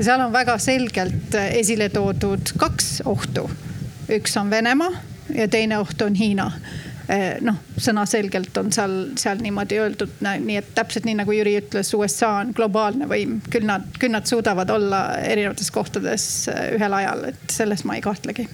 seal 0.00 0.20
on 0.20 0.32
väga 0.32 0.58
selgelt 0.62 1.36
esile 1.50 1.88
toodud 1.92 2.56
kaks 2.58 3.02
ohtu. 3.04 3.50
üks 4.08 4.36
on 4.40 4.50
Venemaa 4.50 4.92
ja 5.34 5.48
teine 5.48 5.78
oht 5.78 6.02
on 6.02 6.14
Hiina 6.14 6.50
Eh, 6.50 6.85
noh, 7.46 7.58
sõnaselgelt 7.78 8.56
on 8.58 8.72
seal, 8.74 8.94
seal 9.20 9.38
niimoodi 9.42 9.78
öeldud, 9.78 10.16
nii 10.22 10.56
et 10.58 10.72
täpselt 10.74 11.06
nii 11.06 11.18
nagu 11.20 11.34
Jüri 11.34 11.56
ütles, 11.60 11.92
USA 11.94 12.32
on 12.40 12.50
globaalne 12.56 13.06
võim, 13.10 13.38
küll 13.52 13.66
nad, 13.68 13.86
küll 14.00 14.14
nad 14.14 14.26
suudavad 14.26 14.70
olla 14.74 15.02
erinevates 15.22 15.70
kohtades 15.74 16.26
eh, 16.50 16.72
ühel 16.74 16.96
ajal, 16.98 17.28
et 17.30 17.54
selles 17.54 17.84
ma 17.86 17.98
ei 17.98 18.02
kahtlegi. 18.04 18.48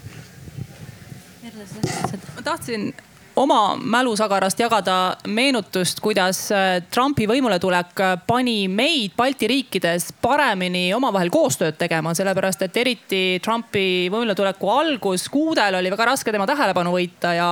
ma 1.43 2.45
tahtsin 2.45 2.93
oma 3.37 3.77
mälusagarast 3.77 4.61
jagada 4.61 5.17
meenutust, 5.27 6.01
kuidas 6.05 6.45
äh, 6.53 6.83
Trumpi 6.93 7.27
võimuletulek 7.29 8.01
äh, 8.01 8.15
pani 8.27 8.67
meid 8.69 9.15
Balti 9.17 9.49
riikides 9.49 10.11
paremini 10.23 10.91
omavahel 10.95 11.31
koostööd 11.33 11.79
tegema, 11.81 12.13
sellepärast 12.17 12.67
et 12.67 12.77
eriti 12.77 13.23
Trumpi 13.45 14.11
võimuletuleku 14.13 14.69
alguskuudel 14.73 15.79
oli 15.79 15.93
väga 15.95 16.11
raske 16.13 16.35
tema 16.35 16.47
tähelepanu 16.49 16.93
võita 16.95 17.33
ja, 17.37 17.49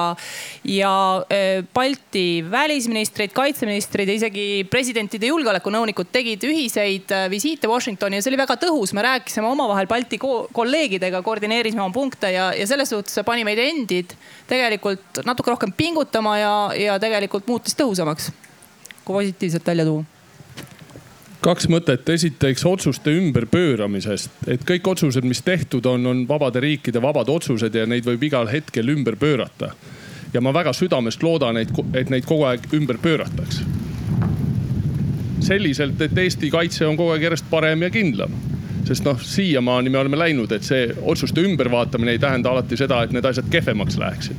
ja 0.68 0.92
äh, 1.24 1.62
Balti 1.74 2.44
välisministrid, 2.50 3.32
kaitseministrid 3.36 4.12
ja 4.12 4.18
isegi 4.20 4.46
presidentide 4.70 5.32
julgeolekunõunikud 5.32 6.12
tegid 6.12 6.44
ühiseid 6.48 7.14
visiite 7.32 7.70
Washingtoni 7.70 8.20
ja 8.20 8.24
see 8.24 8.34
oli 8.34 8.42
väga 8.42 8.58
tõhus. 8.60 8.92
me 8.94 9.06
rääkisime 9.06 9.48
omavahel 9.48 9.88
Balti 9.88 10.20
kolleegidega, 10.20 11.22
koordineerisime 11.24 11.82
oma 11.82 11.94
punkte 11.94 12.34
ja, 12.34 12.50
ja 12.56 12.68
selles 12.68 12.92
suhtes 12.92 13.24
pani 13.24 13.46
meid 13.48 13.58
endid 13.64 14.12
tegelikult 14.50 15.22
natuke 15.24 15.52
rohkem 15.52 15.69
pingutama 15.76 16.38
ja, 16.38 16.54
ja 16.76 16.98
tegelikult 17.02 17.46
muutis 17.46 17.76
tõhusamaks. 17.78 18.30
kui 19.04 19.14
positiivselt 19.14 19.66
välja 19.66 19.84
tuua 19.84 20.04
kaks 21.40 21.68
mõtet, 21.72 22.08
esiteks 22.12 22.64
otsuste 22.68 23.12
ümberpööramisest, 23.16 24.42
et 24.46 24.64
kõik 24.68 24.90
otsused, 24.92 25.24
mis 25.24 25.40
tehtud 25.42 25.86
on, 25.88 26.06
on 26.06 26.20
vabade 26.28 26.60
riikide 26.60 27.00
vabad 27.02 27.28
otsused 27.32 27.74
ja 27.74 27.86
neid 27.88 28.04
võib 28.04 28.26
igal 28.28 28.48
hetkel 28.50 28.92
ümber 28.92 29.16
pöörata. 29.16 29.72
ja 30.32 30.40
ma 30.40 30.52
väga 30.54 30.72
südamest 30.72 31.22
loodan, 31.22 31.56
et, 31.56 31.70
et 31.94 32.10
neid 32.10 32.24
kogu 32.24 32.44
aeg 32.44 32.68
ümber 32.74 32.98
pöörataks. 32.98 33.62
selliselt, 35.40 36.00
et 36.00 36.18
Eesti 36.18 36.50
kaitse 36.50 36.86
on 36.86 36.96
kogu 36.96 37.10
aeg 37.10 37.22
järjest 37.22 37.50
parem 37.50 37.82
ja 37.82 37.90
kindlam 37.90 38.36
sest 38.84 39.04
noh, 39.04 39.20
siiamaani 39.22 39.90
me 39.90 39.98
oleme 39.98 40.18
läinud, 40.18 40.52
et 40.52 40.66
see 40.66 40.88
otsuste 41.02 41.42
ümbervaatamine 41.44 42.14
ei 42.16 42.18
tähenda 42.18 42.50
alati 42.50 42.76
seda, 42.76 43.02
et 43.02 43.12
need 43.14 43.24
asjad 43.24 43.48
kehvemaks 43.50 43.98
läheksid. 43.98 44.36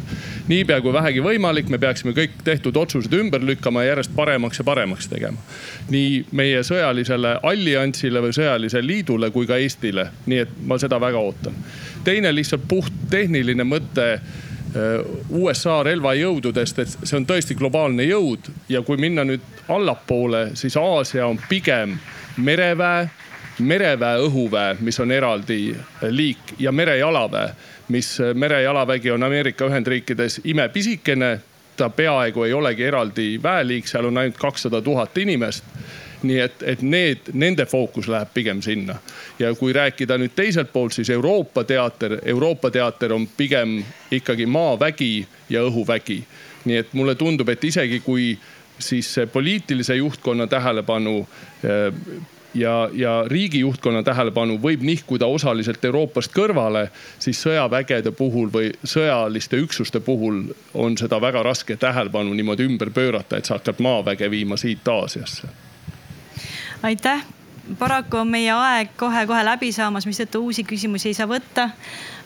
niipea 0.48 0.82
kui 0.82 0.94
vähegi 0.94 1.24
võimalik, 1.24 1.70
me 1.70 1.78
peaksime 1.78 2.14
kõik 2.18 2.42
tehtud 2.44 2.78
otsused 2.78 3.14
ümber 3.14 3.44
lükkama 3.46 3.84
ja 3.84 3.94
järjest 3.94 4.16
paremaks 4.16 4.60
ja 4.60 4.64
paremaks 4.64 5.08
tegema. 5.08 5.38
nii 5.90 6.26
meie 6.32 6.64
sõjalisele 6.64 7.38
alliansile 7.44 8.22
või 8.22 8.36
sõjalisele 8.36 8.88
liidule 8.88 9.32
kui 9.32 9.48
ka 9.48 9.58
Eestile, 9.58 10.08
nii 10.26 10.40
et 10.46 10.56
ma 10.66 10.78
seda 10.78 11.00
väga 11.00 11.20
ootan. 11.20 11.56
teine 12.04 12.36
lihtsalt 12.36 12.68
puht 12.68 12.94
tehniline 13.10 13.64
mõte 13.64 14.08
äh, 14.14 14.22
USA 15.30 15.84
relvajõududest, 15.84 16.80
et 16.80 16.98
see 17.04 17.18
on 17.18 17.26
tõesti 17.26 17.56
globaalne 17.56 18.04
jõud 18.04 18.52
ja 18.70 18.82
kui 18.82 18.98
minna 18.98 19.24
nüüd 19.24 19.42
allapoole, 19.70 20.52
siis 20.56 20.78
Aasia 20.78 21.28
on 21.28 21.40
pigem 21.50 21.98
mereväe 22.38 23.10
mereväe 23.62 24.20
õhuväe, 24.26 24.76
mis 24.80 25.00
on 25.00 25.12
eraldi 25.12 25.76
liik 26.10 26.56
ja 26.60 26.72
merejalaväe, 26.72 27.54
mis 27.92 28.18
merejalavägi 28.34 29.12
on 29.12 29.24
Ameerika 29.24 29.66
Ühendriikides 29.66 30.42
imepisikene. 30.44 31.40
ta 31.78 31.90
peaaegu 31.90 32.44
ei 32.44 32.54
olegi 32.54 32.84
eraldi 32.84 33.40
väeliik, 33.44 33.88
seal 33.88 34.06
on 34.06 34.18
ainult 34.18 34.38
kakssada 34.38 34.82
tuhat 34.82 35.18
inimest 35.18 35.64
nii 36.24 36.40
et, 36.40 36.64
et 36.64 36.82
need, 36.82 37.32
nende 37.34 37.66
fookus 37.66 38.08
läheb 38.12 38.30
pigem 38.34 38.62
sinna. 38.62 38.96
ja 39.40 39.54
kui 39.56 39.74
rääkida 39.74 40.18
nüüd 40.22 40.36
teiselt 40.36 40.72
poolt, 40.74 40.94
siis 40.94 41.10
Euroopa 41.10 41.64
teater, 41.64 42.20
Euroopa 42.26 42.72
teater 42.72 43.14
on 43.14 43.28
pigem 43.38 43.80
ikkagi 44.12 44.46
maavägi 44.46 45.28
ja 45.50 45.64
õhuvägi. 45.66 46.22
nii 46.66 46.78
et 46.78 46.94
mulle 46.94 47.16
tundub, 47.16 47.50
et 47.50 47.64
isegi 47.64 48.00
kui 48.00 48.38
siis 48.80 49.16
poliitilise 49.34 49.96
juhtkonna 49.96 50.48
tähelepanu 50.48 51.28
ja, 52.54 52.90
ja 52.94 53.24
riigi 53.28 53.60
juhtkonna 53.60 54.04
tähelepanu 54.04 54.58
võib 54.62 54.84
nihkuda 54.86 55.26
osaliselt 55.26 55.86
Euroopast 55.86 56.34
kõrvale, 56.36 56.88
siis 57.20 57.42
sõjavägede 57.44 58.12
puhul 58.12 58.52
või 58.54 58.72
sõjaliste 58.84 59.60
üksuste 59.62 60.00
puhul 60.00 60.44
on 60.74 60.98
seda 60.98 61.22
väga 61.22 61.44
raske 61.44 61.78
tähelepanu 61.78 62.34
niimoodi 62.34 62.68
ümber 62.68 62.92
pöörata, 62.92 63.38
et 63.38 63.46
sa 63.46 63.60
hakkad 63.60 63.80
maaväge 63.80 64.32
viima 64.32 64.58
siit 64.58 64.88
Aasiasse. 64.88 65.48
aitäh, 66.84 67.26
paraku 67.80 68.18
on 68.18 68.28
meie 68.28 68.52
aeg 68.52 68.96
kohe-kohe 68.98 69.44
läbi 69.46 69.72
saamas, 69.72 70.06
mistõttu 70.06 70.44
uusi 70.44 70.64
küsimusi 70.64 71.12
ei 71.12 71.14
saa 71.14 71.30
võtta. 71.30 71.70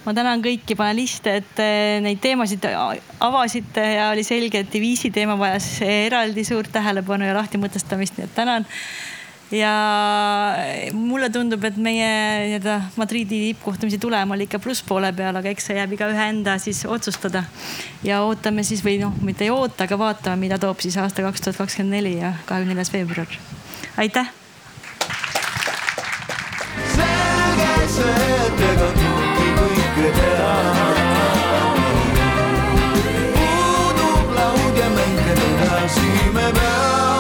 Ma 0.05 0.13
tänan 0.13 0.41
kõiki 0.41 0.75
paneliste, 0.77 1.31
et 1.41 1.59
neid 2.05 2.19
teemasid 2.21 2.67
avasite 3.25 3.81
ja 3.95 4.11
oli 4.11 4.23
selge, 4.23 4.59
et 4.61 4.69
diviisi 4.73 5.09
teema 5.09 5.33
vajas 5.37 5.79
eraldi 5.81 6.43
suurt 6.45 6.69
tähelepanu 6.71 7.25
ja 7.25 7.33
lahtimõtestamist, 7.33 8.19
nii 8.19 8.27
et 8.27 8.35
tänan 8.37 8.67
ja 9.51 10.55
eh, 10.57 10.93
mulle 10.93 11.29
tundub, 11.29 11.63
et 11.67 11.77
meie 11.77 12.07
nii-öelda 12.45 12.79
Madridi 12.97 13.41
tippkohtumise 13.49 13.99
tulem 14.01 14.31
oli 14.33 14.47
ikka 14.47 14.59
plusspoole 14.63 15.11
peal, 15.17 15.37
aga 15.37 15.51
eks 15.51 15.69
see 15.69 15.77
jääb 15.77 15.93
igaühe 15.97 16.29
enda 16.31 16.57
siis 16.61 16.85
otsustada. 16.89 17.43
ja 18.03 18.21
ootame 18.25 18.63
siis 18.63 18.81
või 18.85 18.97
noh, 19.01 19.13
mitte 19.21 19.45
ei 19.45 19.53
oota, 19.53 19.85
aga 19.85 19.99
vaatame, 19.99 20.45
mida 20.47 20.57
toob 20.61 20.81
siis 20.81 20.97
aasta 20.97 21.25
kaks 21.25 21.45
tuhat 21.45 21.61
kakskümmend 21.61 21.97
neli 21.99 22.17
ja 22.17 22.33
kahekümne 22.45 22.73
neljas 22.73 22.93
veebruar. 22.93 23.37
aitäh. 23.97 24.33
selge 26.95 27.73
see, 27.97 28.29
et 28.47 28.63
ega 28.71 28.91
keegi 28.97 29.49
kõike 29.59 30.13
teha. 30.19 30.53
puudub 33.35 34.37
laud 34.39 34.81
ja 34.81 34.89
mängida 34.97 35.51
edasi 35.53 36.15
me 36.33 36.49
peame. 36.49 37.14